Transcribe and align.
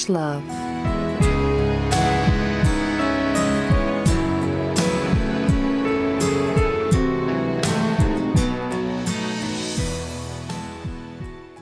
much 0.00 0.08
love. 0.08 0.42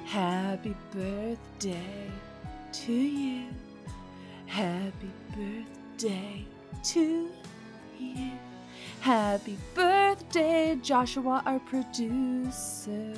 Happy 0.05 0.75
birthday 0.93 2.11
to 2.73 2.93
you. 2.93 3.47
Happy 4.47 5.11
birthday 5.34 6.45
to 6.83 7.30
you. 7.98 8.30
Happy 9.01 9.57
birthday, 9.75 10.77
Joshua, 10.83 11.43
our 11.47 11.61
producer. 11.61 13.15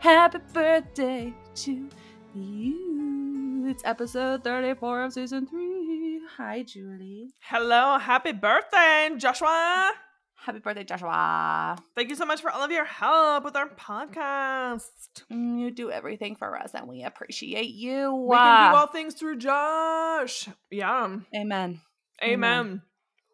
Happy 0.00 0.38
birthday 0.52 1.32
to 1.54 1.88
you. 2.34 3.27
It's 3.68 3.82
episode 3.84 4.44
34 4.44 5.04
of 5.04 5.12
season 5.12 5.46
3. 5.46 6.20
Hi, 6.38 6.62
Julie. 6.62 7.28
Hello, 7.42 7.98
happy 7.98 8.32
birthday, 8.32 9.10
Joshua. 9.18 9.90
Happy 10.36 10.58
birthday, 10.60 10.84
Joshua. 10.84 11.76
Thank 11.94 12.08
you 12.08 12.14
so 12.16 12.24
much 12.24 12.40
for 12.40 12.50
all 12.50 12.62
of 12.62 12.70
your 12.70 12.86
help 12.86 13.44
with 13.44 13.56
our 13.56 13.68
podcast. 13.68 14.86
Mm, 15.30 15.60
You 15.60 15.70
do 15.70 15.90
everything 15.90 16.34
for 16.36 16.56
us, 16.58 16.70
and 16.74 16.88
we 16.88 17.02
appreciate 17.02 17.68
you. 17.74 18.14
We 18.14 18.36
can 18.36 18.72
do 18.72 18.76
all 18.78 18.86
things 18.86 19.14
through 19.14 19.36
Josh. 19.36 20.48
Yeah. 20.70 21.18
Amen. 21.36 21.80
Amen. 22.22 22.82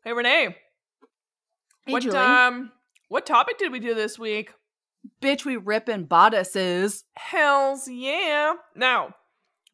Hey 0.04 0.12
Renee. 0.12 0.56
Hey, 1.86 1.92
what 1.92 2.02
Julie. 2.02 2.18
um 2.18 2.72
what 3.08 3.24
topic 3.24 3.58
did 3.58 3.70
we 3.70 3.78
do 3.78 3.94
this 3.94 4.18
week? 4.18 4.50
Bitch, 5.22 5.44
we 5.44 5.56
ripping 5.56 6.04
bodices. 6.06 7.04
Hells 7.14 7.86
yeah. 7.88 8.54
Now, 8.74 9.14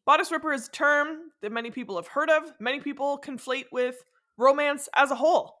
bodice 0.05 0.31
ripper 0.31 0.53
is 0.53 0.67
a 0.67 0.71
term 0.71 1.17
that 1.41 1.51
many 1.51 1.71
people 1.71 1.95
have 1.97 2.07
heard 2.07 2.29
of. 2.29 2.53
Many 2.59 2.79
people 2.79 3.19
conflate 3.23 3.65
with 3.71 4.03
romance 4.37 4.89
as 4.95 5.11
a 5.11 5.15
whole. 5.15 5.57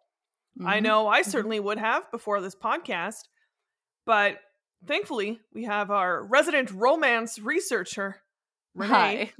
I 0.65 0.79
Mhm. 0.79 0.83
know 0.83 1.07
I 1.07 1.21
Mhm. 1.21 1.25
certainly 1.25 1.59
would 1.59 1.77
have 1.77 2.09
before 2.11 2.41
this 2.41 2.55
podcast, 2.55 3.27
but 4.05 4.39
thankfully 4.85 5.39
we 5.53 5.63
have 5.63 5.91
our 5.91 6.23
resident 6.23 6.71
romance 6.71 7.39
researcher, 7.39 8.21
Renee. 8.75 9.31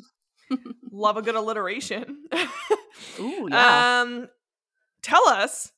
Love 0.91 1.17
a 1.17 1.21
good 1.21 1.35
alliteration. 1.35 2.27
Ooh, 3.19 3.47
yeah. 3.49 4.01
Um, 4.01 4.29
tell 5.01 5.27
us 5.27 5.71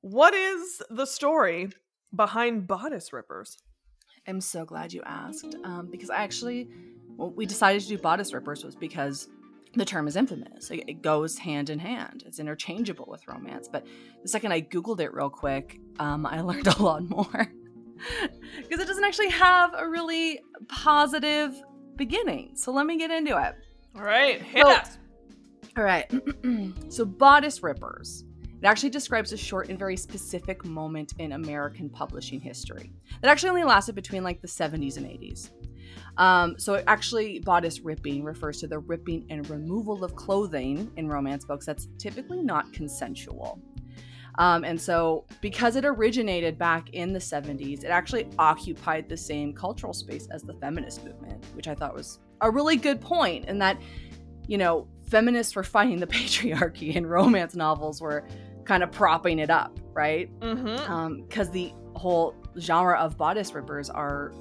what 0.00 0.34
is 0.34 0.82
the 0.90 1.04
story 1.06 1.70
behind 2.14 2.66
bodice 2.66 3.12
rippers? 3.12 3.58
I'm 4.26 4.40
so 4.40 4.64
glad 4.64 4.92
you 4.92 5.02
asked 5.04 5.54
um, 5.64 5.88
because 5.90 6.10
I 6.10 6.16
actually, 6.22 6.68
we 7.28 7.46
decided 7.46 7.82
to 7.82 7.88
do 7.88 7.98
bodice 7.98 8.32
rippers 8.32 8.64
was 8.64 8.74
because 8.74 9.28
the 9.74 9.84
term 9.84 10.08
is 10.08 10.16
infamous. 10.16 10.70
It, 10.70 11.00
goes 11.02 11.38
hand 11.38 11.70
in 11.70 11.78
hand. 11.78 12.24
It's 12.26 12.40
interchangeable 12.40 13.06
with 13.08 13.26
romance. 13.28 13.68
But 13.68 13.86
the 14.22 14.28
second 14.28 14.52
I 14.52 14.62
Googled 14.62 15.00
it 15.00 15.14
real 15.14 15.30
quick, 15.30 15.78
um, 15.98 16.26
I 16.26 16.40
learned 16.42 16.66
a 16.66 16.82
lot 16.82 17.08
more 17.08 17.26
because 18.56 18.80
it 18.80 18.86
doesn't 18.88 19.04
actually 19.04 19.30
have 19.30 19.72
a 19.76 19.88
really 19.88 20.40
positive 20.68 21.54
beginning. 21.96 22.52
So 22.56 22.72
let 22.72 22.86
me 22.86 22.96
get 22.98 23.10
into 23.10 23.36
it. 23.40 23.54
All 23.96 24.02
right, 24.02 24.40
hit 24.42 24.64
So- 24.64 24.72
us. 24.72 24.98
All 25.76 25.84
right. 25.84 26.12
so, 26.88 27.04
bodice 27.04 27.62
rippers. 27.62 28.24
It 28.60 28.66
actually 28.66 28.90
describes 28.90 29.32
a 29.32 29.36
short 29.36 29.68
and 29.68 29.78
very 29.78 29.96
specific 29.96 30.64
moment 30.64 31.14
in 31.18 31.32
American 31.32 31.88
publishing 31.88 32.40
history 32.40 32.92
that 33.22 33.30
actually 33.30 33.50
only 33.50 33.64
lasted 33.64 33.94
between 33.94 34.22
like 34.24 34.42
the 34.42 34.48
70s 34.48 34.96
and 34.98 35.06
80s. 35.06 35.50
Um, 36.20 36.58
so, 36.58 36.82
actually, 36.86 37.40
bodice 37.40 37.80
ripping 37.80 38.22
refers 38.22 38.60
to 38.60 38.66
the 38.66 38.78
ripping 38.78 39.24
and 39.30 39.48
removal 39.48 40.04
of 40.04 40.14
clothing 40.14 40.90
in 40.96 41.08
romance 41.08 41.46
books 41.46 41.64
that's 41.64 41.88
typically 41.98 42.42
not 42.42 42.70
consensual. 42.74 43.58
Um, 44.38 44.62
and 44.64 44.78
so, 44.78 45.24
because 45.40 45.76
it 45.76 45.86
originated 45.86 46.58
back 46.58 46.90
in 46.90 47.14
the 47.14 47.18
70s, 47.18 47.84
it 47.84 47.88
actually 47.88 48.28
occupied 48.38 49.08
the 49.08 49.16
same 49.16 49.54
cultural 49.54 49.94
space 49.94 50.28
as 50.30 50.42
the 50.42 50.52
feminist 50.54 51.04
movement, 51.04 51.42
which 51.54 51.68
I 51.68 51.74
thought 51.74 51.94
was 51.94 52.18
a 52.42 52.50
really 52.50 52.76
good 52.76 53.00
point, 53.00 53.46
in 53.46 53.58
that 53.58 53.80
you 54.46 54.58
know, 54.58 54.88
feminists 55.08 55.54
were 55.56 55.62
fighting 55.62 56.00
the 56.00 56.06
patriarchy 56.18 56.96
and 56.96 57.08
romance 57.08 57.54
novels 57.54 58.02
were 58.02 58.26
kind 58.64 58.82
of 58.82 58.92
propping 58.92 59.38
it 59.38 59.48
up, 59.48 59.78
right? 59.94 60.28
Mm-hmm. 60.40 61.22
Because 61.22 61.50
the 61.50 61.72
whole 61.94 62.34
genre 62.58 62.98
of 62.98 63.16
bodice 63.16 63.54
rippers 63.54 63.88
are 63.88 64.32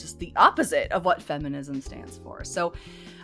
just 0.00 0.18
the 0.18 0.32
opposite 0.36 0.90
of 0.92 1.04
what 1.04 1.22
feminism 1.22 1.80
stands 1.80 2.18
for. 2.18 2.44
So, 2.44 2.72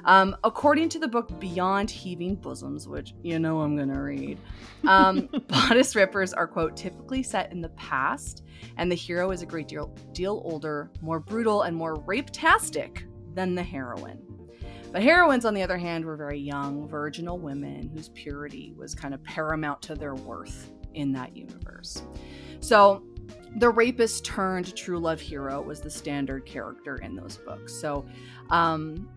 um, 0.05 0.37
according 0.45 0.89
to 0.91 0.99
the 1.01 1.09
book 1.09 1.41
Beyond 1.41 1.91
Heaving 1.91 2.37
Bosoms, 2.37 2.87
which 2.87 3.13
you 3.23 3.39
know 3.41 3.61
I'm 3.61 3.77
going 3.77 3.93
to 3.93 4.01
read, 4.01 4.39
um, 4.87 5.29
bodice 5.49 5.97
rippers 5.97 6.33
are, 6.33 6.47
quote, 6.47 6.77
typically 6.77 7.25
set 7.25 7.51
in 7.51 7.61
the 7.61 7.71
past, 7.71 8.45
and 8.77 8.91
the 8.91 8.95
hero 8.95 9.33
is 9.33 9.43
a 9.43 9.47
great 9.47 9.67
deal, 9.67 9.95
deal 10.13 10.43
older, 10.45 10.93
more 11.01 11.19
brutal, 11.19 11.63
and 11.63 11.77
more 11.77 11.97
rape-tastic 12.07 13.05
than 13.35 13.57
the 13.57 13.63
heroine. 13.63 14.23
But 14.93 15.03
heroines, 15.03 15.45
on 15.45 15.55
the 15.55 15.63
other 15.63 15.77
hand, 15.77 16.05
were 16.05 16.17
very 16.17 16.39
young, 16.39 16.89
virginal 16.89 17.39
women 17.39 17.91
whose 17.95 18.09
purity 18.11 18.73
was 18.77 18.95
kind 18.95 19.13
of 19.13 19.23
paramount 19.25 19.83
to 19.83 19.95
their 19.95 20.15
worth 20.15 20.73
in 20.95 21.13
that 21.13 21.37
universe. 21.37 22.03
So, 22.61 23.03
the 23.57 23.71
rapist 23.71 24.25
turned 24.25 24.75
true 24.77 24.99
love 24.99 25.21
hero 25.21 25.61
was 25.63 25.81
the 25.81 25.91
standard 25.91 26.45
character 26.45 26.97
in 26.97 27.17
those 27.17 27.39
books. 27.39 27.73
So, 27.73 28.07
um, 28.51 29.09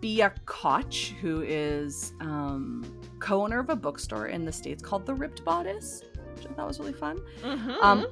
Bea 0.00 0.28
Koch, 0.46 1.14
who 1.20 1.42
is 1.42 2.14
um, 2.20 2.84
co 3.18 3.42
owner 3.42 3.60
of 3.60 3.68
a 3.68 3.76
bookstore 3.76 4.28
in 4.28 4.44
the 4.44 4.52
States 4.52 4.82
called 4.82 5.04
The 5.04 5.14
Ripped 5.14 5.44
Bodice, 5.44 6.02
which 6.34 6.46
I 6.46 6.54
thought 6.54 6.68
was 6.68 6.78
really 6.78 6.94
fun. 6.94 7.18
Mm-hmm. 7.42 7.70
Um, 7.82 8.06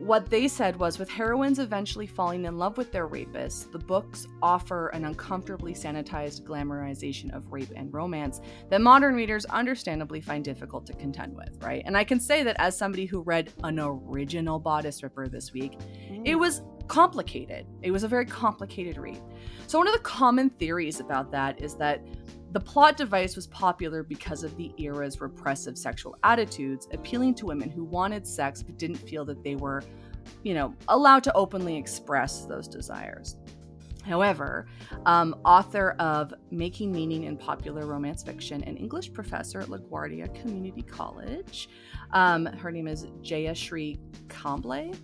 what 0.00 0.30
they 0.30 0.48
said 0.48 0.76
was 0.76 0.98
with 0.98 1.10
heroines 1.10 1.58
eventually 1.58 2.06
falling 2.06 2.46
in 2.46 2.56
love 2.56 2.78
with 2.78 2.90
their 2.90 3.06
rapists, 3.06 3.70
the 3.70 3.78
books 3.78 4.26
offer 4.40 4.88
an 4.88 5.04
uncomfortably 5.04 5.74
sanitized 5.74 6.42
glamorization 6.42 7.34
of 7.36 7.52
rape 7.52 7.70
and 7.76 7.92
romance 7.92 8.40
that 8.70 8.80
modern 8.80 9.14
readers 9.14 9.44
understandably 9.44 10.22
find 10.22 10.42
difficult 10.42 10.86
to 10.86 10.94
contend 10.94 11.36
with, 11.36 11.62
right? 11.62 11.82
And 11.84 11.98
I 11.98 12.04
can 12.04 12.18
say 12.18 12.42
that 12.42 12.56
as 12.58 12.76
somebody 12.78 13.04
who 13.04 13.20
read 13.20 13.52
an 13.62 13.78
original 13.78 14.58
bodice 14.58 15.02
ripper 15.02 15.28
this 15.28 15.52
week, 15.52 15.78
it 16.24 16.34
was 16.34 16.62
complicated. 16.88 17.66
It 17.82 17.90
was 17.90 18.02
a 18.02 18.08
very 18.08 18.24
complicated 18.24 18.96
read. 18.96 19.20
So, 19.66 19.78
one 19.78 19.86
of 19.86 19.92
the 19.92 20.00
common 20.00 20.48
theories 20.48 20.98
about 20.98 21.30
that 21.32 21.62
is 21.62 21.74
that 21.76 22.02
the 22.52 22.60
plot 22.60 22.96
device 22.96 23.36
was 23.36 23.46
popular 23.46 24.02
because 24.02 24.42
of 24.42 24.56
the 24.56 24.72
era's 24.78 25.20
repressive 25.20 25.78
sexual 25.78 26.16
attitudes, 26.24 26.88
appealing 26.92 27.34
to 27.36 27.46
women 27.46 27.70
who 27.70 27.84
wanted 27.84 28.26
sex 28.26 28.62
but 28.62 28.76
didn't 28.76 28.96
feel 28.96 29.24
that 29.26 29.42
they 29.44 29.54
were, 29.54 29.82
you 30.42 30.54
know, 30.54 30.74
allowed 30.88 31.22
to 31.24 31.32
openly 31.34 31.76
express 31.76 32.46
those 32.46 32.66
desires. 32.66 33.36
However, 34.04 34.66
um, 35.06 35.36
author 35.44 35.90
of 35.98 36.32
Making 36.50 36.90
Meaning 36.90 37.24
in 37.24 37.36
Popular 37.36 37.86
Romance 37.86 38.22
Fiction 38.22 38.64
and 38.64 38.78
English 38.78 39.12
professor 39.12 39.60
at 39.60 39.68
LaGuardia 39.68 40.34
Community 40.40 40.82
College, 40.82 41.68
um, 42.12 42.46
her 42.46 42.72
name 42.72 42.88
is 42.88 43.06
Jayashree 43.22 43.98
Kamble. 44.28 44.96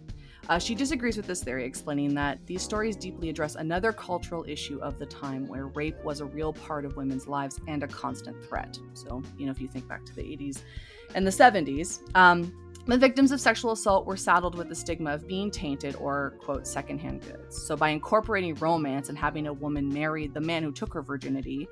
Uh, 0.48 0.58
she 0.58 0.74
disagrees 0.74 1.16
with 1.16 1.26
this 1.26 1.42
theory, 1.42 1.64
explaining 1.64 2.14
that 2.14 2.38
these 2.46 2.62
stories 2.62 2.94
deeply 2.96 3.28
address 3.28 3.56
another 3.56 3.92
cultural 3.92 4.44
issue 4.46 4.78
of 4.80 4.98
the 4.98 5.06
time 5.06 5.48
where 5.48 5.66
rape 5.68 5.96
was 6.04 6.20
a 6.20 6.24
real 6.24 6.52
part 6.52 6.84
of 6.84 6.96
women's 6.96 7.26
lives 7.26 7.58
and 7.66 7.82
a 7.82 7.88
constant 7.88 8.44
threat. 8.44 8.78
So, 8.94 9.22
you 9.36 9.46
know, 9.46 9.52
if 9.52 9.60
you 9.60 9.66
think 9.66 9.88
back 9.88 10.04
to 10.04 10.14
the 10.14 10.22
80s 10.22 10.62
and 11.14 11.26
the 11.26 11.32
70s, 11.32 12.00
um, 12.14 12.52
the 12.86 12.96
victims 12.96 13.32
of 13.32 13.40
sexual 13.40 13.72
assault 13.72 14.06
were 14.06 14.16
saddled 14.16 14.54
with 14.54 14.68
the 14.68 14.74
stigma 14.74 15.12
of 15.12 15.26
being 15.26 15.50
tainted 15.50 15.96
or, 15.96 16.34
quote, 16.38 16.68
secondhand 16.68 17.22
goods. 17.22 17.60
So, 17.60 17.76
by 17.76 17.88
incorporating 17.88 18.54
romance 18.54 19.08
and 19.08 19.18
having 19.18 19.48
a 19.48 19.52
woman 19.52 19.88
marry 19.88 20.28
the 20.28 20.40
man 20.40 20.62
who 20.62 20.70
took 20.70 20.94
her 20.94 21.02
virginity, 21.02 21.68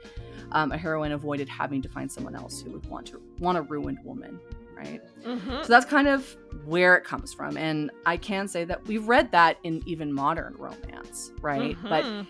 um, 0.50 0.72
a 0.72 0.76
heroine 0.76 1.12
avoided 1.12 1.48
having 1.48 1.81
to 1.82 1.88
find 1.88 2.10
someone 2.10 2.34
else 2.34 2.60
who 2.60 2.72
would 2.72 2.87
want 2.87 3.06
to 3.06 3.22
want 3.38 3.56
a 3.56 3.62
ruined 3.62 3.98
woman, 4.02 4.40
right? 4.76 5.00
Mm-hmm. 5.24 5.62
So 5.62 5.68
that's 5.68 5.86
kind 5.86 6.08
of 6.08 6.36
where 6.64 6.96
it 6.96 7.04
comes 7.04 7.32
from. 7.32 7.56
And 7.56 7.90
I 8.06 8.16
can 8.16 8.48
say 8.48 8.64
that 8.64 8.86
we've 8.86 9.06
read 9.08 9.30
that 9.32 9.58
in 9.64 9.82
even 9.86 10.12
modern 10.12 10.54
romance, 10.58 11.32
right? 11.40 11.76
But 11.82 12.04
Mhm. 12.04 12.26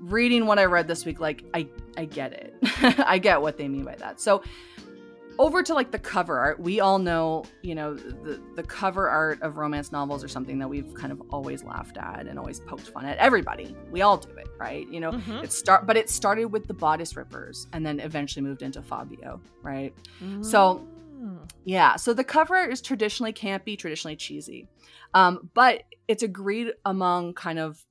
reading 0.00 0.46
what 0.46 0.58
I 0.58 0.64
read 0.64 0.88
this 0.88 1.04
week, 1.04 1.20
like 1.20 1.44
I 1.54 1.68
I 1.96 2.04
get 2.06 2.32
it. 2.32 2.54
I 3.06 3.18
get 3.18 3.40
what 3.40 3.56
they 3.56 3.68
mean 3.68 3.84
by 3.84 3.94
that. 3.96 4.20
So 4.20 4.42
over 5.36 5.64
to 5.64 5.74
like 5.74 5.90
the 5.90 5.98
cover 5.98 6.38
art, 6.38 6.60
we 6.60 6.78
all 6.78 6.98
know, 7.00 7.44
you 7.62 7.74
know, 7.74 7.94
the 7.94 8.40
the 8.54 8.62
cover 8.62 9.08
art 9.08 9.42
of 9.42 9.56
romance 9.56 9.90
novels 9.90 10.22
are 10.22 10.28
something 10.28 10.58
that 10.60 10.68
we've 10.68 10.92
kind 10.94 11.10
of 11.12 11.20
always 11.30 11.64
laughed 11.64 11.96
at 11.96 12.26
and 12.26 12.38
always 12.38 12.60
poked 12.60 12.88
fun 12.88 13.04
at. 13.04 13.16
Everybody, 13.18 13.74
we 13.90 14.02
all 14.02 14.16
do 14.16 14.30
it, 14.36 14.46
right? 14.58 14.86
You 14.90 15.00
know, 15.00 15.10
Mhm. 15.12 15.42
it 15.42 15.50
start, 15.52 15.86
but 15.86 15.96
it 15.96 16.08
started 16.08 16.46
with 16.46 16.68
the 16.68 16.74
bodice 16.74 17.16
rippers 17.16 17.66
and 17.72 17.84
then 17.84 17.98
eventually 17.98 18.44
moved 18.44 18.62
into 18.62 18.80
Fabio, 18.82 19.40
right? 19.62 19.92
So 20.40 20.86
Mm. 21.24 21.48
yeah, 21.64 21.96
so 21.96 22.12
the 22.12 22.24
cover 22.24 22.56
is 22.56 22.82
traditionally 22.82 23.32
campy, 23.32 23.78
traditionally 23.78 24.16
cheesy, 24.16 24.68
um, 25.14 25.50
but 25.54 25.84
it's 26.06 26.22
agreed 26.22 26.72
among 26.84 27.32
kind 27.32 27.58
of, 27.58 27.82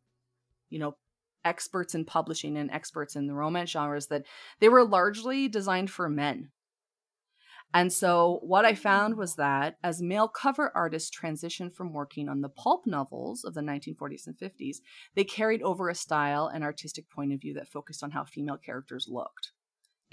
you 0.69 0.77
know, 0.77 0.95
experts 1.43 1.95
in 1.95 2.05
publishing 2.05 2.57
and 2.57 2.69
experts 2.69 3.15
in 3.15 3.25
the 3.25 3.33
romance 3.33 3.71
genres 3.71 4.07
that 4.07 4.25
they 4.59 4.69
were 4.69 4.85
largely 4.85 5.47
designed 5.47 5.89
for 5.89 6.07
men. 6.09 6.51
And 7.73 7.91
so, 7.91 8.39
what 8.43 8.65
I 8.65 8.75
found 8.75 9.17
was 9.17 9.35
that 9.35 9.77
as 9.83 9.99
male 9.99 10.27
cover 10.27 10.71
artists 10.75 11.09
transitioned 11.09 11.73
from 11.73 11.91
working 11.91 12.29
on 12.29 12.41
the 12.41 12.49
pulp 12.49 12.85
novels 12.85 13.43
of 13.43 13.55
the 13.55 13.61
1940s 13.61 14.27
and 14.27 14.37
50s, 14.37 14.77
they 15.15 15.23
carried 15.23 15.63
over 15.63 15.89
a 15.89 15.95
style 15.95 16.51
and 16.53 16.63
artistic 16.63 17.09
point 17.09 17.33
of 17.33 17.41
view 17.41 17.55
that 17.55 17.67
focused 17.67 18.03
on 18.03 18.11
how 18.11 18.25
female 18.25 18.57
characters 18.57 19.07
looked 19.09 19.53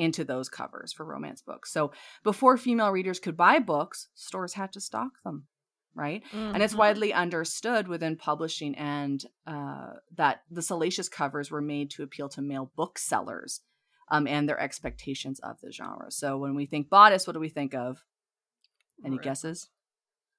into 0.01 0.25
those 0.25 0.49
covers 0.49 0.93
for 0.93 1.05
romance 1.05 1.43
books. 1.43 1.73
So, 1.73 1.93
before 2.25 2.57
female 2.57 2.91
readers 2.91 3.21
could 3.21 3.37
buy 3.37 3.59
books, 3.59 4.09
stores 4.15 4.55
had 4.55 4.73
to 4.73 4.81
stock 4.81 5.13
them 5.25 5.47
right? 5.95 6.23
Mm-hmm. 6.33 6.55
And 6.55 6.63
it's 6.63 6.73
mm-hmm. 6.73 6.79
widely 6.79 7.13
understood 7.13 7.89
within 7.89 8.17
publishing 8.17 8.75
and 8.77 9.25
uh, 9.47 9.95
that 10.17 10.43
the 10.51 10.63
salacious 10.63 11.09
covers 11.09 11.51
were 11.51 11.61
made 11.61 11.91
to 11.91 12.03
appeal 12.03 12.29
to 12.31 12.43
male 12.43 12.71
booksellers 12.77 13.61
um, 14.11 14.27
and 14.27 14.49
their 14.49 14.61
expectations 14.61 15.41
of 15.41 15.61
the 15.61 15.73
genre. 15.73 16.11
So 16.11 16.37
when 16.39 16.55
we 16.55 16.67
think 16.67 16.89
bodice, 16.89 17.27
what 17.27 17.33
do 17.33 17.41
we 17.41 17.49
think 17.49 17.75
of? 17.75 18.05
Any 19.05 19.17
right. 19.17 19.25
guesses? 19.25 19.69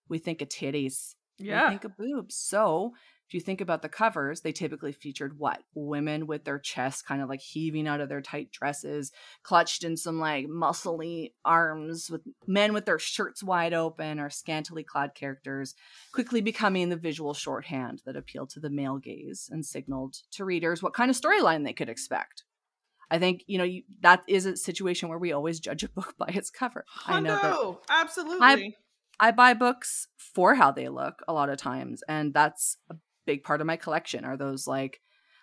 We 0.08 0.19
think 0.19 0.42
of 0.42 0.50
titties. 0.50 1.16
Yeah. 1.38 1.66
We 1.66 1.69
think 1.69 1.84
of 1.86 1.98
boobs. 1.98 2.36
So 2.36 2.94
if 3.31 3.36
you 3.36 3.39
think 3.39 3.62
about 3.62 3.81
the 3.81 3.88
covers, 3.88 4.42
they 4.42 4.51
typically 4.51 4.92
featured 4.92 5.39
what? 5.39 5.63
Women 5.74 6.28
with 6.28 6.44
their 6.44 6.60
chests 6.60 7.01
kind 7.01 7.22
of 7.22 7.30
like 7.30 7.39
heaving 7.39 7.88
out 7.88 8.01
of 8.01 8.10
their 8.10 8.19
tight 8.19 8.51
dresses, 8.51 9.13
clutched 9.42 9.86
in 9.86 9.95
some 9.95 10.19
like 10.19 10.48
muscly 10.48 11.31
arms, 11.45 12.10
with 12.12 12.24
men 12.45 12.74
with 12.74 12.86
their 12.86 13.00
shirts 13.00 13.42
wide 13.42 13.74
open 13.74 14.19
or 14.19 14.30
scantily 14.30 14.83
clad 14.83 15.16
characters, 15.16 15.75
quickly 16.12 16.42
becoming 16.42 16.89
the 16.89 16.98
visual 16.98 17.33
shorthand 17.33 18.01
that 18.06 18.18
appealed 18.18 18.50
to 18.50 18.60
the 18.60 18.69
male 18.69 18.98
gaze 18.98 19.48
and 19.50 19.66
signaled 19.66 20.16
to 20.31 20.44
readers 20.44 20.84
what 20.84 20.94
kind 20.94 21.10
of 21.10 21.16
storyline 21.16 21.63
they 21.63 21.72
could 21.72 21.88
expect. 21.88 22.44
I 23.10 23.18
think 23.18 23.45
you 23.48 23.57
know 23.57 23.63
you, 23.63 23.84
that 24.01 24.24
is 24.27 24.45
a 24.45 24.57
situation 24.57 25.07
where 25.07 25.18
we 25.18 25.31
always 25.31 25.62
judge 25.62 25.84
a 25.84 25.88
book 25.89 26.16
by 26.19 26.27
its 26.27 26.50
cover. 26.50 26.84
Hundo, 27.06 27.13
I 27.13 27.19
know 27.22 27.80
that 27.88 27.94
absolutely. 27.94 28.39
I, 28.42 28.74
I 29.22 29.31
buy 29.31 29.54
books 29.54 30.10
for 30.18 30.56
how 30.56 30.74
they 30.74 30.89
look 30.89 31.24
a 31.30 31.34
lot 31.34 31.50
of 31.50 31.57
times, 31.57 32.04
and 32.10 32.34
that's 32.34 32.75
a 32.89 32.95
big 33.25 33.44
part 33.44 33.62
of 33.62 33.68
my 33.68 33.75
collection. 33.75 34.25
Are 34.25 34.38
those 34.38 34.68
like 34.68 35.01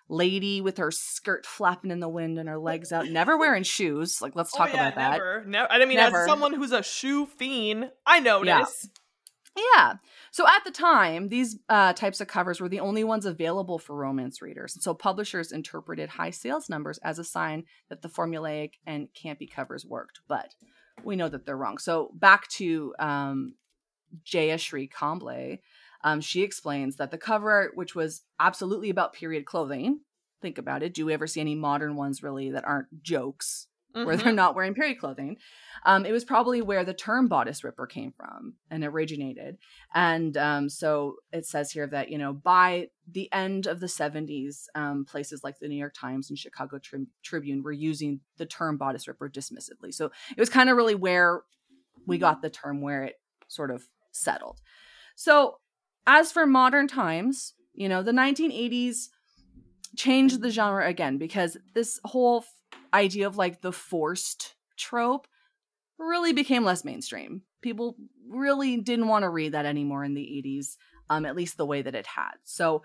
lady 0.08 0.60
with 0.60 0.78
her 0.78 0.90
skirt 0.90 1.46
flapping 1.46 1.90
in 1.90 2.00
the 2.00 2.08
wind 2.08 2.38
and 2.38 2.48
her 2.48 2.58
legs 2.58 2.92
out, 2.92 3.08
never 3.08 3.36
wearing 3.36 3.62
shoes. 3.62 4.22
Like, 4.22 4.34
let's 4.34 4.52
oh, 4.54 4.58
talk 4.58 4.70
oh, 4.72 4.74
yeah, 4.74 4.88
about 4.88 4.96
that. 4.96 5.46
Never. 5.46 5.70
I 5.70 5.84
mean, 5.84 5.96
never. 5.96 6.22
as 6.22 6.26
someone 6.26 6.54
who's 6.54 6.72
a 6.72 6.82
shoe 6.82 7.26
fiend, 7.26 7.90
I 8.06 8.20
notice. 8.20 8.48
Yeah. 8.48 8.90
Yeah. 9.74 9.94
So 10.30 10.46
at 10.46 10.64
the 10.64 10.70
time, 10.70 11.30
these 11.30 11.58
uh, 11.68 11.92
types 11.92 12.20
of 12.20 12.28
covers 12.28 12.60
were 12.60 12.68
the 12.68 12.78
only 12.78 13.02
ones 13.02 13.26
available 13.26 13.78
for 13.78 13.96
romance 13.96 14.40
readers. 14.40 14.74
And 14.76 14.82
so 14.82 14.94
publishers 14.94 15.50
interpreted 15.50 16.10
high 16.10 16.30
sales 16.30 16.68
numbers 16.68 16.98
as 16.98 17.18
a 17.18 17.24
sign 17.24 17.64
that 17.88 18.02
the 18.02 18.08
formulaic 18.08 18.74
and 18.86 19.08
campy 19.20 19.50
covers 19.50 19.84
worked. 19.84 20.20
But 20.28 20.54
we 21.02 21.16
know 21.16 21.28
that 21.28 21.44
they're 21.44 21.56
wrong. 21.56 21.78
So 21.78 22.12
back 22.14 22.46
to 22.58 22.94
um, 23.00 23.54
Jayashri 24.24 24.90
Kamble, 24.90 25.58
um, 26.04 26.20
she 26.20 26.42
explains 26.42 26.96
that 26.96 27.10
the 27.10 27.18
cover 27.18 27.50
art, 27.50 27.76
which 27.76 27.94
was 27.94 28.22
absolutely 28.38 28.90
about 28.90 29.12
period 29.12 29.44
clothing, 29.44 30.00
think 30.40 30.58
about 30.58 30.82
it. 30.82 30.94
Do 30.94 31.06
we 31.06 31.12
ever 31.12 31.26
see 31.26 31.40
any 31.40 31.54
modern 31.54 31.96
ones 31.96 32.22
really 32.22 32.50
that 32.50 32.64
aren't 32.64 33.02
jokes 33.02 33.66
mm-hmm. 33.94 34.06
where 34.06 34.16
they're 34.16 34.26
mm-hmm. 34.26 34.36
not 34.36 34.54
wearing 34.54 34.74
period 34.74 34.98
clothing. 34.98 35.36
Um, 35.84 36.04
it 36.04 36.12
was 36.12 36.24
probably 36.24 36.62
where 36.62 36.84
the 36.84 36.94
term 36.94 37.28
bodice 37.28 37.64
ripper 37.64 37.86
came 37.86 38.12
from 38.12 38.54
and 38.70 38.84
originated. 38.84 39.58
And 39.94 40.36
um, 40.36 40.68
so 40.68 41.16
it 41.32 41.46
says 41.46 41.70
here 41.70 41.86
that, 41.88 42.10
you 42.10 42.18
know, 42.18 42.32
by 42.32 42.88
the 43.10 43.32
end 43.32 43.66
of 43.66 43.80
the 43.80 43.86
70s, 43.86 44.66
um, 44.74 45.04
places 45.04 45.42
like 45.44 45.58
the 45.58 45.68
New 45.68 45.76
York 45.76 45.94
Times 45.94 46.30
and 46.30 46.38
Chicago 46.38 46.78
Tri- 46.78 47.06
Tribune 47.22 47.62
were 47.62 47.72
using 47.72 48.20
the 48.36 48.46
term 48.46 48.76
bodice 48.76 49.08
ripper 49.08 49.28
dismissively. 49.28 49.92
So 49.92 50.06
it 50.30 50.40
was 50.40 50.50
kind 50.50 50.68
of 50.68 50.76
really 50.76 50.94
where 50.94 51.42
we 52.06 52.18
got 52.18 52.42
the 52.42 52.50
term, 52.50 52.80
where 52.80 53.04
it 53.04 53.20
sort 53.48 53.70
of 53.70 53.84
settled. 54.12 54.60
So 55.14 55.58
as 56.08 56.32
for 56.32 56.46
modern 56.46 56.88
times, 56.88 57.52
you 57.74 57.86
know, 57.86 58.02
the 58.02 58.12
1980s 58.12 59.08
changed 59.94 60.40
the 60.40 60.50
genre 60.50 60.88
again 60.88 61.18
because 61.18 61.58
this 61.74 62.00
whole 62.04 62.44
idea 62.94 63.26
of 63.26 63.36
like 63.36 63.60
the 63.60 63.72
forced 63.72 64.54
trope 64.78 65.28
really 65.98 66.32
became 66.32 66.64
less 66.64 66.82
mainstream. 66.82 67.42
People 67.60 67.94
really 68.26 68.78
didn't 68.78 69.08
want 69.08 69.24
to 69.24 69.28
read 69.28 69.52
that 69.52 69.66
anymore 69.66 70.02
in 70.02 70.14
the 70.14 70.22
80s, 70.22 70.76
um, 71.10 71.26
at 71.26 71.36
least 71.36 71.58
the 71.58 71.66
way 71.66 71.82
that 71.82 71.94
it 71.94 72.06
had. 72.06 72.34
So 72.42 72.82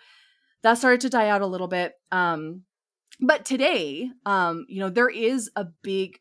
that 0.61 0.77
started 0.77 1.01
to 1.01 1.09
die 1.09 1.29
out 1.29 1.41
a 1.41 1.47
little 1.47 1.67
bit. 1.67 1.93
Um, 2.11 2.63
but 3.21 3.45
today, 3.45 4.09
um, 4.25 4.65
you 4.67 4.81
know, 4.81 4.89
there 4.89 5.09
is 5.09 5.49
a 5.55 5.65
big, 5.81 6.19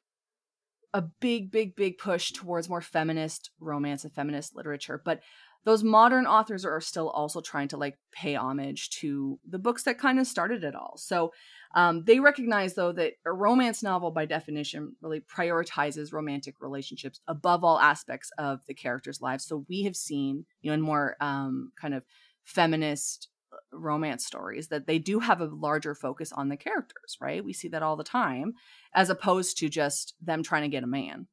a 0.95 1.03
big, 1.03 1.51
big, 1.51 1.75
big 1.75 1.99
push 1.99 2.31
towards 2.31 2.69
more 2.69 2.81
feminist 2.81 3.51
romance 3.59 4.05
and 4.05 4.15
feminist 4.15 4.55
literature. 4.55 5.03
But 5.05 5.21
those 5.65 5.85
modern 5.85 6.27
authors 6.27 6.65
are 6.65 6.81
still 6.81 7.09
also 7.11 7.41
trying 7.41 7.69
to 7.69 7.77
like 7.77 7.99
pay 8.13 8.35
homage 8.35 8.91
to 8.91 9.39
the 9.49 9.59
books 9.59 9.85
that 9.85 9.99
kind 9.99 10.19
of 10.19 10.27
started 10.27 10.65
it 10.65 10.75
all. 10.75 10.95
So 10.97 11.33
um, 11.75 12.05
they 12.05 12.21
recognize 12.21 12.75
though 12.75 12.93
that 12.93 13.15
a 13.25 13.33
romance 13.33 13.83
novel 13.83 14.11
by 14.11 14.27
definition 14.27 14.97
really 15.01 15.21
prioritizes 15.21 16.13
romantic 16.13 16.57
relationships 16.61 17.21
above 17.29 17.65
all 17.65 17.79
aspects 17.79 18.31
of 18.39 18.61
the 18.67 18.75
characters' 18.75 19.21
lives. 19.21 19.45
So 19.45 19.65
we 19.69 19.85
have 19.85 19.97
seen, 19.97 20.45
you 20.61 20.71
know, 20.71 20.75
in 20.75 20.81
more 20.81 21.17
um, 21.21 21.73
kind 21.81 21.95
of 21.95 22.03
feminist 22.45 23.29
uh, 23.53 23.57
romance 23.73 24.27
stories 24.27 24.69
that 24.69 24.87
they 24.87 24.99
do 24.99 25.21
have 25.21 25.41
a 25.41 25.47
larger 25.47 25.95
focus 25.95 26.33
on 26.33 26.49
the 26.49 26.57
characters, 26.57 27.17
right? 27.21 27.45
We 27.45 27.53
see 27.53 27.69
that 27.69 27.83
all 27.83 27.97
the 27.97 28.05
time, 28.05 28.55
as 28.95 29.11
opposed 29.11 29.59
to 29.59 29.69
just 29.69 30.15
them 30.21 30.43
trying 30.43 30.63
to 30.63 30.69
get 30.69 30.85
a 30.85 30.89
man 30.89 31.29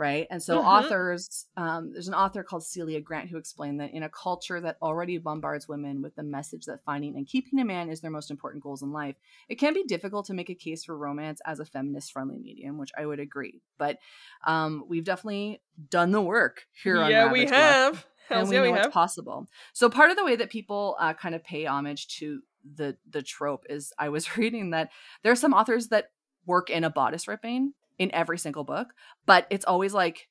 right? 0.00 0.26
And 0.30 0.42
so, 0.42 0.56
mm-hmm. 0.56 0.66
authors, 0.66 1.44
um, 1.58 1.92
there's 1.92 2.08
an 2.08 2.14
author 2.14 2.42
called 2.42 2.64
Celia 2.64 3.02
Grant 3.02 3.28
who 3.28 3.36
explained 3.36 3.80
that 3.80 3.92
in 3.92 4.02
a 4.02 4.08
culture 4.08 4.58
that 4.58 4.78
already 4.80 5.18
bombards 5.18 5.68
women 5.68 6.00
with 6.00 6.16
the 6.16 6.22
message 6.22 6.64
that 6.64 6.82
finding 6.84 7.16
and 7.16 7.26
keeping 7.26 7.60
a 7.60 7.66
man 7.66 7.90
is 7.90 8.00
their 8.00 8.10
most 8.10 8.30
important 8.30 8.62
goals 8.62 8.80
in 8.80 8.92
life, 8.92 9.16
it 9.50 9.56
can 9.56 9.74
be 9.74 9.84
difficult 9.84 10.24
to 10.26 10.32
make 10.32 10.48
a 10.48 10.54
case 10.54 10.84
for 10.84 10.96
romance 10.96 11.42
as 11.44 11.60
a 11.60 11.66
feminist 11.66 12.12
friendly 12.12 12.38
medium, 12.38 12.78
which 12.78 12.92
I 12.96 13.04
would 13.04 13.20
agree. 13.20 13.60
But 13.76 13.98
um, 14.46 14.84
we've 14.88 15.04
definitely 15.04 15.60
done 15.90 16.12
the 16.12 16.22
work 16.22 16.62
here 16.82 17.02
on 17.02 17.10
Yeah, 17.10 17.30
we 17.30 17.44
have. 17.44 18.06
and 18.30 18.48
we 18.48 18.54
yeah, 18.54 18.62
know 18.62 18.72
we 18.72 18.78
it's 18.78 18.86
have. 18.86 18.92
possible. 18.94 19.48
So 19.74 19.90
part 19.90 20.10
of 20.10 20.16
the 20.16 20.24
way 20.24 20.34
that 20.34 20.48
people 20.48 20.96
uh, 20.98 21.12
kind 21.12 21.34
of 21.34 21.44
pay 21.44 21.66
homage 21.66 22.08
to 22.18 22.40
the 22.74 22.96
the 23.08 23.22
trope 23.22 23.64
is 23.68 23.92
I 23.98 24.08
was 24.08 24.36
reading 24.38 24.70
that 24.70 24.90
there 25.22 25.32
are 25.32 25.36
some 25.36 25.52
authors 25.52 25.88
that 25.88 26.10
work 26.46 26.70
in 26.70 26.84
a 26.84 26.90
bodice 26.90 27.28
ripping 27.28 27.74
in 28.00 28.12
every 28.14 28.38
single 28.38 28.64
book, 28.64 28.94
but 29.26 29.46
it's 29.50 29.66
always 29.66 29.92
like 29.92 30.26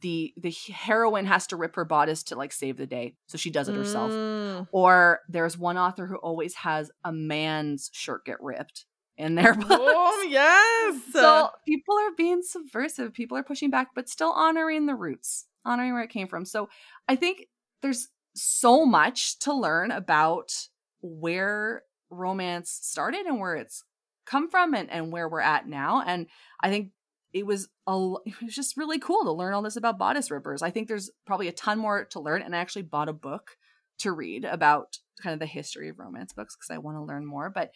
the 0.00 0.34
the 0.36 0.52
heroine 0.72 1.26
has 1.26 1.46
to 1.46 1.56
rip 1.56 1.76
her 1.76 1.84
bodice 1.84 2.24
to 2.24 2.36
like 2.36 2.52
save 2.52 2.76
the 2.76 2.86
day, 2.86 3.14
so 3.28 3.38
she 3.38 3.48
does 3.48 3.68
it 3.68 3.76
herself. 3.76 4.10
Mm. 4.10 4.66
Or 4.72 5.20
there's 5.28 5.56
one 5.56 5.78
author 5.78 6.06
who 6.06 6.16
always 6.16 6.54
has 6.56 6.90
a 7.04 7.12
man's 7.12 7.88
shirt 7.92 8.24
get 8.26 8.42
ripped 8.42 8.86
in 9.16 9.36
their 9.36 9.54
books. 9.54 9.70
Oh 9.70 10.26
yes. 10.28 11.00
So 11.12 11.50
people 11.66 11.94
are 11.96 12.10
being 12.16 12.42
subversive. 12.42 13.14
People 13.14 13.38
are 13.38 13.44
pushing 13.44 13.70
back, 13.70 13.90
but 13.94 14.08
still 14.08 14.32
honoring 14.32 14.86
the 14.86 14.96
roots, 14.96 15.46
honoring 15.64 15.92
where 15.92 16.02
it 16.02 16.10
came 16.10 16.26
from. 16.26 16.44
So 16.44 16.68
I 17.06 17.14
think 17.14 17.46
there's 17.82 18.08
so 18.34 18.84
much 18.84 19.38
to 19.40 19.54
learn 19.54 19.92
about 19.92 20.52
where 21.00 21.82
romance 22.10 22.76
started 22.82 23.26
and 23.26 23.38
where 23.38 23.54
it's 23.54 23.84
come 24.26 24.50
from 24.50 24.74
and, 24.74 24.90
and 24.90 25.12
where 25.12 25.28
we're 25.28 25.40
at 25.40 25.68
now. 25.68 26.02
And 26.04 26.26
I 26.60 26.70
think 26.70 26.90
it 27.32 27.46
was 27.46 27.68
a 27.86 28.14
it 28.26 28.42
was 28.42 28.54
just 28.54 28.76
really 28.76 28.98
cool 28.98 29.24
to 29.24 29.32
learn 29.32 29.54
all 29.54 29.62
this 29.62 29.76
about 29.76 29.98
bodice 29.98 30.30
rippers. 30.30 30.62
I 30.62 30.70
think 30.70 30.88
there's 30.88 31.10
probably 31.26 31.48
a 31.48 31.52
ton 31.52 31.78
more 31.78 32.04
to 32.06 32.20
learn, 32.20 32.42
and 32.42 32.54
I 32.54 32.58
actually 32.58 32.82
bought 32.82 33.08
a 33.08 33.14
book 33.14 33.56
to 33.98 34.12
read 34.12 34.44
about 34.44 34.98
kind 35.22 35.34
of 35.34 35.40
the 35.40 35.46
history 35.46 35.88
of 35.88 35.98
romance 35.98 36.32
books 36.32 36.56
because 36.56 36.74
I 36.74 36.78
want 36.78 36.96
to 36.96 37.02
learn 37.02 37.26
more. 37.26 37.50
But 37.50 37.70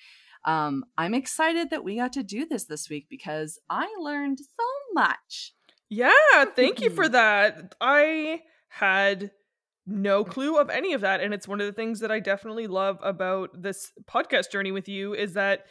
um, 0.45 0.85
I'm 0.97 1.15
excited 1.15 1.71
that 1.71 1.85
we 1.85 1.97
got 1.97 2.13
to 2.15 2.23
do 2.23 2.47
this 2.47 2.65
this 2.65 2.89
week 2.89 3.07
because 3.09 3.59
I 3.69 3.89
learned 4.01 4.39
so 4.39 4.65
much. 4.95 5.53
Yeah, 5.89 6.45
thank 6.55 6.81
you 6.81 6.91
for 6.91 7.09
that. 7.09 7.75
I 7.81 8.43
had 8.69 9.31
no 9.87 10.25
clue 10.25 10.59
of 10.59 10.69
any 10.69 10.95
of 10.95 11.03
that 11.03 11.21
and 11.21 11.33
it's 11.33 11.47
one 11.47 11.61
of 11.61 11.67
the 11.67 11.73
things 11.73 12.01
that 12.01 12.11
I 12.11 12.19
definitely 12.19 12.67
love 12.67 12.99
about 13.03 13.51
this 13.55 13.93
podcast 14.11 14.51
journey 14.51 14.73
with 14.73 14.89
you 14.89 15.15
is 15.15 15.35
that 15.35 15.67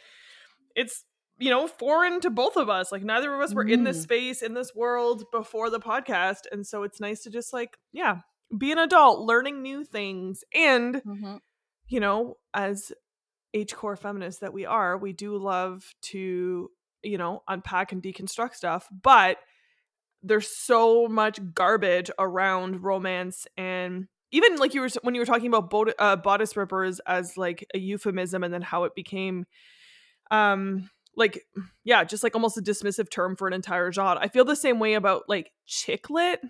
it's 0.74 1.04
you 1.38 1.50
know, 1.50 1.66
foreign 1.66 2.20
to 2.20 2.30
both 2.30 2.56
of 2.56 2.68
us. 2.70 2.90
Like 2.90 3.04
neither 3.04 3.34
of 3.34 3.40
us 3.40 3.54
were 3.54 3.64
mm. 3.64 3.72
in 3.72 3.84
this 3.84 3.98
mm. 3.98 4.02
space, 4.02 4.42
in 4.42 4.54
this 4.54 4.74
world 4.74 5.24
before 5.32 5.70
the 5.70 5.80
podcast. 5.80 6.42
And 6.50 6.66
so 6.66 6.82
it's 6.82 7.00
nice 7.00 7.22
to 7.22 7.30
just 7.30 7.52
like, 7.52 7.76
yeah, 7.92 8.18
be 8.56 8.72
an 8.72 8.78
adult, 8.78 9.20
learning 9.20 9.62
new 9.62 9.84
things. 9.84 10.44
And, 10.54 10.96
mm-hmm. 10.96 11.36
you 11.88 12.00
know, 12.00 12.36
as 12.54 12.92
H 13.52 13.74
core 13.74 13.96
feminists 13.96 14.40
that 14.40 14.52
we 14.52 14.64
are, 14.64 14.96
we 14.96 15.12
do 15.12 15.36
love 15.36 15.84
to, 16.02 16.70
you 17.02 17.18
know, 17.18 17.42
unpack 17.48 17.92
and 17.92 18.02
deconstruct 18.02 18.54
stuff. 18.54 18.88
But 18.90 19.38
there's 20.22 20.48
so 20.48 21.06
much 21.06 21.38
garbage 21.54 22.10
around 22.18 22.82
romance 22.82 23.46
and 23.56 24.08
even 24.32 24.56
like 24.56 24.74
you 24.74 24.80
were 24.80 24.88
when 25.02 25.14
you 25.14 25.20
were 25.20 25.26
talking 25.26 25.46
about 25.46 25.70
bod- 25.70 25.94
uh, 26.00 26.16
bodice 26.16 26.56
rippers 26.56 27.00
as 27.06 27.36
like 27.36 27.64
a 27.74 27.78
euphemism 27.78 28.42
and 28.42 28.52
then 28.52 28.62
how 28.62 28.84
it 28.84 28.94
became 28.96 29.44
um 30.32 30.90
like 31.16 31.46
yeah 31.84 32.04
just 32.04 32.22
like 32.22 32.34
almost 32.34 32.58
a 32.58 32.62
dismissive 32.62 33.10
term 33.10 33.34
for 33.34 33.48
an 33.48 33.54
entire 33.54 33.90
genre 33.90 34.20
i 34.20 34.28
feel 34.28 34.44
the 34.44 34.54
same 34.54 34.78
way 34.78 34.94
about 34.94 35.22
like 35.28 35.50
chick 35.64 36.10
lit 36.10 36.40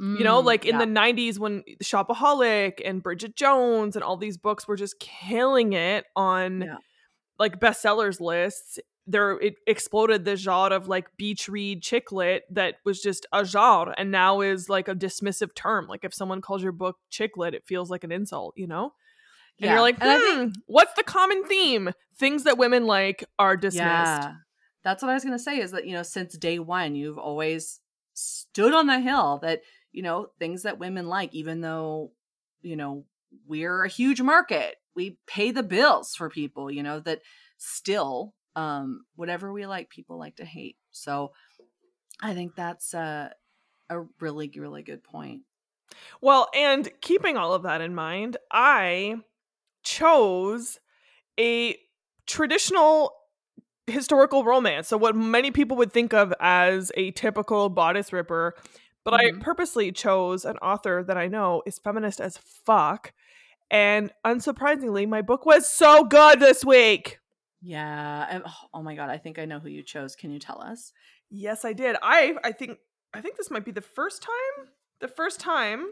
mm, 0.00 0.18
you 0.18 0.24
know 0.24 0.40
mm, 0.40 0.44
like 0.44 0.64
in 0.64 0.78
yeah. 0.78 0.84
the 0.84 0.90
90s 0.90 1.38
when 1.38 1.62
shopaholic 1.82 2.80
and 2.84 3.02
bridget 3.02 3.36
jones 3.36 3.96
and 3.96 4.04
all 4.04 4.16
these 4.16 4.38
books 4.38 4.66
were 4.66 4.76
just 4.76 4.98
killing 4.98 5.72
it 5.72 6.04
on 6.16 6.62
yeah. 6.62 6.76
like 7.38 7.60
bestsellers 7.60 8.20
lists 8.20 8.78
there 9.06 9.32
it 9.40 9.56
exploded 9.66 10.24
the 10.24 10.36
genre 10.36 10.74
of 10.74 10.88
like 10.88 11.14
beach 11.18 11.48
read 11.48 11.82
chick 11.82 12.10
lit 12.10 12.44
that 12.50 12.76
was 12.84 13.02
just 13.02 13.26
a 13.32 13.44
genre 13.44 13.94
and 13.98 14.10
now 14.10 14.40
is 14.40 14.68
like 14.68 14.88
a 14.88 14.94
dismissive 14.94 15.54
term 15.54 15.86
like 15.86 16.04
if 16.04 16.14
someone 16.14 16.40
calls 16.40 16.62
your 16.62 16.72
book 16.72 16.96
chick 17.10 17.36
lit 17.36 17.54
it 17.54 17.66
feels 17.66 17.90
like 17.90 18.04
an 18.04 18.12
insult 18.12 18.54
you 18.56 18.66
know 18.66 18.92
and 19.60 19.66
yeah. 19.66 19.72
you're 19.72 19.80
like, 19.80 19.98
hmm, 19.98 20.08
and 20.08 20.22
think, 20.22 20.54
what's 20.66 20.94
the 20.94 21.02
common 21.02 21.44
theme? 21.44 21.90
Things 22.16 22.44
that 22.44 22.58
women 22.58 22.86
like 22.86 23.24
are 23.38 23.56
dismissed. 23.56 23.82
Yeah. 23.82 24.32
That's 24.82 25.02
what 25.02 25.10
I 25.10 25.14
was 25.14 25.24
going 25.24 25.36
to 25.36 25.42
say 25.42 25.58
is 25.58 25.70
that, 25.70 25.86
you 25.86 25.92
know, 25.92 26.02
since 26.02 26.36
day 26.36 26.58
one, 26.58 26.94
you've 26.94 27.18
always 27.18 27.80
stood 28.12 28.74
on 28.74 28.86
the 28.86 29.00
hill 29.00 29.38
that, 29.42 29.62
you 29.92 30.02
know, 30.02 30.28
things 30.38 30.62
that 30.64 30.78
women 30.78 31.08
like, 31.08 31.34
even 31.34 31.60
though, 31.60 32.12
you 32.62 32.76
know, 32.76 33.04
we're 33.46 33.84
a 33.84 33.88
huge 33.88 34.20
market, 34.20 34.76
we 34.94 35.18
pay 35.26 35.50
the 35.50 35.62
bills 35.62 36.14
for 36.14 36.28
people, 36.28 36.70
you 36.70 36.82
know, 36.82 37.00
that 37.00 37.22
still, 37.56 38.34
um, 38.56 39.04
whatever 39.16 39.52
we 39.52 39.66
like, 39.66 39.88
people 39.88 40.18
like 40.18 40.36
to 40.36 40.44
hate. 40.44 40.76
So 40.90 41.32
I 42.20 42.34
think 42.34 42.54
that's 42.54 42.94
a, 42.94 43.32
a 43.88 44.02
really, 44.20 44.52
really 44.56 44.82
good 44.82 45.02
point. 45.02 45.42
Well, 46.20 46.48
and 46.54 46.88
keeping 47.00 47.36
all 47.36 47.54
of 47.54 47.62
that 47.62 47.80
in 47.80 47.94
mind, 47.94 48.36
I 48.52 49.16
chose 49.84 50.80
a 51.38 51.76
traditional 52.26 53.12
historical 53.86 54.44
romance. 54.44 54.88
So, 54.88 54.96
what 54.96 55.16
many 55.16 55.50
people 55.50 55.76
would 55.76 55.92
think 55.92 56.12
of 56.12 56.32
as 56.40 56.90
a 56.96 57.10
typical 57.12 57.68
bodice 57.68 58.12
ripper, 58.12 58.54
but 59.04 59.14
mm-hmm. 59.14 59.38
I 59.38 59.42
purposely 59.42 59.92
chose 59.92 60.44
an 60.44 60.56
author 60.58 61.04
that 61.06 61.16
I 61.16 61.28
know 61.28 61.62
is 61.66 61.78
feminist 61.78 62.20
as 62.20 62.38
fuck. 62.38 63.12
And 63.70 64.12
unsurprisingly, 64.24 65.08
my 65.08 65.22
book 65.22 65.46
was 65.46 65.66
so 65.70 66.04
good 66.04 66.40
this 66.40 66.64
week. 66.64 67.18
Yeah. 67.62 68.40
Oh 68.74 68.82
my 68.82 68.94
god, 68.94 69.10
I 69.10 69.16
think 69.16 69.38
I 69.38 69.46
know 69.46 69.58
who 69.58 69.68
you 69.68 69.82
chose. 69.82 70.14
Can 70.14 70.30
you 70.30 70.38
tell 70.38 70.60
us? 70.60 70.92
Yes, 71.30 71.64
I 71.64 71.72
did. 71.72 71.96
I 72.02 72.34
I 72.44 72.52
think 72.52 72.78
I 73.12 73.20
think 73.20 73.36
this 73.36 73.50
might 73.50 73.64
be 73.64 73.72
the 73.72 73.80
first 73.80 74.22
time 74.22 74.68
the 75.00 75.08
first 75.08 75.40
time 75.40 75.86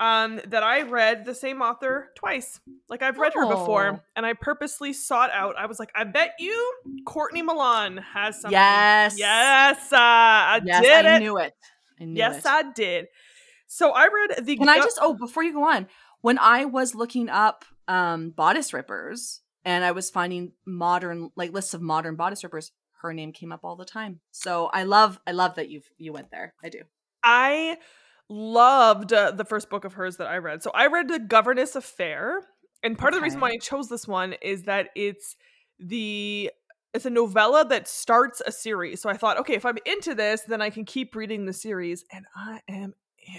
um, 0.00 0.40
that 0.48 0.62
I 0.62 0.82
read 0.82 1.24
the 1.24 1.34
same 1.34 1.60
author 1.60 2.08
twice. 2.16 2.58
Like 2.88 3.02
I've 3.02 3.18
read 3.18 3.32
oh. 3.36 3.40
her 3.40 3.54
before, 3.54 3.88
oh. 3.96 4.00
and 4.16 4.26
I 4.26 4.32
purposely 4.32 4.92
sought 4.92 5.30
out. 5.32 5.56
I 5.56 5.66
was 5.66 5.78
like, 5.78 5.92
I 5.94 6.04
bet 6.04 6.34
you 6.40 6.72
Courtney 7.06 7.42
Milan 7.42 7.98
has 7.98 8.40
something. 8.40 8.52
Yes, 8.52 9.18
yes, 9.18 9.92
uh, 9.92 9.96
I 9.98 10.60
yes, 10.64 10.82
did 10.82 11.06
I 11.06 11.16
it. 11.16 11.20
Knew 11.20 11.36
it. 11.36 11.52
I 12.00 12.04
knew 12.04 12.18
yes, 12.18 12.38
it. 12.38 12.46
I 12.46 12.72
did. 12.72 13.06
So 13.66 13.92
I 13.92 14.08
read 14.08 14.44
the. 14.44 14.56
Can 14.56 14.68
I 14.68 14.78
just? 14.78 14.98
Oh, 15.00 15.14
before 15.14 15.44
you 15.44 15.52
go 15.52 15.64
on, 15.64 15.86
when 16.22 16.38
I 16.38 16.64
was 16.64 16.94
looking 16.94 17.28
up 17.28 17.64
um, 17.86 18.30
bodice 18.30 18.72
rippers, 18.72 19.42
and 19.64 19.84
I 19.84 19.92
was 19.92 20.10
finding 20.10 20.52
modern 20.66 21.30
like 21.36 21.52
lists 21.52 21.74
of 21.74 21.82
modern 21.82 22.16
bodice 22.16 22.42
rippers, 22.42 22.72
her 23.02 23.12
name 23.12 23.32
came 23.32 23.52
up 23.52 23.60
all 23.64 23.76
the 23.76 23.84
time. 23.84 24.20
So 24.30 24.66
I 24.72 24.84
love, 24.84 25.20
I 25.26 25.32
love 25.32 25.56
that 25.56 25.68
you've 25.68 25.90
you 25.98 26.12
went 26.12 26.30
there. 26.30 26.54
I 26.64 26.70
do. 26.70 26.80
I 27.22 27.76
loved 28.30 29.12
uh, 29.12 29.32
the 29.32 29.44
first 29.44 29.68
book 29.68 29.84
of 29.84 29.94
hers 29.94 30.16
that 30.16 30.28
I 30.28 30.38
read. 30.38 30.62
So 30.62 30.70
I 30.72 30.86
read 30.86 31.08
The 31.08 31.18
Governess 31.18 31.74
Affair, 31.74 32.40
and 32.82 32.96
part 32.96 33.12
okay. 33.12 33.18
of 33.18 33.20
the 33.20 33.24
reason 33.24 33.40
why 33.40 33.50
I 33.50 33.58
chose 33.58 33.88
this 33.88 34.08
one 34.08 34.34
is 34.40 34.62
that 34.62 34.88
it's 34.94 35.36
the 35.78 36.50
it's 36.94 37.06
a 37.06 37.10
novella 37.10 37.64
that 37.68 37.86
starts 37.86 38.40
a 38.44 38.50
series. 38.50 39.00
So 39.00 39.10
I 39.10 39.16
thought, 39.16 39.38
okay, 39.40 39.54
if 39.54 39.66
I'm 39.66 39.78
into 39.84 40.14
this, 40.14 40.42
then 40.42 40.62
I 40.62 40.70
can 40.70 40.84
keep 40.84 41.14
reading 41.14 41.44
the 41.44 41.52
series, 41.52 42.04
and 42.12 42.24
I 42.34 42.60
am 42.68 42.94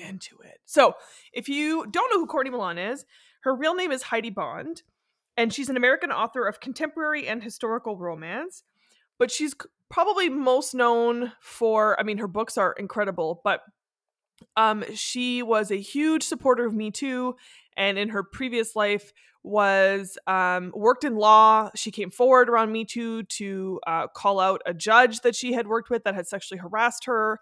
into 0.06 0.38
it. 0.44 0.60
So 0.66 0.94
if 1.34 1.50
you 1.50 1.88
don't 1.90 2.10
know 2.12 2.20
who 2.20 2.28
Courtney 2.28 2.52
Milan 2.52 2.78
is, 2.78 3.06
her 3.44 3.56
real 3.56 3.76
name 3.76 3.92
is 3.92 4.04
Heidi 4.04 4.30
Bond, 4.30 4.84
and 5.36 5.54
she's 5.54 5.70
an 5.70 5.78
American 5.78 6.12
author 6.12 6.48
of 6.48 6.60
contemporary 6.60 7.28
and 7.28 7.42
historical 7.42 7.98
romance. 7.98 8.64
But 9.18 9.32
she's 9.32 9.56
probably 9.90 10.30
most 10.30 10.74
known 10.74 11.34
for, 11.42 12.00
I 12.00 12.04
mean, 12.04 12.18
her 12.18 12.28
books 12.28 12.58
are 12.58 12.74
incredible, 12.74 13.42
but 13.44 13.62
um, 14.56 14.84
she 14.94 15.44
was 15.44 15.72
a 15.72 15.78
huge 15.78 16.24
supporter 16.24 16.66
of 16.66 16.74
Me 16.74 16.92
Too, 16.92 17.36
and 17.78 17.98
in 17.98 18.10
her 18.10 18.24
previous 18.24 18.76
life 18.76 19.14
was 19.44 20.18
um, 20.28 20.72
worked 20.76 21.04
in 21.04 21.16
law. 21.16 21.70
She 21.76 21.92
came 21.92 22.12
forward 22.12 22.50
around 22.50 22.72
Me 22.72 22.86
Too 22.86 23.24
to 23.24 23.80
uh, 23.88 24.08
call 24.08 24.40
out 24.40 24.62
a 24.66 24.74
judge 24.74 25.22
that 25.22 25.36
she 25.36 25.54
had 25.54 25.68
worked 25.68 25.90
with 25.90 26.04
that 26.04 26.16
had 26.16 26.28
sexually 26.28 26.60
harassed 26.60 27.06
her. 27.06 27.40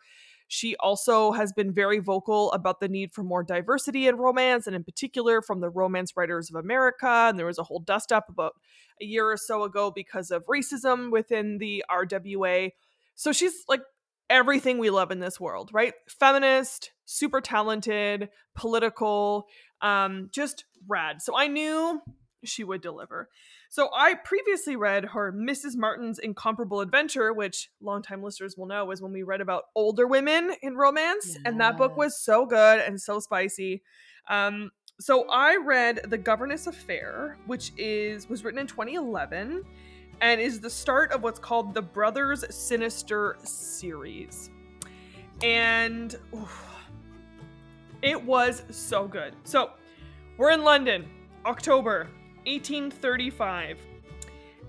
She 0.48 0.76
also 0.78 1.32
has 1.34 1.54
been 1.54 1.72
very 1.72 2.00
vocal 2.00 2.52
about 2.54 2.80
the 2.80 2.88
need 2.88 3.12
for 3.12 3.24
more 3.24 3.44
diversity 3.44 4.08
in 4.08 4.16
romance, 4.16 4.66
and 4.66 4.76
in 4.76 4.84
particular 4.84 5.42
from 5.44 5.60
the 5.60 5.70
Romance 5.70 6.14
Writers 6.18 6.50
of 6.50 6.56
America. 6.56 7.28
And 7.30 7.38
there 7.38 7.46
was 7.46 7.60
a 7.60 7.64
whole 7.64 7.80
dust 7.80 8.12
up 8.12 8.30
about 8.30 8.54
a 9.00 9.06
year 9.06 9.30
or 9.30 9.38
so 9.38 9.64
ago 9.64 9.92
because 9.92 10.32
of 10.32 10.46
racism 10.48 11.12
within 11.12 11.60
the 11.60 11.84
RWA. 11.90 12.72
So 13.14 13.32
she's 13.32 13.64
like 13.68 13.82
everything 14.30 14.78
we 14.78 14.90
love 14.90 15.12
in 15.12 15.20
this 15.20 15.40
world, 15.40 15.70
right? 15.74 15.94
Feminist, 16.08 16.92
super 17.06 17.42
talented, 17.42 18.30
political, 18.56 19.48
um, 19.82 20.30
just 20.32 20.66
rad. 20.88 21.22
So 21.22 21.36
I 21.36 21.48
knew 21.48 22.02
she 22.44 22.64
would 22.64 22.82
deliver. 22.82 23.30
So 23.70 23.90
I 23.96 24.16
previously 24.16 24.76
read 24.76 25.06
her 25.06 25.32
Mrs. 25.32 25.76
Martin's 25.76 26.18
Incomparable 26.18 26.82
Adventure, 26.82 27.34
which 27.34 27.70
longtime 27.82 28.24
listeners 28.24 28.58
will 28.58 28.66
know 28.66 28.90
is 28.92 29.02
when 29.02 29.12
we 29.12 29.24
read 29.24 29.42
about 29.42 29.66
older 29.76 30.08
women 30.08 30.56
in 30.64 30.76
romance, 30.76 31.36
yeah. 31.36 31.42
and 31.46 31.60
that 31.60 31.78
book 31.78 31.96
was 31.96 32.20
so 32.20 32.46
good 32.46 32.80
and 32.80 33.00
so 33.00 33.20
spicy. 33.20 33.84
Um, 34.28 34.72
so 35.00 35.30
I 35.30 35.58
read 35.58 36.02
The 36.08 36.18
Governess 36.18 36.68
Affair, 36.68 37.38
which 37.46 37.72
is 37.78 38.28
was 38.28 38.44
written 38.44 38.60
in 38.60 38.68
2011 38.68 39.64
and 40.22 40.42
is 40.42 40.60
the 40.60 40.70
start 40.70 41.12
of 41.12 41.24
what's 41.24 41.40
called 41.40 41.74
the 41.74 41.82
Brothers 41.82 42.44
Sinister 42.54 43.38
series. 43.44 44.50
And 45.42 46.16
oof, 46.34 46.66
it 48.02 48.22
was 48.22 48.64
so 48.70 49.08
good. 49.08 49.34
So, 49.44 49.72
we're 50.38 50.52
in 50.52 50.64
London, 50.64 51.10
October 51.46 52.08
1835. 52.46 53.80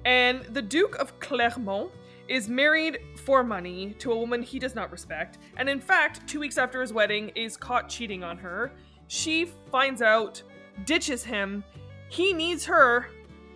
And 0.04 0.42
the 0.46 0.62
Duke 0.62 0.96
of 0.96 1.18
Clermont 1.20 1.90
is 2.28 2.48
married 2.48 2.98
for 3.24 3.42
money 3.42 3.94
to 3.98 4.12
a 4.12 4.16
woman 4.16 4.42
he 4.42 4.58
does 4.58 4.74
not 4.74 4.90
respect. 4.92 5.38
And 5.56 5.68
in 5.68 5.80
fact, 5.80 6.26
two 6.28 6.40
weeks 6.40 6.58
after 6.58 6.80
his 6.80 6.92
wedding, 6.92 7.30
is 7.34 7.56
caught 7.56 7.88
cheating 7.88 8.22
on 8.22 8.38
her. 8.38 8.72
She 9.08 9.46
finds 9.70 10.00
out, 10.00 10.42
ditches 10.84 11.24
him. 11.24 11.64
He 12.08 12.32
needs 12.32 12.64
her 12.66 13.08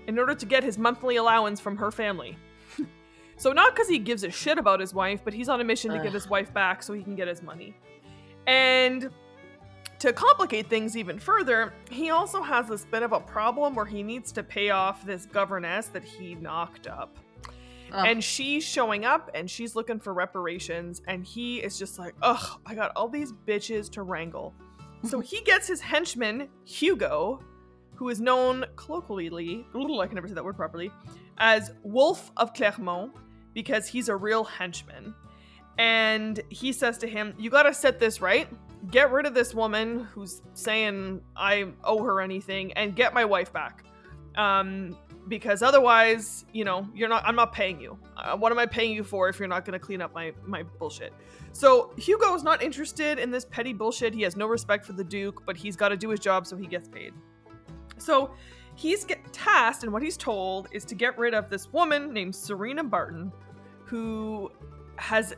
in 0.07 0.19
order 0.19 0.35
to 0.35 0.47
get 0.47 0.63
his 0.63 0.79
monthly 0.79 1.17
allowance 1.17 1.61
from 1.61 1.77
her 1.77 1.91
family. 1.91 2.37
so, 3.37 3.53
not 3.53 3.75
because 3.75 3.89
he 3.89 3.99
gives 3.99 4.25
a 4.25 4.31
shit 4.31 4.59
about 4.59 4.81
his 4.81 4.95
wife, 4.95 5.21
but 5.25 5.35
he's 5.35 5.49
on 5.49 5.61
a 5.61 5.65
mission 5.65 5.91
to 5.93 5.99
get 5.99 6.13
his 6.13 6.29
wife 6.29 6.53
back 6.53 6.83
so 6.83 6.93
he 6.93 7.03
can 7.03 7.15
get 7.15 7.29
his 7.29 7.43
money. 7.43 7.75
And 8.47 9.11
to 10.01 10.13
complicate 10.13 10.69
things 10.69 10.97
even 10.97 11.19
further, 11.19 11.73
he 11.91 12.11
also 12.11 12.43
has 12.43 12.69
this 12.69 12.85
bit 12.85 13.03
of 13.03 13.13
a 13.13 13.21
problem 13.21 13.75
where 13.75 13.87
he 13.87 14.03
needs 14.03 14.33
to 14.33 14.43
pay 14.43 14.71
off 14.71 15.05
this 15.05 15.27
governess 15.27 15.87
that 15.89 16.05
he 16.05 16.35
knocked 16.35 16.87
up. 16.87 17.17
Ugh. 17.93 18.07
And 18.07 18.23
she's 18.23 18.65
showing 18.65 19.05
up 19.05 19.31
and 19.35 19.49
she's 19.49 19.77
looking 19.77 20.01
for 20.01 20.13
reparations, 20.13 21.01
and 21.07 21.25
he 21.25 21.59
is 21.59 21.79
just 21.79 21.99
like, 21.99 22.15
ugh, 22.23 22.61
I 22.67 22.75
got 22.75 22.93
all 22.97 23.09
these 23.09 23.33
bitches 23.33 23.91
to 23.93 24.03
wrangle. 24.03 24.55
So 25.05 25.21
he 25.33 25.41
gets 25.43 25.67
his 25.67 25.81
henchman, 25.81 26.49
Hugo, 26.65 27.41
who 28.05 28.11
is 28.11 28.21
known 28.21 28.67
colloquially, 28.77 29.67
I 29.75 30.07
can 30.07 30.15
never 30.15 30.29
say 30.29 30.35
that 30.35 30.45
word 30.45 30.59
properly, 30.59 30.91
as 31.39 31.73
Wolf 31.83 32.31
of 32.37 32.53
Clermont, 32.53 33.13
because 33.55 33.89
he's 33.89 34.11
a 34.11 34.17
real 34.17 34.45
henchman. 34.45 35.15
And 35.79 36.39
he 36.51 36.75
says 36.75 36.99
to 36.99 37.09
him, 37.09 37.33
You 37.39 37.49
gotta 37.49 37.73
set 37.73 37.99
this 37.99 38.21
right. 38.21 38.47
Get 38.91 39.11
rid 39.11 39.25
of 39.25 39.33
this 39.33 39.55
woman 39.55 40.01
who's 40.01 40.43
saying 40.53 41.23
I 41.35 41.69
owe 41.83 42.03
her 42.03 42.21
anything 42.21 42.75
and 42.75 42.95
get 42.95 43.15
my 43.15 43.25
wife 43.25 43.51
back. 43.55 43.85
Um, 44.37 44.99
because 45.27 45.63
otherwise, 45.63 46.45
you 46.53 46.67
know, 46.67 46.87
you're 46.95 47.09
not. 47.09 47.25
I'm 47.25 47.37
not 47.37 47.55
paying 47.55 47.81
you. 47.81 47.99
Uh, 48.19 48.37
what 48.37 48.53
am 48.53 48.59
I 48.59 48.67
paying 48.67 48.93
you 48.93 49.03
for 49.03 49.31
if 49.31 49.39
you're 49.39 49.49
not 49.49 49.65
to 49.73 49.79
clean 49.79 50.03
up 50.03 50.13
my 50.13 50.35
my 50.45 50.63
bullshit? 50.79 51.15
So 51.53 51.95
Hugo 51.97 52.35
is 52.35 52.43
not 52.43 52.63
interested 52.63 53.19
in 53.19 53.31
this 53.31 53.47
petty 53.47 53.73
bullshit. 53.73 54.13
He 54.13 54.21
has 54.23 54.37
no 54.37 54.47
respect 54.47 54.85
for 54.85 54.93
the 54.93 55.05
Duke, 55.05 55.47
but 55.47 55.57
he's 55.57 55.75
got 55.75 55.89
to 55.89 55.97
do 55.97 56.11
his 56.11 56.21
job 56.21 56.47
so 56.47 56.55
he 56.55 56.67
gets 56.67 56.87
paid. 56.87 57.15
So 57.99 58.33
he's 58.75 59.05
get 59.05 59.33
tasked, 59.33 59.85
and 59.85 59.93
what 59.93 60.03
he's 60.03 60.17
told 60.17 60.69
is 60.73 60.85
to 60.87 60.95
get 60.95 61.17
rid 61.19 61.35
of 61.35 61.49
this 61.49 61.73
woman 61.73 62.13
named 62.13 62.35
Serena 62.35 62.85
Barton, 62.85 63.33
who 63.85 64.51
has 64.97 65.35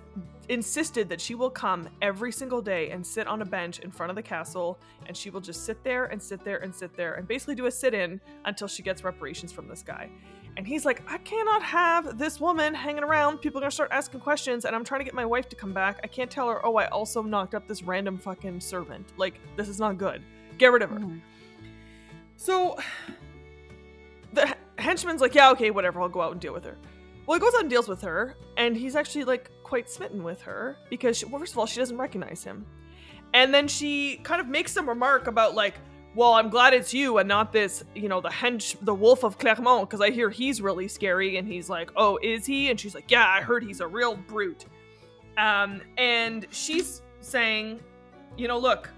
insisted 0.48 1.08
that 1.08 1.20
she 1.20 1.34
will 1.34 1.50
come 1.50 1.88
every 2.02 2.30
single 2.30 2.62
day 2.62 2.90
and 2.90 3.04
sit 3.04 3.26
on 3.26 3.42
a 3.42 3.44
bench 3.44 3.80
in 3.80 3.90
front 3.90 4.10
of 4.10 4.16
the 4.16 4.22
castle 4.22 4.78
and 5.06 5.16
she 5.16 5.28
will 5.28 5.40
just 5.40 5.64
sit 5.64 5.82
there 5.82 6.04
and 6.06 6.22
sit 6.22 6.44
there 6.44 6.58
and 6.58 6.72
sit 6.72 6.94
there 6.94 7.14
and 7.14 7.26
basically 7.26 7.54
do 7.54 7.66
a 7.66 7.70
sit 7.70 7.94
in 7.94 8.20
until 8.44 8.68
she 8.68 8.82
gets 8.82 9.02
reparations 9.02 9.50
from 9.50 9.66
this 9.66 9.82
guy. 9.82 10.08
And 10.56 10.66
he's 10.66 10.84
like, 10.84 11.02
I 11.10 11.18
cannot 11.18 11.62
have 11.62 12.16
this 12.16 12.40
woman 12.40 12.75
hanging 12.75 13.02
around. 13.02 13.38
People 13.38 13.58
are 13.58 13.62
gonna 13.62 13.70
start 13.70 13.90
asking 13.92 14.20
questions, 14.20 14.64
and 14.64 14.75
I'm 14.75 14.84
trying 14.84 15.00
to 15.00 15.04
get 15.04 15.14
my 15.14 15.26
wife 15.26 15.48
to 15.50 15.56
come 15.56 15.72
back. 15.72 16.00
I 16.02 16.06
can't 16.06 16.30
tell 16.30 16.48
her, 16.48 16.64
oh, 16.64 16.76
I 16.76 16.86
also 16.86 17.22
knocked 17.22 17.54
up 17.54 17.66
this 17.66 17.82
random 17.82 18.16
fucking 18.16 18.60
servant. 18.60 19.12
Like, 19.18 19.40
this 19.56 19.68
is 19.68 19.78
not 19.80 19.98
good. 19.98 20.22
Get 20.58 20.72
rid 20.72 20.82
of 20.82 20.90
her. 20.90 20.98
Mhm. 21.00 21.20
So 22.37 22.78
the 24.33 24.55
henchman's 24.78 25.21
like, 25.21 25.35
yeah, 25.35 25.50
okay, 25.52 25.71
whatever, 25.71 26.00
I'll 26.00 26.09
go 26.09 26.21
out 26.21 26.33
and 26.33 26.40
deal 26.40 26.52
with 26.52 26.64
her. 26.64 26.76
Well, 27.26 27.38
he 27.38 27.40
goes 27.40 27.55
out 27.55 27.62
and 27.62 27.71
deals 27.71 27.88
with 27.88 28.00
her, 28.02 28.37
and 28.57 28.76
he's 28.76 28.95
actually 28.95 29.25
like 29.25 29.50
quite 29.64 29.90
smitten 29.90 30.23
with 30.23 30.40
her 30.43 30.76
because, 30.90 31.19
she, 31.19 31.26
well, 31.26 31.40
first 31.40 31.52
of 31.52 31.59
all, 31.59 31.66
she 31.66 31.81
doesn't 31.81 31.99
recognize 31.99 32.45
him. 32.45 32.64
And 33.35 33.52
then 33.52 33.66
she 33.66 34.19
kind 34.19 34.40
of 34.40 34.47
makes 34.47 34.73
some 34.73 34.88
remark 34.88 35.26
about, 35.26 35.55
like, 35.55 35.75
well, 36.14 36.33
I'm 36.35 36.49
glad 36.49 36.73
it's 36.73 36.95
you 36.95 37.19
and 37.19 37.28
not 37.28 37.52
this, 37.52 37.85
you 37.95 38.09
know, 38.09 38.21
the 38.21 38.31
hench, 38.31 38.76
the 38.83 38.95
wolf 38.95 39.25
of 39.25 39.38
Clermont, 39.38 39.90
because 39.90 40.00
I 40.00 40.11
hear 40.11 40.31
he's 40.31 40.62
really 40.62 40.88
scary. 40.88 41.37
And 41.37 41.47
he's 41.47 41.69
like, 41.69 41.90
oh, 41.97 42.19
is 42.23 42.47
he? 42.47 42.71
And 42.71 42.81
she's 42.81 42.95
like, 42.95 43.11
yeah, 43.11 43.28
I 43.28 43.43
heard 43.43 43.62
he's 43.62 43.81
a 43.81 43.87
real 43.87 44.16
brute. 44.16 44.64
Um, 45.37 45.83
and 45.99 46.47
she's 46.50 47.02
saying, 47.21 47.81
you 48.38 48.49
know, 48.49 48.57
look, 48.57 48.88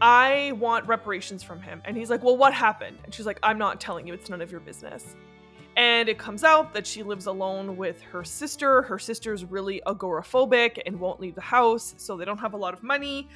I 0.00 0.52
want 0.58 0.86
reparations 0.86 1.42
from 1.42 1.60
him. 1.60 1.80
And 1.84 1.96
he's 1.96 2.10
like, 2.10 2.22
Well, 2.22 2.36
what 2.36 2.52
happened? 2.52 2.98
And 3.04 3.14
she's 3.14 3.26
like, 3.26 3.38
I'm 3.42 3.58
not 3.58 3.80
telling 3.80 4.06
you. 4.06 4.14
It's 4.14 4.28
none 4.28 4.42
of 4.42 4.50
your 4.50 4.60
business. 4.60 5.16
And 5.76 6.08
it 6.08 6.18
comes 6.18 6.42
out 6.42 6.72
that 6.72 6.86
she 6.86 7.02
lives 7.02 7.26
alone 7.26 7.76
with 7.76 8.00
her 8.02 8.24
sister. 8.24 8.82
Her 8.82 8.98
sister's 8.98 9.44
really 9.44 9.82
agoraphobic 9.86 10.80
and 10.86 10.98
won't 10.98 11.20
leave 11.20 11.34
the 11.34 11.42
house, 11.42 11.94
so 11.98 12.16
they 12.16 12.24
don't 12.24 12.38
have 12.38 12.54
a 12.54 12.56
lot 12.56 12.72
of 12.72 12.82
money. 12.82 13.28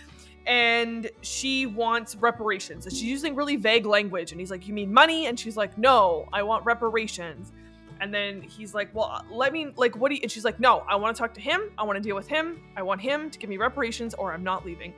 And 0.46 1.10
she 1.20 1.66
wants 1.66 2.16
reparations. 2.16 2.86
And 2.86 2.94
she's 2.94 3.04
using 3.04 3.34
really 3.34 3.56
vague 3.56 3.84
language. 3.84 4.32
And 4.32 4.40
he's 4.40 4.50
like, 4.50 4.66
You 4.66 4.74
mean 4.74 4.92
money? 4.92 5.26
And 5.26 5.38
she's 5.38 5.56
like, 5.56 5.76
No, 5.78 6.28
I 6.32 6.42
want 6.42 6.64
reparations. 6.64 7.52
And 8.00 8.12
then 8.14 8.40
he's 8.40 8.74
like, 8.74 8.94
Well, 8.94 9.24
let 9.30 9.52
me, 9.52 9.72
like, 9.76 9.96
what 9.96 10.08
do 10.08 10.14
you, 10.14 10.20
and 10.22 10.30
she's 10.30 10.44
like, 10.44 10.60
No, 10.60 10.82
I 10.88 10.96
want 10.96 11.14
to 11.14 11.20
talk 11.20 11.34
to 11.34 11.40
him. 11.40 11.70
I 11.76 11.84
want 11.84 11.96
to 11.96 12.02
deal 12.02 12.16
with 12.16 12.28
him. 12.28 12.62
I 12.76 12.82
want 12.82 13.00
him 13.00 13.30
to 13.30 13.38
give 13.38 13.50
me 13.50 13.58
reparations 13.58 14.14
or 14.14 14.32
I'm 14.32 14.44
not 14.44 14.64
leaving. 14.64 14.94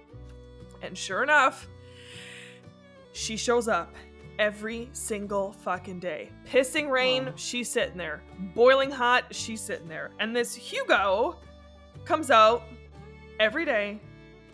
And 0.83 0.97
sure 0.99 1.23
enough, 1.23 1.69
she 3.13 3.37
shows 3.37 3.69
up 3.69 3.95
every 4.39 4.89
single 4.93 5.53
fucking 5.53 6.01
day. 6.01 6.31
Pissing 6.51 6.91
rain, 6.91 7.33
she's 7.37 7.69
sitting 7.71 7.97
there. 7.97 8.23
Boiling 8.55 8.91
hot, 8.91 9.35
she's 9.35 9.61
sitting 9.61 9.89
there. 9.89 10.11
And 10.19 10.35
this 10.35 10.55
Hugo 10.55 11.37
comes 12.05 12.31
out 12.31 12.65
every 13.39 13.65
day 13.65 14.01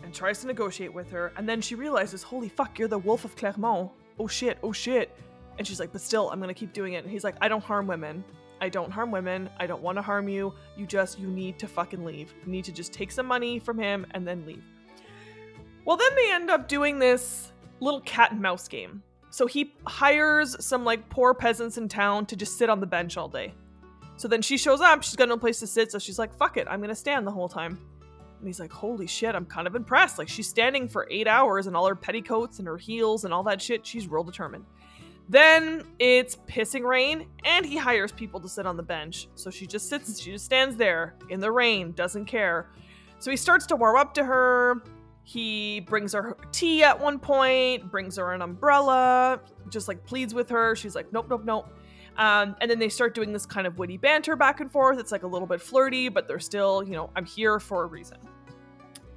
and 0.03 0.13
tries 0.13 0.41
to 0.41 0.47
negotiate 0.47 0.93
with 0.93 1.09
her. 1.11 1.31
And 1.37 1.47
then 1.47 1.61
she 1.61 1.75
realizes, 1.75 2.23
holy 2.23 2.49
fuck, 2.49 2.77
you're 2.77 2.87
the 2.87 2.99
wolf 2.99 3.25
of 3.25 3.35
Clermont. 3.35 3.91
Oh 4.19 4.27
shit, 4.27 4.57
oh 4.63 4.71
shit. 4.71 5.15
And 5.57 5.67
she's 5.67 5.79
like, 5.79 5.91
but 5.91 6.01
still, 6.01 6.29
I'm 6.29 6.39
gonna 6.39 6.53
keep 6.53 6.73
doing 6.73 6.93
it. 6.93 7.03
And 7.03 7.11
he's 7.11 7.23
like, 7.23 7.35
I 7.41 7.47
don't 7.47 7.63
harm 7.63 7.87
women. 7.87 8.23
I 8.61 8.69
don't 8.69 8.91
harm 8.91 9.11
women. 9.11 9.49
I 9.57 9.67
don't 9.67 9.81
want 9.81 9.97
to 9.97 10.01
harm 10.01 10.27
you. 10.27 10.53
You 10.75 10.85
just, 10.85 11.17
you 11.17 11.27
need 11.27 11.57
to 11.59 11.67
fucking 11.67 12.03
leave. 12.03 12.33
You 12.45 12.51
need 12.51 12.65
to 12.65 12.71
just 12.73 12.91
take 12.91 13.11
some 13.11 13.25
money 13.25 13.57
from 13.59 13.79
him 13.79 14.05
and 14.11 14.27
then 14.27 14.45
leave. 14.45 14.63
Well, 15.89 15.97
then 15.97 16.13
they 16.15 16.31
end 16.31 16.51
up 16.51 16.67
doing 16.67 16.99
this 16.99 17.51
little 17.79 18.01
cat 18.01 18.31
and 18.31 18.39
mouse 18.39 18.67
game. 18.67 19.01
So 19.31 19.47
he 19.47 19.73
hires 19.87 20.55
some 20.63 20.83
like 20.85 21.09
poor 21.09 21.33
peasants 21.33 21.79
in 21.79 21.87
town 21.87 22.27
to 22.27 22.35
just 22.35 22.59
sit 22.59 22.69
on 22.69 22.79
the 22.79 22.85
bench 22.85 23.17
all 23.17 23.27
day. 23.27 23.55
So 24.15 24.27
then 24.27 24.43
she 24.43 24.55
shows 24.55 24.81
up, 24.81 25.01
she's 25.01 25.15
got 25.15 25.29
no 25.29 25.35
place 25.35 25.59
to 25.61 25.65
sit, 25.65 25.91
so 25.91 25.97
she's 25.97 26.19
like, 26.19 26.31
fuck 26.37 26.57
it, 26.57 26.67
I'm 26.69 26.79
gonna 26.79 26.93
stand 26.93 27.25
the 27.25 27.31
whole 27.31 27.49
time. 27.49 27.79
And 28.37 28.47
he's 28.47 28.59
like, 28.59 28.71
holy 28.71 29.07
shit, 29.07 29.33
I'm 29.33 29.47
kind 29.47 29.65
of 29.65 29.73
impressed. 29.73 30.19
Like, 30.19 30.29
she's 30.29 30.47
standing 30.47 30.87
for 30.87 31.07
eight 31.09 31.27
hours 31.27 31.65
and 31.65 31.75
all 31.75 31.87
her 31.87 31.95
petticoats 31.95 32.59
and 32.59 32.67
her 32.67 32.77
heels 32.77 33.25
and 33.25 33.33
all 33.33 33.41
that 33.45 33.59
shit. 33.59 33.83
She's 33.83 34.07
real 34.07 34.23
determined. 34.23 34.65
Then 35.27 35.85
it's 35.97 36.35
pissing 36.47 36.83
rain, 36.83 37.25
and 37.45 37.65
he 37.65 37.77
hires 37.77 38.11
people 38.11 38.39
to 38.41 38.47
sit 38.47 38.67
on 38.67 38.77
the 38.77 38.83
bench. 38.83 39.27
So 39.33 39.49
she 39.49 39.65
just 39.65 39.89
sits, 39.89 40.19
she 40.19 40.33
just 40.33 40.45
stands 40.45 40.75
there 40.77 41.15
in 41.29 41.39
the 41.39 41.51
rain, 41.51 41.93
doesn't 41.93 42.25
care. 42.25 42.69
So 43.17 43.31
he 43.31 43.37
starts 43.37 43.65
to 43.65 43.75
warm 43.75 43.95
up 43.95 44.13
to 44.13 44.23
her. 44.23 44.83
He 45.29 45.81
brings 45.81 46.13
her 46.13 46.35
tea 46.51 46.81
at 46.81 46.99
one 46.99 47.19
point, 47.19 47.91
brings 47.91 48.17
her 48.17 48.33
an 48.33 48.41
umbrella, 48.41 49.39
just 49.69 49.87
like 49.87 50.03
pleads 50.03 50.33
with 50.33 50.49
her. 50.49 50.75
She's 50.75 50.95
like, 50.95 51.13
nope, 51.13 51.27
nope, 51.29 51.43
nope. 51.45 51.67
Um, 52.17 52.55
and 52.59 52.71
then 52.71 52.79
they 52.79 52.89
start 52.89 53.13
doing 53.13 53.31
this 53.31 53.45
kind 53.45 53.67
of 53.67 53.77
witty 53.77 53.97
banter 53.97 54.35
back 54.35 54.59
and 54.59 54.71
forth. 54.71 54.97
It's 54.97 55.11
like 55.11 55.21
a 55.21 55.27
little 55.27 55.47
bit 55.47 55.61
flirty, 55.61 56.09
but 56.09 56.27
they're 56.27 56.39
still, 56.39 56.83
you 56.83 56.93
know, 56.93 57.11
I'm 57.15 57.25
here 57.25 57.59
for 57.59 57.83
a 57.83 57.85
reason. 57.85 58.17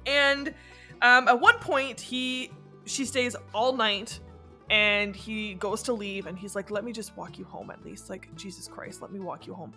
And 0.05 0.53
um, 1.01 1.27
at 1.27 1.41
one 1.41 1.57
point, 1.57 1.99
he 1.99 2.51
she 2.85 3.05
stays 3.05 3.35
all 3.51 3.73
night, 3.73 4.19
and 4.69 5.15
he 5.15 5.55
goes 5.55 5.81
to 5.83 5.93
leave, 5.93 6.27
and 6.27 6.37
he's 6.37 6.55
like, 6.55 6.69
"Let 6.69 6.83
me 6.83 6.91
just 6.91 7.17
walk 7.17 7.39
you 7.39 7.45
home 7.45 7.71
at 7.71 7.83
least." 7.83 8.11
Like 8.11 8.29
Jesus 8.35 8.67
Christ, 8.67 9.01
let 9.01 9.11
me 9.11 9.19
walk 9.19 9.47
you 9.47 9.55
home. 9.55 9.73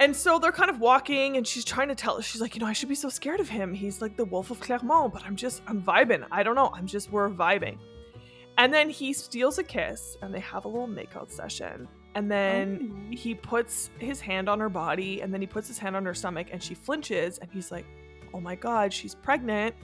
And 0.00 0.16
so 0.16 0.38
they're 0.38 0.50
kind 0.50 0.70
of 0.70 0.80
walking, 0.80 1.36
and 1.36 1.46
she's 1.46 1.64
trying 1.64 1.88
to 1.88 1.94
tell. 1.94 2.20
She's 2.22 2.40
like, 2.40 2.54
you 2.54 2.60
know, 2.60 2.66
I 2.66 2.72
should 2.72 2.88
be 2.88 2.94
so 2.94 3.10
scared 3.10 3.38
of 3.38 3.48
him. 3.50 3.74
He's 3.74 4.00
like 4.00 4.16
the 4.16 4.24
Wolf 4.24 4.50
of 4.50 4.58
Clermont, 4.58 5.12
but 5.12 5.22
I'm 5.24 5.36
just, 5.36 5.60
I'm 5.66 5.82
vibing. 5.82 6.26
I 6.30 6.42
don't 6.42 6.54
know. 6.54 6.70
I'm 6.74 6.86
just, 6.86 7.12
we're 7.12 7.28
vibing. 7.28 7.76
And 8.56 8.72
then 8.72 8.88
he 8.88 9.12
steals 9.12 9.58
a 9.58 9.62
kiss, 9.62 10.16
and 10.22 10.34
they 10.34 10.40
have 10.40 10.64
a 10.64 10.68
little 10.68 10.88
makeout 10.88 11.30
session. 11.30 11.86
And 12.14 12.30
then 12.30 13.08
Oh. 13.12 13.14
he 13.16 13.34
puts 13.34 13.90
his 13.98 14.20
hand 14.20 14.48
on 14.48 14.58
her 14.58 14.70
body, 14.70 15.20
and 15.20 15.32
then 15.34 15.40
he 15.42 15.46
puts 15.46 15.68
his 15.68 15.78
hand 15.78 15.94
on 15.94 16.04
her 16.06 16.14
stomach, 16.14 16.48
and 16.50 16.62
she 16.62 16.74
flinches, 16.74 17.36
and 17.38 17.50
he's 17.52 17.70
like, 17.70 17.84
oh 18.32 18.40
my 18.40 18.54
god, 18.54 18.92
she's 18.94 19.14
pregnant. 19.14 19.74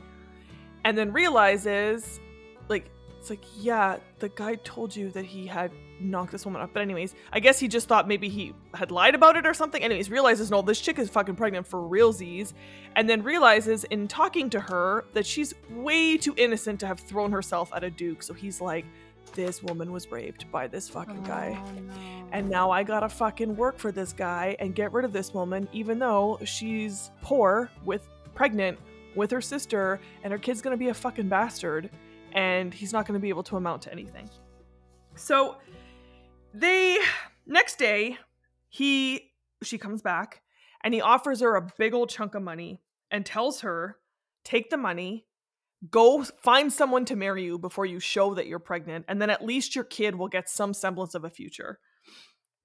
And 0.84 0.96
then 0.96 1.12
realizes, 1.12 2.20
like, 2.68 2.90
it's 3.18 3.28
like, 3.28 3.44
yeah, 3.58 3.98
the 4.18 4.30
guy 4.30 4.54
told 4.56 4.96
you 4.96 5.10
that 5.10 5.26
he 5.26 5.46
had 5.46 5.72
knocked 6.00 6.32
this 6.32 6.44
woman 6.44 6.62
up. 6.62 6.70
But 6.72 6.82
anyways, 6.82 7.14
I 7.32 7.40
guess 7.40 7.58
he 7.58 7.68
just 7.68 7.88
thought 7.88 8.08
maybe 8.08 8.28
he 8.28 8.54
had 8.74 8.90
lied 8.90 9.14
about 9.14 9.36
it 9.36 9.46
or 9.46 9.54
something. 9.54 9.82
Anyways, 9.82 10.10
realizes 10.10 10.50
no, 10.50 10.62
this 10.62 10.80
chick 10.80 10.98
is 10.98 11.10
fucking 11.10 11.36
pregnant 11.36 11.66
for 11.66 11.82
real, 11.82 12.06
realsies. 12.06 12.52
And 12.94 13.08
then 13.08 13.22
realizes 13.22 13.84
in 13.84 14.08
talking 14.08 14.50
to 14.50 14.60
her 14.60 15.04
that 15.12 15.26
she's 15.26 15.54
way 15.70 16.16
too 16.16 16.34
innocent 16.36 16.80
to 16.80 16.86
have 16.86 17.00
thrown 17.00 17.32
herself 17.32 17.70
at 17.74 17.84
a 17.84 17.90
duke. 17.90 18.22
So 18.22 18.34
he's 18.34 18.60
like, 18.60 18.84
this 19.34 19.62
woman 19.62 19.92
was 19.92 20.10
raped 20.10 20.50
by 20.50 20.66
this 20.66 20.88
fucking 20.88 21.20
oh, 21.24 21.26
guy. 21.26 21.60
Oh, 21.60 21.80
no. 21.80 21.92
And 22.32 22.48
now 22.48 22.70
I 22.70 22.82
gotta 22.82 23.08
fucking 23.08 23.56
work 23.56 23.78
for 23.78 23.92
this 23.92 24.12
guy 24.12 24.56
and 24.60 24.74
get 24.74 24.92
rid 24.92 25.04
of 25.04 25.12
this 25.12 25.34
woman, 25.34 25.68
even 25.72 25.98
though 25.98 26.38
she's 26.44 27.10
poor 27.22 27.70
with 27.84 28.08
pregnant 28.34 28.78
with 29.14 29.30
her 29.30 29.40
sister, 29.40 30.00
and 30.22 30.32
her 30.32 30.38
kid's 30.38 30.62
gonna 30.62 30.76
be 30.76 30.88
a 30.88 30.94
fucking 30.94 31.28
bastard, 31.28 31.90
and 32.32 32.72
he's 32.72 32.92
not 32.92 33.06
gonna 33.06 33.18
be 33.18 33.28
able 33.28 33.42
to 33.42 33.56
amount 33.56 33.82
to 33.82 33.92
anything. 33.92 34.30
So 35.16 35.56
they 36.60 36.98
next 37.46 37.78
day, 37.78 38.18
he 38.68 39.32
she 39.62 39.78
comes 39.78 40.02
back 40.02 40.42
and 40.82 40.94
he 40.94 41.00
offers 41.00 41.40
her 41.40 41.56
a 41.56 41.68
big 41.78 41.94
old 41.94 42.10
chunk 42.10 42.34
of 42.34 42.42
money 42.42 42.80
and 43.10 43.24
tells 43.24 43.60
her, 43.60 43.96
take 44.44 44.70
the 44.70 44.76
money, 44.76 45.26
go 45.90 46.22
find 46.22 46.72
someone 46.72 47.04
to 47.06 47.16
marry 47.16 47.44
you 47.44 47.58
before 47.58 47.86
you 47.86 48.00
show 48.00 48.34
that 48.34 48.46
you're 48.46 48.58
pregnant, 48.58 49.04
and 49.08 49.20
then 49.20 49.30
at 49.30 49.44
least 49.44 49.74
your 49.74 49.84
kid 49.84 50.14
will 50.14 50.28
get 50.28 50.48
some 50.48 50.74
semblance 50.74 51.14
of 51.14 51.24
a 51.24 51.30
future. 51.30 51.78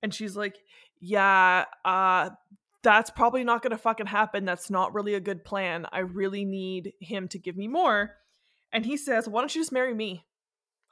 And 0.01 0.13
she's 0.13 0.35
like, 0.35 0.57
Yeah, 0.99 1.65
uh, 1.85 2.31
that's 2.83 3.11
probably 3.11 3.43
not 3.43 3.61
gonna 3.61 3.77
fucking 3.77 4.07
happen. 4.07 4.45
That's 4.45 4.69
not 4.69 4.93
really 4.93 5.13
a 5.13 5.19
good 5.19 5.43
plan. 5.43 5.85
I 5.91 5.99
really 5.99 6.45
need 6.45 6.93
him 6.99 7.27
to 7.29 7.39
give 7.39 7.57
me 7.57 7.67
more. 7.67 8.15
And 8.71 8.85
he 8.85 8.97
says, 8.97 9.27
Why 9.27 9.41
don't 9.41 9.53
you 9.53 9.61
just 9.61 9.71
marry 9.71 9.93
me? 9.93 10.25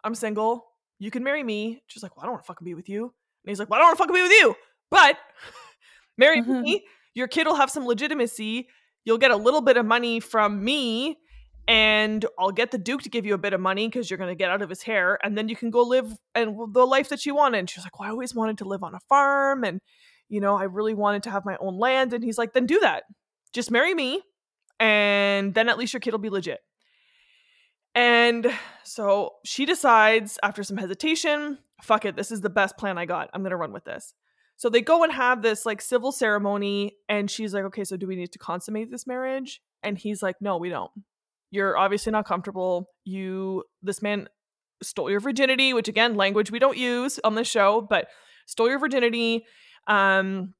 I'm 0.03 0.15
single. 0.15 0.68
You 0.99 1.11
can 1.11 1.23
marry 1.23 1.43
me. 1.43 1.81
She's 1.87 2.03
like, 2.03 2.15
Well, 2.15 2.23
I 2.23 2.25
don't 2.27 2.33
wanna 2.33 2.43
fucking 2.43 2.65
be 2.65 2.75
with 2.75 2.89
you. 2.89 3.03
And 3.05 3.49
he's 3.49 3.59
like, 3.59 3.69
Well, 3.69 3.77
I 3.79 3.81
don't 3.81 3.87
wanna 3.89 3.97
fucking 3.97 4.15
be 4.15 4.21
with 4.21 4.31
you. 4.31 4.55
But 4.91 5.17
marry 6.17 6.41
Mhm. 6.41 6.61
me. 6.61 6.85
Your 7.15 7.27
kid 7.27 7.47
will 7.47 7.55
have 7.55 7.71
some 7.71 7.85
legitimacy. 7.85 8.67
You'll 9.05 9.17
get 9.17 9.31
a 9.31 9.35
little 9.35 9.61
bit 9.61 9.77
of 9.77 9.85
money 9.85 10.19
from 10.19 10.63
me 10.63 11.17
and 11.67 12.25
I'll 12.39 12.51
get 12.51 12.71
the 12.71 12.77
Duke 12.79 13.03
to 13.03 13.09
give 13.09 13.25
you 13.25 13.33
a 13.35 13.37
bit 13.37 13.53
of 13.53 13.61
money 13.61 13.87
because 13.87 14.09
you're 14.09 14.17
going 14.17 14.31
to 14.31 14.35
get 14.35 14.49
out 14.49 14.63
of 14.63 14.69
his 14.69 14.81
hair, 14.81 15.19
and 15.23 15.37
then 15.37 15.49
you 15.49 15.55
can 15.55 15.69
go 15.69 15.83
live 15.83 16.11
and 16.33 16.57
the 16.73 16.83
life 16.87 17.09
that 17.09 17.27
you 17.27 17.35
wanted. 17.35 17.59
And 17.59 17.69
she's 17.69 17.83
like, 17.83 17.99
"Well, 17.99 18.07
I 18.07 18.11
always 18.11 18.33
wanted 18.33 18.57
to 18.59 18.65
live 18.65 18.81
on 18.81 18.95
a 18.95 18.99
farm, 19.07 19.63
and 19.63 19.79
you 20.29 20.41
know, 20.41 20.55
I 20.57 20.63
really 20.63 20.95
wanted 20.95 21.21
to 21.23 21.29
have 21.29 21.45
my 21.45 21.57
own 21.59 21.77
land." 21.77 22.11
And 22.11 22.23
he's 22.23 22.39
like, 22.39 22.53
"Then 22.53 22.65
do 22.65 22.79
that. 22.79 23.03
Just 23.53 23.69
marry 23.69 23.93
me, 23.93 24.23
and 24.79 25.53
then 25.53 25.69
at 25.69 25.77
least 25.77 25.93
your 25.93 25.99
kid 25.99 26.11
will 26.11 26.17
be 26.19 26.31
legit." 26.31 26.59
And 27.99 28.47
so 28.85 29.33
she 29.43 29.65
decides 29.65 30.39
after 30.41 30.63
some 30.63 30.77
hesitation, 30.77 31.59
"Fuck 31.83 32.05
it, 32.05 32.15
this 32.15 32.31
is 32.31 32.39
the 32.39 32.49
best 32.49 32.77
plan 32.77 32.97
I 32.97 33.05
got. 33.05 33.29
I'm 33.33 33.41
going 33.41 33.51
to 33.51 33.57
run 33.57 33.73
with 33.73 33.83
this." 33.83 34.13
So 34.55 34.69
they 34.69 34.81
go 34.81 35.03
and 35.03 35.11
have 35.11 35.41
this 35.41 35.65
like 35.65 35.81
civil 35.81 36.13
ceremony, 36.13 36.95
and 37.09 37.29
she's 37.29 37.53
like, 37.53 37.65
"Okay, 37.65 37.83
so 37.83 37.97
do 37.97 38.07
we 38.07 38.15
need 38.15 38.31
to 38.31 38.39
consummate 38.39 38.89
this 38.89 39.05
marriage?" 39.05 39.61
And 39.83 39.97
he's 39.97 40.23
like, 40.23 40.37
"No, 40.41 40.57
we 40.57 40.69
don't." 40.69 40.91
you're 41.51 41.75
obviously 41.75 42.11
not 42.11 42.27
comfortable 42.27 42.91
you 43.05 43.63
this 43.81 44.03
man 44.03 44.29
stole 44.83 45.09
your 45.09 45.19
virginity 45.19 45.73
which 45.73 45.87
again 45.87 46.13
language 46.13 46.51
we 46.51 46.59
don't 46.59 46.77
use 46.77 47.19
on 47.23 47.33
this 47.33 47.47
show 47.47 47.81
but 47.81 48.07
stole 48.45 48.69
your 48.69 48.77
virginity 48.77 49.43
um 49.87 50.53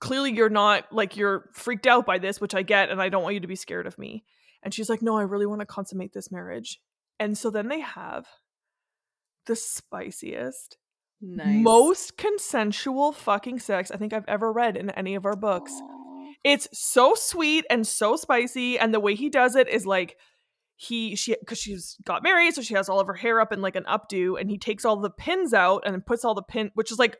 clearly 0.00 0.32
you're 0.32 0.48
not 0.48 0.92
like 0.92 1.16
you're 1.16 1.50
freaked 1.52 1.86
out 1.86 2.06
by 2.06 2.18
this, 2.18 2.40
which 2.40 2.54
I 2.54 2.62
get, 2.62 2.90
and 2.90 3.00
I 3.00 3.08
don't 3.08 3.22
want 3.22 3.34
you 3.34 3.40
to 3.40 3.46
be 3.46 3.56
scared 3.56 3.86
of 3.86 3.98
me. 3.98 4.24
And 4.62 4.74
she's 4.74 4.88
like, 4.88 5.02
no, 5.02 5.16
I 5.16 5.22
really 5.22 5.46
want 5.46 5.60
to 5.60 5.66
consummate 5.66 6.12
this 6.12 6.30
marriage. 6.32 6.80
And 7.20 7.36
so 7.36 7.50
then 7.50 7.68
they 7.68 7.80
have 7.80 8.26
the 9.46 9.56
spiciest, 9.56 10.76
Nice. 11.20 11.62
most 11.62 12.16
consensual 12.16 13.12
fucking 13.12 13.58
sex 13.58 13.90
I 13.90 13.96
think 13.96 14.12
I've 14.12 14.28
ever 14.28 14.52
read 14.52 14.76
in 14.76 14.90
any 14.90 15.14
of 15.14 15.26
our 15.26 15.36
books. 15.36 15.72
Aw. 15.74 16.32
It's 16.44 16.68
so 16.72 17.14
sweet 17.14 17.64
and 17.70 17.86
so 17.86 18.14
spicy, 18.16 18.78
and 18.78 18.94
the 18.94 19.00
way 19.00 19.14
he 19.14 19.28
does 19.28 19.56
it 19.56 19.68
is 19.68 19.84
like 19.86 20.16
he 20.76 21.16
she 21.16 21.34
because 21.40 21.58
she's 21.58 21.96
got 22.04 22.22
married, 22.22 22.54
so 22.54 22.62
she 22.62 22.74
has 22.74 22.88
all 22.88 23.00
of 23.00 23.08
her 23.08 23.14
hair 23.14 23.40
up 23.40 23.52
in 23.52 23.60
like 23.60 23.74
an 23.74 23.84
updo, 23.84 24.40
and 24.40 24.48
he 24.48 24.58
takes 24.58 24.84
all 24.84 24.96
the 25.00 25.10
pins 25.10 25.52
out 25.52 25.82
and 25.84 26.06
puts 26.06 26.24
all 26.24 26.34
the 26.34 26.42
pin, 26.42 26.70
which 26.74 26.92
is 26.92 26.98
like 26.98 27.16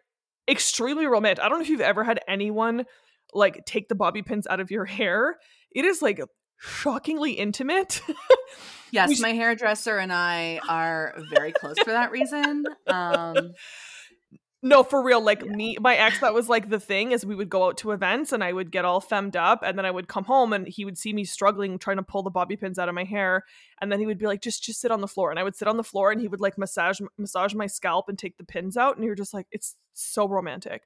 extremely 0.49 1.07
romantic. 1.07 1.45
I 1.45 1.49
don't 1.49 1.59
know 1.59 1.63
if 1.65 1.69
you've 1.69 1.81
ever 1.81 2.05
had 2.05 2.21
anyone 2.29 2.85
like 3.35 3.65
take 3.67 3.89
the 3.89 3.97
bobby 3.97 4.23
pins 4.23 4.47
out 4.47 4.61
of 4.61 4.71
your 4.71 4.85
hair. 4.85 5.39
It 5.73 5.85
is 5.85 6.01
like 6.01 6.21
shockingly 6.59 7.33
intimate. 7.33 8.01
Yes, 8.91 9.21
my 9.21 9.33
hairdresser 9.35 9.99
and 9.99 10.11
I 10.11 10.61
are 10.67 11.15
very 11.29 11.53
close 11.53 11.79
for 11.79 11.91
that 11.91 12.11
reason. 12.11 12.65
Um, 12.87 13.53
No, 14.63 14.83
for 14.83 15.05
real. 15.05 15.21
Like 15.21 15.45
Yeah. 15.45 15.53
me, 15.53 15.77
my 15.79 15.95
ex, 15.95 16.21
that 16.21 16.35
was 16.35 16.49
like 16.49 16.69
the 16.69 16.81
thing 16.81 17.13
is 17.13 17.25
we 17.25 17.35
would 17.37 17.51
go 17.51 17.67
out 17.67 17.77
to 17.79 17.93
events 17.93 18.33
and 18.33 18.43
I 18.43 18.53
would 18.53 18.73
get 18.73 18.85
all 18.85 19.01
femmed 19.01 19.37
up 19.37 19.63
and 19.63 19.79
then 19.79 19.85
I 19.85 19.91
would 19.91 20.09
come 20.09 20.25
home 20.25 20.53
and 20.53 20.67
he 20.67 20.85
would 20.85 20.99
see 20.99 21.13
me 21.13 21.25
struggling 21.25 21.79
trying 21.79 21.99
to 21.99 22.03
pull 22.03 22.23
the 22.23 22.31
bobby 22.31 22.57
pins 22.57 22.79
out 22.79 22.89
of 22.89 22.95
my 22.95 23.05
hair 23.05 23.45
and 23.81 23.93
then 23.93 24.01
he 24.01 24.07
would 24.07 24.19
be 24.19 24.27
like, 24.27 24.41
just 24.41 24.65
just 24.65 24.81
sit 24.81 24.91
on 24.91 25.01
the 25.01 25.07
floor 25.07 25.31
and 25.31 25.39
I 25.39 25.43
would 25.45 25.55
sit 25.55 25.69
on 25.69 25.77
the 25.77 25.85
floor 25.85 26.11
and 26.11 26.21
he 26.21 26.27
would 26.27 26.41
like 26.41 26.57
massage 26.59 26.99
massage 27.19 27.55
my 27.55 27.67
scalp 27.67 28.09
and 28.09 28.19
take 28.19 28.37
the 28.39 28.45
pins 28.45 28.77
out 28.77 28.97
and 28.97 29.05
you're 29.05 29.15
just 29.15 29.35
like, 29.35 29.47
it's 29.53 29.77
so 29.93 30.27
romantic. 30.27 30.83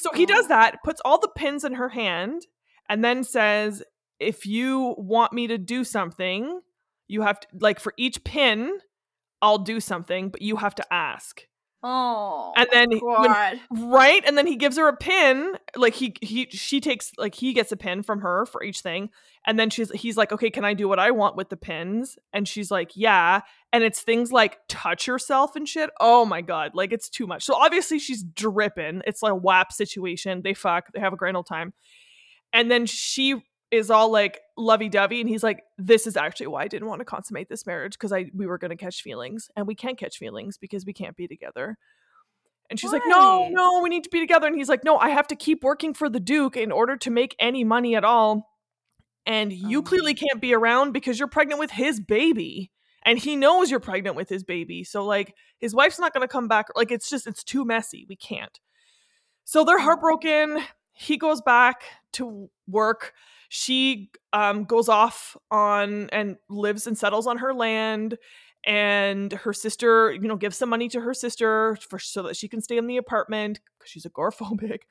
So 0.00 0.10
he 0.12 0.26
does 0.26 0.48
that, 0.48 0.82
puts 0.84 1.00
all 1.04 1.18
the 1.18 1.28
pins 1.34 1.64
in 1.64 1.74
her 1.74 1.88
hand, 1.88 2.46
and 2.88 3.02
then 3.04 3.24
says, 3.24 3.82
if 4.18 4.46
you 4.46 4.94
want 4.98 5.32
me 5.32 5.46
to 5.48 5.58
do 5.58 5.84
something, 5.84 6.60
you 7.08 7.22
have 7.22 7.40
to 7.40 7.46
like 7.60 7.80
for 7.80 7.92
each 7.96 8.22
pin, 8.24 8.78
I'll 9.40 9.58
do 9.58 9.80
something, 9.80 10.28
but 10.30 10.42
you 10.42 10.56
have 10.56 10.74
to 10.76 10.84
ask. 10.92 11.42
oh, 11.82 12.52
And 12.56 12.68
then 12.72 12.90
when- 13.00 13.60
right? 13.90 14.22
And 14.24 14.38
then 14.38 14.46
he 14.46 14.54
gives 14.56 14.76
her 14.78 14.86
a 14.88 14.96
pin 14.96 15.54
like 15.76 15.94
he 15.94 16.14
he 16.22 16.46
she 16.50 16.80
takes 16.80 17.10
like 17.18 17.34
he 17.34 17.52
gets 17.52 17.72
a 17.72 17.76
pin 17.76 18.02
from 18.04 18.20
her 18.20 18.46
for 18.46 18.62
each 18.62 18.80
thing 18.82 19.10
and 19.44 19.58
then 19.58 19.68
she's 19.68 19.90
he's 19.90 20.16
like 20.16 20.30
okay 20.30 20.48
can 20.50 20.64
i 20.64 20.74
do 20.74 20.86
what 20.86 21.00
i 21.00 21.10
want 21.10 21.34
with 21.34 21.48
the 21.48 21.56
pins? 21.56 22.16
And 22.32 22.46
she's 22.46 22.70
like 22.70 22.92
yeah. 22.94 23.40
And 23.72 23.82
it's 23.82 24.00
things 24.02 24.30
like 24.30 24.58
touch 24.68 25.08
yourself 25.08 25.56
and 25.56 25.66
shit. 25.68 25.90
Oh 25.98 26.24
my 26.24 26.40
god 26.40 26.70
like 26.74 26.92
it's 26.92 27.08
too 27.08 27.26
much. 27.26 27.42
So 27.42 27.54
obviously 27.56 27.98
she's 27.98 28.22
dripping. 28.22 29.02
It's 29.04 29.20
like 29.22 29.32
a 29.32 29.36
wap 29.36 29.72
situation. 29.72 30.42
They 30.44 30.54
fuck. 30.54 30.92
They 30.94 31.00
have 31.00 31.12
a 31.12 31.16
grand 31.16 31.36
old 31.36 31.46
time. 31.48 31.72
And 32.52 32.70
then 32.70 32.86
she 32.86 33.42
is 33.72 33.90
all 33.90 34.10
like 34.12 34.38
lovey-dovey 34.56 35.20
and 35.20 35.28
he's 35.28 35.42
like 35.42 35.64
this 35.78 36.06
is 36.06 36.16
actually 36.16 36.46
why 36.46 36.62
i 36.62 36.68
didn't 36.68 36.86
want 36.86 37.00
to 37.00 37.04
consummate 37.04 37.48
this 37.48 37.66
marriage 37.66 37.94
because 37.94 38.12
i 38.12 38.26
we 38.34 38.46
were 38.46 38.58
going 38.58 38.70
to 38.70 38.76
catch 38.76 39.02
feelings 39.02 39.50
and 39.56 39.66
we 39.66 39.74
can't 39.74 39.98
catch 39.98 40.18
feelings 40.18 40.56
because 40.58 40.84
we 40.86 40.92
can't 40.92 41.16
be 41.16 41.26
together 41.26 41.76
and 42.70 42.80
she's 42.80 42.92
like, 42.92 43.02
no, 43.06 43.48
no, 43.50 43.80
we 43.82 43.90
need 43.90 44.04
to 44.04 44.08
be 44.10 44.20
together. 44.20 44.46
And 44.46 44.56
he's 44.56 44.68
like, 44.70 44.82
no, 44.82 44.96
I 44.96 45.10
have 45.10 45.26
to 45.28 45.36
keep 45.36 45.62
working 45.62 45.92
for 45.92 46.08
the 46.08 46.20
Duke 46.20 46.56
in 46.56 46.72
order 46.72 46.96
to 46.96 47.10
make 47.10 47.36
any 47.38 47.64
money 47.64 47.94
at 47.96 48.04
all. 48.04 48.48
And 49.26 49.52
you 49.52 49.80
Oh. 49.80 49.82
clearly 49.82 50.14
can't 50.14 50.40
be 50.40 50.54
around 50.54 50.92
because 50.92 51.18
you're 51.18 51.28
pregnant 51.28 51.60
with 51.60 51.70
his 51.72 52.00
baby. 52.00 52.70
And 53.04 53.18
he 53.18 53.36
knows 53.36 53.70
you're 53.70 53.80
pregnant 53.80 54.16
with 54.16 54.30
his 54.30 54.42
baby. 54.42 54.84
So, 54.84 55.04
like, 55.04 55.34
his 55.58 55.74
wife's 55.74 55.98
not 55.98 56.14
going 56.14 56.26
to 56.26 56.32
come 56.32 56.48
back. 56.48 56.66
Like, 56.74 56.90
it's 56.90 57.10
just, 57.10 57.26
it's 57.26 57.44
too 57.44 57.66
messy. 57.66 58.06
We 58.08 58.16
can't. 58.16 58.58
So 59.44 59.64
they're 59.64 59.76
Oh. 59.78 59.82
heartbroken. 59.82 60.60
He 60.94 61.18
goes 61.18 61.42
back 61.42 61.82
to 62.12 62.48
work. 62.66 63.12
She 63.54 64.10
um, 64.32 64.64
goes 64.64 64.88
off 64.88 65.36
on 65.50 66.08
and 66.08 66.36
lives 66.48 66.86
and 66.86 66.96
settles 66.96 67.26
on 67.26 67.36
her 67.36 67.52
land 67.52 68.16
and 68.64 69.30
her 69.30 69.52
sister 69.52 70.10
you 70.12 70.26
know 70.26 70.36
gives 70.36 70.56
some 70.56 70.70
money 70.70 70.88
to 70.88 71.00
her 71.00 71.12
sister 71.12 71.76
for 71.86 71.98
so 71.98 72.22
that 72.22 72.34
she 72.34 72.48
can 72.48 72.62
stay 72.62 72.78
in 72.78 72.86
the 72.86 72.96
apartment 72.96 73.60
because 73.78 73.90
she's 73.90 74.06
agoraphobic 74.06 74.82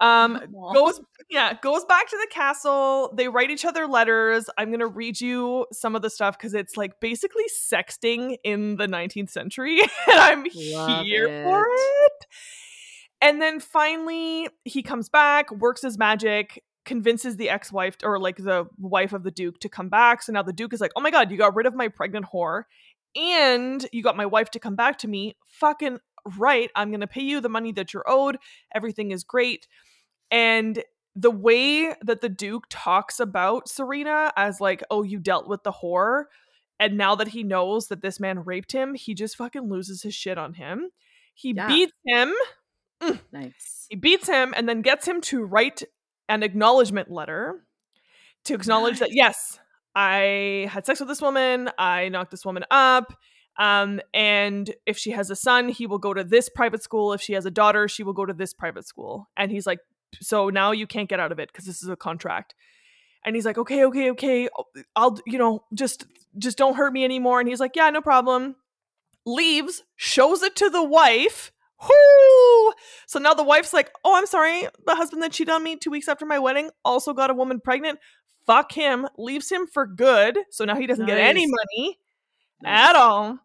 um 0.00 0.40
goes 0.72 1.00
yeah 1.30 1.52
goes 1.62 1.84
back 1.84 2.08
to 2.08 2.16
the 2.16 2.26
castle 2.32 3.12
they 3.16 3.28
write 3.28 3.50
each 3.50 3.64
other 3.64 3.86
letters 3.86 4.48
i'm 4.56 4.70
gonna 4.70 4.86
read 4.86 5.20
you 5.20 5.66
some 5.70 5.94
of 5.94 6.02
the 6.02 6.10
stuff 6.10 6.36
because 6.36 6.54
it's 6.54 6.76
like 6.76 6.98
basically 6.98 7.44
sexting 7.70 8.36
in 8.42 8.76
the 8.76 8.88
19th 8.88 9.30
century 9.30 9.80
and 10.10 10.18
i'm 10.18 10.46
Love 10.54 11.04
here 11.04 11.44
for 11.44 11.60
it. 11.60 11.70
it 11.70 12.26
and 13.20 13.40
then 13.40 13.60
finally 13.60 14.48
he 14.64 14.82
comes 14.82 15.10
back 15.10 15.52
works 15.52 15.82
his 15.82 15.98
magic 15.98 16.62
convinces 16.84 17.36
the 17.36 17.48
ex-wife 17.48 17.96
or 18.04 18.18
like 18.18 18.36
the 18.36 18.66
wife 18.78 19.12
of 19.12 19.22
the 19.22 19.30
duke 19.30 19.58
to 19.60 19.68
come 19.68 19.88
back. 19.88 20.22
So 20.22 20.32
now 20.32 20.42
the 20.42 20.52
duke 20.52 20.72
is 20.74 20.80
like 20.80 20.92
oh 20.96 21.00
my 21.00 21.10
god 21.10 21.30
you 21.30 21.36
got 21.38 21.54
rid 21.54 21.66
of 21.66 21.74
my 21.74 21.88
pregnant 21.88 22.26
whore 22.32 22.64
and 23.16 23.86
you 23.92 24.02
got 24.02 24.16
my 24.16 24.26
wife 24.26 24.50
to 24.50 24.58
come 24.58 24.76
back 24.76 24.98
to 24.98 25.08
me. 25.08 25.36
Fucking 25.46 25.98
right 26.38 26.70
i'm 26.74 26.90
gonna 26.90 27.06
pay 27.06 27.20
you 27.22 27.38
the 27.40 27.48
money 27.48 27.72
that 27.72 27.92
you're 27.92 28.04
owed. 28.06 28.38
Everything 28.74 29.10
is 29.10 29.24
great. 29.24 29.66
And 30.30 30.82
the 31.14 31.30
way 31.30 31.94
that 32.02 32.20
the 32.22 32.28
duke 32.28 32.64
talks 32.70 33.20
about 33.20 33.68
serena 33.68 34.32
as 34.36 34.60
like 34.60 34.82
oh 34.90 35.02
you 35.02 35.18
dealt 35.20 35.46
with 35.48 35.62
the 35.62 35.70
whore 35.72 36.24
and 36.80 36.96
now 36.96 37.14
that 37.14 37.28
he 37.28 37.42
knows 37.44 37.86
that 37.88 38.02
this 38.02 38.18
man 38.18 38.40
raped 38.44 38.72
him 38.72 38.94
he 38.94 39.14
just 39.14 39.36
fucking 39.36 39.68
loses 39.70 40.02
his 40.02 40.14
shit 40.14 40.38
on 40.38 40.54
him. 40.54 40.90
He 41.34 41.52
Yeah. 41.52 41.68
beats 41.68 41.92
him. 42.06 42.32
Mm. 43.02 43.20
Nice. 43.32 43.86
he 43.90 43.96
beats 43.96 44.26
him 44.28 44.54
and 44.56 44.68
then 44.68 44.80
gets 44.82 45.06
him 45.06 45.20
to 45.22 45.44
write 45.44 45.82
an 46.28 46.42
acknowledgement 46.42 47.10
letter 47.10 47.64
to 48.44 48.54
acknowledge 48.54 48.98
that 48.98 49.12
yes, 49.12 49.58
I 49.94 50.68
had 50.70 50.86
sex 50.86 51.00
with 51.00 51.08
this 51.08 51.22
woman, 51.22 51.70
I 51.78 52.08
knocked 52.08 52.30
this 52.30 52.44
woman 52.44 52.64
up. 52.70 53.12
Um, 53.56 54.00
and 54.12 54.74
if 54.84 54.98
she 54.98 55.12
has 55.12 55.30
a 55.30 55.36
son, 55.36 55.68
he 55.68 55.86
will 55.86 55.98
go 55.98 56.12
to 56.12 56.24
this 56.24 56.48
private 56.48 56.82
school. 56.82 57.12
If 57.12 57.20
she 57.20 57.34
has 57.34 57.46
a 57.46 57.50
daughter, 57.50 57.86
she 57.86 58.02
will 58.02 58.12
go 58.12 58.26
to 58.26 58.32
this 58.32 58.52
private 58.52 58.86
school. 58.86 59.28
And 59.36 59.50
he's 59.50 59.66
like, 59.66 59.78
so 60.20 60.48
now 60.48 60.72
you 60.72 60.86
can't 60.86 61.08
get 61.08 61.20
out 61.20 61.32
of 61.32 61.38
it 61.38 61.52
because 61.52 61.64
this 61.64 61.82
is 61.82 61.88
a 61.88 61.96
contract. 61.96 62.54
And 63.24 63.34
he's 63.34 63.46
like, 63.46 63.56
okay, 63.56 63.84
okay, 63.84 64.10
okay, 64.10 64.48
I'll, 64.96 65.18
you 65.26 65.38
know, 65.38 65.64
just, 65.72 66.06
just 66.36 66.58
don't 66.58 66.74
hurt 66.76 66.92
me 66.92 67.04
anymore. 67.04 67.40
And 67.40 67.48
he's 67.48 67.60
like, 67.60 67.76
yeah, 67.76 67.88
no 67.90 68.02
problem. 68.02 68.56
Leaves, 69.24 69.82
shows 69.96 70.42
it 70.42 70.56
to 70.56 70.68
the 70.68 70.82
wife. 70.82 71.52
Whoo! 71.88 72.72
So 73.06 73.18
now 73.18 73.34
the 73.34 73.44
wife's 73.44 73.72
like, 73.72 73.90
oh, 74.04 74.14
I'm 74.16 74.26
sorry. 74.26 74.66
The 74.86 74.94
husband 74.94 75.22
that 75.22 75.32
cheated 75.32 75.52
on 75.54 75.62
me 75.62 75.76
two 75.76 75.90
weeks 75.90 76.08
after 76.08 76.26
my 76.26 76.38
wedding 76.38 76.70
also 76.84 77.12
got 77.12 77.30
a 77.30 77.34
woman 77.34 77.60
pregnant. 77.60 77.98
Fuck 78.46 78.72
him, 78.72 79.06
leaves 79.16 79.50
him 79.50 79.66
for 79.66 79.86
good. 79.86 80.38
So 80.50 80.64
now 80.64 80.76
he 80.76 80.86
doesn't 80.86 81.06
get 81.06 81.18
any 81.18 81.46
money 81.46 81.98
Nice. 82.62 82.90
at 82.90 82.96
all. 82.96 83.38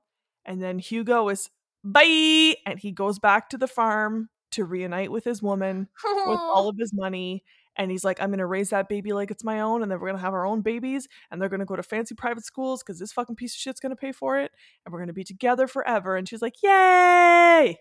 And 0.46 0.62
then 0.62 0.80
Hugo 0.80 1.30
is 1.30 1.50
bye, 1.84 2.56
and 2.66 2.80
he 2.80 2.92
goes 2.92 3.20
back 3.20 3.50
to 3.50 3.58
the 3.58 3.68
farm 3.68 4.30
to 4.52 4.66
reunite 4.66 5.12
with 5.12 5.24
his 5.24 5.42
woman 5.42 5.88
with 6.04 6.40
all 6.40 6.68
of 6.70 6.76
his 6.78 6.92
money. 6.94 7.44
And 7.78 7.90
he's 7.92 8.04
like, 8.04 8.22
I'm 8.22 8.30
gonna 8.30 8.46
raise 8.46 8.72
that 8.72 8.90
baby 8.90 9.14
like 9.14 9.32
it's 9.32 9.44
my 9.44 9.62
own, 9.62 9.84
and 9.84 9.90
then 9.92 10.00
we're 10.02 10.08
gonna 10.10 10.20
have 10.22 10.34
our 10.34 10.46
own 10.46 10.62
babies, 10.62 11.08
and 11.32 11.42
they're 11.42 11.48
gonna 11.50 11.66
go 11.66 11.78
to 11.78 11.84
fancy 11.84 12.14
private 12.14 12.44
schools 12.44 12.84
because 12.84 13.00
this 13.00 13.14
fucking 13.14 13.36
piece 13.38 13.54
of 13.54 13.60
shit's 13.60 13.80
gonna 13.80 13.96
pay 13.96 14.12
for 14.12 14.38
it, 14.40 14.52
and 14.86 14.92
we're 14.92 15.00
gonna 15.00 15.14
be 15.14 15.24
together 15.24 15.66
forever. 15.68 16.18
And 16.18 16.28
she's 16.28 16.42
like, 16.42 16.56
Yay! 16.62 17.78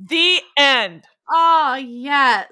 The 0.00 0.40
end. 0.56 1.04
Oh 1.30 1.74
yes. 1.74 2.48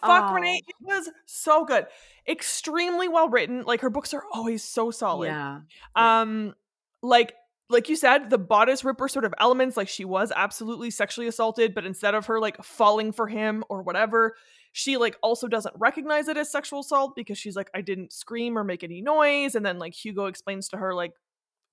Fuck 0.00 0.30
Oh. 0.30 0.34
Renee, 0.34 0.62
it 0.66 0.74
was 0.80 1.10
so 1.26 1.64
good. 1.64 1.86
Extremely 2.28 3.08
well 3.08 3.28
written. 3.28 3.62
Like 3.64 3.80
her 3.80 3.90
books 3.90 4.14
are 4.14 4.24
always 4.32 4.62
so 4.62 4.90
solid. 4.90 5.26
Yeah. 5.26 5.60
Yeah. 5.96 6.20
Um, 6.20 6.54
like 7.02 7.34
like 7.68 7.88
you 7.88 7.96
said, 7.96 8.30
the 8.30 8.38
bodice 8.38 8.84
ripper 8.84 9.08
sort 9.08 9.24
of 9.24 9.34
elements, 9.38 9.76
like 9.76 9.88
she 9.88 10.04
was 10.04 10.32
absolutely 10.34 10.90
sexually 10.90 11.26
assaulted, 11.26 11.74
but 11.74 11.84
instead 11.84 12.14
of 12.14 12.26
her 12.26 12.38
like 12.40 12.62
falling 12.62 13.12
for 13.12 13.26
him 13.26 13.64
or 13.68 13.82
whatever, 13.82 14.36
she 14.72 14.96
like 14.96 15.16
also 15.22 15.48
doesn't 15.48 15.74
recognize 15.76 16.28
it 16.28 16.36
as 16.36 16.50
sexual 16.50 16.80
assault 16.80 17.16
because 17.16 17.38
she's 17.38 17.56
like, 17.56 17.70
I 17.74 17.80
didn't 17.80 18.12
scream 18.12 18.56
or 18.56 18.62
make 18.62 18.84
any 18.84 19.00
noise. 19.02 19.56
And 19.56 19.66
then 19.66 19.78
like 19.78 19.94
Hugo 19.94 20.26
explains 20.26 20.68
to 20.68 20.76
her, 20.76 20.94
like, 20.94 21.12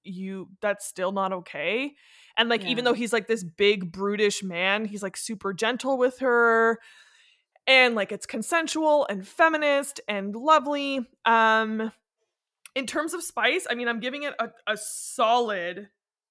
you 0.04 0.50
that's 0.62 0.86
still 0.86 1.12
not 1.12 1.34
okay. 1.34 1.94
And 2.38 2.50
like 2.50 2.66
even 2.66 2.84
though 2.84 2.94
he's 2.94 3.14
like 3.14 3.28
this 3.28 3.44
big 3.44 3.92
brutish 3.92 4.44
man, 4.44 4.86
he's 4.86 5.04
like 5.04 5.16
super 5.18 5.54
gentle 5.54 5.98
with 5.98 6.20
her 6.20 6.80
and 7.68 7.96
like 7.96 8.12
it's 8.12 8.26
consensual 8.26 9.06
and 9.10 9.28
feminist 9.28 10.02
and 10.08 10.36
lovely. 10.36 11.00
Um 11.26 11.92
in 12.76 12.88
terms 12.88 13.14
of 13.14 13.22
spice, 13.24 13.68
I 13.70 13.76
mean, 13.76 13.88
I'm 13.88 14.00
giving 14.00 14.24
it 14.24 14.34
a, 14.40 14.50
a 14.66 14.76
solid 14.78 15.90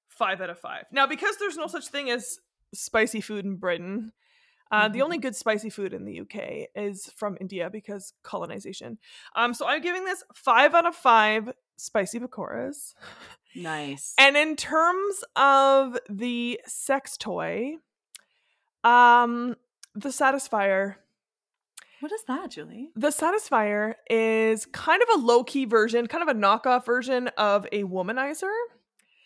five 0.08 0.40
out 0.40 0.50
of 0.50 0.58
five. 0.58 0.86
Now, 0.90 1.06
because 1.06 1.36
there's 1.38 1.56
no 1.56 1.68
such 1.68 1.86
thing 1.86 2.10
as 2.10 2.38
spicy 2.74 3.20
food 3.20 3.44
in 3.44 3.56
Britain, 3.56 4.12
uh, 4.72 4.88
the 4.88 4.98
Mhm. 4.98 5.02
only 5.04 5.18
good 5.18 5.36
spicy 5.36 5.70
food 5.70 5.92
in 5.94 6.04
the 6.04 6.14
UK 6.14 6.66
is 6.74 7.12
from 7.16 7.36
India 7.40 7.70
because 7.70 8.12
colonization. 8.24 8.98
Um, 9.36 9.54
so 9.54 9.66
I'm 9.68 9.82
giving 9.82 10.04
this 10.04 10.24
five 10.34 10.74
out 10.74 10.84
of 10.86 10.96
five 10.96 11.52
spicy 11.76 12.18
pakoras. 12.18 12.94
Nice. 13.54 14.14
And 14.18 14.36
in 14.36 14.56
terms 14.56 15.24
of 15.36 15.98
the 16.08 16.60
sex 16.66 17.16
toy, 17.16 17.76
um, 18.84 19.56
the 19.94 20.08
Satisfier. 20.08 20.96
What 22.00 22.10
is 22.12 22.24
that, 22.26 22.50
Julie? 22.50 22.90
The 22.96 23.08
Satisfier 23.08 23.94
is 24.10 24.66
kind 24.66 25.02
of 25.02 25.20
a 25.20 25.24
low 25.24 25.44
key 25.44 25.66
version, 25.66 26.06
kind 26.08 26.28
of 26.28 26.34
a 26.34 26.38
knockoff 26.38 26.84
version 26.84 27.28
of 27.38 27.66
a 27.70 27.84
womanizer. 27.84 28.50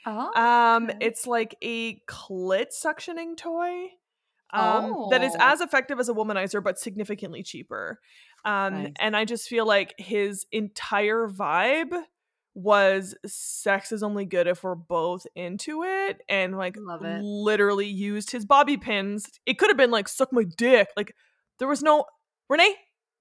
Oh, 0.05 0.33
Um, 0.41 0.85
okay. 0.91 0.99
it's 1.01 1.27
like 1.27 1.55
a 1.63 2.01
clit 2.01 2.67
suctioning 2.73 3.37
toy. 3.37 3.93
Um, 4.53 5.07
that 5.11 5.23
is 5.25 5.35
Oh. 5.35 5.39
as 5.41 5.61
effective 5.61 5.99
as 5.99 6.09
a 6.09 6.13
womanizer, 6.15 6.63
but 6.63 6.79
significantly 6.79 7.43
cheaper. 7.43 8.01
Um, 8.45 8.85
Nice. 8.85 8.93
and 9.01 9.17
I 9.17 9.25
just 9.25 9.49
feel 9.49 9.67
like 9.67 9.95
his 9.99 10.47
entire 10.53 11.27
vibe 11.29 12.05
was 12.57 13.15
sex 13.27 13.93
is 13.93 14.03
only 14.03 14.25
good 14.25 14.47
if 14.47 14.65
we're 14.65 14.75
both 14.75 15.27
into 15.37 15.83
it, 15.85 16.23
and 16.27 16.57
like 16.57 16.75
it. 16.77 17.23
literally 17.23 17.87
used 17.87 18.31
his 18.31 18.47
bobby 18.47 18.79
pins. 18.79 19.27
It 19.45 19.59
could 19.59 19.69
have 19.69 19.77
been 19.77 19.91
like 19.91 20.09
suck 20.09 20.33
my 20.33 20.45
dick. 20.57 20.89
Like 20.97 21.15
there 21.59 21.69
was 21.69 21.83
no 21.83 22.07
Renee. 22.49 22.75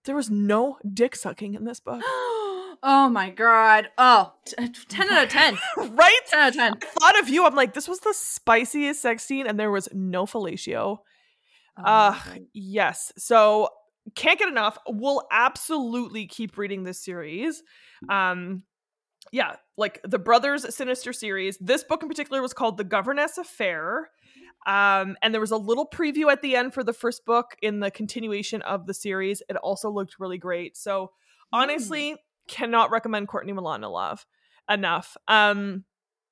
There 0.05 0.15
was 0.15 0.29
no 0.29 0.77
dick 0.93 1.15
sucking 1.15 1.53
in 1.55 1.65
this 1.65 1.79
book, 1.81 2.01
oh 2.07 3.09
my 3.11 3.29
god. 3.29 3.89
Oh, 3.97 4.33
t- 4.45 4.55
10 4.87 5.09
out 5.11 5.23
of 5.25 5.29
10. 5.29 5.57
right? 5.77 6.19
10 6.27 6.39
out 6.39 6.49
of 6.49 6.55
10. 6.55 6.73
thought 6.79 7.19
of 7.19 7.27
you. 7.27 7.45
I'm 7.45 7.55
like, 7.55 7.73
this 7.73 7.87
was 7.87 7.99
the 7.99 8.13
spiciest 8.13 9.01
sex 9.01 9.23
scene, 9.25 9.47
and 9.47 9.59
there 9.59 9.71
was 9.71 9.89
no 9.91 10.25
fellatio. 10.25 10.99
Oh, 11.77 11.83
Uh 11.83 12.17
yes. 12.53 13.11
So 13.17 13.67
can't 14.15 14.39
get 14.39 14.47
enough. 14.47 14.77
We'll 14.87 15.23
absolutely 15.31 16.27
keep 16.27 16.57
reading 16.57 16.83
this 16.83 17.03
series. 17.03 17.63
Um 18.07 18.63
yeah, 19.31 19.55
like 19.77 19.99
the 20.03 20.19
Brothers 20.19 20.73
Sinister 20.75 21.13
series. 21.13 21.57
This 21.57 21.83
book 21.83 22.01
in 22.03 22.09
particular 22.09 22.41
was 22.41 22.53
called 22.53 22.77
The 22.77 22.83
Governess 22.83 23.37
Affair. 23.37 24.09
Um, 24.67 25.15
and 25.21 25.33
there 25.33 25.41
was 25.41 25.51
a 25.51 25.57
little 25.57 25.87
preview 25.87 26.31
at 26.31 26.41
the 26.41 26.55
end 26.55 26.73
for 26.73 26.83
the 26.83 26.93
first 26.93 27.23
book 27.25 27.55
in 27.61 27.79
the 27.81 27.91
continuation 27.91 28.61
of 28.63 28.87
the 28.87 28.93
series. 28.95 29.43
It 29.49 29.57
also 29.57 29.91
looked 29.91 30.15
really 30.19 30.37
great. 30.39 30.75
So 30.75 31.11
honestly, 31.53 32.15
cannot 32.47 32.89
recommend 32.91 33.27
Courtney 33.27 33.53
Milano 33.53 33.89
Love 33.91 34.25
enough. 34.69 35.17
Um, 35.27 35.83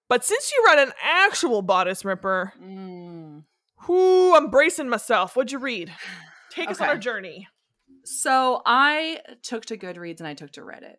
but 0.09 0.23
since 0.25 0.51
you 0.51 0.63
read 0.65 0.79
an 0.79 0.93
actual 1.03 1.61
bodice 1.61 2.03
ripper, 2.03 2.53
Mm. 2.59 3.43
whoo, 3.87 4.35
I'm 4.35 4.49
bracing 4.49 4.89
myself. 4.89 5.35
What'd 5.35 5.51
you 5.51 5.59
read? 5.59 5.93
Take 6.49 6.69
us 6.71 6.79
on 6.79 6.85
Okay. 6.85 6.91
our 6.93 6.97
journey. 6.97 7.47
So 8.03 8.61
I 8.65 9.21
took 9.43 9.65
to 9.67 9.77
Goodreads 9.77 10.19
and 10.19 10.27
I 10.27 10.33
took 10.33 10.51
to 10.53 10.61
Reddit. 10.61 10.95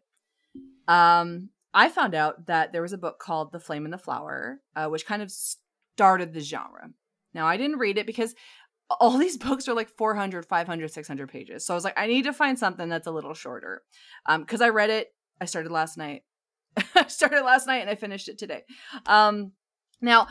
Um, 0.87 1.51
I 1.75 1.89
found 1.89 2.15
out 2.15 2.47
that 2.47 2.73
there 2.73 2.83
was 2.83 2.93
a 2.93 2.99
book 2.99 3.19
called 3.19 3.51
The 3.51 3.59
Flame 3.59 3.85
and 3.85 3.93
the 3.93 3.99
Flower, 3.99 4.61
uh, 4.77 4.87
which 4.87 5.07
kind 5.07 5.21
of 5.23 5.31
started 5.31 6.33
the 6.33 6.41
genre. 6.41 6.91
Now, 7.35 7.47
I 7.47 7.57
didn't 7.57 7.79
read 7.79 7.99
it 7.99 8.07
because 8.07 8.35
all 9.01 9.19
these 9.19 9.37
books 9.37 9.67
are 9.69 9.75
like 9.75 9.89
400, 9.89 10.47
500, 10.47 10.91
600 10.91 11.29
pages. 11.29 11.67
So 11.67 11.75
I 11.75 11.77
was 11.77 11.85
like, 11.85 11.99
I 11.99 12.07
need 12.07 12.25
to 12.25 12.33
find 12.33 12.59
something 12.59 12.89
that's 12.89 13.09
a 13.09 13.13
little 13.13 13.35
shorter. 13.35 13.83
Um, 14.27 14.43
because 14.43 14.61
I 14.61 14.69
read 14.69 14.91
it, 14.91 15.09
I 15.41 15.47
started 15.47 15.73
last 15.73 15.99
night. 15.99 16.23
I 16.95 17.07
started 17.09 17.43
last 17.43 17.67
night 17.67 17.81
and 17.81 17.91
I 17.91 17.97
finished 17.97 18.29
it 18.29 18.39
today. 18.39 18.63
Um, 19.07 19.53
now, 20.01 20.29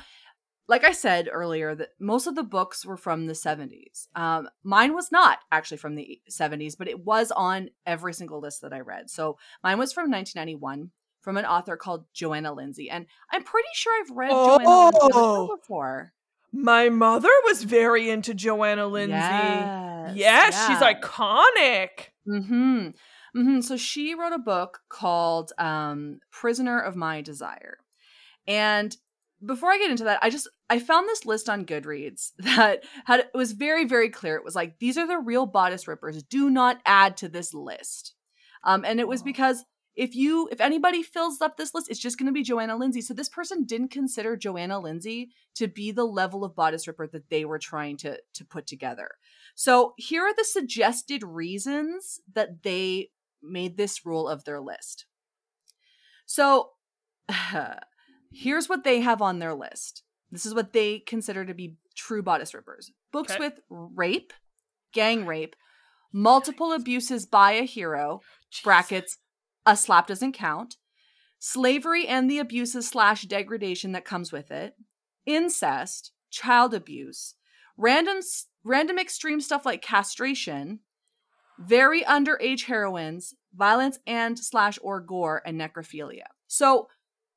like 0.67 0.85
I 0.85 0.93
said 0.93 1.27
earlier, 1.29 1.75
that 1.75 1.89
most 1.99 2.25
of 2.25 2.35
the 2.35 2.43
books 2.43 2.85
were 2.85 2.95
from 2.95 3.27
the 3.27 3.33
70s. 3.33 4.07
Um, 4.15 4.47
mine 4.63 4.93
was 4.93 5.11
not 5.11 5.39
actually 5.51 5.77
from 5.77 5.95
the 5.95 6.21
70s, 6.31 6.77
but 6.77 6.87
it 6.87 7.03
was 7.03 7.31
on 7.31 7.69
every 7.85 8.13
single 8.13 8.39
list 8.39 8.61
that 8.61 8.71
I 8.71 8.79
read. 8.79 9.09
So 9.09 9.37
mine 9.61 9.77
was 9.77 9.91
from 9.91 10.09
1991 10.09 10.91
from 11.23 11.37
an 11.37 11.45
author 11.45 11.75
called 11.77 12.05
Johanna 12.13 12.53
Lindsey. 12.53 12.89
And 12.89 13.07
I'm 13.31 13.43
pretty 13.43 13.69
sure 13.73 13.93
I've 13.99 14.15
read 14.15 14.29
Johanna 14.29 14.69
Lindsey 14.91 15.09
Oh. 15.15 15.55
before. 15.57 16.13
My 16.51 16.89
mother 16.89 17.29
was 17.45 17.63
very 17.63 18.11
into 18.11 18.35
Johanna 18.35 18.85
Lindsey. 18.85 19.13
Yes, 19.15 20.13
Yes, 20.15 20.67
she's 20.67 20.77
iconic. 20.77 22.11
Mm-hmm. 22.27 22.89
Mm-hmm. 23.35 23.61
So 23.61 23.77
she 23.77 24.13
wrote 24.13 24.33
a 24.33 24.37
book 24.37 24.81
called 24.89 25.51
um, 25.57 26.19
Prisoner 26.31 26.79
of 26.79 26.95
My 26.95 27.21
Desire. 27.21 27.77
And 28.45 28.95
before 29.43 29.71
I 29.71 29.77
get 29.79 29.89
into 29.89 30.03
that, 30.03 30.19
I 30.21 30.29
just 30.29 30.47
I 30.69 30.77
found 30.79 31.07
this 31.09 31.25
list 31.25 31.49
on 31.49 31.65
Goodreads 31.65 32.31
that 32.39 32.83
had 33.05 33.21
it 33.21 33.31
was 33.33 33.53
very, 33.53 33.85
very 33.85 34.09
clear. 34.09 34.35
It 34.35 34.43
was 34.45 34.55
like, 34.55 34.77
these 34.79 34.97
are 34.97 35.07
the 35.07 35.17
real 35.17 35.45
bodice 35.47 35.87
rippers. 35.87 36.21
Do 36.23 36.49
not 36.49 36.77
add 36.85 37.17
to 37.17 37.29
this 37.29 37.53
list. 37.53 38.13
Um, 38.63 38.85
and 38.85 38.99
it 38.99 39.07
was 39.07 39.21
Oh. 39.21 39.25
because 39.25 39.65
if 39.95 40.15
you 40.15 40.47
if 40.51 40.59
anybody 40.59 41.03
fills 41.03 41.41
up 41.41 41.57
this 41.57 41.73
list, 41.73 41.89
it's 41.89 41.99
just 41.99 42.17
gonna 42.17 42.31
be 42.31 42.43
Johanna 42.43 42.75
Lindsey. 42.77 43.01
So 43.01 43.13
this 43.13 43.29
person 43.29 43.63
didn't 43.65 43.89
consider 43.91 44.35
Johanna 44.35 44.79
Lindsey 44.79 45.29
to 45.55 45.67
be 45.67 45.91
the 45.91 46.05
level 46.05 46.43
of 46.43 46.55
bodice 46.55 46.87
ripper 46.87 47.07
that 47.07 47.29
they 47.29 47.45
were 47.45 47.59
trying 47.59 47.97
to 47.97 48.19
to 48.33 48.45
put 48.45 48.65
together. 48.67 49.11
So 49.55 49.93
here 49.97 50.23
are 50.23 50.33
the 50.35 50.45
suggested 50.45 51.23
reasons 51.23 52.19
that 52.33 52.63
they 52.63 53.09
made 53.41 53.77
this 53.77 54.05
rule 54.05 54.27
of 54.27 54.45
their 54.45 54.59
list. 54.61 55.05
So 56.25 56.71
here's 58.31 58.69
what 58.69 58.83
they 58.83 59.01
have 59.01 59.21
on 59.21 59.39
their 59.39 59.53
list. 59.53 60.03
This 60.31 60.45
is 60.45 60.55
what 60.55 60.73
they 60.73 60.99
consider 60.99 61.45
to 61.45 61.53
be 61.53 61.75
true 61.95 62.23
bodice 62.23 62.53
rippers. 62.53 62.91
Books 63.11 63.33
Okay. 63.33 63.39
with 63.39 63.59
rape, 63.69 64.33
gang 64.93 65.25
rape, 65.27 65.55
multiple 66.11 66.71
abuses 66.73 67.25
by 67.25 67.51
a 67.51 67.63
hero, 67.63 68.21
brackets, 68.63 69.17
a 69.65 69.75
slap 69.75 70.07
doesn't 70.07 70.33
count, 70.33 70.77
slavery 71.39 72.07
and 72.07 72.29
the 72.29 72.39
abuses 72.39 72.87
slash 72.87 73.23
degradation 73.23 73.91
that 73.93 74.05
comes 74.05 74.31
with 74.31 74.51
it, 74.51 74.75
incest, 75.25 76.11
child 76.29 76.73
abuse, 76.73 77.35
random 77.77 78.19
random 78.63 78.97
extreme 78.97 79.41
stuff 79.41 79.65
like 79.65 79.81
castration, 79.81 80.79
very 81.59 82.01
underage 82.01 82.65
heroines, 82.65 83.33
violence 83.53 83.99
and 84.07 84.39
slash 84.39 84.79
or 84.81 84.99
gore, 84.99 85.41
and 85.45 85.59
necrophilia. 85.59 86.27
So, 86.47 86.87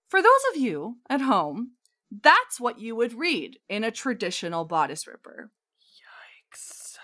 for 0.08 0.22
those 0.22 0.30
of 0.52 0.60
you 0.60 0.98
at 1.10 1.20
home, 1.20 1.72
that's 2.10 2.60
what 2.60 2.78
you 2.78 2.94
would 2.96 3.14
read 3.14 3.58
in 3.68 3.84
a 3.84 3.90
traditional 3.90 4.64
bodice 4.64 5.06
ripper. 5.06 5.50
Yikes. 6.54 6.96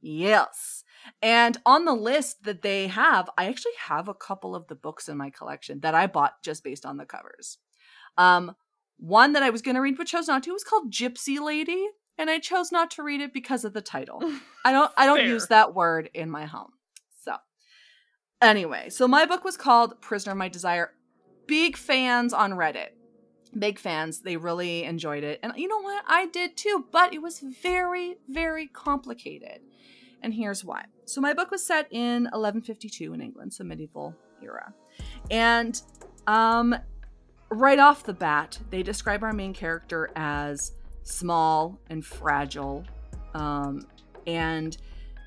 Yes. 0.00 0.77
And 1.22 1.56
on 1.66 1.84
the 1.84 1.94
list 1.94 2.44
that 2.44 2.62
they 2.62 2.88
have, 2.88 3.28
I 3.36 3.48
actually 3.48 3.72
have 3.86 4.08
a 4.08 4.14
couple 4.14 4.54
of 4.54 4.66
the 4.68 4.74
books 4.74 5.08
in 5.08 5.16
my 5.16 5.30
collection 5.30 5.80
that 5.80 5.94
I 5.94 6.06
bought 6.06 6.42
just 6.42 6.64
based 6.64 6.86
on 6.86 6.96
the 6.96 7.06
covers. 7.06 7.58
Um, 8.16 8.54
one 8.98 9.32
that 9.32 9.42
I 9.42 9.50
was 9.50 9.62
going 9.62 9.76
to 9.76 9.80
read 9.80 9.96
but 9.96 10.06
chose 10.06 10.28
not 10.28 10.42
to 10.44 10.52
was 10.52 10.64
called 10.64 10.92
Gypsy 10.92 11.40
Lady, 11.40 11.86
and 12.18 12.28
I 12.28 12.40
chose 12.40 12.72
not 12.72 12.90
to 12.92 13.02
read 13.02 13.20
it 13.20 13.32
because 13.32 13.64
of 13.64 13.72
the 13.72 13.80
title. 13.80 14.20
I 14.64 14.72
don't 14.72 14.90
I 14.96 15.06
don't 15.06 15.18
Fair. 15.18 15.26
use 15.26 15.46
that 15.46 15.74
word 15.74 16.10
in 16.14 16.30
my 16.30 16.46
home. 16.46 16.72
So, 17.24 17.36
anyway, 18.42 18.90
so 18.90 19.06
my 19.06 19.24
book 19.24 19.44
was 19.44 19.56
called 19.56 20.00
Prisoner 20.00 20.32
of 20.32 20.38
My 20.38 20.48
Desire. 20.48 20.90
Big 21.46 21.76
fans 21.76 22.32
on 22.32 22.52
Reddit. 22.52 22.88
Big 23.58 23.78
fans. 23.78 24.20
They 24.20 24.36
really 24.36 24.84
enjoyed 24.84 25.24
it. 25.24 25.40
And 25.42 25.52
you 25.56 25.68
know 25.68 25.80
what? 25.80 26.04
I 26.06 26.26
did 26.26 26.56
too, 26.56 26.86
but 26.90 27.14
it 27.14 27.22
was 27.22 27.38
very 27.40 28.16
very 28.28 28.66
complicated. 28.66 29.60
And 30.22 30.34
here's 30.34 30.64
why. 30.64 30.84
So 31.04 31.20
my 31.20 31.32
book 31.32 31.50
was 31.50 31.64
set 31.64 31.86
in 31.90 32.24
1152 32.24 33.14
in 33.14 33.20
England, 33.20 33.52
so 33.52 33.64
medieval 33.64 34.14
era. 34.42 34.72
And 35.30 35.80
um 36.26 36.74
right 37.50 37.78
off 37.78 38.04
the 38.04 38.12
bat, 38.12 38.58
they 38.70 38.82
describe 38.82 39.22
our 39.22 39.32
main 39.32 39.54
character 39.54 40.10
as 40.16 40.72
small 41.02 41.78
and 41.88 42.04
fragile. 42.04 42.84
Um 43.34 43.86
and 44.26 44.76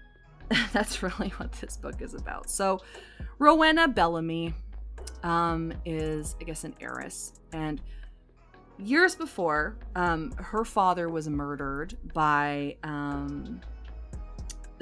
that's 0.73 1.01
really 1.01 1.29
what 1.37 1.51
this 1.53 1.77
book 1.77 2.01
is 2.01 2.13
about. 2.13 2.49
So 2.49 2.79
Rowena 3.39 3.87
Belleme 3.87 4.53
um 5.23 5.73
is 5.85 6.35
I 6.39 6.43
guess 6.43 6.63
an 6.63 6.75
heiress 6.79 7.33
and 7.53 7.81
years 8.77 9.15
before 9.15 9.77
um 9.95 10.31
her 10.37 10.65
father 10.65 11.09
was 11.09 11.29
murdered 11.29 11.97
by 12.13 12.77
um 12.83 13.61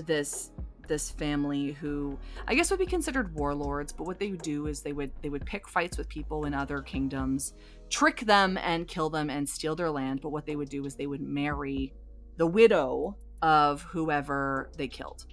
this 0.02 0.52
this 0.88 1.12
family 1.12 1.72
who 1.74 2.18
I 2.48 2.56
guess 2.56 2.70
would 2.72 2.80
be 2.80 2.86
considered 2.86 3.34
warlords, 3.36 3.94
but 3.94 4.08
what 4.08 4.20
they 4.20 4.32
would 4.32 4.42
do 4.42 4.68
is 4.68 4.82
they 4.82 4.94
would 4.94 5.12
they 5.22 5.30
would 5.30 5.46
pick 5.46 5.70
fights 5.70 5.98
with 5.98 6.10
people 6.10 6.46
in 6.46 6.54
other 6.54 6.82
kingdoms, 6.82 7.54
trick 7.90 8.22
them 8.22 8.58
and 8.58 8.88
kill 8.88 9.10
them 9.10 9.30
and 9.30 9.48
steal 9.48 9.76
their 9.76 9.92
land, 9.92 10.20
but 10.22 10.32
what 10.32 10.46
they 10.46 10.56
would 10.56 10.70
do 10.70 10.86
is 10.86 10.96
they 10.96 11.08
would 11.08 11.22
marry 11.22 11.94
the 12.38 12.48
widow 12.48 13.16
of 13.42 13.84
whoever 13.84 14.72
they 14.78 14.88
killed. 14.88 15.26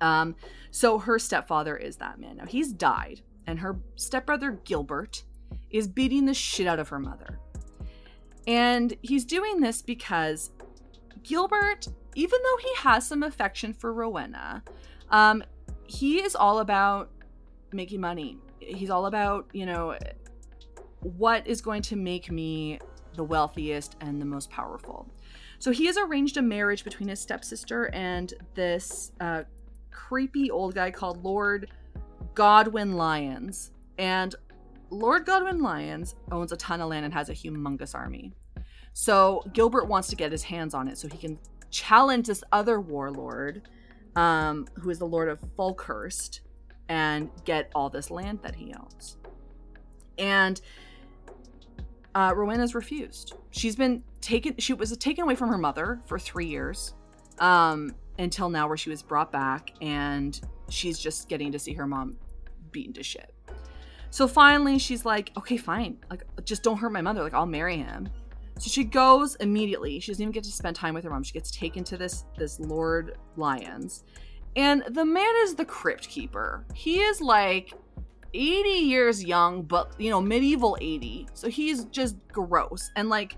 Um 0.00 0.34
so 0.70 0.98
her 0.98 1.18
stepfather 1.18 1.76
is 1.76 1.96
that 1.98 2.18
man. 2.18 2.38
Now 2.38 2.46
he's 2.46 2.72
died 2.72 3.20
and 3.46 3.58
her 3.60 3.78
stepbrother 3.96 4.52
Gilbert 4.64 5.24
is 5.70 5.86
beating 5.88 6.26
the 6.26 6.34
shit 6.34 6.66
out 6.66 6.78
of 6.78 6.88
her 6.88 6.98
mother. 6.98 7.38
And 8.46 8.94
he's 9.02 9.24
doing 9.24 9.60
this 9.60 9.82
because 9.82 10.50
Gilbert, 11.22 11.88
even 12.14 12.38
though 12.42 12.56
he 12.62 12.74
has 12.76 13.06
some 13.06 13.22
affection 13.22 13.72
for 13.72 13.92
Rowena, 13.92 14.62
um, 15.10 15.42
he 15.86 16.22
is 16.22 16.34
all 16.34 16.60
about 16.60 17.10
making 17.72 18.00
money. 18.00 18.38
He's 18.60 18.90
all 18.90 19.06
about, 19.06 19.48
you 19.52 19.66
know, 19.66 19.96
what 21.00 21.46
is 21.46 21.60
going 21.60 21.82
to 21.82 21.96
make 21.96 22.30
me 22.30 22.78
the 23.16 23.24
wealthiest 23.24 23.96
and 24.00 24.20
the 24.20 24.24
most 24.24 24.50
powerful. 24.50 25.08
So 25.58 25.70
he 25.70 25.86
has 25.86 25.96
arranged 25.96 26.36
a 26.36 26.42
marriage 26.42 26.84
between 26.84 27.08
his 27.08 27.20
stepsister 27.20 27.86
and 27.92 28.32
this 28.54 29.12
uh, 29.20 29.42
creepy 29.90 30.50
old 30.50 30.74
guy 30.74 30.90
called 30.90 31.22
Lord 31.24 31.70
Godwin 32.34 32.94
Lyons. 32.94 33.70
And 33.98 34.34
Lord 34.90 35.24
Godwin 35.24 35.62
Lyons 35.62 36.14
owns 36.30 36.52
a 36.52 36.56
ton 36.56 36.80
of 36.80 36.88
land 36.88 37.04
and 37.04 37.14
has 37.14 37.28
a 37.28 37.32
humongous 37.32 37.94
army. 37.94 38.32
So 38.92 39.42
Gilbert 39.52 39.88
wants 39.88 40.08
to 40.08 40.16
get 40.16 40.32
his 40.32 40.42
hands 40.42 40.74
on 40.74 40.88
it 40.88 40.98
so 40.98 41.08
he 41.08 41.16
can 41.16 41.38
challenge 41.72 42.28
this 42.28 42.44
other 42.52 42.80
warlord, 42.80 43.68
um, 44.14 44.68
who 44.78 44.90
is 44.90 45.00
the 45.00 45.06
Lord 45.06 45.28
of 45.28 45.40
Falkhurst, 45.58 46.40
and 46.88 47.30
get 47.44 47.72
all 47.74 47.90
this 47.90 48.10
land 48.10 48.40
that 48.42 48.54
he 48.54 48.72
owns. 48.74 49.16
And 50.18 50.60
uh, 52.14 52.34
Rowena's 52.36 52.74
refused. 52.74 53.34
She's 53.50 53.74
been 53.74 54.04
taken. 54.20 54.54
She 54.58 54.74
was 54.74 54.96
taken 54.98 55.24
away 55.24 55.34
from 55.34 55.48
her 55.48 55.58
mother 55.58 56.00
for 56.06 56.18
three 56.18 56.46
years, 56.46 56.94
um, 57.38 57.94
until 58.18 58.50
now, 58.50 58.68
where 58.68 58.76
she 58.76 58.90
was 58.90 59.02
brought 59.02 59.32
back, 59.32 59.72
and 59.80 60.38
she's 60.68 60.98
just 60.98 61.28
getting 61.28 61.50
to 61.52 61.58
see 61.58 61.72
her 61.72 61.86
mom 61.86 62.16
beaten 62.70 62.92
to 62.92 63.02
shit. 63.02 63.34
So 64.10 64.28
finally, 64.28 64.78
she's 64.78 65.06
like, 65.06 65.32
"Okay, 65.38 65.56
fine. 65.56 65.96
Like, 66.10 66.24
just 66.44 66.62
don't 66.62 66.76
hurt 66.76 66.92
my 66.92 67.00
mother. 67.00 67.22
Like, 67.22 67.34
I'll 67.34 67.46
marry 67.46 67.78
him." 67.78 68.10
So 68.58 68.68
she 68.68 68.84
goes 68.84 69.34
immediately. 69.36 69.98
She 70.00 70.12
doesn't 70.12 70.22
even 70.22 70.32
get 70.32 70.44
to 70.44 70.52
spend 70.52 70.76
time 70.76 70.94
with 70.94 71.04
her 71.04 71.10
mom. 71.10 71.22
She 71.22 71.32
gets 71.32 71.50
taken 71.50 71.84
to 71.84 71.96
this 71.96 72.24
this 72.38 72.60
Lord 72.60 73.16
Lyons, 73.36 74.04
and 74.56 74.84
the 74.90 75.04
man 75.04 75.34
is 75.42 75.54
the 75.54 75.64
crypt 75.64 76.08
keeper. 76.08 76.64
He 76.74 77.00
is 77.00 77.20
like 77.20 77.72
80 78.34 78.68
years 78.68 79.24
young, 79.24 79.62
but 79.62 79.92
you 79.98 80.10
know, 80.10 80.20
medieval 80.20 80.76
80. 80.80 81.28
So 81.34 81.48
he's 81.48 81.84
just 81.86 82.16
gross. 82.28 82.90
And 82.96 83.08
like 83.08 83.36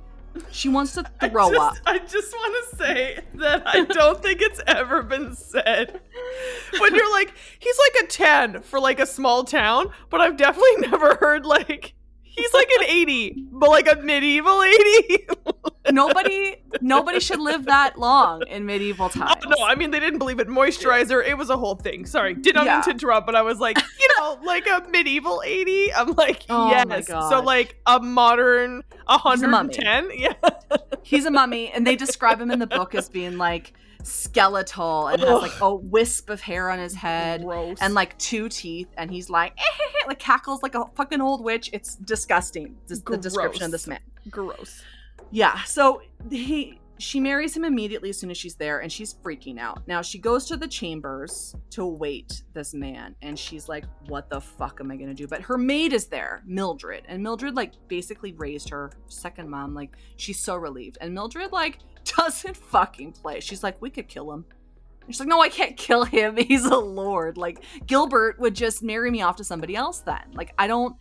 she 0.50 0.68
wants 0.68 0.92
to 0.94 1.03
throw 1.20 1.48
I 1.48 1.53
just, 1.53 1.61
up. 1.61 1.77
I 1.87 1.98
just 1.98 2.33
want 2.33 2.70
to 2.70 2.77
say 2.77 3.20
that 3.35 3.62
I 3.66 3.85
don't 3.85 4.22
think 4.22 4.40
it's 4.40 4.61
ever 4.66 5.03
been 5.03 5.35
said. 5.35 6.00
When 6.79 6.94
you're 6.94 7.12
like, 7.12 7.33
he's 7.59 7.79
like 7.79 8.05
a 8.05 8.07
10 8.09 8.62
for 8.62 8.81
like 8.81 9.00
a 9.00 9.07
small 9.07 9.44
town, 9.44 9.90
but 10.11 10.20
I've 10.20 10.37
definitely 10.37 10.88
never 10.88 11.16
heard 11.16 11.46
like 11.46 11.94
he's 12.37 12.53
like 12.53 12.68
an 12.81 12.85
80, 12.87 13.44
but 13.53 13.70
like 13.70 13.88
a 13.90 13.97
medieval 14.03 14.62
80. 14.62 15.27
nobody 15.92 16.57
nobody 16.81 17.20
should 17.20 17.40
live 17.40 17.66
that 17.66 17.99
long 17.99 18.42
in 18.49 18.64
medieval 18.66 19.09
times. 19.09 19.35
Oh, 19.47 19.51
no, 19.59 19.64
I 19.66 19.75
mean 19.75 19.90
they 19.90 20.01
didn't 20.01 20.18
believe 20.18 20.40
in 20.40 20.49
moisturizer. 20.49 21.27
It 21.27 21.37
was 21.37 21.51
a 21.51 21.57
whole 21.57 21.75
thing. 21.77 22.07
Sorry, 22.07 22.35
did 22.35 22.55
not 22.55 22.64
Yeah. 22.64 22.75
mean 22.77 22.83
to 22.85 22.90
interrupt, 22.92 23.27
but 23.27 23.35
I 23.35 23.42
was 23.42 23.59
like, 23.59 23.77
you 24.01 24.09
know, 24.18 24.38
like 24.44 24.66
a 24.66 24.87
medieval 24.90 25.42
80. 25.44 25.92
I'm 25.94 26.12
like, 26.12 26.44
Oh 26.49 26.70
yes. 26.70 27.07
So 27.09 27.40
like 27.42 27.79
a 27.87 28.01
modern 28.01 28.83
a 29.07 29.18
mummy. 29.25 29.75
110. 29.77 30.11
Yeah. 30.18 30.33
He's 31.03 31.27
a 31.27 31.31
mummy, 31.31 31.70
and 31.70 31.87
they 31.87 31.97
describe 31.97 32.40
him 32.40 32.51
in 32.51 32.59
the 32.59 32.66
book 32.66 32.94
as 32.94 33.09
being 33.11 33.37
like 33.37 33.75
skeletal 34.05 35.09
and 35.09 35.21
has 35.21 35.43
like 35.43 35.61
a 35.61 35.75
wisp 35.75 36.31
of 36.31 36.40
hair 36.40 36.71
on 36.71 36.79
his 36.79 36.95
head 36.95 37.43
Gross. 37.43 37.79
and 37.81 37.95
like 37.95 38.17
two 38.19 38.49
teeth, 38.49 38.88
and 38.97 39.11
he's 39.11 39.31
like 39.31 39.53
eh, 39.59 40.07
like 40.07 40.19
cackles 40.19 40.62
like 40.62 40.75
a 40.75 40.85
fucking 40.95 41.21
old 41.21 41.43
witch. 41.43 41.71
It's 41.73 41.97
disgusting. 41.97 42.77
This, 42.87 43.01
the 43.01 43.17
description 43.17 43.64
of 43.64 43.71
this 43.71 43.87
man. 43.87 44.01
gross. 44.31 44.83
Yeah. 45.31 45.62
So 45.64 46.03
he 46.31 46.79
she 46.99 47.19
marries 47.19 47.57
him 47.57 47.64
immediately 47.64 48.11
as 48.11 48.19
soon 48.19 48.31
as 48.31 48.37
she's 48.37 48.55
there 48.55 48.81
and 48.81 48.90
she's 48.90 49.14
freaking 49.14 49.59
out. 49.59 49.87
Now 49.88 50.01
she 50.01 50.19
goes 50.19 50.47
to 50.47 50.57
the 50.57 50.69
chambers 50.69 51.57
to 51.71 51.85
wait 51.85 52.45
this 52.53 52.73
man 52.73 53.17
and 53.23 53.38
she's 53.38 53.69
like, 53.69 53.85
What 54.07 54.31
the 54.31 54.40
fuck 54.40 54.79
am 54.81 54.90
I 54.90 54.97
gonna 54.97 55.14
do? 55.14 55.27
But 55.27 55.43
her 55.43 55.59
maid 55.59 55.93
is 55.93 56.07
there, 56.07 56.43
Mildred. 56.47 57.05
And 57.09 57.23
Mildred 57.23 57.57
like 57.57 57.73
basically 57.88 58.33
raised 58.35 58.69
her 58.69 58.93
second 59.09 59.51
mom. 59.51 59.75
Like 59.75 59.97
she's 60.17 60.38
so 60.38 60.57
relieved. 60.57 60.99
And 61.01 61.12
Mildred 61.12 61.53
like 61.53 61.79
doesn't 62.05 62.57
fucking 62.57 63.12
play. 63.12 63.40
She's 63.40 63.62
like, 63.62 63.81
We 63.81 63.90
could 63.90 64.09
kill 64.09 64.33
him. 64.33 64.45
And 65.07 65.14
she's 65.14 65.21
like, 65.21 65.29
No, 65.29 65.40
I 65.40 65.49
can't 65.49 65.77
kill 65.77 66.05
him. 66.05 66.37
He's 66.49 66.64
a 66.64 66.77
lord. 66.77 67.37
Like 67.37 67.62
Gilbert 67.87 68.38
would 68.38 68.55
just 68.55 68.83
marry 68.83 69.11
me 69.11 69.23
off 69.23 69.37
to 69.37 69.45
somebody 69.45 69.77
else 69.77 70.01
then. 70.01 70.33
Like 70.33 70.53
I 70.59 70.67
don't 70.67 70.97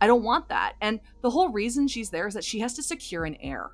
I 0.00 0.06
don't 0.06 0.22
want 0.22 0.48
that. 0.50 0.74
And 0.80 1.00
the 1.22 1.30
whole 1.30 1.48
reason 1.48 1.88
she's 1.88 2.10
there 2.10 2.26
is 2.26 2.34
that 2.34 2.44
she 2.44 2.60
has 2.60 2.74
to 2.74 2.82
secure 2.82 3.24
an 3.24 3.36
heir. 3.40 3.70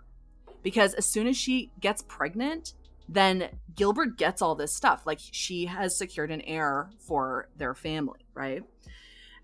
Because 0.62 0.94
as 0.94 1.06
soon 1.06 1.26
as 1.26 1.36
she 1.36 1.72
gets 1.80 2.02
pregnant, 2.02 2.74
then 3.08 3.48
Gilbert 3.74 4.16
gets 4.16 4.40
all 4.40 4.54
this 4.54 4.72
stuff. 4.72 5.02
Like 5.04 5.18
she 5.20 5.66
has 5.66 5.96
secured 5.96 6.30
an 6.30 6.40
heir 6.42 6.90
for 6.98 7.48
their 7.56 7.74
family, 7.74 8.20
right? 8.34 8.62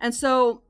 And 0.00 0.14
so 0.14 0.62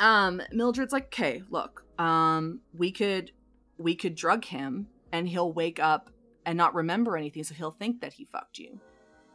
um 0.00 0.42
Mildred's 0.52 0.92
like, 0.92 1.06
"Okay, 1.06 1.42
look. 1.50 1.84
Um 1.98 2.60
we 2.76 2.90
could 2.90 3.30
we 3.78 3.94
could 3.94 4.14
drug 4.14 4.44
him 4.44 4.88
and 5.12 5.28
he'll 5.28 5.52
wake 5.52 5.78
up 5.80 6.10
and 6.46 6.56
not 6.56 6.74
remember 6.74 7.16
anything 7.16 7.44
so 7.44 7.54
he'll 7.54 7.70
think 7.70 8.00
that 8.00 8.12
he 8.12 8.24
fucked 8.24 8.58
you." 8.58 8.80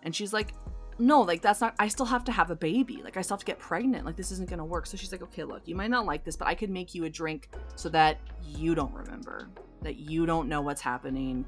And 0.03 0.15
she's 0.15 0.33
like, 0.33 0.53
no, 0.97 1.21
like 1.21 1.41
that's 1.41 1.61
not. 1.61 1.75
I 1.77 1.87
still 1.87 2.05
have 2.05 2.23
to 2.25 2.31
have 2.31 2.51
a 2.51 2.55
baby. 2.55 3.01
Like 3.03 3.17
I 3.17 3.21
still 3.21 3.35
have 3.35 3.41
to 3.41 3.45
get 3.45 3.59
pregnant. 3.59 4.05
Like 4.05 4.15
this 4.15 4.31
isn't 4.31 4.49
gonna 4.49 4.65
work. 4.65 4.85
So 4.85 4.95
she's 4.97 5.11
like, 5.11 5.21
okay, 5.23 5.43
look, 5.43 5.63
you 5.65 5.75
might 5.75 5.89
not 5.89 6.05
like 6.05 6.23
this, 6.23 6.35
but 6.35 6.47
I 6.47 6.55
could 6.55 6.69
make 6.69 6.95
you 6.95 7.05
a 7.05 7.09
drink 7.09 7.49
so 7.75 7.89
that 7.89 8.19
you 8.43 8.75
don't 8.75 8.93
remember, 8.93 9.49
that 9.81 9.97
you 9.97 10.25
don't 10.25 10.47
know 10.47 10.61
what's 10.61 10.81
happening, 10.81 11.45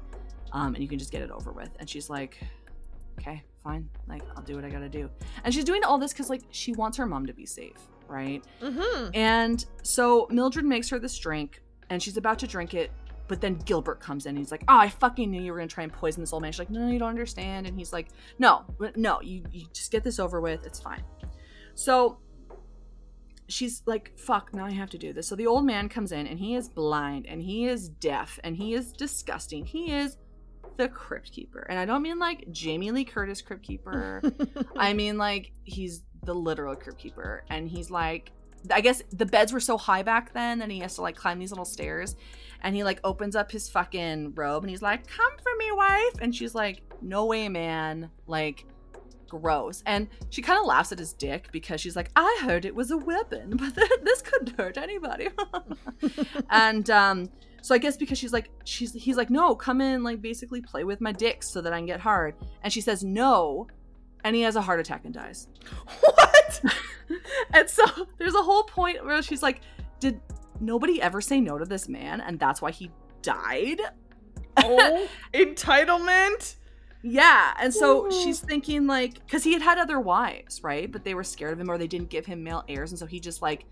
um, 0.52 0.74
and 0.74 0.82
you 0.82 0.88
can 0.88 0.98
just 0.98 1.12
get 1.12 1.22
it 1.22 1.30
over 1.30 1.52
with. 1.52 1.70
And 1.78 1.88
she's 1.88 2.10
like, 2.10 2.38
okay, 3.18 3.42
fine. 3.64 3.88
Like 4.06 4.22
I'll 4.36 4.42
do 4.42 4.54
what 4.54 4.64
I 4.64 4.70
gotta 4.70 4.88
do. 4.88 5.08
And 5.44 5.54
she's 5.54 5.64
doing 5.64 5.82
all 5.82 5.98
this 5.98 6.12
because 6.12 6.28
like 6.28 6.42
she 6.50 6.72
wants 6.72 6.98
her 6.98 7.06
mom 7.06 7.24
to 7.26 7.32
be 7.32 7.46
safe, 7.46 7.78
right? 8.06 8.44
Mm-hmm. 8.60 9.10
And 9.14 9.64
so 9.82 10.26
Mildred 10.30 10.66
makes 10.66 10.90
her 10.90 10.98
this 10.98 11.18
drink, 11.18 11.62
and 11.88 12.02
she's 12.02 12.18
about 12.18 12.38
to 12.40 12.46
drink 12.46 12.74
it, 12.74 12.90
but 13.28 13.40
then 13.40 13.54
Gilbert 13.54 14.00
comes 14.00 14.26
in. 14.26 14.30
And 14.30 14.38
he's 14.38 14.50
like, 14.50 14.64
"Oh, 14.68 14.78
I 14.78 14.88
fucking 14.88 15.30
knew 15.30 15.40
you 15.40 15.52
were 15.52 15.58
gonna 15.58 15.68
try 15.68 15.84
and 15.84 15.92
poison 15.92 16.22
this 16.22 16.32
old 16.32 16.42
man." 16.42 16.52
She's 16.52 16.58
like, 16.58 16.70
"No, 16.70 16.88
you 16.88 16.98
don't 16.98 17.08
understand." 17.08 17.66
And 17.66 17.78
he's 17.78 17.92
like, 17.92 18.08
"No, 18.38 18.64
no, 18.96 19.20
you 19.20 19.44
you 19.50 19.66
just 19.72 19.92
get 19.92 20.04
this 20.04 20.18
over 20.18 20.40
with. 20.40 20.64
It's 20.66 20.80
fine." 20.80 21.02
So 21.74 22.18
she's 23.48 23.82
like, 23.86 24.18
"Fuck, 24.18 24.54
now 24.54 24.64
I 24.64 24.72
have 24.72 24.90
to 24.90 24.98
do 24.98 25.12
this." 25.12 25.28
So 25.28 25.36
the 25.36 25.46
old 25.46 25.64
man 25.64 25.88
comes 25.88 26.12
in, 26.12 26.26
and 26.26 26.38
he 26.38 26.54
is 26.54 26.68
blind, 26.68 27.26
and 27.26 27.42
he 27.42 27.66
is 27.66 27.88
deaf, 27.88 28.38
and 28.42 28.56
he 28.56 28.74
is 28.74 28.92
disgusting. 28.92 29.64
He 29.66 29.92
is 29.92 30.16
the 30.76 30.88
crypt 30.88 31.32
keeper, 31.32 31.66
and 31.68 31.78
I 31.78 31.84
don't 31.84 32.02
mean 32.02 32.18
like 32.18 32.50
Jamie 32.50 32.90
Lee 32.90 33.04
Curtis 33.04 33.42
crypt 33.42 33.62
keeper. 33.62 34.22
I 34.76 34.92
mean, 34.92 35.18
like, 35.18 35.52
he's 35.64 36.02
the 36.28 36.34
literal 36.34 36.76
crypt 36.76 36.98
keeper. 36.98 37.44
And 37.50 37.68
he's 37.68 37.90
like, 37.90 38.32
I 38.70 38.80
guess 38.80 39.02
the 39.10 39.26
beds 39.26 39.52
were 39.52 39.60
so 39.60 39.76
high 39.76 40.02
back 40.02 40.32
then 40.32 40.58
that 40.58 40.70
he 40.70 40.80
has 40.80 40.96
to 40.96 41.02
like 41.02 41.16
climb 41.16 41.38
these 41.38 41.50
little 41.50 41.64
stairs. 41.64 42.16
And 42.62 42.74
he 42.74 42.84
like 42.84 43.00
opens 43.04 43.36
up 43.36 43.50
his 43.50 43.68
fucking 43.68 44.34
robe 44.34 44.62
and 44.64 44.70
he's 44.70 44.82
like, 44.82 45.06
Come 45.06 45.32
for 45.42 45.52
me, 45.58 45.72
wife. 45.72 46.20
And 46.20 46.34
she's 46.34 46.54
like, 46.54 46.82
No 47.00 47.26
way, 47.26 47.48
man. 47.48 48.10
Like, 48.26 48.66
gross. 49.28 49.82
And 49.86 50.08
she 50.30 50.42
kind 50.42 50.58
of 50.58 50.66
laughs 50.66 50.90
at 50.90 50.98
his 50.98 51.12
dick 51.12 51.50
because 51.52 51.80
she's 51.80 51.94
like, 51.94 52.10
I 52.16 52.40
heard 52.42 52.64
it 52.64 52.74
was 52.74 52.90
a 52.90 52.96
weapon, 52.96 53.50
but 53.56 53.74
th- 53.74 53.90
this 54.02 54.22
couldn't 54.22 54.56
hurt 54.56 54.76
anybody. 54.76 55.28
and 56.50 56.88
um, 56.90 57.28
so 57.62 57.74
I 57.74 57.78
guess 57.78 57.96
because 57.96 58.18
she's 58.18 58.32
like, 58.32 58.50
she's 58.64 58.92
he's 58.92 59.16
like, 59.16 59.30
no, 59.30 59.54
come 59.54 59.80
in, 59.80 60.02
like 60.02 60.20
basically 60.20 60.60
play 60.60 60.84
with 60.84 61.00
my 61.00 61.12
dick 61.12 61.42
so 61.42 61.60
that 61.60 61.72
I 61.72 61.78
can 61.78 61.86
get 61.86 62.00
hard. 62.00 62.34
And 62.62 62.72
she 62.72 62.80
says 62.80 63.04
no, 63.04 63.68
and 64.24 64.34
he 64.34 64.42
has 64.42 64.56
a 64.56 64.62
heart 64.62 64.80
attack 64.80 65.04
and 65.04 65.14
dies. 65.14 65.48
what? 66.00 66.62
And 67.54 67.68
so 67.68 67.84
there's 68.18 68.34
a 68.34 68.42
whole 68.42 68.64
point 68.64 69.04
where 69.04 69.22
she's 69.22 69.42
like, 69.42 69.60
did 70.00 70.20
nobody 70.60 71.00
ever 71.00 71.20
say 71.20 71.40
no 71.40 71.58
to 71.58 71.64
this 71.64 71.88
man, 71.88 72.20
and 72.20 72.38
that's 72.38 72.60
why 72.62 72.70
he 72.70 72.90
died? 73.22 73.80
Oh, 74.56 75.08
entitlement. 75.34 76.56
Yeah, 77.02 77.54
and 77.60 77.72
so 77.72 78.06
Ooh. 78.06 78.10
she's 78.10 78.40
thinking 78.40 78.86
like, 78.86 79.14
because 79.14 79.44
he 79.44 79.52
had 79.52 79.62
had 79.62 79.78
other 79.78 80.00
wives, 80.00 80.62
right? 80.64 80.90
But 80.90 81.04
they 81.04 81.14
were 81.14 81.24
scared 81.24 81.52
of 81.52 81.60
him, 81.60 81.70
or 81.70 81.78
they 81.78 81.86
didn't 81.86 82.10
give 82.10 82.26
him 82.26 82.42
male 82.42 82.64
heirs, 82.68 82.90
and 82.90 82.98
so 82.98 83.06
he 83.06 83.20
just 83.20 83.40
like 83.40 83.66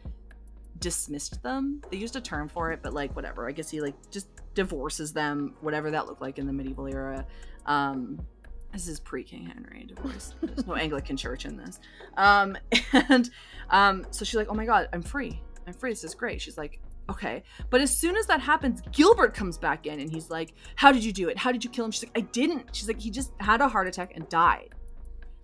dismissed 0.79 1.42
them. 1.42 1.83
They 1.90 1.96
used 1.96 2.16
a 2.16 2.20
term 2.20 2.49
for 2.49 2.72
it, 2.72 2.81
but 2.83 2.92
like 2.92 3.14
whatever. 3.16 3.49
I 3.49 3.53
guess 3.53 3.70
he 3.70 3.81
like 3.81 3.94
just 4.11 4.29
divorces 4.55 5.12
them, 5.12 5.55
whatever 5.61 5.90
that 5.90 6.07
looked 6.07 6.22
like 6.22 6.38
in 6.38 6.46
the 6.46 6.53
medieval 6.53 6.87
era. 6.87 7.27
Um, 7.66 8.25
this 8.72 8.88
is 8.88 9.01
pre 9.01 9.25
King 9.25 9.46
Henry 9.46 9.85
divorce. 9.85 10.35
There's 10.42 10.66
no 10.66 10.75
Anglican 10.77 11.16
church 11.16 11.44
in 11.46 11.57
this. 11.57 11.81
Um, 12.16 12.57
and 12.92 13.31
um, 13.70 14.07
so 14.11 14.25
she's 14.25 14.37
like, 14.37 14.49
oh 14.51 14.55
my 14.55 14.66
god, 14.66 14.89
I'm 14.93 15.03
free. 15.03 15.41
Free. 15.72 15.92
This 15.92 16.04
is 16.04 16.14
great. 16.14 16.40
She's 16.40 16.56
like, 16.56 16.80
okay. 17.10 17.42
But 17.70 17.80
as 17.80 17.96
soon 17.96 18.16
as 18.16 18.26
that 18.26 18.40
happens, 18.40 18.82
Gilbert 18.92 19.34
comes 19.34 19.58
back 19.58 19.86
in 19.86 20.00
and 20.00 20.10
he's 20.10 20.30
like, 20.30 20.54
how 20.76 20.92
did 20.92 21.04
you 21.04 21.12
do 21.12 21.28
it? 21.28 21.36
How 21.36 21.52
did 21.52 21.64
you 21.64 21.70
kill 21.70 21.84
him? 21.84 21.90
She's 21.90 22.04
like, 22.04 22.16
I 22.16 22.20
didn't. 22.20 22.74
She's 22.74 22.88
like, 22.88 23.00
he 23.00 23.10
just 23.10 23.32
had 23.40 23.60
a 23.60 23.68
heart 23.68 23.86
attack 23.86 24.12
and 24.14 24.28
died. 24.28 24.74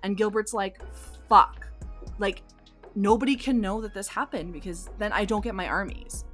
And 0.02 0.16
Gilbert's 0.16 0.54
like, 0.54 0.80
fuck. 1.28 1.68
Like, 2.18 2.42
nobody 2.94 3.36
can 3.36 3.60
know 3.60 3.80
that 3.80 3.94
this 3.94 4.08
happened 4.08 4.52
because 4.52 4.90
then 4.98 5.12
I 5.12 5.24
don't 5.24 5.42
get 5.42 5.54
my 5.54 5.66
armies. 5.66 6.24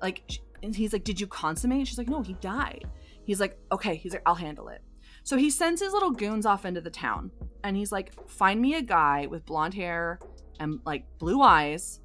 Like, 0.00 0.40
and 0.62 0.74
he's 0.74 0.92
like, 0.92 1.04
did 1.04 1.20
you 1.20 1.26
consummate? 1.26 1.86
She's 1.88 1.98
like, 1.98 2.08
no, 2.08 2.22
he 2.22 2.34
died. 2.34 2.84
He's 3.24 3.40
like, 3.40 3.58
okay. 3.72 3.96
He's 3.96 4.12
like, 4.12 4.22
I'll 4.26 4.34
handle 4.34 4.68
it. 4.68 4.82
So 5.24 5.36
he 5.36 5.50
sends 5.50 5.80
his 5.80 5.92
little 5.92 6.12
goons 6.12 6.46
off 6.46 6.64
into 6.64 6.80
the 6.80 6.90
town 6.90 7.32
and 7.64 7.76
he's 7.76 7.90
like, 7.90 8.28
find 8.30 8.60
me 8.60 8.74
a 8.74 8.82
guy 8.82 9.26
with 9.26 9.44
blonde 9.44 9.74
hair 9.74 10.20
and 10.60 10.78
like 10.84 11.04
blue 11.18 11.42
eyes 11.42 11.98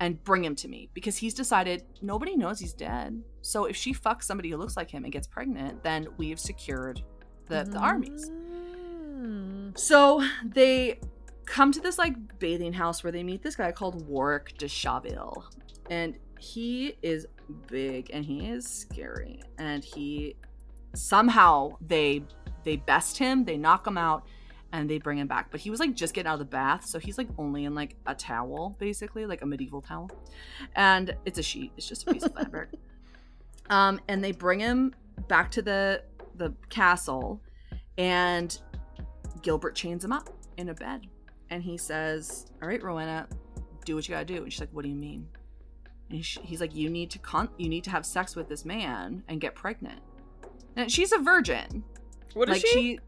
and 0.00 0.22
bring 0.24 0.42
him 0.42 0.56
to 0.56 0.66
me 0.66 0.88
because 0.94 1.18
he's 1.18 1.34
decided 1.34 1.84
nobody 2.02 2.34
knows 2.36 2.58
he's 2.58 2.72
dead. 2.72 3.22
So 3.42 3.66
if 3.66 3.76
she 3.76 3.94
fucks 3.94 4.24
somebody 4.24 4.50
who 4.50 4.56
looks 4.56 4.76
like 4.76 4.90
him 4.90 5.04
and 5.04 5.12
gets 5.12 5.26
pregnant, 5.26 5.84
then 5.84 6.08
we've 6.16 6.40
secured 6.40 7.02
the, 7.48 7.64
the 7.64 7.78
armies. 7.78 8.30
Mm. 8.30 9.78
So 9.78 10.26
they 10.42 11.00
come 11.44 11.70
to 11.72 11.80
this 11.80 11.98
like 11.98 12.38
bathing 12.38 12.72
house 12.72 13.04
where 13.04 13.12
they 13.12 13.22
meet 13.22 13.42
this 13.42 13.56
guy 13.56 13.70
called 13.72 14.06
Warwick 14.08 14.56
de 14.56 14.66
Chaville. 14.66 15.44
And 15.90 16.16
he 16.38 16.96
is 17.02 17.26
big 17.66 18.10
and 18.12 18.24
he 18.24 18.46
is 18.46 18.66
scary. 18.66 19.42
And 19.58 19.84
he 19.84 20.36
somehow 20.94 21.76
they 21.86 22.22
they 22.64 22.76
best 22.76 23.18
him, 23.18 23.44
they 23.44 23.56
knock 23.56 23.86
him 23.86 23.98
out, 23.98 24.24
and 24.72 24.88
they 24.88 24.98
bring 24.98 25.18
him 25.18 25.26
back. 25.26 25.50
But 25.50 25.60
he 25.60 25.70
was 25.70 25.80
like 25.80 25.94
just 25.94 26.14
getting 26.14 26.28
out 26.28 26.34
of 26.34 26.38
the 26.40 26.44
bath, 26.44 26.86
so 26.86 26.98
he's 26.98 27.18
like 27.18 27.28
only 27.38 27.64
in 27.64 27.74
like 27.74 27.96
a 28.06 28.14
towel, 28.14 28.76
basically, 28.78 29.26
like 29.26 29.42
a 29.42 29.46
medieval 29.46 29.82
towel. 29.82 30.10
And 30.76 31.14
it's 31.24 31.38
a 31.38 31.42
sheet, 31.42 31.72
it's 31.76 31.88
just 31.88 32.06
a 32.08 32.12
piece 32.12 32.22
of 32.24 32.34
fabric. 32.34 32.70
Um, 33.68 34.00
and 34.08 34.24
they 34.24 34.32
bring 34.32 34.58
him 34.58 34.92
back 35.28 35.52
to 35.52 35.62
the 35.62 36.02
the 36.34 36.52
castle, 36.70 37.40
and 37.96 38.58
Gilbert 39.42 39.74
chains 39.74 40.04
him 40.04 40.12
up 40.12 40.28
in 40.56 40.68
a 40.68 40.74
bed. 40.74 41.06
And 41.50 41.62
he 41.62 41.76
says, 41.76 42.46
All 42.62 42.68
right, 42.68 42.82
Rowena, 42.82 43.28
do 43.84 43.94
what 43.94 44.08
you 44.08 44.14
gotta 44.14 44.24
do. 44.24 44.42
And 44.42 44.52
she's 44.52 44.60
like, 44.60 44.72
What 44.72 44.82
do 44.82 44.88
you 44.88 44.96
mean? 44.96 45.28
And 46.10 46.24
he's 46.24 46.60
like, 46.60 46.74
You 46.74 46.90
need 46.90 47.10
to 47.12 47.18
con- 47.18 47.50
you 47.58 47.68
need 47.68 47.84
to 47.84 47.90
have 47.90 48.04
sex 48.04 48.36
with 48.36 48.48
this 48.48 48.64
man 48.64 49.22
and 49.28 49.40
get 49.40 49.54
pregnant. 49.54 50.00
And 50.76 50.90
she's 50.90 51.12
a 51.12 51.18
virgin. 51.18 51.84
What 52.34 52.48
is 52.48 52.54
like 52.54 52.62
she? 52.62 52.72
she 52.72 53.00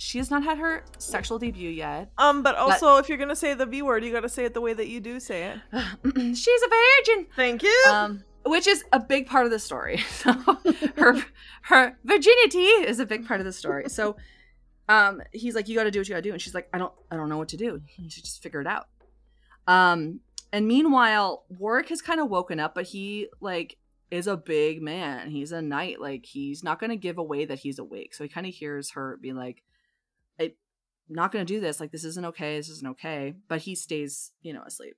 she 0.00 0.16
has 0.16 0.30
not 0.30 0.42
had 0.42 0.56
her 0.58 0.82
sexual 0.98 1.38
debut 1.38 1.68
yet. 1.68 2.10
Um, 2.16 2.42
but 2.42 2.54
also 2.56 2.96
if 2.96 3.08
you're 3.08 3.18
gonna 3.18 3.36
say 3.36 3.52
the 3.52 3.66
V 3.66 3.82
word, 3.82 4.02
you 4.02 4.10
gotta 4.10 4.30
say 4.30 4.44
it 4.46 4.54
the 4.54 4.60
way 4.60 4.72
that 4.72 4.88
you 4.88 4.98
do 4.98 5.20
say 5.20 5.52
it. 5.52 5.58
she's 6.36 6.62
a 6.62 6.68
virgin. 6.68 7.26
Thank 7.36 7.62
you. 7.62 7.84
Um, 7.88 8.24
which 8.46 8.66
is 8.66 8.82
a 8.92 8.98
big 8.98 9.26
part 9.26 9.44
of 9.44 9.52
the 9.52 9.58
story. 9.58 10.02
So 10.10 10.32
her 10.96 11.22
her 11.62 11.98
virginity 12.04 12.64
is 12.64 12.98
a 12.98 13.06
big 13.06 13.26
part 13.26 13.40
of 13.40 13.46
the 13.46 13.52
story. 13.52 13.90
So 13.90 14.16
um 14.88 15.20
he's 15.32 15.54
like, 15.54 15.68
You 15.68 15.76
gotta 15.76 15.90
do 15.90 16.00
what 16.00 16.08
you 16.08 16.14
gotta 16.14 16.22
do. 16.22 16.32
And 16.32 16.40
she's 16.40 16.54
like, 16.54 16.68
I 16.72 16.78
don't 16.78 16.92
I 17.10 17.16
don't 17.16 17.28
know 17.28 17.38
what 17.38 17.48
to 17.50 17.58
do. 17.58 17.82
You 17.96 18.08
should 18.10 18.24
just 18.24 18.42
figure 18.42 18.62
it 18.62 18.66
out. 18.66 18.86
Um 19.66 20.20
and 20.52 20.66
meanwhile, 20.66 21.44
Warwick 21.50 21.90
has 21.90 22.00
kind 22.00 22.20
of 22.20 22.30
woken 22.30 22.58
up, 22.58 22.74
but 22.74 22.84
he 22.86 23.28
like 23.40 23.76
is 24.10 24.26
a 24.26 24.36
big 24.36 24.80
man. 24.82 25.30
He's 25.30 25.52
a 25.52 25.60
knight. 25.60 26.00
Like 26.00 26.24
he's 26.24 26.64
not 26.64 26.80
gonna 26.80 26.96
give 26.96 27.18
away 27.18 27.44
that 27.44 27.58
he's 27.58 27.78
awake. 27.78 28.14
So 28.14 28.24
he 28.24 28.28
kind 28.28 28.46
of 28.46 28.54
hears 28.54 28.92
her 28.92 29.18
be 29.20 29.32
like, 29.34 29.62
not 31.10 31.32
gonna 31.32 31.44
do 31.44 31.60
this. 31.60 31.80
Like 31.80 31.92
this 31.92 32.04
isn't 32.04 32.26
okay. 32.26 32.56
This 32.56 32.68
isn't 32.68 32.90
okay. 32.92 33.34
But 33.48 33.62
he 33.62 33.74
stays, 33.74 34.32
you 34.42 34.52
know, 34.52 34.62
asleep. 34.66 34.96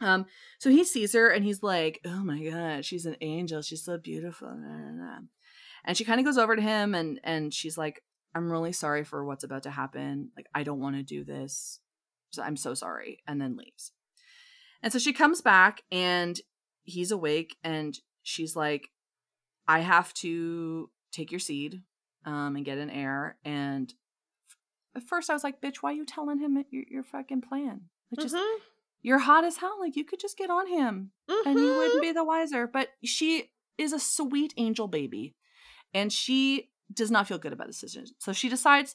Um, 0.00 0.26
so 0.58 0.70
he 0.70 0.84
sees 0.84 1.12
her 1.12 1.28
and 1.28 1.44
he's 1.44 1.62
like, 1.62 2.00
"Oh 2.04 2.24
my 2.24 2.42
god, 2.42 2.84
she's 2.84 3.06
an 3.06 3.16
angel. 3.20 3.62
She's 3.62 3.84
so 3.84 3.98
beautiful." 3.98 4.48
And 4.48 5.96
she 5.96 6.04
kind 6.04 6.20
of 6.20 6.26
goes 6.26 6.38
over 6.38 6.56
to 6.56 6.62
him 6.62 6.94
and 6.94 7.20
and 7.22 7.52
she's 7.52 7.76
like, 7.76 8.02
"I'm 8.34 8.50
really 8.50 8.72
sorry 8.72 9.04
for 9.04 9.24
what's 9.24 9.44
about 9.44 9.64
to 9.64 9.70
happen. 9.70 10.30
Like 10.36 10.46
I 10.54 10.62
don't 10.62 10.80
want 10.80 10.96
to 10.96 11.02
do 11.02 11.24
this. 11.24 11.80
So 12.30 12.42
I'm 12.42 12.56
so 12.56 12.74
sorry." 12.74 13.22
And 13.26 13.40
then 13.40 13.56
leaves. 13.56 13.92
And 14.82 14.92
so 14.92 14.98
she 14.98 15.12
comes 15.12 15.42
back 15.42 15.82
and 15.92 16.40
he's 16.84 17.10
awake 17.10 17.56
and 17.62 17.98
she's 18.22 18.56
like, 18.56 18.88
"I 19.68 19.80
have 19.80 20.14
to 20.14 20.90
take 21.12 21.30
your 21.30 21.40
seed 21.40 21.82
um 22.24 22.56
and 22.56 22.64
get 22.64 22.78
an 22.78 22.90
heir." 22.90 23.36
And 23.44 23.92
at 24.96 25.02
first 25.02 25.30
I 25.30 25.32
was 25.34 25.44
like, 25.44 25.60
"Bitch, 25.60 25.76
why 25.76 25.90
are 25.90 25.94
you 25.94 26.04
telling 26.04 26.38
him 26.38 26.62
your, 26.70 26.84
your 26.90 27.02
fucking 27.02 27.42
plan?" 27.42 27.82
Like 28.10 28.22
just 28.22 28.34
Mhm. 28.34 28.58
you're 29.02 29.18
hot 29.20 29.44
as 29.44 29.58
hell. 29.58 29.78
Like 29.80 29.96
you 29.96 30.04
could 30.04 30.20
just 30.20 30.36
get 30.36 30.50
on 30.50 30.66
him 30.66 31.12
and 31.46 31.58
you 31.58 31.76
wouldn't 31.76 32.02
be 32.02 32.12
the 32.12 32.24
wiser. 32.24 32.66
But 32.66 32.88
she 33.04 33.52
is 33.78 33.92
a 33.92 33.98
sweet 34.00 34.52
angel 34.56 34.88
baby. 34.88 35.34
And 35.94 36.12
she 36.12 36.70
does 36.92 37.10
not 37.10 37.26
feel 37.28 37.38
good 37.38 37.52
about 37.52 37.66
the 37.68 37.72
decision. 37.72 38.04
So 38.18 38.32
she 38.32 38.48
decides, 38.48 38.94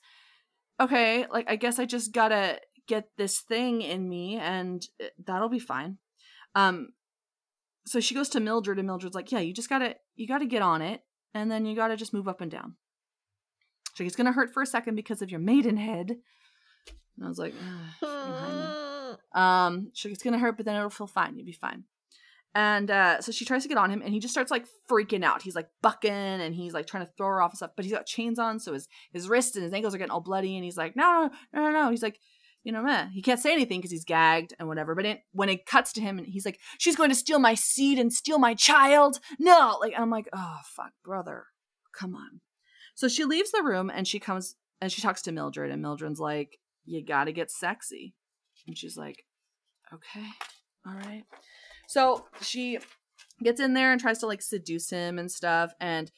okay, 0.79 1.25
like 1.31 1.49
I 1.49 1.55
guess 1.55 1.79
I 1.79 1.85
just 1.85 2.11
gotta 2.13 2.59
get 2.87 3.09
this 3.17 3.39
thing 3.39 3.81
in 3.81 4.07
me 4.07 4.35
and 4.37 4.85
uh, 5.03 5.07
that'll 5.25 5.49
be 5.49 5.59
fine. 5.59 5.97
Um 6.55 6.89
so 7.87 7.99
she 7.99 8.15
goes 8.15 8.29
to 8.29 8.39
Mildred 8.39 8.79
and 8.79 8.87
Mildred's 8.87 9.15
like, 9.15 9.31
yeah, 9.31 9.39
you 9.39 9.53
just 9.53 9.69
gotta 9.69 9.95
you 10.15 10.27
gotta 10.27 10.45
get 10.45 10.61
on 10.61 10.81
it 10.81 11.01
and 11.33 11.49
then 11.51 11.65
you 11.65 11.75
gotta 11.75 11.95
just 11.95 12.13
move 12.13 12.27
up 12.27 12.41
and 12.41 12.51
down. 12.51 12.75
She's 13.95 14.03
like, 14.03 14.07
it's 14.07 14.15
gonna 14.15 14.33
hurt 14.33 14.53
for 14.53 14.61
a 14.61 14.67
second 14.67 14.95
because 14.95 15.21
of 15.21 15.31
your 15.31 15.39
maidenhead. 15.39 16.11
And 16.11 17.25
I 17.25 17.29
was 17.29 17.39
like, 17.39 17.53
"Ugh, 18.01 18.01
behind 18.01 18.59
me." 18.59 19.15
Um, 19.33 19.91
she's 19.93 20.09
like, 20.09 20.13
it's 20.15 20.23
gonna 20.23 20.37
hurt, 20.37 20.57
but 20.57 20.65
then 20.65 20.75
it'll 20.75 20.89
feel 20.89 21.07
fine. 21.07 21.37
You'll 21.37 21.45
be 21.45 21.53
fine. 21.53 21.85
And 22.53 22.91
uh, 22.91 23.21
so 23.21 23.31
she 23.31 23.45
tries 23.45 23.63
to 23.63 23.69
get 23.69 23.77
on 23.77 23.89
him, 23.89 24.01
and 24.01 24.13
he 24.13 24.19
just 24.19 24.33
starts 24.33 24.51
like 24.51 24.65
freaking 24.89 25.23
out. 25.23 25.41
He's 25.41 25.55
like 25.55 25.69
bucking, 25.81 26.11
and 26.11 26.53
he's 26.53 26.73
like 26.73 26.87
trying 26.87 27.05
to 27.05 27.11
throw 27.17 27.27
her 27.27 27.41
off 27.41 27.51
and 27.51 27.57
stuff. 27.57 27.71
But 27.75 27.85
he's 27.85 27.93
got 27.93 28.05
chains 28.05 28.37
on, 28.37 28.59
so 28.59 28.73
his 28.73 28.87
his 29.13 29.29
wrists 29.29 29.55
and 29.55 29.63
his 29.63 29.73
ankles 29.73 29.95
are 29.95 29.97
getting 29.97 30.11
all 30.11 30.21
bloody. 30.21 30.55
And 30.55 30.63
he's 30.65 30.77
like, 30.77 30.95
no, 30.95 31.29
no, 31.53 31.61
no, 31.61 31.71
no, 31.71 31.83
no. 31.83 31.91
He's 31.91 32.03
like, 32.03 32.19
you 32.65 32.71
know, 32.71 32.81
meh. 32.81 33.07
he 33.13 33.21
can't 33.21 33.39
say 33.39 33.53
anything 33.53 33.79
because 33.79 33.91
he's 33.91 34.03
gagged 34.03 34.53
and 34.57 34.67
whatever. 34.67 34.95
But 34.95 35.05
it, 35.05 35.19
when 35.31 35.49
it 35.49 35.65
cuts 35.65 35.93
to 35.93 36.01
him, 36.01 36.17
and 36.17 36.27
he's 36.27 36.45
like, 36.45 36.59
she's 36.79 36.95
going 36.95 37.09
to 37.09 37.15
steal 37.15 37.39
my 37.39 37.53
seed 37.53 37.99
and 37.99 38.11
steal 38.11 38.39
my 38.39 38.55
child. 38.55 39.19
No, 39.39 39.77
like 39.79 39.93
I'm 39.97 40.09
like, 40.09 40.27
oh 40.33 40.57
fuck, 40.75 40.91
brother, 41.03 41.45
come 41.97 42.15
on. 42.15 42.41
So 42.95 43.07
she 43.07 43.25
leaves 43.25 43.51
the 43.51 43.63
room, 43.63 43.91
and 43.93 44.07
she 44.07 44.19
comes 44.19 44.55
and 44.81 44.91
she 44.91 45.01
talks 45.01 45.21
to 45.23 45.31
Mildred, 45.31 45.71
and 45.71 45.81
Mildred's 45.81 46.19
like, 46.19 46.59
you 46.85 47.03
got 47.03 47.25
to 47.25 47.31
get 47.31 47.51
sexy, 47.51 48.13
and 48.67 48.77
she's 48.77 48.97
like, 48.97 49.25
okay, 49.93 50.27
all 50.85 50.93
right. 50.93 51.23
So 51.87 52.25
she 52.41 52.79
gets 53.43 53.59
in 53.59 53.73
there 53.73 53.91
and 53.91 54.01
tries 54.01 54.19
to 54.19 54.27
like 54.27 54.41
seduce 54.41 54.89
him 54.89 55.19
and 55.19 55.31
stuff. 55.31 55.73
And 55.79 56.11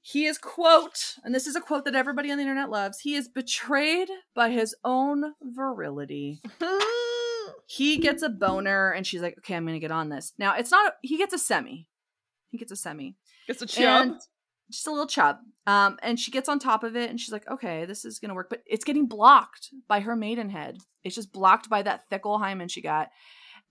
he 0.00 0.26
is, 0.26 0.38
quote, 0.38 1.14
and 1.24 1.34
this 1.34 1.46
is 1.46 1.56
a 1.56 1.60
quote 1.60 1.84
that 1.84 1.94
everybody 1.94 2.30
on 2.30 2.38
the 2.38 2.42
internet 2.42 2.70
loves 2.70 3.00
he 3.00 3.14
is 3.14 3.28
betrayed 3.28 4.08
by 4.34 4.50
his 4.50 4.74
own 4.84 5.34
virility. 5.40 6.42
He 7.66 7.96
gets 7.96 8.22
a 8.22 8.28
boner 8.28 8.90
and 8.90 9.06
she's 9.06 9.22
like, 9.22 9.38
okay, 9.38 9.54
I'm 9.54 9.64
going 9.64 9.74
to 9.74 9.80
get 9.80 9.90
on 9.90 10.10
this. 10.10 10.34
Now, 10.36 10.56
it's 10.56 10.70
not, 10.70 10.94
he 11.00 11.16
gets 11.16 11.32
a 11.32 11.38
semi. 11.38 11.86
He 12.50 12.58
gets 12.58 12.70
a 12.70 12.76
semi. 12.76 13.16
Gets 13.46 13.62
a 13.62 13.66
chub. 13.66 14.08
And 14.08 14.20
just 14.72 14.86
a 14.86 14.90
little 14.90 15.06
chub. 15.06 15.38
Um, 15.66 15.98
and 16.02 16.18
she 16.18 16.30
gets 16.30 16.48
on 16.48 16.58
top 16.58 16.82
of 16.82 16.96
it 16.96 17.08
and 17.10 17.20
she's 17.20 17.32
like, 17.32 17.48
okay, 17.50 17.84
this 17.84 18.04
is 18.04 18.18
gonna 18.18 18.34
work. 18.34 18.50
But 18.50 18.62
it's 18.66 18.84
getting 18.84 19.06
blocked 19.06 19.70
by 19.88 20.00
her 20.00 20.16
maidenhead. 20.16 20.78
It's 21.04 21.14
just 21.14 21.32
blocked 21.32 21.68
by 21.68 21.82
that 21.82 22.08
thick 22.10 22.26
old 22.26 22.40
hymen 22.40 22.68
she 22.68 22.82
got 22.82 23.10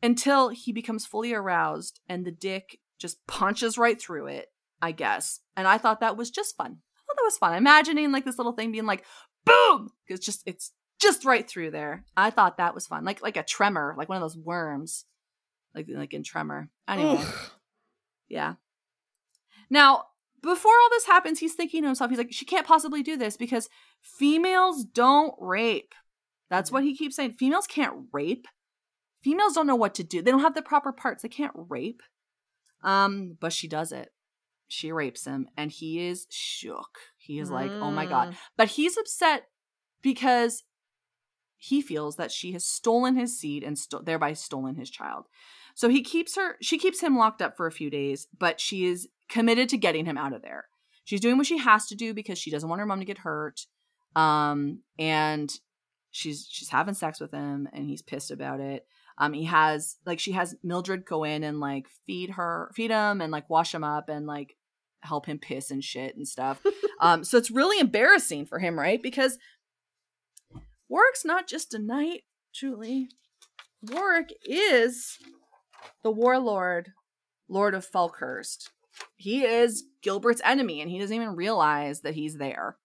until 0.04 0.50
he 0.50 0.72
becomes 0.72 1.06
fully 1.06 1.34
aroused 1.34 2.00
and 2.08 2.26
the 2.26 2.32
dick 2.32 2.80
just 3.00 3.26
punches 3.28 3.78
right 3.78 4.02
through 4.02 4.28
it, 4.28 4.48
I 4.82 4.92
guess. 4.92 5.40
And 5.58 5.68
I 5.68 5.78
thought 5.78 6.00
that 6.00 6.18
was 6.18 6.30
just 6.30 6.56
fun. 6.56 6.68
I 6.72 7.02
thought 7.08 7.18
that 7.18 7.26
was 7.26 7.38
fun. 7.38 7.56
Imagining 7.56 8.12
like 8.12 8.26
this 8.26 8.38
little 8.38 8.54
thing 8.54 8.72
being 8.72 8.86
like, 8.86 9.06
boom! 9.46 9.92
It's 10.08 10.26
just 10.26 10.44
it's 10.46 10.72
just 11.00 11.26
right 11.26 11.48
through 11.50 11.72
there. 11.72 12.06
I 12.16 12.30
thought 12.30 12.58
that 12.58 12.76
was 12.76 12.88
fun. 12.88 13.04
Like 13.04 13.22
like 13.22 13.38
a 13.38 13.44
tremor, 13.44 13.96
like 13.98 14.08
one 14.08 14.18
of 14.18 14.22
those 14.22 14.38
worms. 14.38 15.06
Like 15.76 15.88
like 15.90 16.14
in 16.14 16.24
Tremor. 16.24 16.70
Anyway. 16.88 17.24
Yeah. 18.28 18.54
Now, 19.70 20.06
before 20.44 20.72
all 20.72 20.90
this 20.90 21.06
happens, 21.06 21.40
he's 21.40 21.54
thinking 21.54 21.82
to 21.82 21.88
himself, 21.88 22.10
he's 22.10 22.18
like, 22.18 22.32
she 22.32 22.46
can't 22.46 22.68
possibly 22.68 23.04
do 23.04 23.18
this 23.18 23.38
because 23.38 23.70
females 24.02 24.84
don't 24.84 25.34
rape. 25.40 25.94
That's 26.50 26.72
what 26.72 26.84
he 26.84 26.96
keeps 26.96 27.16
saying. 27.16 27.34
Females 27.34 27.68
can't 27.68 27.94
rape. 28.12 28.48
Females 29.22 29.54
don't 29.54 29.68
know 29.68 29.76
what 29.76 29.96
to 29.96 30.04
do. 30.04 30.22
They 30.22 30.32
don't 30.32 30.42
have 30.42 30.56
the 30.56 30.62
proper 30.62 30.92
parts. 30.92 31.22
They 31.22 31.30
can't 31.30 31.54
rape. 31.56 32.02
Um, 32.84 33.38
but 33.40 33.54
she 33.54 33.68
does 33.68 33.92
it. 33.92 34.10
She 34.68 34.92
rapes 34.92 35.26
him, 35.26 35.48
and 35.58 35.70
he 35.70 36.08
is 36.08 36.28
shook. 36.30 36.98
He 37.18 37.40
is 37.40 37.52
like, 37.52 37.70
oh 37.70 37.92
my 37.92 38.06
god. 38.06 38.30
Mm. 38.30 38.36
But 38.58 38.70
he's 38.70 38.98
upset 38.98 39.48
because 40.02 40.64
he 41.58 41.82
feels 41.82 42.16
that 42.16 42.32
she 42.32 42.54
has 42.54 42.66
stolen 42.66 43.16
his 43.16 43.38
seed 43.38 43.64
and 43.64 43.78
sto- 43.78 44.02
thereby 44.02 44.34
stolen 44.34 44.76
his 44.76 44.90
child. 44.90 45.26
So 45.76 45.90
he 45.90 46.02
keeps 46.02 46.36
her, 46.36 46.56
she 46.62 46.78
keeps 46.78 47.02
him 47.02 47.18
locked 47.18 47.42
up 47.42 47.56
for 47.56 47.68
a 47.68 47.72
few 47.72 47.90
days, 47.90 48.28
but 48.38 48.60
she 48.60 48.86
is 48.86 49.08
committed 49.32 49.70
to 49.70 49.78
getting 49.78 50.06
him 50.06 50.18
out 50.18 50.34
of 50.34 50.44
there. 50.44 50.66
She's 51.06 51.22
doing 51.22 51.38
what 51.38 51.48
she 51.48 51.58
has 51.58 51.88
to 51.88 51.96
do 51.96 52.14
because 52.14 52.38
she 52.38 52.52
doesn't 52.52 52.70
want 52.70 52.80
her 52.80 52.86
mom 52.86 53.00
to 53.00 53.06
get 53.06 53.20
hurt. 53.20 53.66
Um, 54.16 54.82
and 55.00 55.52
she's 56.12 56.46
she's 56.50 56.70
having 56.70 56.94
sex 56.94 57.20
with 57.20 57.32
him, 57.32 57.68
and 57.74 57.86
he's 57.86 58.02
pissed 58.02 58.30
about 58.30 58.60
it. 58.60 58.86
Um, 59.18 59.34
he 59.34 59.46
has 59.46 59.98
like 60.06 60.20
she 60.20 60.34
has 60.34 60.56
Mildred 60.64 61.06
go 61.06 61.24
in 61.24 61.44
and 61.44 61.60
like 61.60 61.88
feed 62.06 62.32
her, 62.32 62.72
feed 62.76 62.92
him, 62.92 63.22
and 63.22 63.32
like 63.32 63.50
wash 63.50 63.74
him 63.74 63.84
up, 63.84 64.10
and 64.10 64.28
like 64.28 64.58
help 65.00 65.26
him 65.26 65.40
piss 65.40 65.72
and 65.72 65.84
shit 65.84 66.16
and 66.16 66.28
stuff. 66.28 66.62
um, 67.00 67.24
so 67.24 67.38
it's 67.38 67.50
really 67.50 67.80
embarrassing 67.80 68.46
for 68.46 68.60
him, 68.60 68.78
right? 68.78 69.02
Because 69.02 69.40
Warwick's 70.90 71.26
not 71.26 71.48
just 71.48 71.74
a 71.74 71.80
knight, 71.80 72.24
truly. 72.54 73.10
Warwick 73.82 74.34
is 74.44 75.18
the 76.04 76.12
warlord, 76.12 76.92
Lord 77.48 77.74
of 77.74 77.90
Falkhurst. 77.90 78.70
He 79.16 79.44
is 79.44 79.86
Gilbert's 80.02 80.42
enemy, 80.44 80.82
and 80.82 80.90
he 80.90 81.00
doesn't 81.00 81.16
even 81.16 81.36
realize 81.36 82.02
that 82.02 82.16
he's 82.16 82.38
there. 82.38 82.78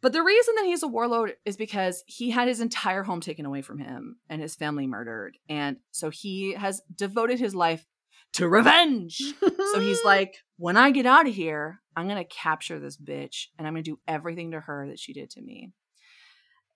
But 0.00 0.12
the 0.12 0.22
reason 0.22 0.54
that 0.56 0.64
he's 0.64 0.82
a 0.82 0.88
warlord 0.88 1.34
is 1.44 1.56
because 1.56 2.02
he 2.06 2.30
had 2.30 2.48
his 2.48 2.60
entire 2.60 3.04
home 3.04 3.20
taken 3.20 3.46
away 3.46 3.62
from 3.62 3.78
him 3.78 4.16
and 4.28 4.42
his 4.42 4.56
family 4.56 4.88
murdered. 4.88 5.38
And 5.48 5.76
so 5.92 6.10
he 6.10 6.54
has 6.54 6.82
devoted 6.92 7.38
his 7.38 7.54
life 7.54 7.86
to 8.32 8.48
revenge. 8.48 9.22
So 9.40 9.78
he's 9.78 10.00
like, 10.04 10.38
when 10.56 10.76
I 10.76 10.90
get 10.90 11.06
out 11.06 11.28
of 11.28 11.34
here, 11.34 11.80
I'm 11.94 12.08
going 12.08 12.18
to 12.18 12.24
capture 12.24 12.80
this 12.80 12.96
bitch 12.96 13.46
and 13.56 13.66
I'm 13.66 13.74
going 13.74 13.84
to 13.84 13.90
do 13.92 14.00
everything 14.08 14.50
to 14.50 14.60
her 14.60 14.88
that 14.88 14.98
she 14.98 15.12
did 15.12 15.30
to 15.30 15.40
me. 15.40 15.70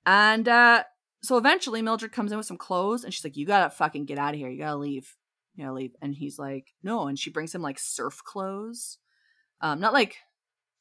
And 0.07 0.49
uh, 0.49 0.85
so 1.23 1.37
eventually 1.37 1.83
Mildred 1.83 2.13
comes 2.13 2.31
in 2.31 2.39
with 2.39 2.47
some 2.47 2.57
clothes 2.57 3.03
and 3.03 3.13
she's 3.13 3.25
like, 3.25 3.37
You 3.37 3.45
gotta 3.45 3.71
fucking 3.71 4.05
get 4.07 4.19
out 4.19 4.35
of 4.35 4.41
here. 4.41 4.49
You 4.49 4.61
gotta 4.61 4.77
leave. 4.77 5.17
You 5.57 5.65
gotta 5.65 5.75
leave. 5.75 5.93
And 6.01 6.15
he's 6.15 6.39
like, 6.39 6.75
No. 6.83 7.09
And 7.09 7.19
she 7.19 7.31
brings 7.31 7.55
him 7.55 7.63
like 7.63 7.79
serf 7.79 8.23
clothes. 8.23 8.99
Um, 9.61 9.81
not 9.81 9.95
like 9.95 10.17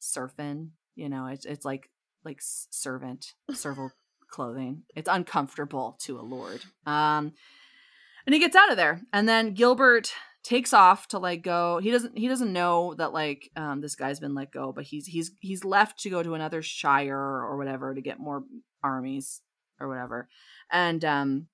surfing, 0.00 0.70
you 0.94 1.08
know, 1.08 1.26
it's 1.26 1.44
it's 1.44 1.64
like 1.64 1.90
like 2.24 2.38
servant, 2.40 3.32
serval 3.52 3.90
clothing. 4.30 4.82
It's 4.94 5.08
uncomfortable 5.10 5.96
to 6.02 6.20
a 6.20 6.22
lord. 6.22 6.62
Um 6.84 7.32
and 8.26 8.34
he 8.34 8.40
gets 8.40 8.56
out 8.56 8.70
of 8.70 8.76
there. 8.76 9.02
And 9.12 9.28
then 9.28 9.54
Gilbert 9.54 10.12
takes 10.46 10.72
off 10.72 11.08
to 11.08 11.18
like 11.18 11.42
go 11.42 11.80
he 11.82 11.90
doesn't 11.90 12.16
he 12.16 12.28
doesn't 12.28 12.52
know 12.52 12.94
that 12.94 13.12
like 13.12 13.50
um 13.56 13.80
this 13.80 13.96
guy's 13.96 14.20
been 14.20 14.32
let 14.32 14.52
go 14.52 14.70
but 14.70 14.84
he's 14.84 15.04
he's 15.04 15.32
he's 15.40 15.64
left 15.64 15.98
to 15.98 16.08
go 16.08 16.22
to 16.22 16.34
another 16.34 16.62
shire 16.62 17.18
or 17.18 17.56
whatever 17.56 17.92
to 17.92 18.00
get 18.00 18.20
more 18.20 18.44
armies 18.80 19.40
or 19.80 19.88
whatever 19.88 20.28
and 20.70 21.04
um 21.04 21.48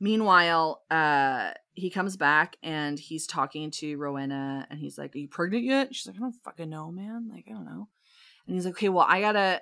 meanwhile 0.00 0.82
uh 0.90 1.50
he 1.72 1.90
comes 1.90 2.16
back 2.16 2.56
and 2.62 2.98
he's 2.98 3.26
talking 3.26 3.70
to 3.70 3.96
rowena 3.96 4.66
and 4.70 4.78
he's 4.78 4.98
like 4.98 5.14
are 5.14 5.18
you 5.18 5.28
pregnant 5.28 5.64
yet 5.64 5.94
she's 5.94 6.06
like 6.06 6.16
i 6.16 6.20
don't 6.20 6.34
fucking 6.44 6.70
know 6.70 6.90
man 6.90 7.28
like 7.32 7.44
i 7.48 7.52
don't 7.52 7.64
know 7.64 7.88
and 8.46 8.54
he's 8.54 8.64
like 8.64 8.74
okay 8.74 8.88
well 8.88 9.06
i 9.08 9.20
gotta 9.20 9.60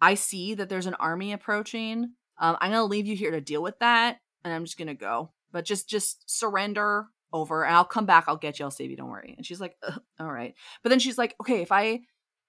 i 0.00 0.14
see 0.14 0.54
that 0.54 0.68
there's 0.68 0.86
an 0.86 0.94
army 0.94 1.32
approaching 1.32 2.12
um 2.38 2.56
i'm 2.60 2.70
gonna 2.70 2.84
leave 2.84 3.06
you 3.06 3.16
here 3.16 3.30
to 3.30 3.40
deal 3.40 3.62
with 3.62 3.78
that 3.78 4.18
and 4.44 4.52
i'm 4.52 4.64
just 4.64 4.78
gonna 4.78 4.94
go 4.94 5.30
but 5.52 5.64
just 5.64 5.88
just 5.88 6.28
surrender 6.30 7.08
over 7.32 7.64
and 7.64 7.74
I'll 7.74 7.84
come 7.84 8.06
back. 8.06 8.24
I'll 8.26 8.36
get 8.36 8.58
you. 8.58 8.64
I'll 8.64 8.70
save 8.70 8.90
you. 8.90 8.96
Don't 8.96 9.10
worry. 9.10 9.34
And 9.36 9.46
she's 9.46 9.60
like, 9.60 9.76
all 10.20 10.32
right. 10.32 10.54
But 10.82 10.90
then 10.90 10.98
she's 10.98 11.18
like, 11.18 11.34
okay, 11.40 11.62
if 11.62 11.72
I, 11.72 12.00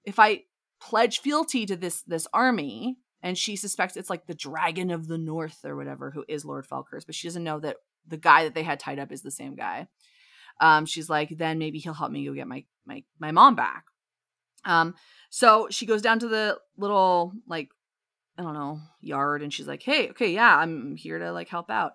if 0.05 0.19
I 0.19 0.43
pledge 0.79 1.19
fealty 1.19 1.65
to 1.67 1.75
this, 1.75 2.01
this 2.03 2.27
army 2.33 2.97
and 3.23 3.37
she 3.37 3.55
suspects 3.55 3.97
it's 3.97 4.09
like 4.09 4.25
the 4.25 4.33
dragon 4.33 4.91
of 4.91 5.07
the 5.07 5.17
North 5.17 5.63
or 5.63 5.75
whatever, 5.75 6.11
who 6.11 6.25
is 6.27 6.45
Lord 6.45 6.65
Falkers, 6.65 7.05
but 7.05 7.15
she 7.15 7.27
doesn't 7.27 7.43
know 7.43 7.59
that 7.59 7.77
the 8.07 8.17
guy 8.17 8.43
that 8.43 8.55
they 8.55 8.63
had 8.63 8.79
tied 8.79 8.99
up 8.99 9.11
is 9.11 9.21
the 9.21 9.31
same 9.31 9.55
guy. 9.55 9.87
Um, 10.59 10.85
she's 10.85 11.09
like, 11.09 11.29
then 11.37 11.59
maybe 11.59 11.79
he'll 11.79 11.93
help 11.93 12.11
me 12.11 12.25
go 12.25 12.33
get 12.33 12.47
my, 12.47 12.65
my, 12.85 13.03
my 13.19 13.31
mom 13.31 13.55
back. 13.55 13.85
Um, 14.65 14.95
so 15.29 15.67
she 15.71 15.85
goes 15.85 16.01
down 16.01 16.19
to 16.19 16.27
the 16.27 16.57
little, 16.77 17.33
like, 17.47 17.69
I 18.37 18.43
don't 18.43 18.53
know, 18.53 18.79
yard 19.01 19.41
and 19.41 19.53
she's 19.53 19.67
like, 19.67 19.83
hey, 19.83 20.09
okay, 20.09 20.31
yeah, 20.31 20.57
I'm 20.57 20.95
here 20.95 21.19
to 21.19 21.31
like 21.31 21.49
help 21.49 21.69
out. 21.69 21.93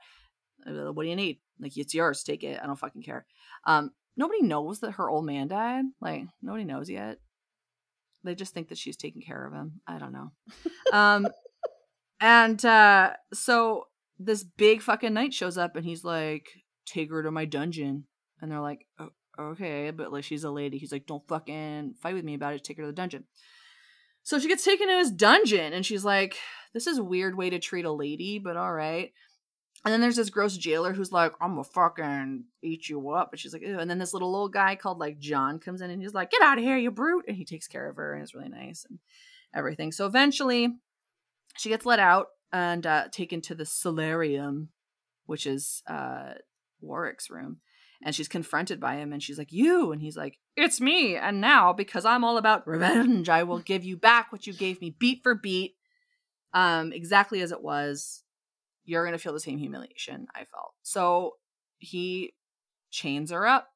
Uh, 0.66 0.92
what 0.92 1.02
do 1.02 1.08
you 1.08 1.16
need? 1.16 1.38
Like 1.60 1.76
it's 1.76 1.94
yours, 1.94 2.22
take 2.22 2.44
it. 2.44 2.60
I 2.62 2.66
don't 2.66 2.78
fucking 2.78 3.02
care. 3.02 3.26
Um, 3.64 3.92
nobody 4.16 4.42
knows 4.42 4.80
that 4.80 4.92
her 4.92 5.08
old 5.08 5.24
man 5.24 5.48
died. 5.48 5.84
Like 6.00 6.24
nobody 6.42 6.64
knows 6.64 6.90
yet. 6.90 7.18
They 8.24 8.34
just 8.34 8.54
think 8.54 8.68
that 8.68 8.78
she's 8.78 8.96
taking 8.96 9.22
care 9.22 9.46
of 9.46 9.52
him. 9.52 9.80
I 9.86 9.98
don't 9.98 10.12
know. 10.12 10.32
um, 10.92 11.28
and 12.20 12.62
uh, 12.64 13.12
so 13.32 13.84
this 14.18 14.42
big 14.44 14.82
fucking 14.82 15.14
knight 15.14 15.34
shows 15.34 15.58
up 15.58 15.76
and 15.76 15.84
he's 15.84 16.04
like, 16.04 16.48
"Take 16.86 17.10
her 17.10 17.22
to 17.22 17.30
my 17.30 17.44
dungeon." 17.44 18.04
And 18.40 18.50
they're 18.50 18.60
like, 18.60 18.86
oh, 18.98 19.10
"Okay, 19.38 19.90
but 19.90 20.12
like 20.12 20.24
she's 20.24 20.44
a 20.44 20.50
lady." 20.50 20.78
He's 20.78 20.92
like, 20.92 21.06
"Don't 21.06 21.26
fucking 21.28 21.94
fight 22.02 22.14
with 22.14 22.24
me 22.24 22.34
about 22.34 22.54
it. 22.54 22.64
Take 22.64 22.78
her 22.78 22.82
to 22.82 22.88
the 22.88 22.92
dungeon." 22.92 23.24
So 24.22 24.40
she 24.40 24.48
gets 24.48 24.64
taken 24.64 24.88
to 24.88 24.98
his 24.98 25.12
dungeon 25.12 25.72
and 25.72 25.86
she's 25.86 26.04
like, 26.04 26.36
"This 26.74 26.86
is 26.86 26.98
a 26.98 27.04
weird 27.04 27.36
way 27.36 27.50
to 27.50 27.58
treat 27.58 27.84
a 27.84 27.92
lady, 27.92 28.38
but 28.38 28.56
all 28.56 28.72
right." 28.72 29.12
And 29.84 29.92
then 29.92 30.00
there's 30.00 30.16
this 30.16 30.30
gross 30.30 30.56
jailer 30.56 30.92
who's 30.92 31.12
like, 31.12 31.32
I'm 31.40 31.52
gonna 31.52 31.64
fucking 31.64 32.44
eat 32.62 32.88
you 32.88 33.10
up. 33.10 33.30
And 33.32 33.38
she's 33.38 33.52
like, 33.52 33.62
Ew. 33.62 33.78
And 33.78 33.88
then 33.90 33.98
this 33.98 34.12
little 34.12 34.34
old 34.34 34.52
guy 34.52 34.74
called 34.74 34.98
like 34.98 35.18
John 35.18 35.58
comes 35.58 35.80
in 35.80 35.90
and 35.90 36.02
he's 36.02 36.14
like, 36.14 36.30
Get 36.30 36.42
out 36.42 36.58
of 36.58 36.64
here, 36.64 36.76
you 36.76 36.90
brute. 36.90 37.24
And 37.28 37.36
he 37.36 37.44
takes 37.44 37.68
care 37.68 37.88
of 37.88 37.96
her 37.96 38.14
and 38.14 38.22
is 38.22 38.34
really 38.34 38.48
nice 38.48 38.84
and 38.88 38.98
everything. 39.54 39.92
So 39.92 40.06
eventually 40.06 40.76
she 41.56 41.68
gets 41.68 41.86
let 41.86 41.98
out 41.98 42.28
and 42.52 42.86
uh, 42.86 43.08
taken 43.12 43.40
to 43.42 43.54
the 43.54 43.66
solarium, 43.66 44.70
which 45.26 45.46
is 45.46 45.82
uh, 45.86 46.34
Warwick's 46.80 47.30
room. 47.30 47.58
And 48.02 48.14
she's 48.14 48.28
confronted 48.28 48.78
by 48.78 48.96
him 48.96 49.12
and 49.12 49.22
she's 49.22 49.38
like, 49.38 49.52
You. 49.52 49.92
And 49.92 50.02
he's 50.02 50.16
like, 50.16 50.38
It's 50.56 50.80
me. 50.80 51.16
And 51.16 51.40
now, 51.40 51.72
because 51.72 52.04
I'm 52.04 52.24
all 52.24 52.38
about 52.38 52.66
revenge, 52.66 53.28
I 53.28 53.44
will 53.44 53.60
give 53.60 53.84
you 53.84 53.96
back 53.96 54.32
what 54.32 54.46
you 54.46 54.52
gave 54.52 54.80
me 54.80 54.96
beat 54.98 55.20
for 55.22 55.34
beat, 55.34 55.76
um, 56.52 56.92
exactly 56.92 57.40
as 57.40 57.52
it 57.52 57.62
was 57.62 58.24
you're 58.86 59.04
going 59.04 59.12
to 59.12 59.22
feel 59.22 59.32
the 59.32 59.40
same 59.40 59.58
humiliation 59.58 60.26
I 60.34 60.44
felt. 60.44 60.74
So 60.82 61.34
he 61.78 62.34
chains 62.90 63.30
her 63.30 63.46
up 63.46 63.68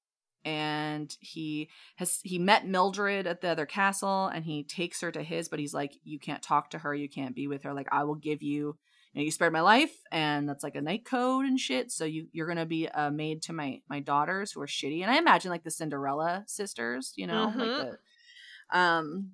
and 0.44 1.14
he 1.20 1.68
has 1.96 2.20
he 2.22 2.38
met 2.38 2.66
Mildred 2.66 3.26
at 3.26 3.42
the 3.42 3.48
other 3.48 3.66
castle 3.66 4.26
and 4.28 4.44
he 4.44 4.64
takes 4.64 5.00
her 5.02 5.12
to 5.12 5.22
his 5.22 5.48
but 5.48 5.58
he's 5.58 5.74
like 5.74 5.92
you 6.02 6.18
can't 6.18 6.42
talk 6.42 6.70
to 6.70 6.78
her, 6.78 6.94
you 6.94 7.08
can't 7.08 7.34
be 7.34 7.46
with 7.46 7.64
her 7.64 7.74
like 7.74 7.88
I 7.92 8.04
will 8.04 8.14
give 8.14 8.42
you 8.42 8.78
you 9.12 9.20
know 9.20 9.22
you 9.22 9.30
spared 9.30 9.52
my 9.52 9.60
life 9.60 9.94
and 10.10 10.48
that's 10.48 10.64
like 10.64 10.76
a 10.76 10.80
knight 10.80 11.04
code 11.04 11.44
and 11.44 11.60
shit 11.60 11.90
so 11.90 12.04
you 12.04 12.28
you're 12.32 12.46
going 12.46 12.58
to 12.58 12.66
be 12.66 12.86
a 12.86 13.10
maid 13.10 13.42
to 13.42 13.52
my 13.52 13.82
my 13.88 14.00
daughters 14.00 14.52
who 14.52 14.62
are 14.62 14.66
shitty 14.66 15.02
and 15.02 15.10
I 15.10 15.18
imagine 15.18 15.50
like 15.50 15.64
the 15.64 15.70
Cinderella 15.70 16.44
sisters, 16.46 17.12
you 17.16 17.26
know, 17.26 17.48
mm-hmm. 17.48 17.60
like 17.60 17.90
the 18.70 18.78
um 18.78 19.32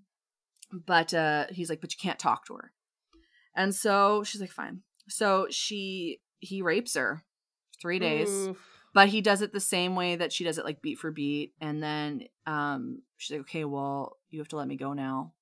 but 0.72 1.14
uh 1.14 1.46
he's 1.50 1.70
like 1.70 1.80
but 1.80 1.92
you 1.92 1.98
can't 2.00 2.18
talk 2.18 2.46
to 2.46 2.54
her. 2.54 2.72
And 3.54 3.74
so 3.74 4.24
she's 4.24 4.40
like 4.40 4.50
fine. 4.50 4.80
So 5.08 5.46
she 5.50 6.20
he 6.40 6.62
rapes 6.62 6.94
her 6.94 7.22
three 7.80 7.98
days. 7.98 8.30
Oof. 8.30 8.62
But 8.94 9.08
he 9.08 9.20
does 9.20 9.42
it 9.42 9.52
the 9.52 9.60
same 9.60 9.94
way 9.94 10.16
that 10.16 10.32
she 10.32 10.42
does 10.42 10.56
it, 10.56 10.64
like 10.64 10.80
beat 10.80 10.98
for 10.98 11.10
beat. 11.10 11.52
And 11.60 11.82
then 11.82 12.22
um, 12.46 13.02
she's 13.18 13.34
like, 13.34 13.42
okay, 13.42 13.64
well, 13.66 14.16
you 14.30 14.38
have 14.38 14.48
to 14.48 14.56
let 14.56 14.68
me 14.68 14.76
go 14.76 14.94
now. 14.94 15.34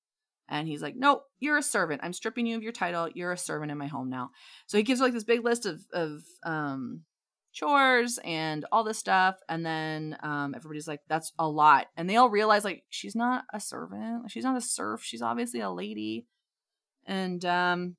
And 0.49 0.67
he's 0.67 0.81
like, 0.81 0.95
No, 0.95 1.21
you're 1.39 1.57
a 1.57 1.63
servant. 1.63 2.01
I'm 2.03 2.13
stripping 2.13 2.45
you 2.45 2.55
of 2.55 2.63
your 2.63 2.71
title. 2.71 3.09
You're 3.13 3.31
a 3.31 3.37
servant 3.37 3.71
in 3.71 3.77
my 3.77 3.87
home 3.87 4.09
now. 4.09 4.31
So 4.67 4.77
he 4.77 4.83
gives 4.83 4.99
her 4.99 5.05
like 5.05 5.13
this 5.13 5.23
big 5.23 5.43
list 5.43 5.65
of, 5.65 5.79
of 5.93 6.21
um, 6.43 7.01
chores 7.51 8.19
and 8.23 8.65
all 8.71 8.83
this 8.83 8.99
stuff. 8.99 9.37
And 9.49 9.65
then 9.65 10.17
um, 10.21 10.53
everybody's 10.55 10.87
like, 10.87 11.01
that's 11.07 11.31
a 11.39 11.47
lot. 11.47 11.87
And 11.97 12.09
they 12.09 12.17
all 12.17 12.29
realize, 12.29 12.63
like, 12.63 12.83
she's 12.89 13.15
not 13.15 13.45
a 13.53 13.59
servant. 13.59 14.29
She's 14.29 14.43
not 14.43 14.57
a 14.57 14.61
serf. 14.61 15.03
She's 15.03 15.21
obviously 15.21 15.61
a 15.61 15.71
lady. 15.71 16.27
And 17.07 17.43
um, 17.45 17.95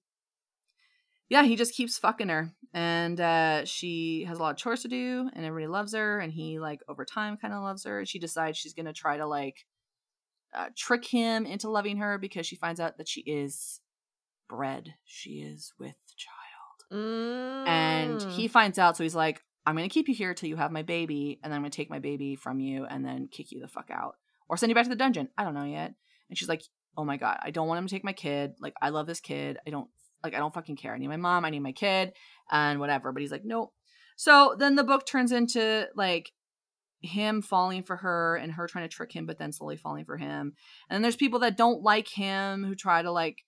yeah, 1.29 1.43
he 1.43 1.57
just 1.57 1.75
keeps 1.75 1.99
fucking 1.99 2.29
her. 2.29 2.53
And 2.73 3.21
uh, 3.21 3.65
she 3.65 4.25
has 4.29 4.39
a 4.39 4.43
lot 4.43 4.51
of 4.51 4.57
chores 4.57 4.83
to 4.83 4.89
do, 4.89 5.29
and 5.35 5.45
everybody 5.45 5.67
loves 5.67 5.95
her. 5.95 6.19
And 6.19 6.33
he, 6.33 6.59
like, 6.59 6.81
over 6.89 7.05
time 7.05 7.37
kind 7.37 7.55
of 7.55 7.63
loves 7.63 7.85
her. 7.85 8.05
She 8.05 8.19
decides 8.19 8.59
she's 8.59 8.75
going 8.75 8.87
to 8.87 8.93
try 8.93 9.17
to, 9.17 9.27
like, 9.27 9.67
uh, 10.55 10.67
trick 10.77 11.05
him 11.05 11.47
into 11.47 11.69
loving 11.69 11.99
her 11.99 12.19
because 12.19 12.47
she 12.47 12.57
finds 12.57 12.81
out 12.81 12.99
that 12.99 13.09
she 13.09 13.23
is 13.23 13.81
bred. 14.49 14.95
She 15.05 15.41
is 15.41 15.73
with 15.79 15.97
child. 16.17 17.03
Mm. 17.03 17.67
And 17.67 18.23
he 18.23 18.47
finds 18.47 18.79
out, 18.79 18.97
so 18.97 19.03
he's 19.03 19.15
like, 19.15 19.43
I'm 19.65 19.75
going 19.75 19.89
to 19.89 19.93
keep 19.93 20.09
you 20.09 20.15
here 20.15 20.33
till 20.33 20.49
you 20.49 20.57
have 20.57 20.71
my 20.71 20.83
baby, 20.83 21.41
and 21.43 21.51
then 21.51 21.57
I'm 21.57 21.63
going 21.63 21.73
to 21.73 21.77
take 21.77 21.91
my 21.91 21.99
baby 21.99 22.37
from 22.37 22.61
you 22.61 22.85
and 22.85 23.05
then 23.05 23.29
kick 23.31 23.51
you 23.51 23.61
the 23.61 23.69
fuck 23.69 23.91
out. 23.91 24.15
Or 24.49 24.57
send 24.57 24.71
you 24.71 24.77
back 24.77 24.85
to 24.85 24.91
the 24.91 24.97
dungeon. 24.97 25.29
I 25.37 25.43
don't 25.43 25.55
know 25.55 25.65
yet. 25.65 25.93
And 26.29 26.39
she's 26.39 26.49
like, 26.49 26.63
Oh 26.97 27.05
my 27.05 27.17
God, 27.17 27.39
I 27.43 27.51
don't 27.51 27.69
want 27.69 27.79
him 27.79 27.87
to 27.89 27.95
take 27.95 28.05
my 28.05 28.13
kid. 28.13 28.55
Like, 28.59 28.75
I 28.81 28.89
love 28.89 29.07
this 29.07 29.21
kid. 29.21 29.59
I 29.67 29.71
don't 29.71 29.89
like, 30.23 30.35
I 30.35 30.39
don't 30.39 30.55
fucking 30.55 30.77
care. 30.77 30.95
I 30.95 30.99
need 30.99 31.09
my 31.09 31.17
mom, 31.17 31.45
I 31.45 31.51
need 31.51 31.61
my 31.61 31.73
kid, 31.73 32.13
and 32.51 32.81
whatever. 32.81 33.13
But 33.13 33.23
he's 33.23 33.33
like, 33.33 33.45
nope. 33.45 33.73
So 34.17 34.57
then 34.59 34.77
the 34.77 34.85
book 34.85 35.07
turns 35.07 35.33
into 35.33 35.89
like 35.95 36.33
him 37.01 37.43
falling 37.43 37.83
for 37.83 37.97
her 37.97 38.37
and 38.37 38.53
her 38.53 38.67
trying 38.67 38.89
to 38.89 38.95
trick 38.95 39.13
him, 39.13 39.27
but 39.27 39.39
then 39.39 39.53
slowly 39.53 39.77
falling 39.77 40.05
for 40.05 40.17
him. 40.17 40.55
And 40.89 41.05
there's 41.05 41.17
people 41.17 41.41
that 41.41 41.57
don't 41.57 41.83
like 41.83 42.09
him 42.09 42.65
who 42.65 42.75
try 42.75 43.03
to 43.03 43.13
like, 43.13 43.45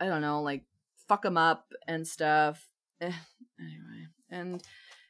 I 0.00 0.06
don't 0.06 0.22
know, 0.22 0.42
like 0.42 0.64
fuck 1.08 1.24
him 1.24 1.36
up 1.36 1.66
and 1.86 2.06
stuff. 2.06 2.66
Eh, 3.00 3.12
anyway, 3.60 4.06
and 4.30 4.62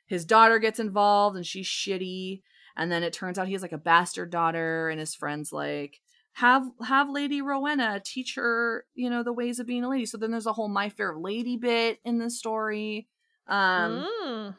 his 0.06 0.24
daughter 0.24 0.58
gets 0.58 0.80
involved 0.80 1.36
and 1.36 1.46
she's 1.46 1.66
shitty. 1.66 2.42
And 2.76 2.92
then 2.92 3.02
it 3.02 3.12
turns 3.12 3.38
out 3.38 3.48
he 3.48 3.54
has 3.54 3.62
like 3.62 3.72
a 3.72 3.78
bastard 3.78 4.30
daughter, 4.30 4.88
and 4.88 5.00
his 5.00 5.12
friends 5.12 5.52
like, 5.52 6.00
have 6.38 6.70
have 6.86 7.10
Lady 7.10 7.42
Rowena 7.42 8.00
teach 8.04 8.36
her, 8.36 8.84
you 8.94 9.10
know, 9.10 9.24
the 9.24 9.32
ways 9.32 9.58
of 9.58 9.66
being 9.66 9.82
a 9.82 9.88
lady. 9.88 10.06
So 10.06 10.16
then 10.16 10.30
there's 10.30 10.46
a 10.46 10.52
whole 10.52 10.68
My 10.68 10.88
Fair 10.88 11.16
Lady 11.16 11.56
bit 11.56 11.98
in 12.04 12.18
the 12.18 12.30
story. 12.30 13.08
Um 13.48 14.06
mm. 14.24 14.56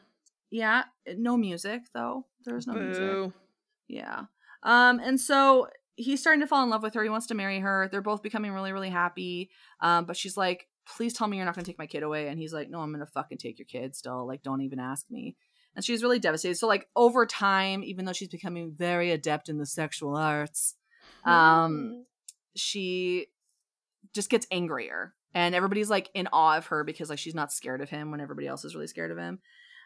yeah, 0.50 0.84
no 1.16 1.38
music 1.38 1.80
though. 1.94 2.26
There's 2.44 2.66
no 2.66 2.74
Boo. 2.74 2.80
music. 2.80 3.32
Yeah. 3.88 4.24
Um 4.62 5.00
and 5.02 5.18
so 5.18 5.68
he's 5.96 6.20
starting 6.20 6.42
to 6.42 6.46
fall 6.46 6.62
in 6.62 6.68
love 6.68 6.82
with 6.82 6.92
her. 6.92 7.02
He 7.02 7.08
wants 7.08 7.28
to 7.28 7.34
marry 7.34 7.60
her. 7.60 7.88
They're 7.90 8.02
both 8.02 8.22
becoming 8.22 8.52
really 8.52 8.72
really 8.72 8.90
happy. 8.90 9.48
Um 9.80 10.04
but 10.04 10.18
she's 10.18 10.36
like, 10.36 10.68
"Please 10.84 11.14
tell 11.14 11.28
me 11.28 11.38
you're 11.38 11.46
not 11.46 11.54
going 11.54 11.64
to 11.64 11.70
take 11.70 11.78
my 11.78 11.86
kid 11.86 12.02
away." 12.02 12.28
And 12.28 12.38
he's 12.38 12.52
like, 12.52 12.68
"No, 12.68 12.80
I'm 12.80 12.92
going 12.92 13.00
to 13.00 13.10
fucking 13.10 13.38
take 13.38 13.58
your 13.58 13.66
kid 13.66 13.96
still. 13.96 14.26
Like 14.26 14.42
don't 14.42 14.60
even 14.60 14.80
ask 14.80 15.06
me." 15.10 15.34
And 15.74 15.82
she's 15.82 16.02
really 16.02 16.18
devastated. 16.18 16.56
So 16.56 16.66
like 16.66 16.88
over 16.94 17.24
time, 17.24 17.82
even 17.84 18.04
though 18.04 18.12
she's 18.12 18.28
becoming 18.28 18.74
very 18.76 19.12
adept 19.12 19.48
in 19.48 19.56
the 19.56 19.64
sexual 19.64 20.14
arts, 20.14 20.74
um 21.24 21.32
mm. 21.32 22.02
she 22.56 23.26
just 24.14 24.30
gets 24.30 24.46
angrier 24.50 25.14
and 25.34 25.54
everybody's 25.54 25.90
like 25.90 26.10
in 26.14 26.28
awe 26.32 26.56
of 26.56 26.66
her 26.66 26.84
because 26.84 27.10
like 27.10 27.18
she's 27.18 27.34
not 27.34 27.52
scared 27.52 27.80
of 27.80 27.90
him 27.90 28.10
when 28.10 28.20
everybody 28.20 28.46
else 28.46 28.64
is 28.64 28.74
really 28.74 28.86
scared 28.86 29.10
of 29.10 29.18
him 29.18 29.38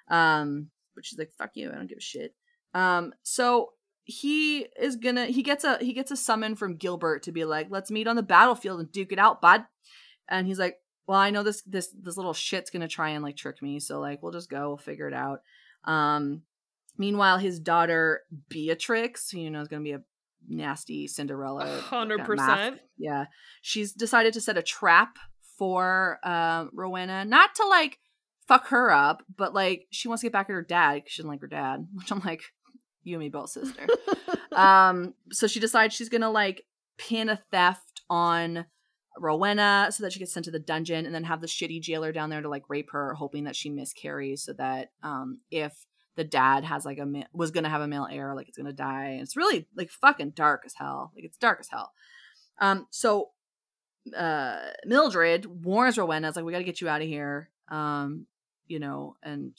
um 0.09 0.69
but 0.95 1.05
she's 1.05 1.19
like 1.19 1.33
fuck 1.37 1.51
you 1.55 1.71
i 1.71 1.75
don't 1.75 1.89
give 1.89 1.99
a 1.99 2.01
shit 2.01 2.35
um 2.75 3.13
so 3.23 3.71
he 4.05 4.67
is 4.79 4.97
gonna 4.97 5.27
he 5.27 5.43
gets 5.43 5.65
a 5.65 5.79
he 5.79 5.93
gets 5.93 6.11
a 6.11 6.17
summon 6.17 6.55
from 6.55 6.77
gilbert 6.77 7.23
to 7.23 7.33
be 7.33 7.45
like 7.45 7.69
let's 7.71 7.91
meet 7.91 8.07
on 8.07 8.17
the 8.17 8.23
battlefield 8.23 8.81
and 8.81 8.93
duke 8.93 9.13
it 9.13 9.19
out 9.19 9.41
bud 9.41 9.65
and 10.29 10.47
he's 10.47 10.59
like 10.59 10.79
well, 11.07 11.19
I 11.19 11.31
know 11.31 11.43
this 11.43 11.63
this 11.63 11.89
this 11.89 12.17
little 12.17 12.33
shit's 12.33 12.71
gonna 12.71 12.89
try 12.89 13.11
and 13.11 13.23
like 13.23 13.37
trick 13.37 13.61
me, 13.63 13.81
so 13.81 14.01
like 14.01 14.23
we'll 14.23 14.33
just 14.33 14.51
go, 14.51 14.69
we'll 14.69 14.77
figure 14.79 15.09
it 15.09 15.15
out. 15.15 15.41
Um, 15.85 16.43
meanwhile, 16.97 17.39
his 17.39 17.61
daughter 17.61 18.23
Beatrix, 18.49 19.33
you 19.33 19.51
know, 19.51 19.61
is 19.61 19.69
gonna 19.69 19.83
be 19.83 19.93
a 19.93 20.03
nasty 20.49 21.07
Cinderella. 21.07 21.81
Hundred 21.81 22.25
percent. 22.25 22.81
Yeah, 22.99 23.27
she's 23.63 23.93
decided 23.93 24.33
to 24.35 24.41
set 24.41 24.59
a 24.59 24.63
trap 24.63 25.17
for 25.59 26.19
uh, 26.23 26.67
Rowena, 26.73 27.25
not 27.25 27.55
to 27.57 27.67
like 27.67 27.99
fuck 28.47 28.69
her 28.69 28.91
up, 28.91 29.23
but 29.37 29.55
like 29.55 29.87
she 29.91 30.09
wants 30.09 30.21
to 30.21 30.27
get 30.27 30.33
back 30.33 30.49
at 30.49 30.55
her 30.55 30.63
dad 30.63 30.95
because 30.95 31.13
she 31.13 31.23
doesn't 31.23 31.31
like 31.31 31.41
her 31.41 31.47
dad. 31.47 31.87
Which 31.95 32.11
I'm 32.11 32.23
like, 32.25 32.43
you 33.03 33.15
and 33.17 33.21
me 33.21 33.29
both, 33.29 33.51
sister. 33.51 33.87
um, 34.53 35.15
so 35.33 35.47
she 35.47 35.61
decides 35.61 35.95
she's 35.95 36.09
gonna 36.09 36.31
like 36.31 36.65
pin 36.99 37.29
a 37.29 37.41
theft 37.51 38.03
on 38.09 38.67
Rowena 39.19 39.89
so 39.91 40.03
that 40.03 40.13
she 40.13 40.19
gets 40.19 40.33
sent 40.33 40.45
to 40.45 40.51
the 40.51 40.59
dungeon, 40.59 41.07
and 41.07 41.15
then 41.15 41.25
have 41.25 41.41
the 41.41 41.47
shitty 41.47 41.81
jailer 41.81 42.13
down 42.13 42.31
there 42.31 42.43
to 42.43 42.49
like 42.49 42.69
rape 42.69 42.91
her, 42.93 43.15
hoping 43.15 43.45
that 43.45 43.57
she 43.57 43.71
miscarries, 43.71 44.43
so 44.45 44.53
that 44.55 44.91
um, 45.03 45.41
if 45.51 45.87
the 46.17 46.25
dad 46.25 46.65
has 46.65 46.85
like 46.85 46.99
a 46.99 47.07
ma- 47.07 47.25
was 47.33 47.51
gonna 47.51 47.69
have 47.69 47.81
a 47.81 47.89
male 47.89 48.09
heir, 48.11 48.35
like 48.35 48.49
it's 48.49 48.59
gonna 48.59 48.73
die. 48.73 49.11
And 49.11 49.23
it's 49.23 49.37
really 49.37 49.67
like 49.77 49.91
fucking 49.91 50.31
dark 50.31 50.63
as 50.67 50.75
hell. 50.75 51.13
Like 51.15 51.25
it's 51.25 51.39
dark 51.39 51.61
as 51.61 51.69
hell. 51.69 51.93
Um, 52.61 52.87
so 52.91 53.31
uh 54.17 54.59
Mildred 54.85 55.47
warns 55.47 55.97
Rowena, 55.97 56.29
it's 56.29 56.37
like 56.37 56.45
we 56.45 56.53
got 56.53 56.59
to 56.59 56.65
get 56.65 56.81
you 56.81 56.89
out 56.89 57.03
of 57.03 57.09
here. 57.09 57.51
Um, 57.69 58.27
you 58.67 58.79
know, 58.79 59.17
and 59.23 59.53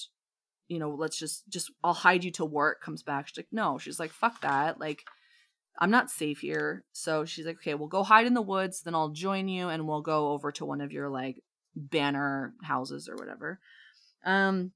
you 0.68 0.80
know, 0.80 0.92
let's 0.92 1.18
just 1.18 1.48
just 1.50 1.72
I'll 1.84 1.94
hide 1.94 2.24
you 2.24 2.32
till 2.32 2.48
Warwick 2.48 2.82
comes 2.82 3.04
back. 3.04 3.28
She's 3.28 3.38
like, 3.38 3.48
no. 3.52 3.78
She's 3.78 4.00
like, 4.00 4.12
fuck 4.12 4.42
that. 4.42 4.80
Like, 4.80 5.04
I'm 5.80 5.92
not 5.92 6.10
safe 6.10 6.40
here. 6.40 6.84
So 6.92 7.26
she's 7.26 7.46
like, 7.46 7.58
okay, 7.58 7.74
we'll 7.74 7.88
go 7.88 8.04
hide 8.04 8.26
in 8.26 8.34
the 8.34 8.42
woods. 8.42 8.82
Then 8.82 8.96
I'll 8.96 9.10
join 9.10 9.48
you, 9.48 9.70
and 9.70 9.88
we'll 9.88 10.02
go 10.02 10.30
over 10.30 10.52
to 10.54 10.66
one 10.66 10.82
of 10.82 10.92
your 10.92 11.10
like 11.10 11.44
banner 11.76 12.54
houses 12.64 13.10
or 13.10 13.16
whatever. 13.16 13.60
Um, 14.26 14.72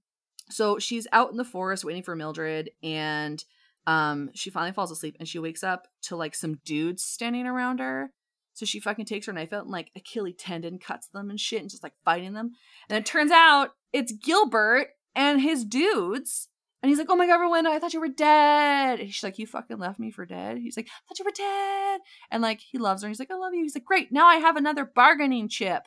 so 0.50 0.80
she's 0.80 1.08
out 1.12 1.32
in 1.32 1.38
the 1.38 1.46
forest 1.46 1.84
waiting 1.84 2.04
for 2.04 2.16
Mildred, 2.16 2.72
and 2.84 3.44
um, 3.88 4.30
she 4.34 4.50
finally 4.50 4.74
falls 4.74 4.92
asleep, 4.92 5.16
and 5.20 5.28
she 5.28 5.40
wakes 5.40 5.64
up 5.64 5.88
to 6.04 6.16
like 6.16 6.36
some 6.36 6.60
dudes 6.66 7.04
standing 7.04 7.46
around 7.46 7.80
her. 7.80 8.12
So 8.60 8.66
she 8.66 8.82
fucking 8.82 9.06
takes 9.06 9.26
her 9.26 9.32
knife 9.32 9.54
out 9.54 9.64
and 9.64 9.72
like 9.72 9.90
Achilles 9.96 10.36
tendon 10.38 10.80
cuts 10.80 11.08
them 11.08 11.30
and 11.30 11.40
shit 11.40 11.62
and 11.62 11.70
just 11.70 11.82
like 11.82 11.94
fighting 12.04 12.34
them. 12.34 12.52
And 12.90 12.98
it 12.98 13.06
turns 13.06 13.32
out 13.32 13.70
it's 13.94 14.12
Gilbert 14.12 14.88
and 15.16 15.40
his 15.40 15.64
dudes. 15.64 16.50
And 16.84 16.90
he's 16.90 17.00
like, 17.00 17.08
Oh 17.10 17.16
my 17.16 17.26
god, 17.26 17.40
Rowena, 17.40 17.70
I 17.70 17.80
thought 17.80 17.94
you 17.94 18.02
were 18.02 18.10
dead. 18.10 19.00
And 19.00 19.14
she's 19.14 19.24
like, 19.24 19.40
You 19.40 19.48
fucking 19.48 19.78
left 19.80 19.98
me 19.98 20.12
for 20.12 20.26
dead. 20.26 20.58
He's 20.58 20.76
like, 20.76 20.88
I 20.88 21.00
thought 21.08 21.20
you 21.20 21.26
were 21.26 21.32
dead. 21.32 22.02
And 22.32 22.44
like 22.44 22.60
he 22.60 22.78
loves 22.78 23.02
her. 23.02 23.08
And 23.08 23.12
he's 23.12 23.20
like, 23.20 23.32
I 23.32 23.36
love 23.36 23.54
you. 23.54 23.64
He's 23.64 23.76
like, 23.76 23.86
Great, 23.86 24.12
now 24.12 24.28
I 24.28 24.36
have 24.36 24.58
another 24.58 24.84
bargaining 24.84 25.48
chip. 25.48 25.84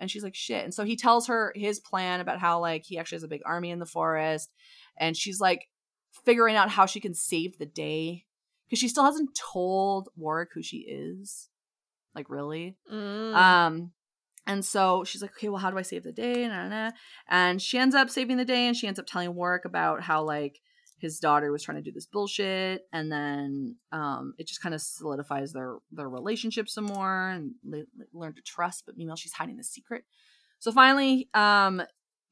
And 0.00 0.10
she's 0.10 0.24
like, 0.24 0.34
Shit. 0.34 0.64
And 0.64 0.74
so 0.74 0.84
he 0.84 0.96
tells 0.96 1.28
her 1.28 1.52
his 1.54 1.78
plan 1.78 2.20
about 2.20 2.40
how 2.40 2.60
like 2.60 2.84
he 2.84 2.98
actually 2.98 3.16
has 3.16 3.22
a 3.22 3.28
big 3.28 3.42
army 3.44 3.70
in 3.70 3.78
the 3.78 3.86
forest. 3.86 4.52
And 4.98 5.16
she's 5.16 5.40
like 5.40 5.68
figuring 6.24 6.56
out 6.56 6.70
how 6.70 6.86
she 6.86 6.98
can 6.98 7.14
save 7.14 7.58
the 7.58 7.66
day. 7.66 8.24
Because 8.66 8.80
she 8.80 8.88
still 8.88 9.04
hasn't 9.04 9.38
told 9.52 10.08
Warwick 10.16 10.50
who 10.54 10.62
she 10.62 10.78
is. 10.78 11.48
Like, 12.14 12.30
really? 12.30 12.76
Mm. 12.92 13.34
Um, 13.34 13.92
and 14.46 14.64
so 14.64 15.04
she's 15.04 15.22
like, 15.22 15.32
okay, 15.32 15.48
well, 15.48 15.60
how 15.60 15.70
do 15.70 15.78
I 15.78 15.82
save 15.82 16.04
the 16.04 16.12
day? 16.12 16.46
Nah, 16.48 16.68
nah, 16.68 16.68
nah. 16.68 16.90
And 17.28 17.60
she 17.60 17.78
ends 17.78 17.94
up 17.94 18.10
saving 18.10 18.36
the 18.36 18.44
day, 18.44 18.66
and 18.66 18.76
she 18.76 18.86
ends 18.86 18.98
up 18.98 19.06
telling 19.06 19.34
Warwick 19.34 19.64
about 19.64 20.02
how 20.02 20.22
like 20.22 20.60
his 21.00 21.18
daughter 21.18 21.50
was 21.50 21.62
trying 21.62 21.78
to 21.78 21.82
do 21.82 21.92
this 21.92 22.06
bullshit, 22.06 22.86
and 22.92 23.10
then 23.10 23.76
um, 23.92 24.34
it 24.38 24.46
just 24.46 24.62
kind 24.62 24.74
of 24.74 24.80
solidifies 24.80 25.52
their 25.52 25.76
their 25.92 26.08
relationship 26.08 26.68
some 26.68 26.84
more, 26.84 27.28
and 27.30 27.52
they 27.64 27.84
learn 28.12 28.34
to 28.34 28.42
trust. 28.42 28.84
But 28.86 28.96
meanwhile, 28.96 29.16
she's 29.16 29.32
hiding 29.32 29.56
the 29.56 29.64
secret. 29.64 30.04
So 30.58 30.72
finally, 30.72 31.28
um, 31.34 31.82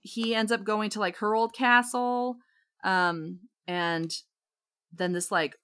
he 0.00 0.34
ends 0.34 0.52
up 0.52 0.64
going 0.64 0.90
to 0.90 1.00
like 1.00 1.16
her 1.18 1.34
old 1.34 1.52
castle, 1.52 2.36
um, 2.84 3.40
and 3.66 4.14
then 4.92 5.12
this 5.12 5.30
like 5.30 5.56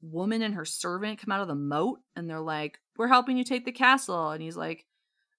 woman 0.00 0.42
and 0.42 0.54
her 0.54 0.64
servant 0.64 1.20
come 1.20 1.32
out 1.32 1.42
of 1.42 1.48
the 1.48 1.54
moat, 1.54 2.00
and 2.16 2.28
they're 2.28 2.40
like, 2.40 2.78
"We're 2.96 3.08
helping 3.08 3.36
you 3.36 3.44
take 3.44 3.64
the 3.64 3.72
castle," 3.72 4.30
and 4.30 4.42
he's 4.42 4.56
like 4.56 4.86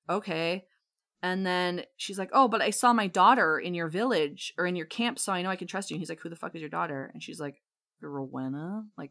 okay. 0.10 0.66
And 1.24 1.46
then 1.46 1.84
she's 1.96 2.20
like, 2.20 2.30
Oh, 2.34 2.50
but 2.50 2.62
I 2.62 2.70
saw 2.70 2.92
my 2.94 3.08
daughter 3.08 3.58
in 3.58 3.74
your 3.74 3.88
village 3.88 4.54
or 4.58 4.68
in 4.68 4.76
your 4.76 4.86
camp, 4.86 5.18
so 5.18 5.32
I 5.32 5.42
know 5.42 5.50
I 5.50 5.56
can 5.56 5.68
trust 5.68 5.90
you. 5.90 5.96
And 5.96 6.02
he's 6.02 6.10
like, 6.10 6.20
Who 6.20 6.30
the 6.30 6.36
fuck 6.36 6.54
is 6.54 6.62
your 6.62 6.70
daughter? 6.70 7.10
And 7.14 7.24
she's 7.24 7.40
like, 7.40 7.62
Rowena? 8.02 8.84
Like, 8.98 9.10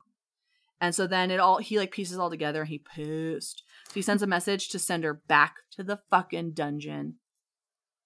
and 0.80 0.94
so 0.94 1.06
then 1.06 1.30
it 1.30 1.40
all, 1.40 1.58
he 1.58 1.78
like 1.78 1.90
pieces 1.90 2.18
all 2.18 2.28
together 2.28 2.60
and 2.60 2.68
he 2.68 2.78
pissed. 2.78 3.62
So 3.88 3.94
he 3.94 4.02
sends 4.02 4.22
a 4.22 4.26
message 4.26 4.68
to 4.68 4.78
send 4.78 5.04
her 5.04 5.14
back 5.14 5.56
to 5.72 5.82
the 5.82 6.00
fucking 6.10 6.52
dungeon. 6.52 7.14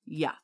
Yeah. 0.07 0.35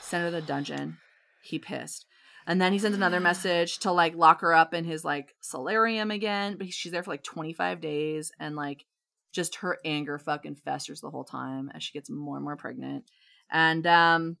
Send 0.00 0.24
her 0.24 0.30
to 0.30 0.40
the 0.40 0.46
dungeon. 0.46 0.98
He 1.42 1.58
pissed. 1.58 2.06
And 2.46 2.60
then 2.60 2.72
he 2.72 2.78
sends 2.78 2.96
another 2.96 3.20
message 3.20 3.78
to 3.80 3.92
like 3.92 4.16
lock 4.16 4.40
her 4.40 4.54
up 4.54 4.74
in 4.74 4.84
his 4.84 5.04
like 5.04 5.36
solarium 5.40 6.10
again. 6.10 6.56
But 6.58 6.72
she's 6.72 6.90
there 6.90 7.04
for 7.04 7.12
like 7.12 7.22
25 7.22 7.80
days 7.80 8.32
and 8.40 8.56
like 8.56 8.86
just 9.32 9.56
her 9.56 9.78
anger 9.84 10.18
fucking 10.18 10.56
festers 10.56 11.00
the 11.00 11.10
whole 11.10 11.24
time 11.24 11.70
as 11.74 11.82
she 11.82 11.92
gets 11.92 12.10
more 12.10 12.36
and 12.36 12.44
more 12.44 12.56
pregnant. 12.56 13.04
And 13.50 13.86
um 13.86 14.36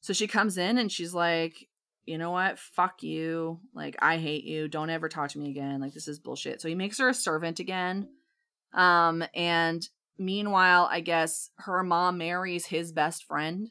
so 0.00 0.12
she 0.12 0.26
comes 0.28 0.56
in 0.56 0.78
and 0.78 0.90
she's 0.92 1.14
like, 1.14 1.68
"You 2.04 2.16
know 2.18 2.30
what? 2.30 2.58
Fuck 2.58 3.02
you. 3.02 3.60
Like 3.74 3.96
I 4.00 4.18
hate 4.18 4.44
you. 4.44 4.68
Don't 4.68 4.90
ever 4.90 5.08
talk 5.08 5.30
to 5.30 5.38
me 5.38 5.50
again. 5.50 5.80
Like 5.80 5.94
this 5.94 6.08
is 6.08 6.20
bullshit." 6.20 6.60
So 6.60 6.68
he 6.68 6.74
makes 6.74 6.98
her 6.98 7.08
a 7.08 7.14
servant 7.14 7.58
again. 7.60 8.08
Um 8.72 9.24
and 9.34 9.86
meanwhile, 10.18 10.88
I 10.90 11.00
guess 11.00 11.50
her 11.58 11.82
mom 11.82 12.18
marries 12.18 12.66
his 12.66 12.92
best 12.92 13.24
friend, 13.24 13.70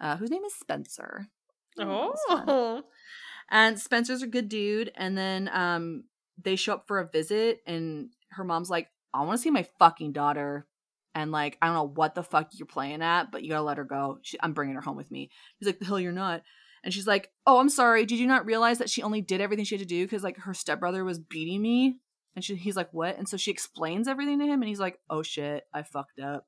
uh 0.00 0.16
whose 0.16 0.30
name 0.30 0.44
is 0.44 0.54
Spencer. 0.54 1.26
Oh. 1.78 2.14
Oh. 2.28 2.82
And 3.50 3.78
Spencer's 3.78 4.22
a 4.22 4.26
good 4.26 4.48
dude. 4.48 4.92
And 4.94 5.16
then 5.16 5.48
um 5.52 6.04
they 6.40 6.56
show 6.56 6.74
up 6.74 6.84
for 6.86 7.00
a 7.00 7.08
visit 7.08 7.60
and 7.66 8.10
her 8.30 8.44
mom's 8.44 8.70
like, 8.70 8.88
I 9.12 9.24
want 9.24 9.38
to 9.38 9.42
see 9.42 9.50
my 9.50 9.66
fucking 9.78 10.12
daughter. 10.12 10.66
And 11.14 11.32
like, 11.32 11.58
I 11.60 11.66
don't 11.66 11.74
know 11.74 11.88
what 11.88 12.14
the 12.14 12.22
fuck 12.22 12.50
you're 12.52 12.66
playing 12.66 13.02
at, 13.02 13.32
but 13.32 13.42
you 13.42 13.50
gotta 13.50 13.62
let 13.62 13.78
her 13.78 13.84
go. 13.84 14.18
She, 14.22 14.38
I'm 14.40 14.52
bringing 14.52 14.76
her 14.76 14.80
home 14.80 14.96
with 14.96 15.10
me. 15.10 15.30
He's 15.58 15.66
like, 15.66 15.78
the 15.78 15.84
hell 15.84 15.98
you're 15.98 16.12
not. 16.12 16.42
And 16.84 16.94
she's 16.94 17.06
like, 17.06 17.30
oh, 17.46 17.58
I'm 17.58 17.70
sorry. 17.70 18.06
Did 18.06 18.18
you 18.18 18.26
not 18.26 18.46
realize 18.46 18.78
that 18.78 18.90
she 18.90 19.02
only 19.02 19.20
did 19.20 19.40
everything 19.40 19.64
she 19.64 19.74
had 19.74 19.80
to 19.80 19.86
do 19.86 20.04
because 20.04 20.22
like 20.22 20.38
her 20.38 20.54
stepbrother 20.54 21.04
was 21.04 21.18
beating 21.18 21.60
me? 21.60 21.98
And 22.36 22.44
she, 22.44 22.54
he's 22.54 22.76
like, 22.76 22.92
what? 22.92 23.18
And 23.18 23.28
so 23.28 23.36
she 23.36 23.50
explains 23.50 24.06
everything 24.06 24.38
to 24.38 24.44
him, 24.44 24.62
and 24.62 24.68
he's 24.68 24.78
like, 24.78 25.00
oh 25.10 25.22
shit, 25.22 25.64
I 25.74 25.82
fucked 25.82 26.20
up. 26.20 26.46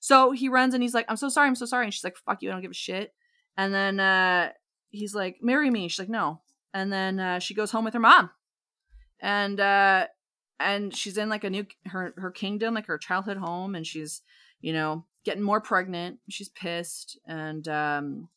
So 0.00 0.32
he 0.32 0.48
runs 0.48 0.74
and 0.74 0.82
he's 0.82 0.94
like, 0.94 1.06
I'm 1.08 1.16
so 1.16 1.28
sorry, 1.28 1.46
I'm 1.46 1.54
so 1.54 1.66
sorry. 1.66 1.84
And 1.84 1.94
she's 1.94 2.04
like, 2.04 2.16
fuck 2.16 2.42
you, 2.42 2.48
I 2.48 2.52
don't 2.52 2.62
give 2.62 2.70
a 2.70 2.74
shit. 2.74 3.12
And 3.56 3.72
then 3.72 4.00
uh, 4.00 4.50
he's 4.90 5.14
like, 5.14 5.36
marry 5.42 5.70
me. 5.70 5.88
She's 5.88 5.98
like, 5.98 6.08
no. 6.08 6.40
And 6.74 6.92
then 6.92 7.18
uh, 7.18 7.38
she 7.38 7.54
goes 7.54 7.70
home 7.70 7.84
with 7.84 7.94
her 7.94 8.00
mom. 8.00 8.30
And 9.20 9.58
uh, 9.58 10.06
and 10.60 10.94
she's 10.94 11.16
in 11.18 11.28
like 11.28 11.44
a 11.44 11.50
new 11.50 11.66
her 11.86 12.12
her 12.16 12.30
kingdom, 12.30 12.74
like 12.74 12.86
her 12.86 12.98
childhood 12.98 13.36
home, 13.38 13.74
and 13.74 13.86
she's 13.86 14.22
you 14.60 14.72
know 14.72 15.04
getting 15.24 15.42
more 15.42 15.60
pregnant. 15.60 16.18
She's 16.28 16.48
pissed, 16.48 17.18
and 17.26 17.66
um, 17.68 18.28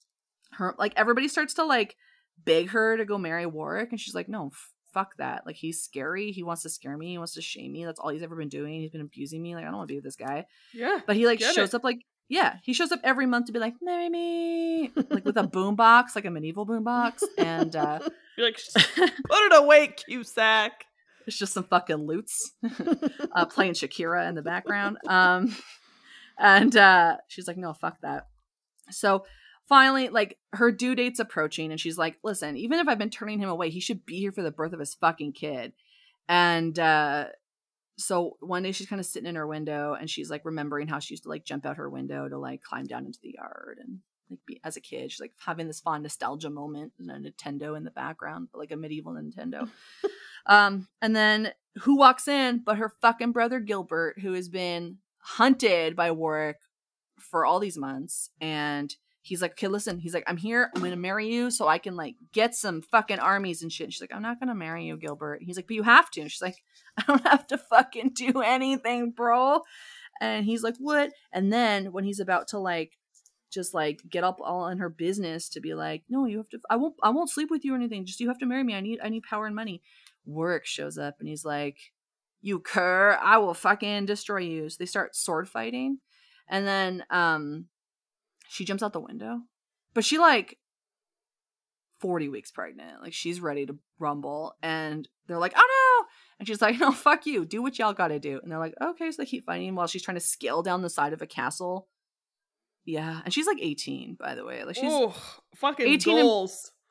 her 0.53 0.75
like 0.77 0.93
everybody 0.97 1.27
starts 1.27 1.53
to 1.55 1.63
like 1.65 1.95
beg 2.43 2.69
her 2.69 2.97
to 2.97 3.05
go 3.05 3.17
marry 3.17 3.45
Warwick, 3.45 3.89
and 3.91 3.99
she's 3.99 4.15
like, 4.15 4.29
no. 4.29 4.47
F- 4.47 4.71
Fuck 4.93 5.15
that. 5.19 5.45
Like, 5.45 5.55
he's 5.55 5.81
scary. 5.81 6.33
He 6.33 6.43
wants 6.43 6.63
to 6.63 6.69
scare 6.69 6.97
me. 6.97 7.11
He 7.11 7.17
wants 7.17 7.35
to 7.35 7.41
shame 7.41 7.71
me. 7.71 7.85
That's 7.85 7.97
all 7.97 8.09
he's 8.09 8.23
ever 8.23 8.35
been 8.35 8.49
doing. 8.49 8.81
He's 8.81 8.91
been 8.91 8.99
abusing 8.99 9.41
me. 9.41 9.55
Like, 9.55 9.63
I 9.63 9.67
don't 9.67 9.77
want 9.77 9.87
to 9.87 9.93
be 9.93 9.95
with 9.95 10.03
this 10.03 10.17
guy. 10.17 10.47
Yeah. 10.73 10.99
But 11.07 11.15
he, 11.15 11.25
like, 11.25 11.39
shows 11.39 11.57
it. 11.69 11.75
up, 11.75 11.85
like, 11.85 11.99
yeah, 12.27 12.57
he 12.61 12.73
shows 12.73 12.91
up 12.91 12.99
every 13.01 13.25
month 13.25 13.45
to 13.45 13.53
be 13.53 13.59
like, 13.59 13.75
marry 13.81 14.09
me. 14.09 14.91
like, 15.09 15.23
with 15.23 15.37
a 15.37 15.43
boombox, 15.43 16.07
like 16.13 16.25
a 16.25 16.29
medieval 16.29 16.65
boombox. 16.67 17.23
And, 17.37 17.73
uh, 17.73 17.99
You're 18.37 18.47
like, 18.47 18.59
Put 18.95 19.09
it 19.29 19.53
away, 19.63 19.95
Cusack. 19.95 20.83
It's 21.27 21.37
just 21.37 21.53
some 21.53 21.63
fucking 21.63 21.97
lutes 21.97 22.51
uh, 23.35 23.45
playing 23.49 23.73
Shakira 23.73 24.27
in 24.27 24.35
the 24.35 24.41
background. 24.41 24.97
Um, 25.07 25.55
and 26.39 26.75
uh, 26.75 27.17
she's 27.27 27.47
like, 27.47 27.57
no, 27.57 27.73
fuck 27.73 27.97
that. 28.01 28.27
So 28.89 29.25
finally, 29.67 30.09
like 30.09 30.37
her 30.53 30.71
due 30.71 30.95
date's 30.95 31.19
approaching, 31.19 31.71
and 31.71 31.79
she's 31.79 31.97
like, 31.97 32.17
listen, 32.23 32.57
even 32.57 32.79
if 32.79 32.87
I've 32.87 32.99
been 32.99 33.09
turning 33.09 33.39
him 33.39 33.49
away, 33.49 33.69
he 33.69 33.79
should 33.79 34.05
be 34.05 34.19
here 34.19 34.31
for 34.31 34.43
the 34.43 34.51
birth 34.51 34.73
of 34.73 34.79
his 34.79 34.95
fucking 34.95 35.33
kid. 35.33 35.73
And 36.27 36.77
uh, 36.77 37.27
so 37.97 38.37
one 38.39 38.63
day 38.63 38.71
she's 38.71 38.87
kind 38.87 38.99
of 38.99 39.05
sitting 39.05 39.29
in 39.29 39.35
her 39.35 39.47
window, 39.47 39.95
and 39.99 40.09
she's 40.09 40.29
like 40.29 40.45
remembering 40.45 40.87
how 40.87 40.99
she 40.99 41.13
used 41.13 41.23
to 41.23 41.29
like 41.29 41.45
jump 41.45 41.65
out 41.65 41.77
her 41.77 41.89
window 41.89 42.27
to 42.27 42.37
like 42.37 42.63
climb 42.63 42.85
down 42.85 43.05
into 43.05 43.19
the 43.21 43.35
yard 43.37 43.79
and 43.81 43.99
like 44.31 44.45
be 44.45 44.59
as 44.63 44.77
a 44.77 44.81
kid. 44.81 45.11
She's 45.11 45.21
like 45.21 45.33
having 45.45 45.67
this 45.67 45.79
fond 45.79 46.03
nostalgia 46.03 46.49
moment 46.49 46.93
and 46.99 47.11
a 47.11 47.31
Nintendo 47.31 47.77
in 47.77 47.83
the 47.83 47.91
background, 47.91 48.47
but 48.51 48.59
like 48.59 48.71
a 48.71 48.77
medieval 48.77 49.13
Nintendo. 49.13 49.69
Um, 50.45 50.87
and 51.01 51.15
then 51.15 51.51
who 51.83 51.95
walks 51.95 52.27
in 52.27 52.61
but 52.65 52.77
her 52.77 52.93
fucking 53.01 53.31
brother 53.31 53.59
Gilbert, 53.59 54.19
who 54.19 54.33
has 54.33 54.49
been 54.49 54.97
hunted 55.19 55.95
by 55.95 56.11
Warwick 56.11 56.57
for 57.19 57.45
all 57.45 57.59
these 57.59 57.77
months. 57.77 58.31
And 58.39 58.93
he's 59.21 59.41
like, 59.41 59.51
okay, 59.51 59.67
listen, 59.67 59.99
he's 59.99 60.13
like, 60.13 60.23
I'm 60.27 60.37
here, 60.37 60.71
I'm 60.75 60.81
gonna 60.81 60.95
marry 60.95 61.31
you 61.31 61.51
so 61.51 61.67
I 61.67 61.77
can 61.77 61.95
like 61.95 62.15
get 62.33 62.55
some 62.55 62.81
fucking 62.81 63.19
armies 63.19 63.61
and 63.61 63.71
shit. 63.71 63.85
And 63.85 63.93
she's 63.93 64.01
like, 64.01 64.13
I'm 64.13 64.23
not 64.23 64.39
gonna 64.39 64.55
marry 64.55 64.85
you, 64.85 64.97
Gilbert. 64.97 65.41
He's 65.43 65.55
like, 65.55 65.67
but 65.67 65.75
you 65.75 65.83
have 65.83 66.09
to. 66.11 66.21
And 66.21 66.31
she's 66.31 66.41
like, 66.41 66.57
I 66.97 67.03
don't 67.07 67.27
have 67.27 67.47
to 67.47 67.57
fucking 67.57 68.11
do 68.15 68.41
anything, 68.41 69.11
bro. 69.11 69.61
And 70.19 70.45
he's 70.45 70.63
like, 70.63 70.75
what? 70.77 71.11
And 71.31 71.51
then 71.51 71.91
when 71.91 72.03
he's 72.03 72.19
about 72.19 72.49
to 72.49 72.59
like 72.59 72.97
just 73.51 73.73
like 73.73 74.01
get 74.09 74.23
up 74.23 74.39
all 74.41 74.67
in 74.67 74.79
her 74.79 74.89
business 74.89 75.49
to 75.49 75.59
be 75.59 75.73
like, 75.73 76.03
no, 76.09 76.25
you 76.25 76.37
have 76.37 76.49
to 76.49 76.59
I 76.69 76.77
won't 76.77 76.95
I 77.03 77.09
won't 77.09 77.29
sleep 77.29 77.51
with 77.51 77.63
you 77.63 77.73
or 77.73 77.75
anything. 77.75 78.05
Just 78.05 78.19
you 78.19 78.27
have 78.29 78.39
to 78.39 78.45
marry 78.45 78.63
me. 78.63 78.75
I 78.75 78.81
need 78.81 78.99
I 79.03 79.09
need 79.09 79.23
power 79.23 79.45
and 79.45 79.55
money. 79.55 79.81
Warwick 80.25 80.65
shows 80.65 80.97
up 80.97 81.17
and 81.19 81.27
he's 81.27 81.45
like, 81.45 81.77
You 82.41 82.59
cur, 82.59 83.17
I 83.21 83.37
will 83.37 83.53
fucking 83.53 84.05
destroy 84.05 84.39
you. 84.39 84.69
So 84.69 84.77
they 84.79 84.85
start 84.85 85.15
sword 85.15 85.49
fighting. 85.49 85.99
And 86.47 86.65
then 86.65 87.03
um 87.09 87.65
she 88.49 88.65
jumps 88.65 88.83
out 88.83 88.93
the 88.93 88.99
window. 88.99 89.41
But 89.93 90.05
she 90.05 90.17
like 90.17 90.57
40 91.99 92.29
weeks 92.29 92.51
pregnant. 92.51 93.01
Like 93.01 93.13
she's 93.13 93.39
ready 93.39 93.65
to 93.65 93.77
rumble. 93.99 94.55
And 94.61 95.07
they're 95.27 95.37
like, 95.37 95.53
oh 95.55 96.01
no. 96.01 96.07
And 96.39 96.47
she's 96.47 96.61
like, 96.61 96.79
no, 96.79 96.91
fuck 96.91 97.25
you. 97.25 97.45
Do 97.45 97.61
what 97.61 97.77
y'all 97.77 97.93
gotta 97.93 98.19
do. 98.19 98.39
And 98.41 98.51
they're 98.51 98.59
like, 98.59 98.75
okay. 98.81 99.11
So 99.11 99.21
they 99.21 99.25
keep 99.27 99.45
fighting 99.45 99.75
while 99.75 99.87
she's 99.87 100.03
trying 100.03 100.15
to 100.15 100.21
scale 100.21 100.63
down 100.63 100.81
the 100.81 100.89
side 100.89 101.13
of 101.13 101.21
a 101.21 101.27
castle. 101.27 101.87
Yeah. 102.91 103.21
And 103.23 103.33
she's 103.33 103.47
like 103.47 103.59
18, 103.61 104.15
by 104.19 104.35
the 104.35 104.43
way. 104.43 104.65
Like 104.65 104.75
she's 104.75 104.91
Ooh, 104.91 105.13
fucking 105.55 105.87
18 105.87 106.17
and- 106.17 106.49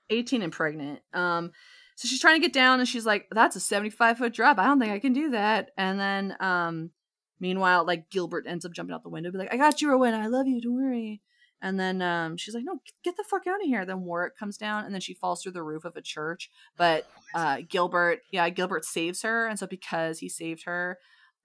18 0.08 0.40
and 0.40 0.50
pregnant. 0.52 1.00
Um, 1.12 1.52
so 1.94 2.08
she's 2.08 2.20
trying 2.20 2.40
to 2.40 2.46
get 2.46 2.54
down 2.54 2.80
and 2.80 2.88
she's 2.88 3.04
like, 3.04 3.26
that's 3.30 3.54
a 3.54 3.60
75 3.60 4.16
foot 4.16 4.32
drop. 4.32 4.58
I 4.58 4.64
don't 4.64 4.80
think 4.80 4.92
I 4.92 4.98
can 4.98 5.12
do 5.12 5.30
that. 5.32 5.72
And 5.76 6.00
then, 6.00 6.36
um, 6.40 6.90
meanwhile, 7.38 7.84
like 7.84 8.08
Gilbert 8.08 8.46
ends 8.48 8.64
up 8.64 8.72
jumping 8.72 8.94
out 8.94 9.02
the 9.02 9.10
window, 9.10 9.30
be 9.30 9.36
like, 9.36 9.52
I 9.52 9.58
got 9.58 9.82
you, 9.82 9.90
Rowena. 9.90 10.18
I 10.18 10.28
love 10.28 10.46
you. 10.46 10.62
Don't 10.62 10.74
worry. 10.74 11.20
And 11.60 11.78
then 11.78 12.00
um, 12.00 12.38
she's 12.38 12.54
like, 12.54 12.64
no, 12.64 12.80
get 13.04 13.18
the 13.18 13.24
fuck 13.28 13.46
out 13.46 13.60
of 13.60 13.66
here. 13.66 13.84
Then 13.84 14.00
Warwick 14.00 14.38
comes 14.38 14.56
down 14.56 14.86
and 14.86 14.94
then 14.94 15.02
she 15.02 15.12
falls 15.12 15.42
through 15.42 15.52
the 15.52 15.62
roof 15.62 15.84
of 15.84 15.94
a 15.96 16.00
church. 16.00 16.50
But 16.78 17.06
uh, 17.34 17.58
Gilbert, 17.68 18.20
yeah, 18.32 18.48
Gilbert 18.48 18.86
saves 18.86 19.20
her. 19.20 19.46
And 19.46 19.58
so 19.58 19.66
because 19.66 20.20
he 20.20 20.30
saved 20.30 20.64
her, 20.64 20.96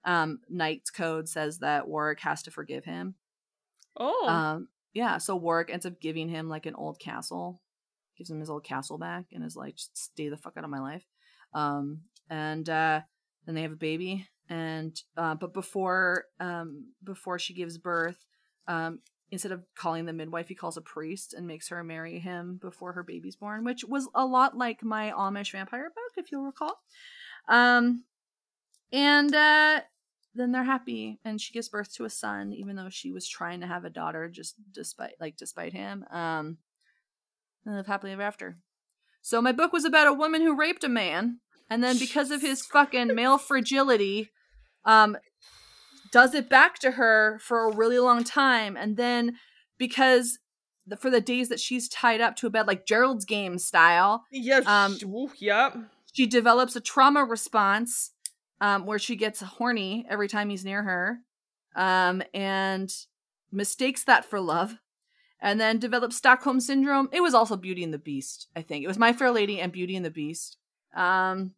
um, 0.06 0.40
Knight's 0.48 0.90
Code 0.90 1.28
says 1.28 1.58
that 1.58 1.86
Warwick 1.86 2.20
has 2.20 2.42
to 2.44 2.50
forgive 2.50 2.86
him. 2.86 3.16
Oh. 3.96 4.28
Um, 4.28 4.68
yeah, 4.92 5.18
so 5.18 5.36
Warwick 5.36 5.70
ends 5.70 5.86
up 5.86 6.00
giving 6.00 6.28
him 6.28 6.48
like 6.48 6.66
an 6.66 6.74
old 6.74 6.98
castle, 6.98 7.60
gives 8.16 8.30
him 8.30 8.40
his 8.40 8.50
old 8.50 8.64
castle 8.64 8.98
back, 8.98 9.26
and 9.32 9.44
is 9.44 9.56
like, 9.56 9.76
"Just 9.76 9.96
stay 9.96 10.28
the 10.28 10.36
fuck 10.36 10.56
out 10.56 10.64
of 10.64 10.70
my 10.70 10.80
life. 10.80 11.04
Um, 11.52 12.02
and 12.30 12.68
uh, 12.68 13.00
then 13.44 13.54
they 13.54 13.62
have 13.62 13.72
a 13.72 13.76
baby, 13.76 14.26
and 14.48 14.98
uh, 15.16 15.34
but 15.34 15.52
before 15.52 16.24
um 16.40 16.92
before 17.04 17.38
she 17.38 17.54
gives 17.54 17.78
birth, 17.78 18.24
um, 18.68 19.00
instead 19.30 19.52
of 19.52 19.64
calling 19.74 20.06
the 20.06 20.12
midwife, 20.12 20.48
he 20.48 20.54
calls 20.54 20.76
a 20.76 20.82
priest 20.82 21.34
and 21.34 21.46
makes 21.46 21.68
her 21.68 21.82
marry 21.82 22.18
him 22.18 22.58
before 22.60 22.92
her 22.92 23.02
baby's 23.02 23.36
born, 23.36 23.64
which 23.64 23.84
was 23.84 24.08
a 24.14 24.24
lot 24.24 24.56
like 24.56 24.82
my 24.82 25.12
Amish 25.12 25.52
vampire 25.52 25.90
book, 25.90 26.12
if 26.16 26.30
you'll 26.30 26.44
recall. 26.44 26.80
Um, 27.48 28.04
and 28.92 29.34
uh, 29.34 29.80
then 30.36 30.52
they're 30.52 30.64
happy 30.64 31.18
and 31.24 31.40
she 31.40 31.52
gives 31.52 31.68
birth 31.68 31.92
to 31.92 32.04
a 32.04 32.10
son 32.10 32.52
even 32.52 32.76
though 32.76 32.88
she 32.88 33.12
was 33.12 33.28
trying 33.28 33.60
to 33.60 33.66
have 33.66 33.84
a 33.84 33.90
daughter 33.90 34.28
just 34.28 34.54
despite 34.72 35.14
like 35.20 35.36
despite 35.36 35.72
him 35.72 36.04
um 36.10 36.58
and 37.64 37.76
live 37.76 37.86
happily 37.86 38.12
ever 38.12 38.22
after 38.22 38.56
so 39.22 39.42
my 39.42 39.52
book 39.52 39.72
was 39.72 39.84
about 39.84 40.06
a 40.06 40.12
woman 40.12 40.42
who 40.42 40.56
raped 40.56 40.84
a 40.84 40.88
man 40.88 41.40
and 41.68 41.82
then 41.82 41.98
because 41.98 42.30
of 42.30 42.42
his 42.42 42.64
fucking 42.64 43.14
male 43.14 43.38
fragility 43.38 44.30
um 44.84 45.16
does 46.12 46.34
it 46.34 46.48
back 46.48 46.78
to 46.78 46.92
her 46.92 47.38
for 47.40 47.68
a 47.68 47.74
really 47.74 47.98
long 47.98 48.22
time 48.22 48.76
and 48.76 48.96
then 48.96 49.36
because 49.78 50.38
the, 50.86 50.96
for 50.96 51.10
the 51.10 51.20
days 51.20 51.48
that 51.48 51.58
she's 51.58 51.88
tied 51.88 52.20
up 52.20 52.36
to 52.36 52.46
a 52.46 52.50
bed 52.50 52.66
like 52.66 52.86
gerald's 52.86 53.24
game 53.24 53.58
style 53.58 54.24
yeah. 54.30 54.60
um, 54.66 54.96
yep. 55.38 55.76
she 56.12 56.26
develops 56.26 56.76
a 56.76 56.80
trauma 56.80 57.24
response 57.24 58.12
um, 58.60 58.86
where 58.86 58.98
she 58.98 59.16
gets 59.16 59.40
horny 59.40 60.06
every 60.08 60.28
time 60.28 60.50
he's 60.50 60.64
near 60.64 60.82
her 60.82 61.18
um, 61.74 62.22
and 62.32 62.92
mistakes 63.52 64.04
that 64.04 64.24
for 64.24 64.40
love 64.40 64.76
and 65.40 65.60
then 65.60 65.78
develops 65.78 66.16
stockholm 66.16 66.60
syndrome. 66.60 67.08
It 67.12 67.20
was 67.20 67.34
also 67.34 67.56
beauty 67.56 67.84
and 67.84 67.92
the 67.92 67.98
beast 67.98 68.48
i 68.56 68.62
think. 68.62 68.84
It 68.84 68.88
was 68.88 68.98
my 68.98 69.12
fair 69.12 69.30
lady 69.30 69.60
and 69.60 69.72
beauty 69.72 69.96
and 69.96 70.04
the 70.04 70.10
beast. 70.10 70.56
Um, 70.94 71.52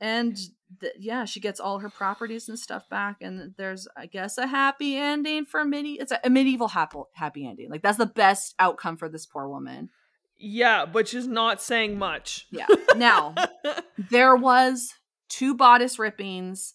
and 0.00 0.36
th- 0.80 0.92
yeah 0.98 1.24
she 1.24 1.40
gets 1.40 1.60
all 1.60 1.78
her 1.78 1.88
properties 1.88 2.48
and 2.48 2.58
stuff 2.58 2.88
back 2.88 3.18
and 3.20 3.54
there's 3.56 3.86
i 3.96 4.06
guess 4.06 4.36
a 4.38 4.46
happy 4.46 4.96
ending 4.96 5.44
for 5.44 5.64
midi 5.64 5.92
it's 5.92 6.10
a, 6.10 6.18
a 6.24 6.30
medieval 6.30 6.68
happy, 6.68 6.98
happy 7.12 7.46
ending. 7.46 7.70
Like 7.70 7.82
that's 7.82 7.98
the 7.98 8.06
best 8.06 8.54
outcome 8.58 8.96
for 8.96 9.08
this 9.08 9.26
poor 9.26 9.48
woman. 9.48 9.90
Yeah, 10.36 10.84
but 10.84 11.06
she's 11.06 11.28
not 11.28 11.62
saying 11.62 11.96
much. 11.96 12.46
yeah. 12.50 12.66
Now 12.96 13.34
there 14.10 14.34
was 14.36 14.92
two 15.28 15.54
bodice 15.54 15.98
rippings 15.98 16.74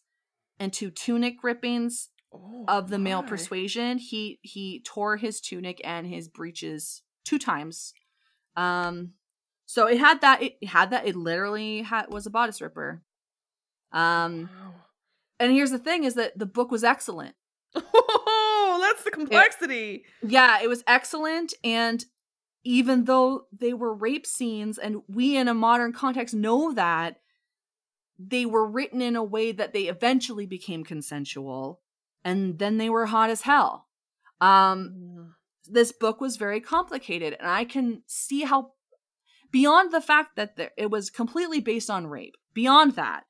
and 0.59 0.71
two 0.73 0.89
tunic 0.91 1.43
rippings 1.43 2.09
Oh, 2.31 2.63
of 2.67 2.89
the 2.91 2.99
male 2.99 3.23
persuasion. 3.23 3.97
He 3.97 4.37
he 4.43 4.83
tore 4.85 5.17
his 5.17 5.41
tunic 5.41 5.81
and 5.83 6.05
his 6.05 6.27
breeches 6.27 7.01
two 7.25 7.39
times. 7.39 7.93
Um 8.55 9.13
so 9.65 9.87
it 9.87 9.97
had 9.99 10.21
that 10.21 10.43
it 10.43 10.63
had 10.63 10.91
that 10.91 11.07
it 11.07 11.15
literally 11.15 11.81
had 11.81 12.11
was 12.11 12.27
a 12.27 12.29
bodice 12.29 12.61
ripper. 12.61 13.01
Um 13.91 14.43
Wow. 14.61 14.73
and 15.39 15.51
here's 15.51 15.71
the 15.71 15.79
thing 15.79 16.03
is 16.03 16.13
that 16.15 16.37
the 16.37 16.45
book 16.45 16.69
was 16.69 16.83
excellent. 16.83 17.33
Oh, 17.75 18.77
that's 18.81 19.03
the 19.03 19.11
complexity. 19.11 20.05
yeah 20.21 20.59
it 20.61 20.67
was 20.67 20.83
excellent 20.87 21.53
and 21.63 22.05
even 22.63 23.05
though 23.05 23.45
they 23.57 23.73
were 23.73 23.93
rape 23.93 24.27
scenes 24.27 24.77
and 24.77 25.01
we 25.07 25.35
in 25.37 25.47
a 25.47 25.53
modern 25.53 25.93
context 25.93 26.35
know 26.35 26.73
that 26.73 27.17
they 28.19 28.45
were 28.45 28.69
written 28.69 29.01
in 29.01 29.15
a 29.15 29.23
way 29.23 29.51
that 29.53 29.71
they 29.73 29.83
eventually 29.83 30.45
became 30.45 30.83
consensual 30.83 31.79
and 32.23 32.59
then 32.59 32.77
they 32.77 32.89
were 32.89 33.05
hot 33.05 33.29
as 33.29 33.43
hell 33.43 33.87
um 34.41 34.93
Yeah. 34.93 35.23
this 35.71 35.91
book 35.91 36.19
was 36.19 36.35
very 36.35 36.59
complicated 36.59 37.35
and 37.39 37.49
i 37.49 37.63
can 37.63 38.03
see 38.07 38.41
how 38.41 38.73
beyond 39.51 39.91
the 39.91 40.01
fact 40.01 40.35
that 40.35 40.57
there, 40.57 40.71
it 40.77 40.91
was 40.91 41.09
completely 41.09 41.61
based 41.61 41.89
on 41.89 42.07
rape 42.07 42.35
beyond 42.53 42.95
that 42.95 43.23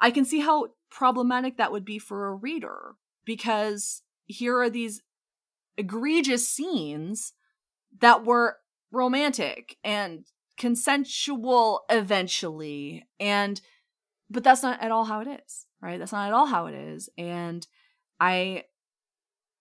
i 0.00 0.10
can 0.10 0.24
see 0.24 0.40
how 0.40 0.68
problematic 0.90 1.56
that 1.56 1.72
would 1.72 1.84
be 1.84 1.98
for 1.98 2.28
a 2.28 2.34
reader 2.34 2.94
because 3.24 4.02
here 4.26 4.58
are 4.60 4.70
these 4.70 5.02
egregious 5.76 6.48
scenes 6.48 7.32
that 8.00 8.24
were 8.24 8.58
romantic 8.92 9.76
and 9.82 10.24
consensual 10.56 11.82
eventually 11.90 13.06
and 13.20 13.60
but 14.30 14.44
that's 14.44 14.62
not 14.62 14.82
at 14.82 14.90
all 14.90 15.04
how 15.04 15.20
it 15.20 15.28
is 15.28 15.66
right 15.80 15.98
that's 15.98 16.12
not 16.12 16.26
at 16.28 16.34
all 16.34 16.46
how 16.46 16.66
it 16.66 16.74
is 16.74 17.08
and 17.18 17.66
i 18.20 18.62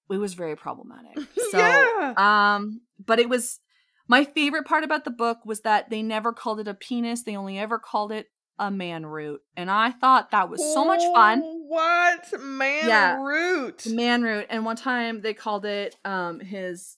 it 0.09 0.17
was 0.17 0.33
very 0.33 0.55
problematic 0.55 1.17
so 1.51 1.57
yeah. 1.57 2.13
um, 2.17 2.81
but 3.03 3.19
it 3.19 3.29
was 3.29 3.59
my 4.07 4.23
favorite 4.23 4.65
part 4.65 4.83
about 4.83 5.03
the 5.03 5.11
book 5.11 5.39
was 5.45 5.61
that 5.61 5.89
they 5.89 6.01
never 6.03 6.31
called 6.31 6.59
it 6.59 6.67
a 6.67 6.73
penis. 6.73 7.23
They 7.23 7.35
only 7.35 7.57
ever 7.57 7.79
called 7.79 8.11
it 8.11 8.27
a 8.59 8.69
man 8.69 9.05
root. 9.05 9.41
And 9.57 9.69
I 9.69 9.91
thought 9.91 10.31
that 10.31 10.49
was 10.49 10.61
so 10.61 10.85
much 10.85 11.03
fun. 11.13 11.41
What 11.67 12.31
man 12.39 12.87
Yeah. 12.87 13.17
root? 13.17 13.85
Man 13.87 14.21
root. 14.21 14.45
And 14.49 14.63
one 14.63 14.75
time 14.75 15.21
they 15.21 15.33
called 15.33 15.65
it 15.65 15.95
um 16.05 16.39
his 16.39 16.97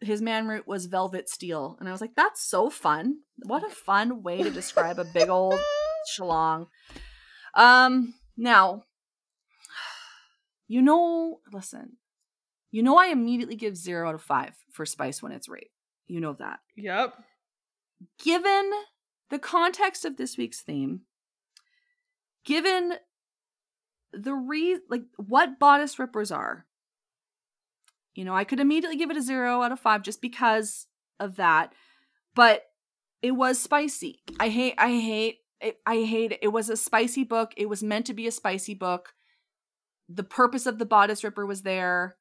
his 0.00 0.22
man 0.22 0.46
root 0.46 0.66
was 0.68 0.86
velvet 0.86 1.28
steel. 1.28 1.76
And 1.80 1.88
I 1.88 1.92
was 1.92 2.00
like, 2.00 2.14
that's 2.14 2.40
so 2.42 2.70
fun. 2.70 3.16
What 3.42 3.64
a 3.66 3.70
fun 3.74 4.22
way 4.22 4.42
to 4.42 4.50
describe 4.50 4.98
a 4.98 5.04
big 5.04 5.28
old 5.28 5.58
schlong. 6.06 6.66
Um 7.54 8.14
now 8.36 8.84
you 10.68 10.82
know, 10.82 11.40
listen. 11.52 11.96
You 12.72 12.82
know 12.82 12.96
I 12.98 13.06
immediately 13.06 13.56
give 13.56 13.76
0 13.76 14.08
out 14.08 14.14
of 14.14 14.22
5 14.22 14.52
for 14.72 14.84
spice 14.84 15.22
when 15.22 15.32
it's 15.32 15.48
rape. 15.48 15.70
You 16.08 16.20
know 16.20 16.34
that. 16.34 16.58
Yep. 16.76 17.14
given 18.22 18.70
the 19.30 19.38
context 19.38 20.04
of 20.04 20.16
this 20.16 20.36
week's 20.36 20.60
theme, 20.60 21.02
given 22.44 22.94
the 24.12 24.34
re 24.34 24.78
like 24.88 25.02
what 25.16 25.58
bodice 25.58 25.98
rippers 25.98 26.30
are, 26.30 26.66
you 28.14 28.24
know, 28.24 28.34
I 28.34 28.44
could 28.44 28.60
immediately 28.60 28.96
give 28.96 29.10
it 29.10 29.16
a 29.16 29.22
zero 29.22 29.62
out 29.62 29.72
of 29.72 29.80
five 29.80 30.02
just 30.02 30.20
because 30.20 30.86
of 31.20 31.36
that. 31.36 31.72
But 32.34 32.62
it 33.22 33.32
was 33.32 33.58
spicy. 33.58 34.20
I 34.38 34.48
hate. 34.48 34.74
I 34.78 34.90
hate. 34.90 35.38
It, 35.60 35.78
I 35.86 36.02
hate 36.02 36.32
it. 36.32 36.38
It 36.42 36.48
was 36.48 36.68
a 36.68 36.76
spicy 36.76 37.24
book. 37.24 37.52
It 37.56 37.68
was 37.68 37.82
meant 37.82 38.06
to 38.06 38.14
be 38.14 38.26
a 38.26 38.32
spicy 38.32 38.74
book. 38.74 39.14
The 40.08 40.22
purpose 40.24 40.66
of 40.66 40.78
the 40.78 40.86
bodice 40.86 41.24
ripper 41.24 41.46
was 41.46 41.62
there. 41.62 42.16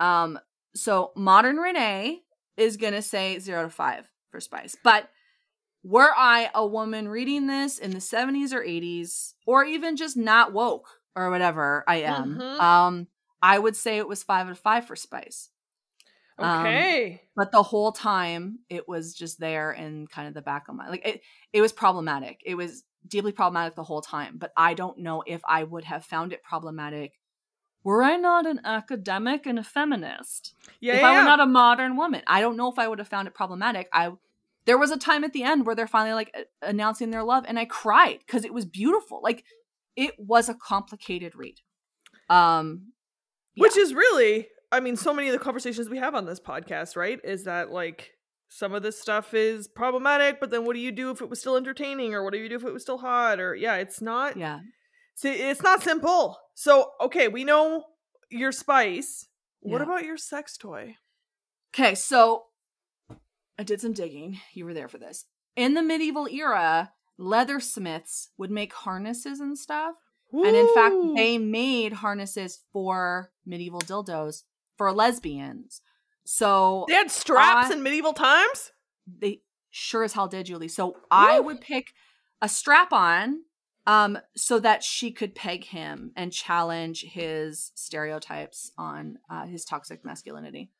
Um. 0.00 0.38
So 0.74 1.12
modern 1.14 1.56
Renee 1.56 2.22
is 2.56 2.76
gonna 2.78 3.02
say 3.02 3.38
zero 3.38 3.64
to 3.64 3.70
five 3.70 4.08
for 4.30 4.40
spice, 4.40 4.74
but 4.82 5.10
were 5.84 6.12
I 6.16 6.50
a 6.54 6.66
woman 6.66 7.08
reading 7.08 7.46
this 7.46 7.78
in 7.78 7.90
the 7.90 7.98
70s 8.00 8.52
or 8.54 8.62
80s, 8.62 9.34
or 9.46 9.64
even 9.64 9.96
just 9.96 10.16
not 10.16 10.52
woke 10.52 10.88
or 11.14 11.28
whatever 11.28 11.84
I 11.86 11.96
am, 12.02 12.36
Mhm. 12.38 12.60
um, 12.60 13.08
I 13.42 13.58
would 13.58 13.76
say 13.76 13.98
it 13.98 14.08
was 14.08 14.22
five 14.22 14.46
out 14.46 14.52
of 14.52 14.58
five 14.58 14.86
for 14.86 14.96
Spice. 14.96 15.50
Um, 16.42 16.66
Okay. 16.66 17.22
But 17.34 17.52
the 17.52 17.62
whole 17.62 17.92
time 17.92 18.58
it 18.68 18.88
was 18.88 19.14
just 19.14 19.40
there 19.40 19.72
in 19.72 20.06
kind 20.06 20.28
of 20.28 20.34
the 20.34 20.42
back 20.42 20.68
of 20.68 20.74
my 20.74 20.88
like 20.88 21.06
it 21.06 21.22
it 21.52 21.60
was 21.60 21.72
problematic. 21.72 22.40
It 22.44 22.54
was 22.54 22.84
deeply 23.06 23.32
problematic 23.32 23.74
the 23.74 23.82
whole 23.84 24.02
time. 24.02 24.38
But 24.38 24.52
I 24.56 24.74
don't 24.74 24.98
know 24.98 25.22
if 25.26 25.40
I 25.48 25.64
would 25.64 25.84
have 25.84 26.04
found 26.04 26.32
it 26.32 26.42
problematic 26.42 27.12
were 27.84 28.02
I 28.02 28.16
not 28.16 28.46
an 28.46 28.60
academic 28.64 29.44
and 29.44 29.58
a 29.58 29.64
feminist, 29.64 30.54
Yeah, 30.80 30.94
if 30.94 31.00
yeah, 31.00 31.08
I 31.08 31.10
were 31.12 31.18
yeah. 31.18 31.24
not 31.24 31.40
a 31.40 31.46
modern 31.46 31.96
woman, 31.96 32.22
I 32.26 32.40
don't 32.40 32.56
know 32.56 32.70
if 32.70 32.78
I 32.78 32.86
would 32.86 33.00
have 33.00 33.08
found 33.08 33.26
it 33.26 33.34
problematic. 33.34 33.88
I 33.92 34.12
there 34.64 34.78
was 34.78 34.92
a 34.92 34.96
time 34.96 35.24
at 35.24 35.32
the 35.32 35.42
end 35.42 35.66
where 35.66 35.74
they're 35.74 35.88
finally 35.88 36.14
like 36.14 36.32
announcing 36.62 37.10
their 37.10 37.24
love, 37.24 37.44
and 37.48 37.58
I 37.58 37.64
cried 37.64 38.18
because 38.20 38.44
it 38.44 38.54
was 38.54 38.64
beautiful. 38.64 39.20
Like 39.22 39.44
it 39.96 40.14
was 40.18 40.48
a 40.48 40.54
complicated 40.54 41.34
read. 41.34 41.56
Um, 42.30 42.92
Which 43.56 43.76
is 43.76 43.92
really, 43.94 44.48
I 44.72 44.80
mean, 44.80 44.96
so 44.96 45.12
many 45.14 45.28
of 45.28 45.32
the 45.32 45.38
conversations 45.38 45.88
we 45.88 45.98
have 45.98 46.14
on 46.14 46.24
this 46.26 46.40
podcast, 46.40 46.96
right? 46.96 47.20
Is 47.22 47.44
that 47.44 47.70
like 47.70 48.12
some 48.48 48.72
of 48.74 48.82
this 48.82 49.00
stuff 49.00 49.34
is 49.34 49.68
problematic, 49.68 50.40
but 50.40 50.50
then 50.50 50.64
what 50.64 50.74
do 50.74 50.80
you 50.80 50.90
do 50.92 51.10
if 51.10 51.20
it 51.20 51.30
was 51.30 51.38
still 51.40 51.56
entertaining, 51.56 52.14
or 52.14 52.24
what 52.24 52.32
do 52.32 52.38
you 52.38 52.48
do 52.48 52.56
if 52.56 52.64
it 52.64 52.72
was 52.72 52.82
still 52.82 52.98
hot, 52.98 53.38
or 53.38 53.54
yeah, 53.54 53.76
it's 53.76 54.00
not. 54.02 54.36
yeah, 54.36 54.60
See, 55.14 55.30
it's 55.30 55.62
not 55.62 55.82
simple. 55.82 56.38
So 56.54 56.90
okay, 57.00 57.28
we 57.28 57.44
know 57.44 57.84
your 58.30 58.50
spice. 58.52 59.28
What 59.60 59.78
Yeah. 59.78 59.84
about 59.84 60.04
your 60.04 60.16
sex 60.16 60.56
toy? 60.56 60.96
Okay, 61.74 61.94
so 61.94 62.44
I 63.58 63.62
did 63.62 63.80
some 63.80 63.92
digging. 63.92 64.40
You 64.54 64.64
were 64.64 64.74
there 64.74 64.88
for 64.88 64.98
this. 64.98 65.26
In 65.54 65.74
the 65.74 65.82
medieval 65.82 66.26
era, 66.28 66.92
leathersmiths 67.18 68.28
would 68.38 68.50
make 68.50 68.72
harnesses 68.72 69.38
and 69.40 69.56
stuff. 69.58 69.94
And 70.32 70.56
in 70.56 70.68
fact, 70.74 70.94
they 71.14 71.36
made 71.36 71.92
harnesses 71.92 72.60
for 72.72 73.30
medieval 73.44 73.80
dildos 73.82 74.44
for 74.82 74.92
lesbians. 74.92 75.80
So 76.24 76.84
they 76.88 76.94
had 76.94 77.10
straps 77.10 77.70
I- 77.70 77.74
in 77.74 77.82
medieval 77.82 78.12
times. 78.12 78.72
they 79.06 79.40
sure 79.70 80.04
as 80.04 80.12
hell 80.12 80.28
did, 80.28 80.46
Julie. 80.46 80.68
So 80.68 80.96
I 81.10 81.40
would 81.40 81.60
pick 81.60 81.92
a 82.40 82.48
strap 82.48 82.92
on 82.92 83.42
um 83.86 84.18
so 84.36 84.60
that 84.60 84.84
she 84.84 85.10
could 85.10 85.34
peg 85.34 85.64
him 85.64 86.12
and 86.16 86.32
challenge 86.32 87.02
his 87.02 87.72
stereotypes 87.74 88.70
on 88.78 89.18
uh, 89.30 89.46
his 89.46 89.64
toxic 89.64 90.04
masculinity. 90.04 90.70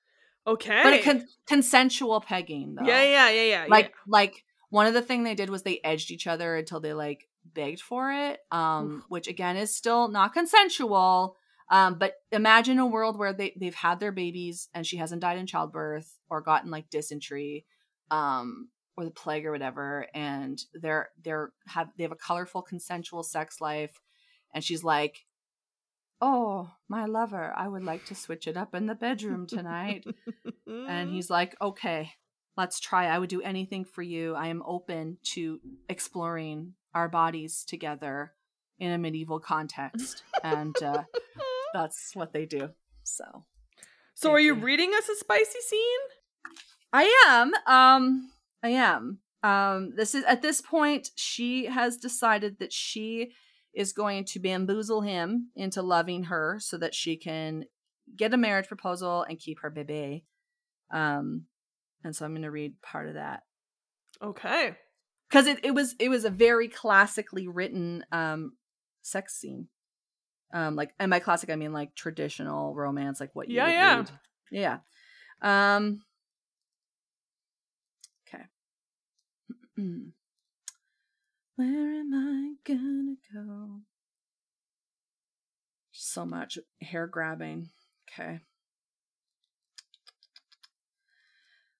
Okay, 0.46 0.80
But 0.82 0.94
a 0.94 1.02
con- 1.02 1.26
consensual 1.46 2.20
pegging 2.20 2.74
though. 2.74 2.84
yeah, 2.86 3.02
yeah, 3.02 3.30
yeah, 3.30 3.42
yeah. 3.44 3.66
like 3.68 3.92
like 4.06 4.44
one 4.70 4.86
of 4.86 4.94
the 4.94 5.02
thing 5.02 5.22
they 5.24 5.34
did 5.34 5.50
was 5.50 5.62
they 5.62 5.80
edged 5.84 6.10
each 6.10 6.26
other 6.26 6.56
until 6.56 6.80
they 6.80 6.92
like 6.92 7.28
begged 7.44 7.80
for 7.80 8.12
it 8.12 8.38
um 8.52 9.02
which 9.08 9.26
again 9.26 9.56
is 9.56 9.74
still 9.74 10.06
not 10.08 10.32
consensual 10.32 11.36
um 11.72 11.94
but 11.98 12.14
imagine 12.30 12.78
a 12.78 12.86
world 12.86 13.18
where 13.18 13.32
they 13.32 13.52
they've 13.58 13.74
had 13.74 13.98
their 13.98 14.12
babies 14.12 14.68
and 14.74 14.86
she 14.86 14.96
hasn't 14.96 15.22
died 15.22 15.38
in 15.38 15.46
childbirth 15.46 16.18
or 16.30 16.40
gotten 16.40 16.70
like 16.70 16.88
dysentery 16.90 17.66
um 18.12 18.68
or 18.96 19.04
the 19.04 19.10
plague 19.10 19.44
or 19.44 19.50
whatever 19.50 20.06
and 20.14 20.62
they're 20.74 21.08
they're 21.24 21.50
have 21.66 21.88
they 21.96 22.04
have 22.04 22.12
a 22.12 22.16
colorful 22.16 22.62
consensual 22.62 23.24
sex 23.24 23.60
life 23.60 24.00
and 24.54 24.62
she's 24.62 24.84
like 24.84 25.24
oh 26.20 26.70
my 26.88 27.06
lover 27.06 27.52
i 27.56 27.66
would 27.66 27.82
like 27.82 28.04
to 28.04 28.14
switch 28.14 28.46
it 28.46 28.56
up 28.56 28.74
in 28.74 28.86
the 28.86 28.94
bedroom 28.94 29.46
tonight 29.46 30.04
and 30.66 31.10
he's 31.10 31.30
like, 31.30 31.56
okay, 31.60 32.12
let's 32.56 32.80
try. 32.80 33.06
I 33.06 33.18
would 33.18 33.28
do 33.28 33.42
anything 33.42 33.84
for 33.84 34.02
you. 34.02 34.34
I 34.34 34.48
am 34.48 34.62
open 34.66 35.18
to 35.34 35.60
exploring 35.88 36.74
our 36.94 37.08
bodies 37.08 37.64
together 37.64 38.32
in 38.78 38.92
a 38.92 38.98
medieval 38.98 39.40
context. 39.40 40.22
and 40.42 40.74
uh, 40.82 41.04
that's 41.74 42.10
what 42.14 42.32
they 42.32 42.46
do. 42.46 42.70
So 43.04 43.44
So, 44.14 44.30
are 44.30 44.40
you 44.40 44.54
you. 44.54 44.62
reading 44.62 44.92
us 44.94 45.08
a 45.08 45.16
spicy 45.16 45.60
scene? 45.66 46.00
I 46.92 47.10
am. 47.26 47.52
Um, 47.66 48.30
I 48.62 48.68
am. 48.70 49.18
Um, 49.42 49.92
this 49.96 50.14
is 50.14 50.24
at 50.24 50.42
this 50.42 50.60
point, 50.60 51.10
she 51.16 51.64
has 51.66 51.96
decided 51.96 52.58
that 52.60 52.72
she 52.72 53.32
is 53.74 53.92
going 53.92 54.24
to 54.26 54.38
bamboozle 54.38 55.00
him 55.00 55.50
into 55.56 55.82
loving 55.82 56.24
her 56.24 56.58
so 56.60 56.76
that 56.78 56.94
she 56.94 57.16
can 57.16 57.64
get 58.14 58.34
a 58.34 58.36
marriage 58.36 58.68
proposal 58.68 59.22
and 59.28 59.38
keep 59.38 59.60
her 59.62 59.70
baby. 59.70 60.26
Um, 60.92 61.46
and 62.04 62.14
so 62.14 62.24
I'm 62.24 62.32
going 62.32 62.42
to 62.42 62.50
read 62.50 62.80
part 62.82 63.08
of 63.08 63.14
that 63.14 63.44
Okay. 64.22 64.76
because 65.28 65.46
it, 65.46 65.64
it 65.64 65.74
was 65.74 65.94
it 65.98 66.10
was 66.10 66.24
a 66.26 66.30
very 66.30 66.68
classically 66.68 67.48
written 67.48 68.04
um 68.12 68.52
sex 69.00 69.34
scene. 69.40 69.68
Um, 70.52 70.76
like 70.76 70.92
and 70.98 71.10
by 71.10 71.18
classic 71.18 71.50
I 71.50 71.56
mean 71.56 71.72
like 71.72 71.94
traditional 71.94 72.74
romance, 72.74 73.20
like 73.20 73.30
what 73.34 73.48
you 73.48 73.56
Yeah, 73.56 73.68
yeah. 73.70 73.96
read. 73.98 74.10
yeah. 74.50 74.78
Um. 75.76 76.02
Okay. 78.28 78.44
Where 81.56 81.66
am 82.00 82.14
I 82.14 82.54
gonna 82.64 83.14
go? 83.32 83.80
So 85.92 86.24
much 86.26 86.58
hair 86.80 87.06
grabbing. 87.06 87.70
Okay. 88.10 88.40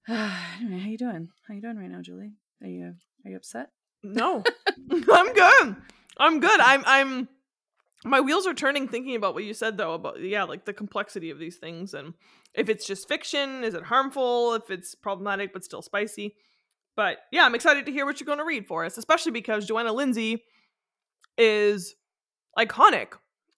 anyway, 0.08 0.78
how 0.80 0.88
you 0.88 0.98
doing? 0.98 1.28
How 1.46 1.54
you 1.54 1.60
doing 1.60 1.76
right 1.78 1.90
now, 1.90 2.00
Julie? 2.02 2.32
Are 2.62 2.68
you 2.68 2.94
are 3.24 3.30
you 3.30 3.36
upset? 3.36 3.70
No, 4.02 4.42
I'm 4.90 5.32
good. 5.32 5.76
I'm 6.18 6.40
good. 6.40 6.60
I'm. 6.60 6.82
I'm. 6.86 7.28
My 8.04 8.20
wheels 8.20 8.46
are 8.46 8.54
turning 8.54 8.88
thinking 8.88 9.14
about 9.14 9.34
what 9.34 9.44
you 9.44 9.54
said 9.54 9.76
though 9.76 9.94
about 9.94 10.20
yeah, 10.20 10.44
like 10.44 10.64
the 10.64 10.72
complexity 10.72 11.30
of 11.30 11.38
these 11.38 11.56
things 11.56 11.94
and 11.94 12.14
if 12.54 12.68
it's 12.68 12.86
just 12.86 13.08
fiction, 13.08 13.64
is 13.64 13.74
it 13.74 13.84
harmful? 13.84 14.54
If 14.54 14.70
it's 14.70 14.94
problematic 14.94 15.52
but 15.52 15.64
still 15.64 15.82
spicy. 15.82 16.34
But 16.96 17.18
yeah, 17.30 17.44
I'm 17.44 17.54
excited 17.54 17.86
to 17.86 17.92
hear 17.92 18.04
what 18.04 18.20
you're 18.20 18.26
going 18.26 18.38
to 18.38 18.44
read 18.44 18.66
for 18.66 18.84
us, 18.84 18.98
especially 18.98 19.32
because 19.32 19.66
Johanna 19.66 19.92
Lindsey 19.92 20.42
is 21.38 21.94
iconic. 22.58 23.12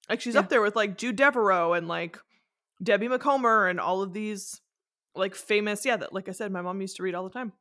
Like 0.08 0.20
she's 0.20 0.36
up 0.36 0.48
there 0.50 0.62
with 0.62 0.76
like 0.76 0.98
Jude 0.98 1.16
Devereaux 1.16 1.72
and 1.72 1.88
like 1.88 2.18
Debbie 2.82 3.08
Macomber 3.08 3.68
and 3.68 3.80
all 3.80 4.02
of 4.02 4.12
these 4.12 4.60
like 5.16 5.34
famous 5.34 5.84
yeah 5.84 5.96
that 5.96 6.12
like 6.12 6.28
I 6.28 6.32
said 6.32 6.50
my 6.50 6.60
mom 6.60 6.80
used 6.80 6.96
to 6.96 7.02
read 7.02 7.14
all 7.14 7.24
the 7.24 7.30
time. 7.30 7.52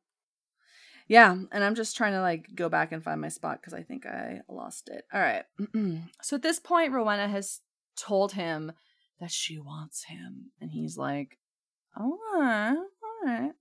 Yeah, 1.14 1.36
and 1.52 1.64
I'm 1.64 1.76
just 1.76 1.96
trying 1.96 2.14
to 2.14 2.22
like 2.22 2.48
go 2.56 2.70
back 2.70 2.92
and 2.92 3.04
find 3.04 3.22
my 3.22 3.30
spot 3.30 3.62
because 3.62 3.76
I 3.76 3.84
think 3.84 4.08
I 4.08 4.42
lost 4.50 4.90
it. 4.90 5.06
All 5.14 5.22
right. 5.22 5.44
so 6.24 6.38
at 6.38 6.42
this 6.42 6.60
point, 6.60 6.92
Rowena 6.92 7.28
has 7.28 7.60
told 7.96 8.32
him 8.32 8.72
that 9.20 9.30
she 9.30 9.60
wants 9.60 10.06
him, 10.06 10.50
and 10.60 10.72
he's 10.72 10.98
like, 10.98 11.38
"All 11.96 12.18
right, 12.34 12.76
all 12.76 13.28
right." 13.28 13.52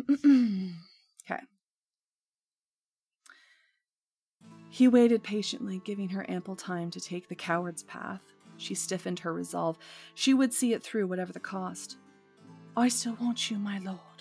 okay. 0.10 1.42
He 4.68 4.88
waited 4.88 5.22
patiently, 5.22 5.80
giving 5.84 6.08
her 6.08 6.28
ample 6.28 6.56
time 6.56 6.90
to 6.90 7.00
take 7.00 7.28
the 7.28 7.36
coward's 7.36 7.84
path. 7.84 8.22
She 8.56 8.74
stiffened 8.74 9.20
her 9.20 9.32
resolve. 9.32 9.78
She 10.16 10.34
would 10.34 10.52
see 10.52 10.72
it 10.72 10.82
through, 10.82 11.06
whatever 11.06 11.32
the 11.32 11.38
cost. 11.38 11.98
I 12.76 12.88
still 12.88 13.16
want 13.20 13.48
you, 13.48 13.60
my 13.60 13.78
lord. 13.78 14.11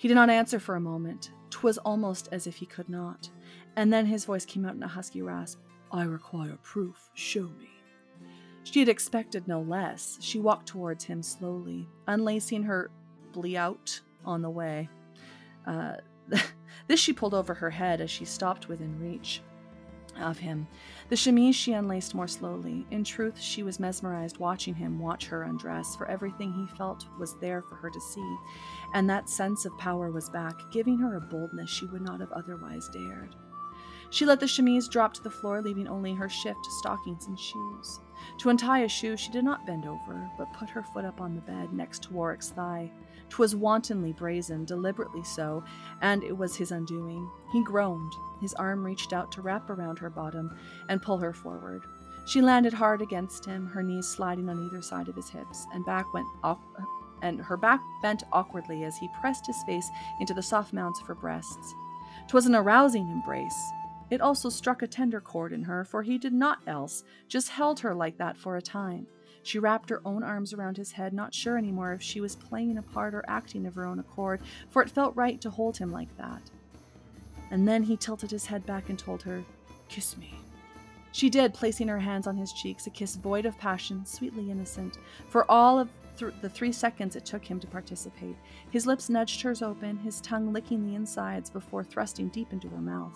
He 0.00 0.08
did 0.08 0.14
not 0.14 0.30
answer 0.30 0.58
for 0.58 0.76
a 0.76 0.80
moment. 0.80 1.30
'Twas 1.50 1.76
almost 1.76 2.30
as 2.32 2.46
if 2.46 2.56
he 2.56 2.64
could 2.64 2.88
not. 2.88 3.28
And 3.76 3.92
then 3.92 4.06
his 4.06 4.24
voice 4.24 4.46
came 4.46 4.64
out 4.64 4.74
in 4.74 4.82
a 4.82 4.88
husky 4.88 5.20
rasp. 5.20 5.60
I 5.92 6.04
require 6.04 6.56
proof. 6.62 7.10
Show 7.12 7.50
me. 7.58 7.68
She 8.62 8.80
had 8.80 8.88
expected 8.88 9.46
no 9.46 9.60
less. 9.60 10.16
She 10.22 10.38
walked 10.38 10.68
towards 10.68 11.04
him 11.04 11.22
slowly, 11.22 11.86
unlacing 12.06 12.62
her 12.62 12.90
bliaut 13.34 14.00
on 14.24 14.40
the 14.40 14.48
way. 14.48 14.88
Uh, 15.66 15.96
this 16.86 16.98
she 16.98 17.12
pulled 17.12 17.34
over 17.34 17.52
her 17.52 17.68
head 17.68 18.00
as 18.00 18.10
she 18.10 18.24
stopped 18.24 18.70
within 18.70 18.98
reach 18.98 19.42
of 20.20 20.38
him. 20.38 20.66
The 21.08 21.16
chemise 21.16 21.56
she 21.56 21.72
unlaced 21.72 22.14
more 22.14 22.28
slowly. 22.28 22.86
In 22.90 23.04
truth, 23.04 23.38
she 23.38 23.62
was 23.62 23.80
mesmerized 23.80 24.38
watching 24.38 24.74
him 24.74 24.98
watch 24.98 25.26
her 25.26 25.42
undress, 25.42 25.96
for 25.96 26.06
everything 26.08 26.52
he 26.52 26.76
felt 26.76 27.06
was 27.18 27.36
there 27.40 27.62
for 27.62 27.76
her 27.76 27.90
to 27.90 28.00
see, 28.00 28.36
and 28.94 29.08
that 29.08 29.28
sense 29.28 29.64
of 29.64 29.76
power 29.78 30.10
was 30.10 30.30
back, 30.30 30.58
giving 30.70 30.98
her 30.98 31.16
a 31.16 31.20
boldness 31.20 31.70
she 31.70 31.86
would 31.86 32.02
not 32.02 32.20
have 32.20 32.32
otherwise 32.32 32.88
dared. 32.88 33.34
She 34.10 34.26
let 34.26 34.40
the 34.40 34.48
chemise 34.48 34.88
drop 34.88 35.14
to 35.14 35.22
the 35.22 35.30
floor, 35.30 35.62
leaving 35.62 35.86
only 35.86 36.14
her 36.14 36.28
shift 36.28 36.66
stockings 36.66 37.28
and 37.28 37.38
shoes. 37.38 38.00
To 38.38 38.50
untie 38.50 38.80
a 38.80 38.88
shoe, 38.88 39.16
she 39.16 39.30
did 39.30 39.44
not 39.44 39.64
bend 39.66 39.86
over, 39.86 40.28
but 40.36 40.52
put 40.52 40.68
her 40.70 40.82
foot 40.82 41.04
up 41.04 41.20
on 41.20 41.34
the 41.34 41.40
bed 41.40 41.72
next 41.72 42.02
to 42.04 42.12
Warwick's 42.12 42.50
thigh. 42.50 42.90
'Twas 43.28 43.54
wantonly 43.54 44.12
brazen, 44.12 44.64
deliberately 44.64 45.22
so, 45.22 45.62
and 46.02 46.24
it 46.24 46.36
was 46.36 46.56
his 46.56 46.72
undoing. 46.72 47.30
He 47.52 47.62
groaned. 47.62 48.12
His 48.40 48.54
arm 48.54 48.84
reached 48.84 49.12
out 49.12 49.30
to 49.32 49.42
wrap 49.42 49.70
around 49.70 50.00
her 50.00 50.10
bottom 50.10 50.56
and 50.88 51.00
pull 51.00 51.18
her 51.18 51.32
forward. 51.32 51.82
She 52.26 52.42
landed 52.42 52.72
hard 52.72 53.00
against 53.00 53.44
him, 53.44 53.66
her 53.68 53.82
knees 53.82 54.08
sliding 54.08 54.48
on 54.48 54.66
either 54.66 54.82
side 54.82 55.08
of 55.08 55.14
his 55.14 55.30
hips, 55.30 55.66
and 55.72 55.86
back 55.86 56.12
went 56.12 56.26
off, 56.42 56.58
and 57.22 57.40
her 57.40 57.56
back 57.56 57.80
bent 58.02 58.24
awkwardly 58.32 58.82
as 58.82 58.96
he 58.96 59.08
pressed 59.20 59.46
his 59.46 59.62
face 59.64 59.88
into 60.18 60.34
the 60.34 60.42
soft 60.42 60.72
mounds 60.72 61.00
of 61.00 61.06
her 61.06 61.14
breasts. 61.14 61.74
'Twas 62.28 62.46
an 62.46 62.54
arousing 62.54 63.08
embrace. 63.08 63.70
It 64.10 64.20
also 64.20 64.48
struck 64.48 64.82
a 64.82 64.86
tender 64.86 65.20
chord 65.20 65.52
in 65.52 65.62
her, 65.62 65.84
for 65.84 66.02
he 66.02 66.18
did 66.18 66.32
not 66.32 66.58
else, 66.66 67.04
just 67.28 67.48
held 67.48 67.80
her 67.80 67.94
like 67.94 68.18
that 68.18 68.36
for 68.36 68.56
a 68.56 68.62
time. 68.62 69.06
She 69.42 69.58
wrapped 69.58 69.88
her 69.88 70.02
own 70.04 70.22
arms 70.22 70.52
around 70.52 70.76
his 70.76 70.92
head, 70.92 71.12
not 71.12 71.32
sure 71.32 71.56
anymore 71.56 71.92
if 71.92 72.02
she 72.02 72.20
was 72.20 72.36
playing 72.36 72.76
a 72.76 72.82
part 72.82 73.14
or 73.14 73.24
acting 73.26 73.66
of 73.66 73.74
her 73.74 73.86
own 73.86 73.98
accord, 73.98 74.40
for 74.68 74.82
it 74.82 74.90
felt 74.90 75.16
right 75.16 75.40
to 75.40 75.50
hold 75.50 75.78
him 75.78 75.90
like 75.92 76.14
that. 76.18 76.42
And 77.50 77.66
then 77.66 77.84
he 77.84 77.96
tilted 77.96 78.30
his 78.30 78.46
head 78.46 78.66
back 78.66 78.90
and 78.90 78.98
told 78.98 79.22
her, 79.22 79.42
Kiss 79.88 80.16
me. 80.16 80.34
She 81.12 81.28
did, 81.28 81.54
placing 81.54 81.88
her 81.88 81.98
hands 81.98 82.26
on 82.26 82.36
his 82.36 82.52
cheeks, 82.52 82.86
a 82.86 82.90
kiss 82.90 83.16
void 83.16 83.44
of 83.44 83.58
passion, 83.58 84.06
sweetly 84.06 84.50
innocent. 84.50 84.98
For 85.28 85.50
all 85.50 85.78
of 85.78 85.88
th- 86.16 86.34
the 86.40 86.48
three 86.48 86.70
seconds 86.70 87.16
it 87.16 87.24
took 87.24 87.44
him 87.44 87.58
to 87.60 87.66
participate, 87.66 88.36
his 88.70 88.86
lips 88.86 89.08
nudged 89.08 89.42
hers 89.42 89.62
open, 89.62 89.96
his 89.98 90.20
tongue 90.20 90.52
licking 90.52 90.86
the 90.86 90.94
insides 90.94 91.50
before 91.50 91.82
thrusting 91.82 92.28
deep 92.28 92.52
into 92.52 92.68
her 92.68 92.80
mouth. 92.80 93.14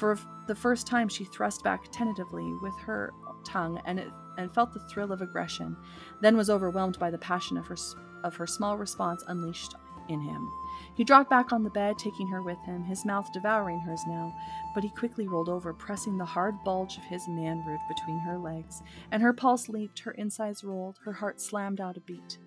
For 0.00 0.18
the 0.46 0.54
first 0.54 0.86
time, 0.86 1.10
she 1.10 1.24
thrust 1.24 1.62
back 1.62 1.92
tentatively 1.92 2.54
with 2.62 2.74
her 2.78 3.12
tongue 3.44 3.82
and, 3.84 4.00
it, 4.00 4.08
and 4.38 4.50
felt 4.54 4.72
the 4.72 4.80
thrill 4.88 5.12
of 5.12 5.20
aggression, 5.20 5.76
then 6.22 6.38
was 6.38 6.48
overwhelmed 6.48 6.98
by 6.98 7.10
the 7.10 7.18
passion 7.18 7.58
of 7.58 7.66
her, 7.66 7.76
of 8.24 8.34
her 8.36 8.46
small 8.46 8.78
response 8.78 9.22
unleashed 9.28 9.74
in 10.08 10.18
him. 10.22 10.48
He 10.94 11.04
dropped 11.04 11.28
back 11.28 11.52
on 11.52 11.64
the 11.64 11.70
bed, 11.70 11.98
taking 11.98 12.28
her 12.28 12.42
with 12.42 12.58
him, 12.64 12.82
his 12.82 13.04
mouth 13.04 13.30
devouring 13.34 13.80
hers 13.80 14.00
now, 14.08 14.34
but 14.74 14.82
he 14.82 14.88
quickly 14.88 15.28
rolled 15.28 15.50
over, 15.50 15.74
pressing 15.74 16.16
the 16.16 16.24
hard 16.24 16.64
bulge 16.64 16.96
of 16.96 17.04
his 17.04 17.28
man 17.28 17.62
root 17.66 17.80
between 17.86 18.20
her 18.20 18.38
legs, 18.38 18.80
and 19.12 19.22
her 19.22 19.34
pulse 19.34 19.68
leaped, 19.68 19.98
her 20.00 20.12
insides 20.12 20.64
rolled, 20.64 20.98
her 21.04 21.12
heart 21.12 21.42
slammed 21.42 21.78
out 21.78 21.98
a 21.98 22.00
beat. 22.00 22.38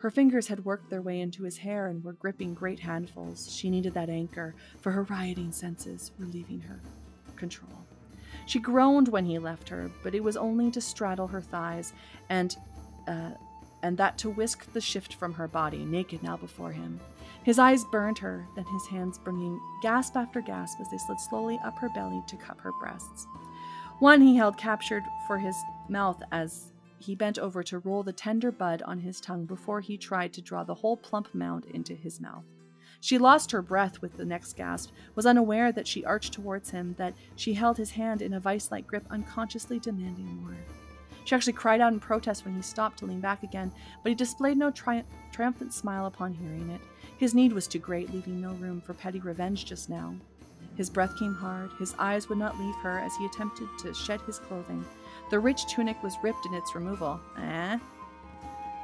Her 0.00 0.10
fingers 0.10 0.48
had 0.48 0.64
worked 0.64 0.88
their 0.88 1.02
way 1.02 1.20
into 1.20 1.42
his 1.42 1.58
hair 1.58 1.86
and 1.86 2.02
were 2.02 2.14
gripping 2.14 2.54
great 2.54 2.80
handfuls. 2.80 3.54
She 3.54 3.68
needed 3.68 3.94
that 3.94 4.08
anchor, 4.08 4.54
for 4.80 4.92
her 4.92 5.02
rioting 5.04 5.52
senses 5.52 6.10
were 6.18 6.26
leaving 6.26 6.60
her 6.60 6.80
control. 7.36 7.86
She 8.46 8.58
groaned 8.58 9.08
when 9.08 9.26
he 9.26 9.38
left 9.38 9.68
her, 9.68 9.90
but 10.02 10.14
it 10.14 10.24
was 10.24 10.36
only 10.36 10.70
to 10.70 10.80
straddle 10.80 11.28
her 11.28 11.40
thighs 11.40 11.92
and 12.28 12.56
uh, 13.06 13.30
and 13.82 13.96
that 13.96 14.18
to 14.18 14.30
whisk 14.30 14.70
the 14.72 14.80
shift 14.80 15.14
from 15.14 15.32
her 15.32 15.48
body, 15.48 15.84
naked 15.84 16.22
now 16.22 16.36
before 16.36 16.72
him. 16.72 17.00
His 17.44 17.58
eyes 17.58 17.84
burned 17.84 18.18
her, 18.18 18.46
then 18.54 18.66
his 18.66 18.86
hands 18.86 19.18
bringing 19.18 19.58
gasp 19.82 20.16
after 20.16 20.42
gasp 20.42 20.78
as 20.80 20.90
they 20.90 20.98
slid 20.98 21.18
slowly 21.18 21.58
up 21.64 21.78
her 21.78 21.88
belly 21.88 22.22
to 22.26 22.36
cup 22.36 22.60
her 22.60 22.72
breasts. 22.78 23.26
One 23.98 24.20
he 24.20 24.36
held 24.36 24.58
captured 24.58 25.02
for 25.26 25.38
his 25.38 25.56
mouth 25.88 26.22
as 26.30 26.69
he 27.00 27.14
bent 27.14 27.38
over 27.38 27.62
to 27.62 27.78
roll 27.78 28.02
the 28.02 28.12
tender 28.12 28.52
bud 28.52 28.82
on 28.82 28.98
his 29.00 29.20
tongue 29.20 29.46
before 29.46 29.80
he 29.80 29.96
tried 29.96 30.32
to 30.34 30.42
draw 30.42 30.62
the 30.62 30.74
whole 30.74 30.96
plump 30.96 31.34
mound 31.34 31.64
into 31.72 31.94
his 31.94 32.20
mouth. 32.20 32.44
She 33.00 33.16
lost 33.16 33.50
her 33.52 33.62
breath 33.62 34.02
with 34.02 34.18
the 34.18 34.26
next 34.26 34.56
gasp, 34.56 34.90
was 35.14 35.24
unaware 35.24 35.72
that 35.72 35.86
she 35.86 36.04
arched 36.04 36.34
towards 36.34 36.70
him, 36.70 36.94
that 36.98 37.14
she 37.34 37.54
held 37.54 37.78
his 37.78 37.92
hand 37.92 38.20
in 38.20 38.34
a 38.34 38.40
vice 38.40 38.70
like 38.70 38.86
grip, 38.86 39.06
unconsciously 39.10 39.78
demanding 39.78 40.26
more. 40.42 40.56
She 41.24 41.34
actually 41.34 41.54
cried 41.54 41.80
out 41.80 41.92
in 41.92 42.00
protest 42.00 42.44
when 42.44 42.54
he 42.54 42.62
stopped 42.62 42.98
to 42.98 43.06
lean 43.06 43.20
back 43.20 43.42
again, 43.42 43.72
but 44.02 44.10
he 44.10 44.14
displayed 44.14 44.58
no 44.58 44.70
tri- 44.70 45.04
triumphant 45.32 45.72
smile 45.72 46.06
upon 46.06 46.34
hearing 46.34 46.68
it. 46.70 46.80
His 47.16 47.34
need 47.34 47.52
was 47.54 47.66
too 47.66 47.78
great, 47.78 48.12
leaving 48.12 48.40
no 48.40 48.52
room 48.54 48.80
for 48.82 48.92
petty 48.92 49.20
revenge 49.20 49.64
just 49.64 49.88
now. 49.88 50.14
His 50.76 50.90
breath 50.90 51.18
came 51.18 51.34
hard, 51.34 51.70
his 51.78 51.94
eyes 51.98 52.28
would 52.28 52.38
not 52.38 52.58
leave 52.58 52.74
her 52.76 52.98
as 52.98 53.14
he 53.16 53.26
attempted 53.26 53.68
to 53.80 53.94
shed 53.94 54.20
his 54.22 54.38
clothing. 54.38 54.84
The 55.30 55.38
rich 55.38 55.66
tunic 55.66 56.02
was 56.02 56.16
ripped 56.22 56.44
in 56.46 56.54
its 56.54 56.74
removal. 56.74 57.20
Eh? 57.38 57.78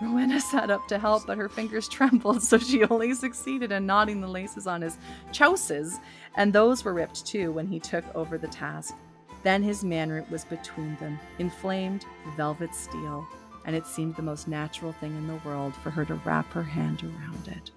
Rowena 0.00 0.40
sat 0.40 0.70
up 0.70 0.86
to 0.88 0.98
help, 0.98 1.26
but 1.26 1.38
her 1.38 1.48
fingers 1.48 1.88
trembled, 1.90 2.42
so 2.42 2.58
she 2.58 2.84
only 2.84 3.14
succeeded 3.14 3.72
in 3.72 3.86
knotting 3.86 4.20
the 4.20 4.28
laces 4.28 4.66
on 4.66 4.82
his 4.82 4.98
chausses, 5.32 5.98
and 6.36 6.52
those 6.52 6.84
were 6.84 6.94
ripped 6.94 7.26
too 7.26 7.50
when 7.52 7.66
he 7.66 7.80
took 7.80 8.04
over 8.14 8.38
the 8.38 8.48
task. 8.48 8.94
Then 9.42 9.62
his 9.62 9.84
manroot 9.84 10.30
was 10.30 10.44
between 10.44 10.96
them, 10.96 11.18
inflamed 11.38 12.04
velvet 12.36 12.74
steel, 12.74 13.26
and 13.64 13.74
it 13.74 13.86
seemed 13.86 14.16
the 14.16 14.22
most 14.22 14.48
natural 14.48 14.92
thing 14.92 15.16
in 15.16 15.26
the 15.26 15.40
world 15.44 15.74
for 15.74 15.90
her 15.90 16.04
to 16.04 16.14
wrap 16.24 16.52
her 16.52 16.62
hand 16.62 17.02
around 17.02 17.48
it. 17.48 17.70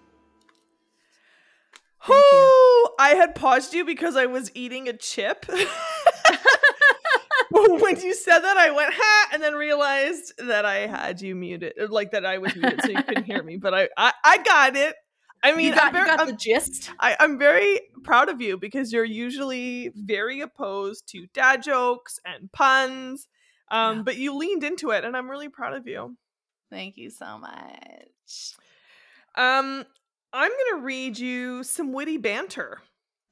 Oh, 2.07 2.95
I 2.99 3.09
had 3.09 3.36
paused 3.36 3.74
you 3.74 3.86
because 3.86 4.15
I 4.15 4.26
was 4.26 4.51
eating 4.55 4.88
a 4.88 4.93
chip. 4.93 5.45
when 7.82 8.00
you 8.00 8.14
said 8.14 8.39
that, 8.39 8.58
I 8.58 8.72
went 8.72 8.93
ha, 8.93 9.30
and 9.34 9.41
then 9.41 9.56
realized 9.56 10.34
that 10.38 10.66
I 10.66 10.88
had 10.88 11.22
you 11.22 11.36
muted, 11.36 11.74
like 11.89 12.12
that 12.12 12.26
I 12.26 12.38
was 12.38 12.56
muted, 12.56 12.82
so 12.84 12.89
you 12.91 13.04
couldn't 13.04 13.24
hear 13.26 13.41
me. 13.43 13.58
But 13.58 13.74
I, 13.74 13.89
I, 13.97 14.14
I 14.24 14.38
got 14.43 14.76
it. 14.76 14.95
I 15.41 15.54
mean, 15.54 15.68
you 15.68 15.74
got, 15.76 15.88
I'm 15.88 15.93
very, 15.93 16.06
you 16.06 16.12
got 16.18 16.20
I'm, 16.22 16.28
the 16.28 16.34
gist. 16.36 16.91
I, 17.00 17.16
I'm 17.20 17.39
very 17.39 17.82
proud 18.04 18.30
of 18.30 18.41
you 18.41 18.58
because 18.58 18.91
you're 18.91 19.06
usually 19.06 19.91
very 19.95 20.41
opposed 20.41 21.08
to 21.10 21.28
dad 21.34 21.64
jokes 21.64 22.20
and 22.26 22.52
puns. 22.52 23.28
Um, 23.72 23.97
Yeah. 23.97 24.04
but 24.04 24.18
you 24.18 24.36
leaned 24.36 24.64
into 24.64 24.89
it, 24.91 25.06
and 25.06 25.16
I'm 25.16 25.30
really 25.30 25.50
proud 25.50 25.74
of 25.74 25.88
you. 25.88 26.18
Thank 26.72 26.97
you 26.97 27.10
so 27.10 27.38
much. 27.38 28.54
Um, 29.36 29.86
I'm 30.34 30.52
gonna 30.52 30.84
read 30.84 31.18
you 31.18 31.64
some 31.64 31.93
witty 31.93 32.18
banter. 32.18 32.82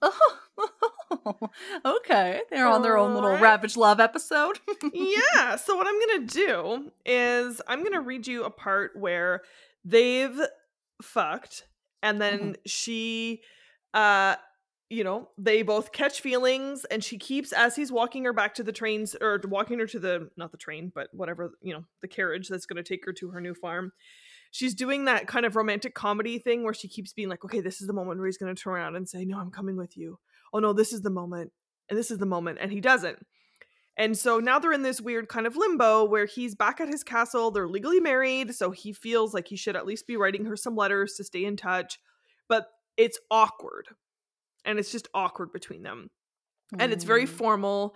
Oh, 0.02 0.40
okay. 1.86 2.42
They're 2.50 2.68
on 2.68 2.82
their 2.82 2.98
own 2.98 3.14
little 3.14 3.30
Alright. 3.30 3.44
Ravage 3.44 3.78
Love 3.78 4.00
episode. 4.00 4.60
yeah. 4.94 5.56
So 5.56 5.76
what 5.76 5.88
I'm 5.88 6.00
gonna 6.00 6.28
do 6.28 6.92
is 7.06 7.62
I'm 7.68 7.84
gonna 7.84 8.02
read 8.02 8.28
you 8.28 8.44
a 8.44 8.50
part 8.50 8.92
where 8.96 9.42
they've 9.84 10.40
fucked, 11.02 11.66
and 12.02 12.22
then 12.22 12.58
she, 12.66 13.42
uh, 13.94 14.36
you 14.90 15.04
know, 15.04 15.30
they 15.38 15.62
both 15.62 15.92
catch 15.92 16.22
feelings, 16.22 16.86
and 16.86 17.04
she 17.04 17.18
keeps 17.18 17.52
as 17.52 17.76
he's 17.76 17.92
walking 17.92 18.24
her 18.24 18.34
back 18.34 18.56
to 18.56 18.64
the 18.64 18.72
trains 18.72 19.16
or 19.20 19.40
walking 19.46 19.80
her 19.80 19.88
to 19.88 20.00
the 20.00 20.30
not 20.38 20.52
the 20.52 20.58
train, 20.58 20.92
but 20.94 21.08
whatever 21.14 21.52
you 21.62 21.74
know, 21.74 21.84
the 22.02 22.08
carriage 22.08 22.48
that's 22.48 22.66
gonna 22.66 22.84
take 22.84 23.06
her 23.06 23.14
to 23.14 23.30
her 23.30 23.42
new 23.42 23.54
farm. 23.54 23.92
She's 24.52 24.74
doing 24.74 25.06
that 25.06 25.28
kind 25.28 25.46
of 25.46 25.56
romantic 25.56 25.94
comedy 25.94 26.40
thing 26.40 26.64
where 26.64 26.74
she 26.74 26.88
keeps 26.88 27.14
being 27.14 27.30
like, 27.30 27.44
okay, 27.44 27.60
this 27.60 27.82
is 27.82 27.88
the 27.88 27.94
moment 27.94 28.18
where 28.20 28.28
he's 28.28 28.38
going 28.38 28.56
to 28.56 28.60
turn 28.60 28.74
around 28.74 28.96
and 28.96 29.08
say, 29.08 29.26
no, 29.26 29.38
I'm 29.38 29.52
coming 29.52 29.76
with 29.76 29.98
you. 29.98 30.20
Oh, 30.54 30.60
no, 30.60 30.74
this 30.74 30.94
is 30.94 31.02
the 31.02 31.10
moment. 31.10 31.52
And 31.90 31.98
this 31.98 32.12
is 32.12 32.18
the 32.18 32.26
moment. 32.26 32.58
And 32.62 32.72
he 32.72 32.82
doesn't. 32.82 33.26
And 33.98 34.18
so 34.18 34.40
now 34.40 34.60
they're 34.60 34.74
in 34.74 34.84
this 34.84 35.02
weird 35.02 35.28
kind 35.28 35.48
of 35.48 35.56
limbo 35.58 36.06
where 36.06 36.26
he's 36.26 36.54
back 36.54 36.80
at 36.80 36.88
his 36.88 37.04
castle. 37.04 37.50
They're 37.50 37.68
legally 37.68 38.00
married. 38.00 38.54
So 38.54 38.72
he 38.72 38.94
feels 38.94 39.34
like 39.34 39.48
he 39.48 39.56
should 39.56 39.76
at 39.76 39.88
least 39.88 40.06
be 40.06 40.18
writing 40.18 40.46
her 40.46 40.56
some 40.56 40.76
letters 40.76 41.16
to 41.16 41.24
stay 41.24 41.46
in 41.46 41.58
touch. 41.58 41.98
But 42.48 42.68
it's 42.96 43.20
awkward. 43.32 43.88
And 44.66 44.78
it's 44.80 44.92
just 44.92 45.08
awkward 45.14 45.52
between 45.52 45.84
them. 45.84 46.10
And 46.78 46.92
it's 46.92 47.06
very 47.06 47.26
Mm. 47.26 47.30
formal. 47.30 47.96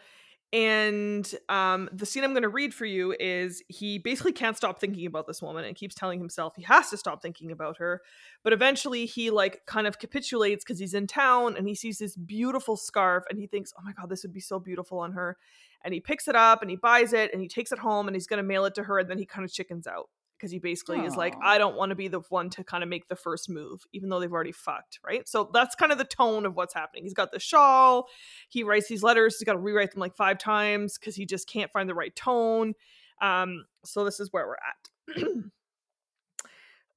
And 0.53 1.33
um, 1.47 1.89
the 1.93 2.05
scene 2.05 2.25
I'm 2.25 2.31
going 2.31 2.43
to 2.43 2.49
read 2.49 2.73
for 2.73 2.85
you 2.85 3.15
is 3.17 3.63
he 3.69 3.99
basically 3.99 4.33
can't 4.33 4.57
stop 4.57 4.81
thinking 4.81 5.05
about 5.05 5.25
this 5.25 5.41
woman 5.41 5.63
and 5.63 5.77
keeps 5.77 5.95
telling 5.95 6.19
himself 6.19 6.55
he 6.57 6.63
has 6.63 6.89
to 6.89 6.97
stop 6.97 7.21
thinking 7.21 7.51
about 7.51 7.77
her. 7.77 8.01
But 8.43 8.51
eventually 8.51 9.05
he 9.05 9.31
like 9.31 9.61
kind 9.65 9.87
of 9.87 9.97
capitulates 9.97 10.65
because 10.65 10.77
he's 10.77 10.93
in 10.93 11.07
town 11.07 11.55
and 11.55 11.69
he 11.69 11.75
sees 11.75 11.99
this 11.99 12.17
beautiful 12.17 12.75
scarf 12.75 13.23
and 13.29 13.39
he 13.39 13.47
thinks, 13.47 13.73
oh 13.79 13.81
my 13.83 13.93
God, 13.93 14.09
this 14.09 14.23
would 14.23 14.33
be 14.33 14.41
so 14.41 14.59
beautiful 14.59 14.99
on 14.99 15.13
her. 15.13 15.37
And 15.85 15.93
he 15.93 16.01
picks 16.01 16.27
it 16.27 16.35
up 16.35 16.61
and 16.61 16.69
he 16.69 16.75
buys 16.75 17.13
it 17.13 17.31
and 17.31 17.41
he 17.41 17.47
takes 17.47 17.71
it 17.71 17.79
home 17.79 18.07
and 18.07 18.15
he's 18.15 18.27
going 18.27 18.37
to 18.37 18.43
mail 18.43 18.65
it 18.65 18.75
to 18.75 18.83
her. 18.83 18.99
And 18.99 19.09
then 19.09 19.17
he 19.17 19.25
kind 19.25 19.45
of 19.45 19.53
chickens 19.53 19.87
out 19.87 20.09
because 20.41 20.51
he 20.51 20.57
basically 20.57 21.01
is 21.01 21.15
like, 21.15 21.35
I 21.43 21.59
don't 21.59 21.75
want 21.75 21.91
to 21.91 21.95
be 21.95 22.07
the 22.07 22.21
one 22.29 22.49
to 22.51 22.63
kind 22.63 22.81
of 22.81 22.89
make 22.89 23.07
the 23.07 23.15
first 23.15 23.47
move, 23.47 23.85
even 23.93 24.09
though 24.09 24.19
they've 24.19 24.33
already 24.33 24.51
fucked, 24.51 24.99
right? 25.05 25.29
So 25.29 25.51
that's 25.53 25.75
kind 25.75 25.91
of 25.91 25.99
the 25.99 26.03
tone 26.03 26.47
of 26.47 26.55
what's 26.55 26.73
happening. 26.73 27.03
He's 27.03 27.13
got 27.13 27.31
the 27.31 27.39
shawl, 27.39 28.07
he 28.49 28.63
writes 28.63 28.87
these 28.87 29.03
letters, 29.03 29.37
he's 29.37 29.45
got 29.45 29.53
to 29.53 29.59
rewrite 29.59 29.91
them 29.91 29.99
like 29.99 30.15
five 30.15 30.39
times 30.39 30.97
because 30.97 31.15
he 31.15 31.27
just 31.27 31.47
can't 31.47 31.71
find 31.71 31.87
the 31.87 31.93
right 31.93 32.15
tone. 32.15 32.73
Um, 33.21 33.65
so 33.85 34.03
this 34.03 34.19
is 34.19 34.33
where 34.33 34.47
we're 34.47 34.55
at. 34.55 35.27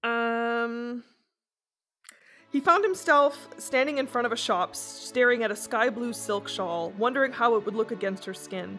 um 0.08 1.04
he 2.50 2.60
found 2.60 2.84
himself 2.84 3.48
standing 3.58 3.98
in 3.98 4.06
front 4.06 4.26
of 4.26 4.32
a 4.32 4.36
shop, 4.36 4.76
staring 4.76 5.42
at 5.42 5.50
a 5.50 5.56
sky 5.56 5.90
blue 5.90 6.12
silk 6.12 6.48
shawl, 6.48 6.92
wondering 6.96 7.32
how 7.32 7.56
it 7.56 7.64
would 7.66 7.74
look 7.74 7.90
against 7.90 8.24
her 8.24 8.32
skin. 8.32 8.78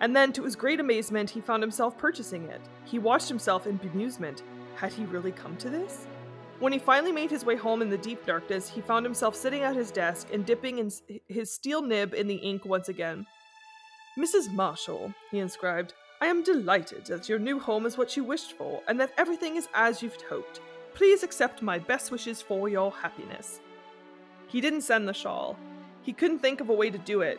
And 0.00 0.14
then, 0.14 0.32
to 0.34 0.44
his 0.44 0.56
great 0.56 0.80
amazement, 0.80 1.30
he 1.30 1.40
found 1.40 1.62
himself 1.62 1.96
purchasing 1.96 2.44
it. 2.44 2.60
He 2.84 2.98
watched 2.98 3.28
himself 3.28 3.66
in 3.66 3.78
bemusement. 3.78 4.42
Had 4.74 4.92
he 4.92 5.04
really 5.06 5.32
come 5.32 5.56
to 5.56 5.70
this? 5.70 6.06
When 6.58 6.72
he 6.72 6.78
finally 6.78 7.12
made 7.12 7.30
his 7.30 7.44
way 7.44 7.56
home 7.56 7.82
in 7.82 7.90
the 7.90 7.98
deep 7.98 8.24
darkness, 8.24 8.68
he 8.68 8.80
found 8.80 9.04
himself 9.04 9.34
sitting 9.34 9.62
at 9.62 9.76
his 9.76 9.90
desk 9.90 10.28
and 10.32 10.44
dipping 10.44 10.78
in 10.78 10.90
his 11.28 11.50
steel 11.50 11.82
nib 11.82 12.14
in 12.14 12.26
the 12.26 12.36
ink 12.36 12.64
once 12.64 12.88
again. 12.88 13.26
Mrs. 14.18 14.52
Marshall, 14.52 15.12
he 15.30 15.38
inscribed, 15.38 15.92
I 16.20 16.26
am 16.26 16.42
delighted 16.42 17.04
that 17.06 17.28
your 17.28 17.38
new 17.38 17.58
home 17.58 17.84
is 17.84 17.98
what 17.98 18.16
you 18.16 18.24
wished 18.24 18.52
for, 18.52 18.82
and 18.88 18.98
that 18.98 19.12
everything 19.18 19.56
is 19.56 19.68
as 19.74 20.02
you've 20.02 20.16
hoped. 20.22 20.60
Please 20.94 21.22
accept 21.22 21.60
my 21.60 21.78
best 21.78 22.10
wishes 22.10 22.40
for 22.40 22.70
your 22.70 22.90
happiness. 22.90 23.60
He 24.46 24.62
didn't 24.62 24.80
send 24.80 25.06
the 25.06 25.12
shawl. 25.12 25.58
He 26.00 26.14
couldn't 26.14 26.38
think 26.38 26.62
of 26.62 26.70
a 26.70 26.74
way 26.74 26.88
to 26.88 26.96
do 26.96 27.20
it. 27.20 27.38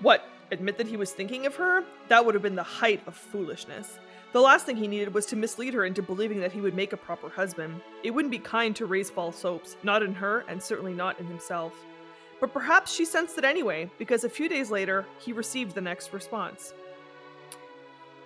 What, 0.00 0.24
admit 0.50 0.78
that 0.78 0.86
he 0.86 0.96
was 0.96 1.12
thinking 1.12 1.46
of 1.46 1.56
her? 1.56 1.84
That 2.08 2.24
would 2.24 2.34
have 2.34 2.42
been 2.42 2.54
the 2.54 2.62
height 2.62 3.02
of 3.06 3.14
foolishness. 3.14 3.98
The 4.32 4.40
last 4.40 4.64
thing 4.64 4.76
he 4.76 4.86
needed 4.86 5.12
was 5.12 5.26
to 5.26 5.36
mislead 5.36 5.74
her 5.74 5.84
into 5.84 6.02
believing 6.02 6.40
that 6.40 6.52
he 6.52 6.60
would 6.60 6.74
make 6.74 6.92
a 6.92 6.96
proper 6.96 7.28
husband. 7.28 7.80
It 8.04 8.12
wouldn't 8.12 8.30
be 8.30 8.38
kind 8.38 8.76
to 8.76 8.86
raise 8.86 9.10
false 9.10 9.42
hopes, 9.42 9.76
not 9.82 10.02
in 10.02 10.14
her, 10.14 10.44
and 10.48 10.62
certainly 10.62 10.94
not 10.94 11.18
in 11.18 11.26
himself. 11.26 11.72
But 12.40 12.52
perhaps 12.52 12.94
she 12.94 13.04
sensed 13.04 13.38
it 13.38 13.44
anyway, 13.44 13.90
because 13.98 14.24
a 14.24 14.28
few 14.30 14.48
days 14.48 14.70
later, 14.70 15.04
he 15.18 15.32
received 15.32 15.74
the 15.74 15.80
next 15.80 16.12
response. 16.12 16.74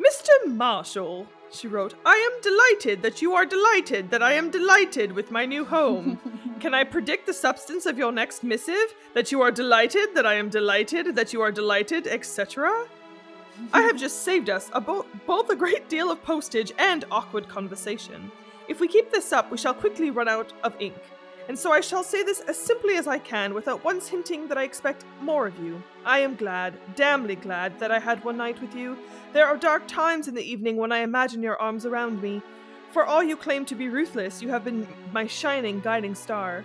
Mr. 0.01 0.47
Marshall, 0.47 1.27
she 1.51 1.69
wrote, 1.69 1.95
I 2.05 2.17
am 2.17 2.41
delighted 2.43 3.03
that 3.03 3.23
you 3.23 3.35
are 3.35 3.47
delighted 3.47 4.11
that 4.11 4.23
I 4.23 4.33
am 4.33 4.51
delighted 4.51 5.13
with 5.13 5.31
my 5.31 5.47
new 5.47 5.65
home. 5.65 6.19
Can 6.61 6.75
I 6.75 6.85
predict 6.85 7.27
the 7.27 7.33
substance 7.35 7.87
of 7.87 7.97
your 7.97 8.11
next 8.11 8.43
missive? 8.43 8.95
That 9.15 9.31
you 9.31 9.41
are 9.43 9.51
delighted, 9.51 10.15
that 10.15 10.27
I 10.27 10.35
am 10.35 10.49
delighted, 10.49 11.15
that 11.15 11.33
you 11.33 11.43
are 11.43 11.53
delighted, 11.53 12.07
etc.? 12.07 12.87
I 13.73 13.83
have 13.83 13.97
just 13.97 14.25
saved 14.25 14.51
us 14.51 14.69
a 14.73 14.81
bo- 14.81 15.07
both 15.27 15.49
a 15.51 15.57
great 15.57 15.89
deal 15.89 16.11
of 16.11 16.23
postage 16.25 16.73
and 16.79 17.05
awkward 17.11 17.49
conversation. 17.49 18.33
If 18.67 18.81
we 18.81 18.89
keep 18.89 19.13
this 19.13 19.33
up, 19.33 19.51
we 19.51 19.59
shall 19.59 19.75
quickly 19.75 20.11
run 20.11 20.29
out 20.29 20.53
of 20.65 20.75
ink. 20.81 20.95
And 21.47 21.59
so 21.59 21.73
I 21.73 21.81
shall 21.81 22.03
say 22.03 22.23
this 22.23 22.41
as 22.41 22.57
simply 22.57 22.97
as 22.97 23.07
I 23.07 23.19
can 23.19 23.53
without 23.53 23.85
once 23.85 24.09
hinting 24.09 24.49
that 24.49 24.57
I 24.57 24.63
expect 24.63 25.05
more 25.21 25.47
of 25.47 25.59
you. 25.59 25.83
I 26.05 26.21
am 26.21 26.37
glad, 26.37 26.79
damnly 26.97 27.41
glad, 27.41 27.79
that 27.81 27.91
I 27.91 27.99
had 27.99 28.25
one 28.25 28.39
night 28.39 28.61
with 28.63 28.75
you. 28.75 28.97
There 29.35 29.47
are 29.47 29.57
dark 29.57 29.87
times 29.87 30.27
in 30.27 30.35
the 30.35 30.51
evening 30.51 30.79
when 30.79 30.91
I 30.91 31.01
imagine 31.01 31.43
your 31.43 31.61
arms 31.61 31.85
around 31.85 32.23
me. 32.23 32.41
For 32.93 33.05
all 33.05 33.23
you 33.23 33.37
claim 33.37 33.67
to 33.67 33.75
be 33.75 33.89
ruthless, 33.89 34.41
you 34.41 34.49
have 34.49 34.65
been 34.65 34.87
my 35.13 35.27
shining, 35.27 35.81
guiding 35.81 36.15
star. 36.15 36.65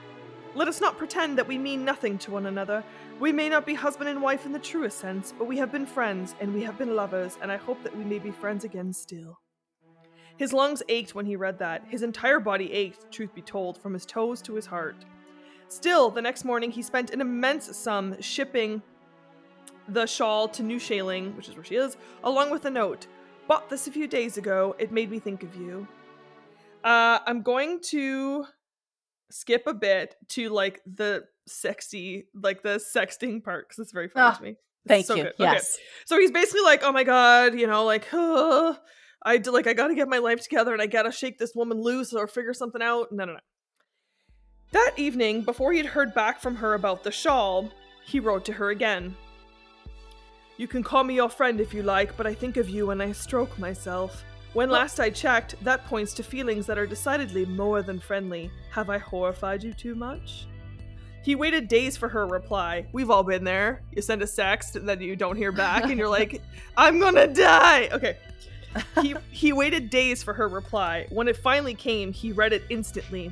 Let 0.56 0.68
us 0.68 0.80
not 0.80 0.98
pretend 0.98 1.38
that 1.38 1.48
we 1.48 1.58
mean 1.58 1.84
nothing 1.84 2.18
to 2.20 2.32
one 2.32 2.46
another. 2.46 2.84
We 3.20 3.34
may 3.34 3.50
not 3.50 3.66
be 3.66 3.74
husband 3.74 4.10
and 4.10 4.22
wife 4.22 4.46
in 4.46 4.54
the 4.54 4.60
truest 4.60 4.98
sense, 4.98 5.34
but 5.38 5.46
we 5.46 5.58
have 5.58 5.72
been 5.72 5.86
friends, 5.86 6.36
and 6.40 6.54
we 6.54 6.64
have 6.64 6.78
been 6.78 6.96
lovers, 6.96 7.38
and 7.42 7.52
I 7.52 7.58
hope 7.58 7.84
that 7.84 7.96
we 7.96 8.04
may 8.04 8.20
be 8.20 8.32
friends 8.32 8.64
again 8.64 8.94
still. 8.94 9.40
His 10.40 10.54
lungs 10.54 10.82
ached 10.88 11.14
when 11.14 11.26
he 11.26 11.36
read 11.36 11.60
that. 11.60 11.84
His 11.90 12.02
entire 12.02 12.40
body 12.40 12.72
ached, 12.72 13.12
truth 13.12 13.36
be 13.36 13.42
told, 13.42 13.78
from 13.78 13.92
his 13.94 14.06
toes 14.06 14.42
to 14.44 14.54
his 14.54 14.66
heart. 14.66 14.96
Still, 15.68 16.10
the 16.10 16.22
next 16.22 16.46
morning 16.46 16.72
he 16.72 16.82
spent 16.82 17.12
an 17.12 17.20
immense 17.20 17.76
sum 17.76 18.16
shipping 18.22 18.82
the 19.90 20.06
shawl 20.06 20.48
to 20.48 20.64
New 20.64 20.78
Shaling, 20.78 21.36
which 21.36 21.50
is 21.50 21.56
where 21.56 21.66
she 21.66 21.76
is, 21.76 21.98
along 22.24 22.52
with 22.52 22.64
a 22.64 22.70
note. 22.70 23.08
Bought 23.50 23.70
this 23.70 23.88
a 23.88 23.92
few 23.92 24.08
days 24.08 24.38
ago. 24.38 24.78
It 24.80 24.94
made 24.94 25.12
me 25.12 25.20
think 25.20 25.44
of 25.44 25.54
you. 25.58 25.86
Uh, 26.86 27.20
I'm 27.28 27.42
going 27.42 27.82
to 27.90 28.46
skip 29.30 29.68
a 29.68 29.74
bit 29.74 30.16
to 30.30 30.48
like 30.48 30.80
the 30.86 31.26
sexy, 31.48 32.28
like 32.34 32.64
the 32.64 32.80
sexting 32.96 33.44
part 33.44 33.68
because 33.68 33.80
it's 33.80 33.92
very 33.92 34.08
funny 34.08 34.26
Ah, 34.26 34.38
to 34.38 34.44
me. 34.44 34.50
It's 34.52 34.58
Thank 34.88 35.06
so 35.06 35.16
you. 35.16 35.24
good. 35.24 35.34
Okay. 35.34 35.44
Yes. 35.44 35.78
So 36.06 36.18
he's 36.18 36.32
basically 36.32 36.62
like, 36.62 36.82
"Oh 36.84 36.94
my 36.94 37.04
god, 37.04 37.60
you 37.60 37.68
know, 37.68 37.84
like, 37.84 38.08
uh, 38.14 38.76
I 39.24 39.38
d- 39.38 39.50
like 39.50 39.68
I 39.68 39.74
got 39.74 39.88
to 39.88 39.96
get 39.96 40.08
my 40.08 40.20
life 40.20 40.42
together 40.42 40.74
and 40.74 40.82
I 40.82 40.88
got 40.88 41.04
to 41.04 41.12
shake 41.12 41.38
this 41.38 41.56
woman 41.56 41.82
loose 41.82 42.14
or 42.14 42.28
figure 42.28 42.54
something 42.54 42.82
out." 42.82 43.12
No, 43.12 43.26
no, 43.26 43.34
no. 43.34 43.40
That 44.72 44.94
evening, 44.98 45.42
before 45.42 45.74
he'd 45.74 45.88
heard 45.88 46.14
back 46.14 46.40
from 46.40 46.56
her 46.58 46.76
about 46.76 47.04
the 47.04 47.12
shawl, 47.12 47.72
he 48.06 48.20
wrote 48.20 48.46
to 48.46 48.54
her 48.54 48.70
again. 48.70 49.16
You 50.58 50.68
can 50.68 50.84
call 50.84 51.04
me 51.04 51.16
your 51.16 51.30
friend 51.30 51.60
if 51.60 51.74
you 51.74 51.84
like, 51.84 52.16
but 52.18 52.28
I 52.28 52.34
think 52.34 52.58
of 52.58 52.70
you 52.70 52.88
when 52.88 53.02
I 53.02 53.14
stroke 53.14 53.58
myself. 53.58 54.24
When 54.54 54.70
last 54.70 55.00
I 55.00 55.10
checked, 55.10 55.56
that 55.64 55.86
points 55.86 56.14
to 56.16 56.24
feelings 56.24 56.66
that 56.66 56.78
are 56.78 56.88
decidedly 56.88 57.46
more 57.46 57.82
than 57.82 58.00
friendly. 58.00 58.52
Have 58.72 58.90
I 58.90 58.98
horrified 58.98 59.64
you 59.64 59.74
too 59.74 59.96
much? 59.96 60.48
He 61.24 61.36
waited 61.36 61.68
days 61.68 61.96
for 61.96 62.10
her 62.10 62.26
reply. 62.26 62.88
We've 62.92 63.10
all 63.10 63.24
been 63.24 63.44
there. 63.44 63.84
You 63.96 64.02
send 64.02 64.22
a 64.22 64.26
sext 64.26 64.76
and 64.76 64.90
then 64.90 65.02
you 65.02 65.16
don't 65.16 65.36
hear 65.36 65.52
back 65.52 65.84
and 65.84 65.98
you're 65.98 66.10
like, 66.10 66.42
I'm 66.78 67.00
gonna 67.00 67.28
die. 67.28 67.90
Okay. 67.92 68.18
He 69.02 69.16
he 69.30 69.54
waited 69.54 69.90
days 69.90 70.22
for 70.24 70.34
her 70.34 70.48
reply. 70.48 71.08
When 71.10 71.28
it 71.28 71.38
finally 71.38 71.74
came, 71.74 72.14
he 72.14 72.32
read 72.32 72.54
it 72.54 72.64
instantly. 72.70 73.32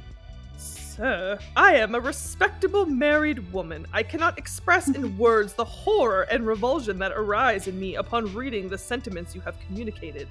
Sir, 0.58 1.38
I 1.56 1.76
am 1.76 1.94
a 1.94 2.00
respectable 2.00 2.88
married 2.88 3.54
woman. 3.54 3.86
I 3.94 4.02
cannot 4.02 4.40
express 4.40 4.88
in 4.88 5.16
words 5.20 5.54
the 5.54 5.64
horror 5.64 6.24
and 6.24 6.48
revulsion 6.48 6.98
that 7.00 7.12
arise 7.12 7.68
in 7.68 7.80
me 7.80 7.96
upon 7.96 8.34
reading 8.34 8.68
the 8.68 8.78
sentiments 8.80 9.36
you 9.36 9.42
have 9.42 9.60
communicated. 9.60 10.28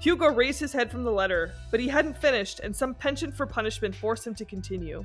Hugo 0.00 0.32
raised 0.32 0.60
his 0.60 0.72
head 0.72 0.90
from 0.90 1.04
the 1.04 1.12
letter, 1.12 1.52
but 1.70 1.78
he 1.80 1.88
hadn't 1.88 2.16
finished, 2.16 2.60
and 2.60 2.74
some 2.74 2.94
penchant 2.94 3.36
for 3.36 3.46
punishment 3.46 3.94
forced 3.94 4.26
him 4.26 4.34
to 4.34 4.44
continue. 4.44 5.04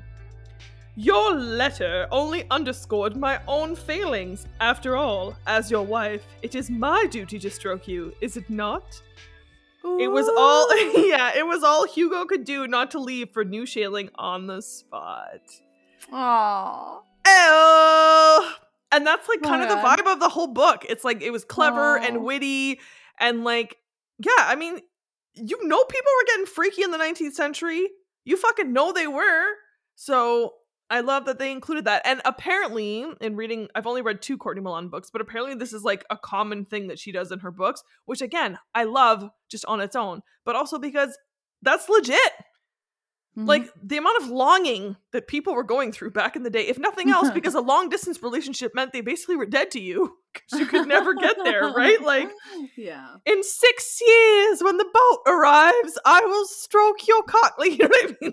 Your 0.96 1.34
letter 1.34 2.06
only 2.12 2.46
underscored 2.50 3.16
my 3.16 3.40
own 3.48 3.74
failings. 3.74 4.46
After 4.60 4.96
all, 4.96 5.36
as 5.46 5.70
your 5.70 5.82
wife, 5.82 6.24
it 6.42 6.54
is 6.54 6.70
my 6.70 7.06
duty 7.06 7.38
to 7.40 7.50
stroke 7.50 7.88
you, 7.88 8.14
is 8.20 8.36
it 8.36 8.48
not? 8.48 9.02
It 9.84 10.08
was 10.10 10.28
all 10.38 10.68
yeah, 11.08 11.32
it 11.36 11.46
was 11.46 11.62
all 11.62 11.86
Hugo 11.86 12.24
could 12.24 12.44
do 12.44 12.66
not 12.66 12.92
to 12.92 12.98
leave 12.98 13.30
for 13.30 13.44
New 13.44 13.64
Shaling 13.64 14.08
on 14.14 14.46
the 14.46 14.62
spot. 14.62 15.40
Aww. 16.10 17.00
Oh, 17.26 18.54
and 18.92 19.06
that's 19.06 19.28
like 19.28 19.42
kind 19.42 19.62
of 19.62 19.68
the 19.68 19.76
vibe 19.76 20.10
of 20.10 20.20
the 20.20 20.28
whole 20.28 20.46
book. 20.46 20.86
It's 20.88 21.04
like 21.04 21.20
it 21.22 21.30
was 21.30 21.44
clever 21.44 21.98
Aw. 21.98 22.02
and 22.02 22.24
witty, 22.24 22.80
and 23.18 23.44
like 23.44 23.76
yeah, 24.18 24.30
I 24.38 24.54
mean, 24.54 24.78
you 25.34 25.66
know, 25.66 25.84
people 25.84 26.12
were 26.16 26.26
getting 26.28 26.46
freaky 26.46 26.82
in 26.82 26.90
the 26.90 26.98
19th 26.98 27.32
century. 27.32 27.88
You 28.24 28.36
fucking 28.36 28.72
know 28.72 28.92
they 28.92 29.06
were. 29.06 29.46
So 29.96 30.54
I 30.90 31.00
love 31.00 31.24
that 31.26 31.38
they 31.38 31.50
included 31.50 31.86
that. 31.86 32.02
And 32.04 32.20
apparently, 32.24 33.06
in 33.20 33.36
reading, 33.36 33.68
I've 33.74 33.86
only 33.86 34.02
read 34.02 34.20
two 34.20 34.36
Courtney 34.36 34.62
Milan 34.62 34.88
books, 34.88 35.10
but 35.10 35.20
apparently 35.22 35.54
this 35.54 35.72
is 35.72 35.82
like 35.82 36.04
a 36.10 36.16
common 36.16 36.64
thing 36.64 36.88
that 36.88 36.98
she 36.98 37.10
does 37.10 37.32
in 37.32 37.38
her 37.40 37.50
books, 37.50 37.82
which 38.04 38.20
again, 38.20 38.58
I 38.74 38.84
love 38.84 39.28
just 39.50 39.64
on 39.66 39.80
its 39.80 39.96
own, 39.96 40.20
but 40.44 40.56
also 40.56 40.78
because 40.78 41.16
that's 41.62 41.88
legit 41.88 42.18
Mhm. 43.36 43.48
like 43.48 43.68
the 43.82 43.96
amount 43.96 44.22
of 44.22 44.28
longing 44.28 44.96
that 45.10 45.26
people 45.26 45.56
were 45.56 45.64
going 45.64 45.90
through 45.90 46.12
back 46.12 46.36
in 46.36 46.44
the 46.44 46.50
day 46.50 46.68
if 46.68 46.78
nothing 46.78 47.10
else 47.10 47.30
because 47.34 47.54
a 47.56 47.60
long 47.60 47.88
distance 47.88 48.22
relationship 48.22 48.72
meant 48.76 48.92
they 48.92 49.00
basically 49.00 49.34
were 49.34 49.44
dead 49.46 49.72
to 49.72 49.80
you 49.80 50.16
because 50.32 50.60
you 50.60 50.66
could 50.66 50.86
never 50.86 51.14
get 51.14 51.36
there 51.42 51.64
right 51.70 52.00
like 52.02 52.30
yeah. 52.76 53.16
in 53.26 53.42
six 53.42 54.00
years 54.06 54.62
when 54.62 54.76
the 54.76 54.84
boat 54.84 55.18
arrives 55.26 55.98
i 56.06 56.20
will 56.24 56.44
stroke 56.46 57.08
your 57.08 57.24
cock 57.24 57.56
like 57.58 57.72
you 57.72 57.78
know 57.78 57.88
what 57.88 58.04
i 58.04 58.16
mean 58.20 58.32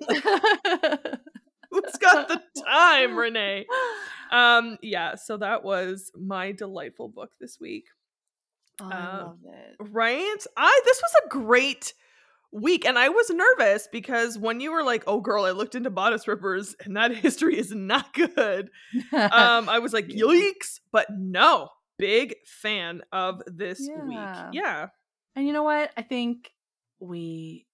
like, 1.01 1.19
who's 1.71 1.95
got 1.99 2.27
the 2.27 2.41
time 2.65 3.17
renee 3.17 3.65
um 4.31 4.77
yeah 4.81 5.15
so 5.15 5.37
that 5.37 5.63
was 5.63 6.11
my 6.15 6.51
delightful 6.51 7.07
book 7.09 7.31
this 7.39 7.59
week 7.59 7.85
Oh, 8.79 8.89
I 8.89 8.95
Uh, 8.95 9.23
love 9.25 9.37
it. 9.45 9.75
right 9.79 10.45
i 10.57 10.81
this 10.85 11.01
was 11.01 11.11
a 11.25 11.29
great 11.29 11.93
week 12.51 12.85
and 12.85 12.97
i 12.99 13.09
was 13.09 13.29
nervous 13.29 13.87
because 13.91 14.37
when 14.37 14.59
you 14.59 14.71
were 14.71 14.83
like 14.83 15.03
oh 15.07 15.21
girl 15.21 15.45
i 15.45 15.51
looked 15.51 15.75
into 15.75 15.89
bodice 15.89 16.27
rippers 16.27 16.75
and 16.83 16.97
that 16.97 17.15
history 17.25 17.57
is 17.57 17.71
not 17.71 18.13
good 18.13 18.69
um 19.13 19.69
i 19.69 19.79
was 19.79 19.93
like 19.97 20.07
yikes 20.07 20.79
but 20.91 21.07
no 21.11 21.69
big 21.97 22.35
fan 22.45 23.01
of 23.11 23.41
this 23.47 23.87
Yeah. 23.87 24.05
week 24.07 24.53
yeah 24.53 24.87
and 25.35 25.47
you 25.47 25.53
know 25.53 25.63
what? 25.63 25.91
I 25.95 26.01
think 26.01 26.51
we 26.99 27.65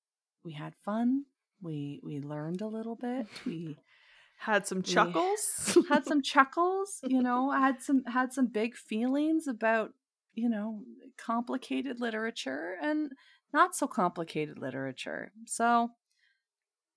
we 0.46 0.52
had 0.54 0.76
fun. 0.86 1.24
We 1.60 2.00
we 2.04 2.20
learned 2.20 2.62
a 2.62 2.68
little 2.68 2.96
bit. 2.96 3.26
We 3.48 3.78
had 4.38 4.68
some 4.68 4.84
chuckles 4.84 5.78
had 5.90 6.06
some 6.06 6.22
chuckles, 6.34 7.00
you 7.04 7.22
know, 7.22 7.52
had 7.52 7.82
some 7.82 8.04
had 8.06 8.32
some 8.32 8.48
big 8.48 8.76
feelings 8.76 9.48
about, 9.48 9.92
you 10.34 10.48
know, 10.50 10.82
complicated 11.18 12.00
literature 12.00 12.76
and 12.82 13.12
not 13.54 13.76
so 13.76 13.88
complicated 13.88 14.60
literature. 14.60 15.32
So, 15.46 15.90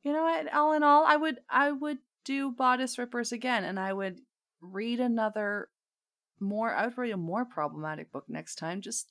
you 0.02 0.12
know 0.12 0.22
what, 0.22 0.52
all 0.52 0.72
in 0.74 0.82
all, 0.82 1.04
I 1.06 1.16
would 1.16 1.38
I 1.48 1.72
would 1.72 1.98
do 2.24 2.52
Bodice 2.52 2.98
Rippers 2.98 3.32
again 3.32 3.64
and 3.64 3.80
I 3.80 3.92
would 3.92 4.20
read 4.60 5.00
another 5.00 5.68
more 6.38 6.74
I 6.74 6.86
would 6.86 6.98
read 6.98 7.12
a 7.12 7.16
more 7.16 7.44
problematic 7.44 8.12
book 8.12 8.24
next 8.28 8.56
time 8.56 8.80
just 8.80 9.10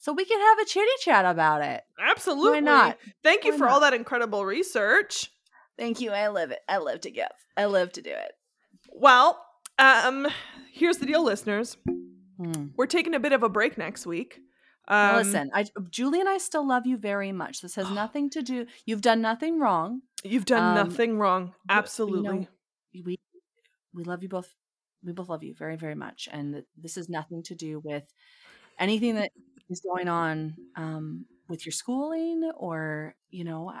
so 0.00 0.12
we 0.12 0.24
can 0.24 0.40
have 0.40 0.58
a 0.58 0.64
chitty 0.64 0.90
chat 1.00 1.24
about 1.24 1.62
it. 1.62 1.82
absolutely 2.00 2.52
Why 2.52 2.60
not? 2.60 2.98
thank 3.22 3.44
you 3.44 3.52
Why 3.52 3.58
for 3.58 3.68
all 3.68 3.80
that 3.80 3.94
incredible 3.94 4.44
research 4.44 5.30
Thank 5.78 6.00
you. 6.00 6.10
I 6.10 6.26
love 6.28 6.50
it. 6.50 6.58
I 6.68 6.78
love 6.78 7.00
to 7.02 7.10
give. 7.10 7.28
I 7.56 7.64
love 7.66 7.92
to 7.92 8.02
do 8.02 8.10
it. 8.10 8.32
well 8.92 9.40
um 9.78 10.26
here's 10.72 10.98
the 10.98 11.06
deal 11.06 11.22
listeners 11.22 11.76
Hmm. 12.40 12.66
we're 12.76 12.86
taking 12.86 13.14
a 13.14 13.20
bit 13.20 13.32
of 13.32 13.42
a 13.42 13.48
break 13.48 13.76
next 13.78 14.06
week 14.06 14.40
um, 14.90 15.16
listen, 15.16 15.50
I, 15.52 15.66
Julie 15.90 16.20
and 16.20 16.28
I 16.28 16.38
still 16.38 16.66
love 16.66 16.86
you 16.86 16.96
very 16.96 17.30
much. 17.30 17.60
This 17.60 17.74
has 17.74 17.90
nothing 18.02 18.30
to 18.30 18.42
do. 18.42 18.64
You've 18.86 19.02
done 19.02 19.20
nothing 19.20 19.58
wrong. 19.60 20.00
you've 20.24 20.46
done 20.46 20.78
um, 20.78 20.88
nothing 20.88 21.18
wrong 21.18 21.46
but, 21.66 21.74
you 21.74 21.74
know, 21.74 21.78
absolutely 21.78 22.48
we 23.04 23.18
we 23.92 24.04
love 24.04 24.22
you 24.22 24.28
both. 24.30 24.54
We 25.04 25.12
both 25.12 25.28
love 25.28 25.42
you 25.44 25.54
very 25.54 25.76
very 25.76 25.94
much, 25.94 26.28
and 26.32 26.62
this 26.76 26.96
is 26.96 27.08
nothing 27.08 27.42
to 27.44 27.54
do 27.54 27.80
with 27.84 28.04
anything 28.78 29.16
that 29.16 29.30
is 29.68 29.80
going 29.80 30.08
on 30.08 30.54
um, 30.76 31.26
with 31.48 31.64
your 31.64 31.72
schooling 31.72 32.50
or 32.56 33.14
you 33.30 33.44
know 33.44 33.72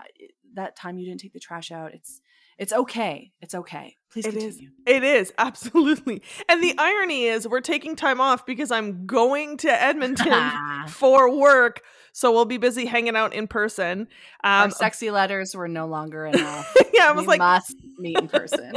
that 0.54 0.76
time 0.76 0.98
you 0.98 1.06
didn't 1.06 1.20
take 1.20 1.32
the 1.32 1.40
trash 1.40 1.70
out. 1.70 1.92
It's 1.94 2.20
it's 2.58 2.72
okay. 2.72 3.30
It's 3.40 3.54
okay. 3.54 3.94
Please 4.10 4.26
It 4.26 4.34
is. 4.34 4.42
continue. 4.56 4.70
It 4.86 5.04
is 5.04 5.32
absolutely. 5.38 6.22
And 6.48 6.62
the 6.62 6.74
irony 6.76 7.24
is 7.24 7.46
we're 7.46 7.60
taking 7.60 7.94
time 7.94 8.20
off 8.20 8.44
because 8.44 8.70
I'm 8.72 9.06
going 9.06 9.58
to 9.58 9.70
Edmonton 9.82 10.50
for 10.88 11.30
work, 11.34 11.82
so 12.12 12.32
we'll 12.32 12.46
be 12.46 12.56
busy 12.58 12.86
hanging 12.86 13.14
out 13.16 13.32
in 13.32 13.46
person. 13.46 14.08
Our 14.42 14.64
Um 14.64 14.70
sexy 14.70 15.10
letters 15.10 15.54
were 15.54 15.68
no 15.68 15.86
longer 15.86 16.26
enough. 16.26 16.74
yeah, 16.92 17.08
I 17.08 17.12
was 17.12 17.22
we 17.22 17.28
like 17.28 17.38
must 17.38 17.76
meet 17.98 18.18
in 18.18 18.28
person. 18.28 18.72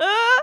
I 0.00 0.42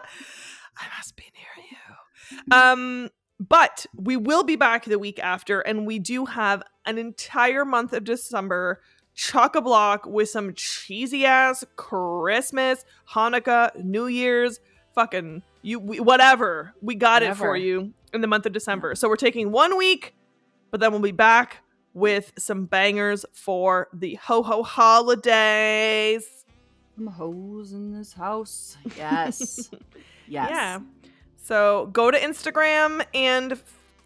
must 0.98 1.16
be 1.16 1.24
near 1.36 1.66
you. 1.70 2.56
Um 2.58 3.10
but 3.50 3.86
we 3.96 4.16
will 4.16 4.44
be 4.44 4.56
back 4.56 4.86
the 4.86 5.00
week 5.00 5.20
after 5.20 5.62
and 5.62 5.86
we 5.86 6.00
do 6.00 6.26
have 6.26 6.64
an 6.86 6.98
entire 6.98 7.66
month 7.66 7.94
of 7.94 8.04
December 8.04 8.82
chock 9.16 9.56
a 9.56 9.62
block 9.62 10.06
with 10.06 10.30
some 10.30 10.54
cheesy 10.54 11.26
ass 11.26 11.64
Christmas, 11.76 12.84
Hanukkah, 13.12 13.76
New 13.84 14.08
Year's, 14.08 14.60
fucking 14.96 15.44
you 15.62 15.80
we, 15.80 16.00
whatever. 16.00 16.74
We 16.82 16.96
got 16.96 17.24
it 17.24 17.36
for 17.36 17.56
you 17.56 17.94
in 18.14 18.22
the 18.22 18.28
month 18.28 18.46
of 18.46 18.54
December. 18.54 18.96
So 18.96 19.08
we're 19.10 19.16
taking 19.16 19.52
one 19.52 19.78
week 19.78 20.16
But 20.72 20.80
then 20.80 20.92
we'll 20.92 21.02
be 21.02 21.12
back 21.12 21.58
with 21.94 22.34
some 22.38 22.66
bangers 22.66 23.26
for 23.34 23.88
the 23.94 24.16
ho 24.16 24.42
ho 24.42 24.64
holidays. 24.64 26.46
Some 26.96 27.08
hoes 27.08 27.74
in 27.74 27.94
this 27.96 28.14
house. 28.14 28.78
Yes. 28.98 29.70
yes. 30.28 30.50
Yeah. 30.50 30.80
So 31.44 31.90
go 31.92 32.10
to 32.10 32.18
Instagram 32.18 33.06
and 33.14 33.62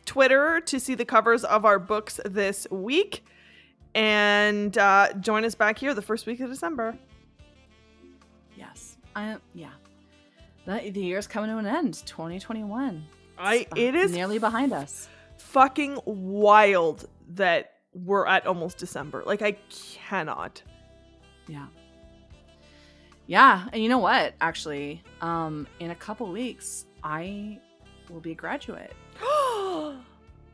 Twitter 0.06 0.60
to 0.62 0.80
see 0.80 0.96
the 0.96 1.06
covers 1.06 1.44
of 1.44 1.66
our 1.66 1.78
books 1.78 2.20
this 2.26 2.66
week. 2.72 3.24
And 3.94 4.76
uh, 4.76 5.14
join 5.14 5.46
us 5.46 5.54
back 5.54 5.78
here 5.78 5.94
the 5.94 6.02
first 6.02 6.26
week 6.26 6.40
of 6.40 6.50
December. 6.50 6.98
Yes. 8.56 8.98
I 9.16 9.38
yeah. 9.54 9.70
The, 10.66 10.90
the 10.90 11.00
year's 11.00 11.28
coming 11.28 11.52
to 11.52 11.58
an 11.58 11.68
end. 11.68 12.02
2021. 12.08 13.06
I 13.38 13.68
It's 13.76 14.14
nearly 14.14 14.40
behind 14.40 14.74
us. 14.74 15.08
fucking 15.38 16.00
wild 16.06 17.08
that 17.36 17.74
we're 17.94 18.26
at 18.26 18.48
almost 18.48 18.80
December. 18.80 19.22
Like 19.28 19.44
I 19.44 19.58
cannot. 19.70 20.64
Yeah. 21.48 21.68
Yeah, 23.28 23.68
and 23.72 23.84
you 23.84 23.90
know 23.90 24.00
what? 24.00 24.34
Actually, 24.42 25.04
um, 25.22 25.68
in 25.80 25.92
a 25.92 25.96
couple 25.96 26.32
weeks, 26.32 26.87
I 27.08 27.58
will 28.10 28.20
be 28.20 28.32
a 28.34 28.36
graduate. 28.36 28.94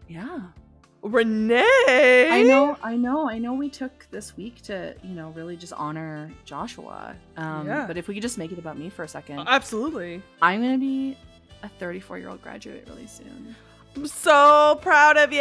Yeah. 0.10 0.42
Renee. 1.02 2.30
I 2.30 2.44
know, 2.44 2.78
I 2.84 2.96
know, 2.98 3.30
I 3.30 3.40
know 3.40 3.54
we 3.54 3.70
took 3.70 4.06
this 4.12 4.36
week 4.36 4.62
to, 4.64 4.94
you 5.02 5.16
know, 5.16 5.30
really 5.30 5.56
just 5.56 5.72
honor 5.74 6.30
Joshua. 6.44 7.16
Um, 7.38 7.66
Yeah. 7.66 7.86
but 7.88 7.98
if 7.98 8.08
we 8.10 8.14
could 8.14 8.22
just 8.22 8.38
make 8.38 8.52
it 8.52 8.60
about 8.60 8.78
me 8.78 8.90
for 8.90 9.04
a 9.04 9.08
second, 9.08 9.40
Absolutely. 9.48 10.22
I'm 10.42 10.62
going 10.62 10.74
to 10.74 10.78
be 10.78 11.18
a 11.64 11.70
34 11.70 12.20
year 12.20 12.30
old 12.30 12.42
graduate 12.42 12.86
really 12.90 13.08
soon. 13.08 13.56
I'm 13.96 14.06
so 14.08 14.78
proud 14.82 15.18
of 15.18 15.32
you. 15.32 15.40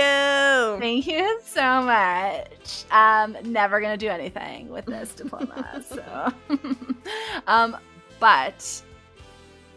Thank 0.81 1.07
you 1.09 1.41
so 1.45 1.83
much. 1.83 2.85
Um, 2.91 3.37
never 3.45 3.81
gonna 3.81 3.97
do 3.97 4.09
anything 4.09 4.69
with 4.69 4.85
this 4.85 5.15
diploma. 5.15 5.83
so, 5.89 6.33
um, 7.47 7.77
but 8.21 8.83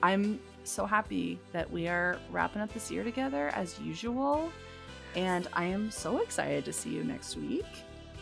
I'm 0.03 0.39
so 0.65 0.85
happy 0.85 1.39
that 1.53 1.69
we 1.71 1.87
are 1.87 2.17
wrapping 2.31 2.61
up 2.61 2.73
this 2.73 2.89
year 2.91 3.03
together 3.03 3.49
as 3.49 3.79
usual, 3.79 4.51
and 5.15 5.47
I 5.53 5.65
am 5.65 5.91
so 5.91 6.19
excited 6.21 6.65
to 6.65 6.73
see 6.73 6.89
you 6.89 7.03
next 7.03 7.37
week. 7.37 7.65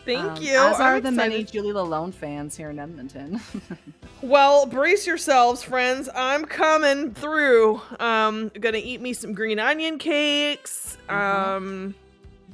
Thank 0.04 0.22
Um, 0.32 0.42
you. 0.42 0.58
As 0.58 0.78
are 0.80 0.96
I'm 0.96 1.02
the 1.02 1.10
many. 1.10 1.44
Julie 1.44 1.72
Lalone 1.72 2.12
fans 2.12 2.56
here 2.56 2.70
in 2.70 2.78
Edmonton. 2.78 3.40
Well, 4.22 4.64
brace 4.64 5.06
yourselves, 5.06 5.62
friends. 5.62 6.08
I'm 6.14 6.46
coming 6.46 7.12
through. 7.12 7.82
Um, 8.00 8.50
gonna 8.58 8.78
eat 8.82 9.02
me 9.02 9.12
some 9.12 9.34
green 9.34 9.58
onion 9.58 9.98
cakes. 9.98 10.96
Mhm. 11.10 11.12
Um, 11.14 11.94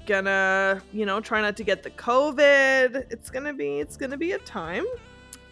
gonna, 0.07 0.83
you 0.93 1.07
know, 1.07 1.21
try 1.21 1.41
not 1.41 1.57
to 1.59 1.63
get 1.65 1.85
the 1.85 1.91
COVID. 1.91 3.07
It's 3.13 3.31
gonna 3.31 3.53
be, 3.53 3.79
it's 3.79 3.97
gonna 3.97 4.17
be 4.17 4.33
a 4.33 4.39
time. 4.39 4.85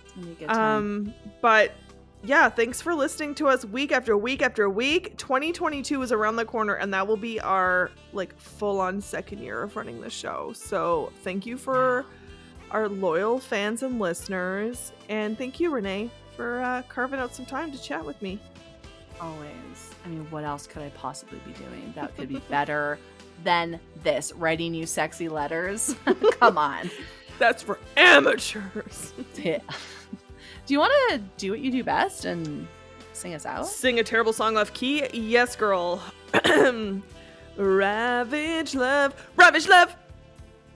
It's 0.05 0.13
gonna 0.15 0.27
be 0.27 0.33
a 0.33 0.35
good 0.35 0.49
time. 0.49 0.77
Um, 0.77 1.15
but 1.41 1.73
yeah, 2.23 2.49
thanks 2.49 2.83
for 2.83 2.95
listening 2.95 3.35
to 3.37 3.49
us 3.49 3.65
week 3.65 3.93
after 3.93 4.17
week 4.17 4.43
after 4.43 4.69
week. 4.69 5.17
2022 5.17 6.03
is 6.03 6.13
around 6.13 6.37
the 6.37 6.45
corner, 6.45 6.75
and 6.75 6.93
that 6.93 7.07
will 7.07 7.17
be 7.17 7.41
our 7.41 7.91
like 8.13 8.39
full 8.39 8.81
on 8.81 9.01
second 9.01 9.39
year 9.39 9.63
of 9.63 9.77
running 9.77 10.01
the 10.01 10.11
show. 10.11 10.53
So 10.55 11.13
thank 11.23 11.47
you 11.47 11.57
for 11.57 12.05
our 12.71 12.89
loyal 12.89 13.39
fans 13.39 13.83
and 13.83 13.99
listeners, 13.99 14.93
and 15.09 15.39
thank 15.39 15.61
you, 15.61 15.71
Renee, 15.71 16.11
for 16.37 16.61
uh, 16.61 16.83
carving 16.89 17.21
out 17.21 17.35
some 17.35 17.47
time 17.47 17.73
to 17.73 17.81
chat 17.81 18.05
with 18.05 18.21
me. 18.21 18.39
Always. 19.21 19.95
I 20.05 20.09
mean, 20.09 20.27
what 20.31 20.45
else 20.45 20.67
could 20.67 20.83
I 20.83 20.91
possibly 20.91 21.41
be 21.47 21.53
doing 21.53 21.93
that 21.97 22.17
could 22.17 22.29
be 22.29 22.39
better 22.49 22.99
than 23.45 23.81
this? 24.03 24.33
Writing 24.33 24.75
you 24.75 24.87
sexy 24.87 25.29
letters? 25.29 25.95
Come 26.41 26.59
on. 26.59 26.91
That's 27.39 27.63
for 27.63 27.79
amateurs. 27.97 29.13
Yeah. 29.37 29.61
Do 30.69 30.75
you 30.75 30.81
want 30.81 30.93
to 31.09 31.19
do 31.39 31.53
what 31.53 31.61
you 31.61 31.71
do 31.71 31.83
best 31.83 32.27
and 32.27 32.69
sing 33.15 33.33
us 33.33 33.47
out? 33.47 33.67
Sing 33.67 34.01
a 34.01 34.05
terrible 34.05 34.35
song 34.35 34.59
off 34.59 34.75
key? 34.75 35.03
Yes, 35.15 35.57
girl. 35.57 36.03
Ravage 37.57 38.75
love, 38.75 39.31
ravage 39.37 39.67
love. 39.67 39.97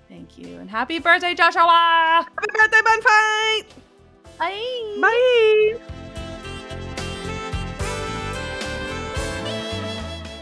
Thank 0.08 0.38
you. 0.38 0.58
And 0.58 0.70
happy 0.70 0.98
birthday, 0.98 1.34
Joshua! 1.34 2.26
Happy 2.26 2.46
birthday, 2.54 2.80
bun 2.82 3.02
fight. 3.02 3.64
Bye. 4.38 4.98
Bye. 4.98 5.78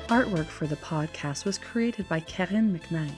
Artwork 0.07 0.47
for 0.47 0.69
the 0.69 0.77
podcast 0.77 1.45
was 1.45 1.59
created 1.59 2.09
by 2.09 2.21
Karen 2.21 2.73
McKnight. 2.79 3.11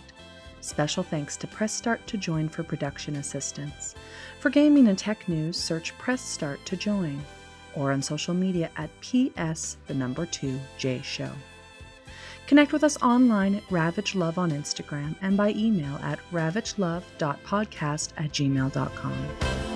Special 0.62 1.02
thanks 1.02 1.36
to 1.36 1.46
Press 1.46 1.74
Start 1.74 2.06
to 2.06 2.16
Join 2.16 2.48
for 2.48 2.62
production 2.62 3.16
assistance. 3.16 3.96
For 4.42 4.50
gaming 4.50 4.88
and 4.88 4.98
tech 4.98 5.28
news, 5.28 5.56
search 5.56 5.96
Press 5.98 6.20
Start 6.20 6.58
to 6.66 6.76
Join 6.76 7.22
or 7.76 7.92
on 7.92 8.02
social 8.02 8.34
media 8.34 8.72
at 8.76 8.90
PS 9.00 9.76
the 9.86 9.94
number 9.94 10.26
2 10.26 10.58
J 10.78 11.00
Show. 11.00 11.30
Connect 12.48 12.72
with 12.72 12.82
us 12.82 13.00
online 13.00 13.54
at 13.54 13.70
Ravage 13.70 14.16
Love 14.16 14.38
on 14.38 14.50
Instagram 14.50 15.14
and 15.22 15.36
by 15.36 15.50
email 15.50 15.94
at 16.02 16.18
ravagelove.podcast 16.32 18.08
at 18.16 18.32
gmail.com. 18.32 19.71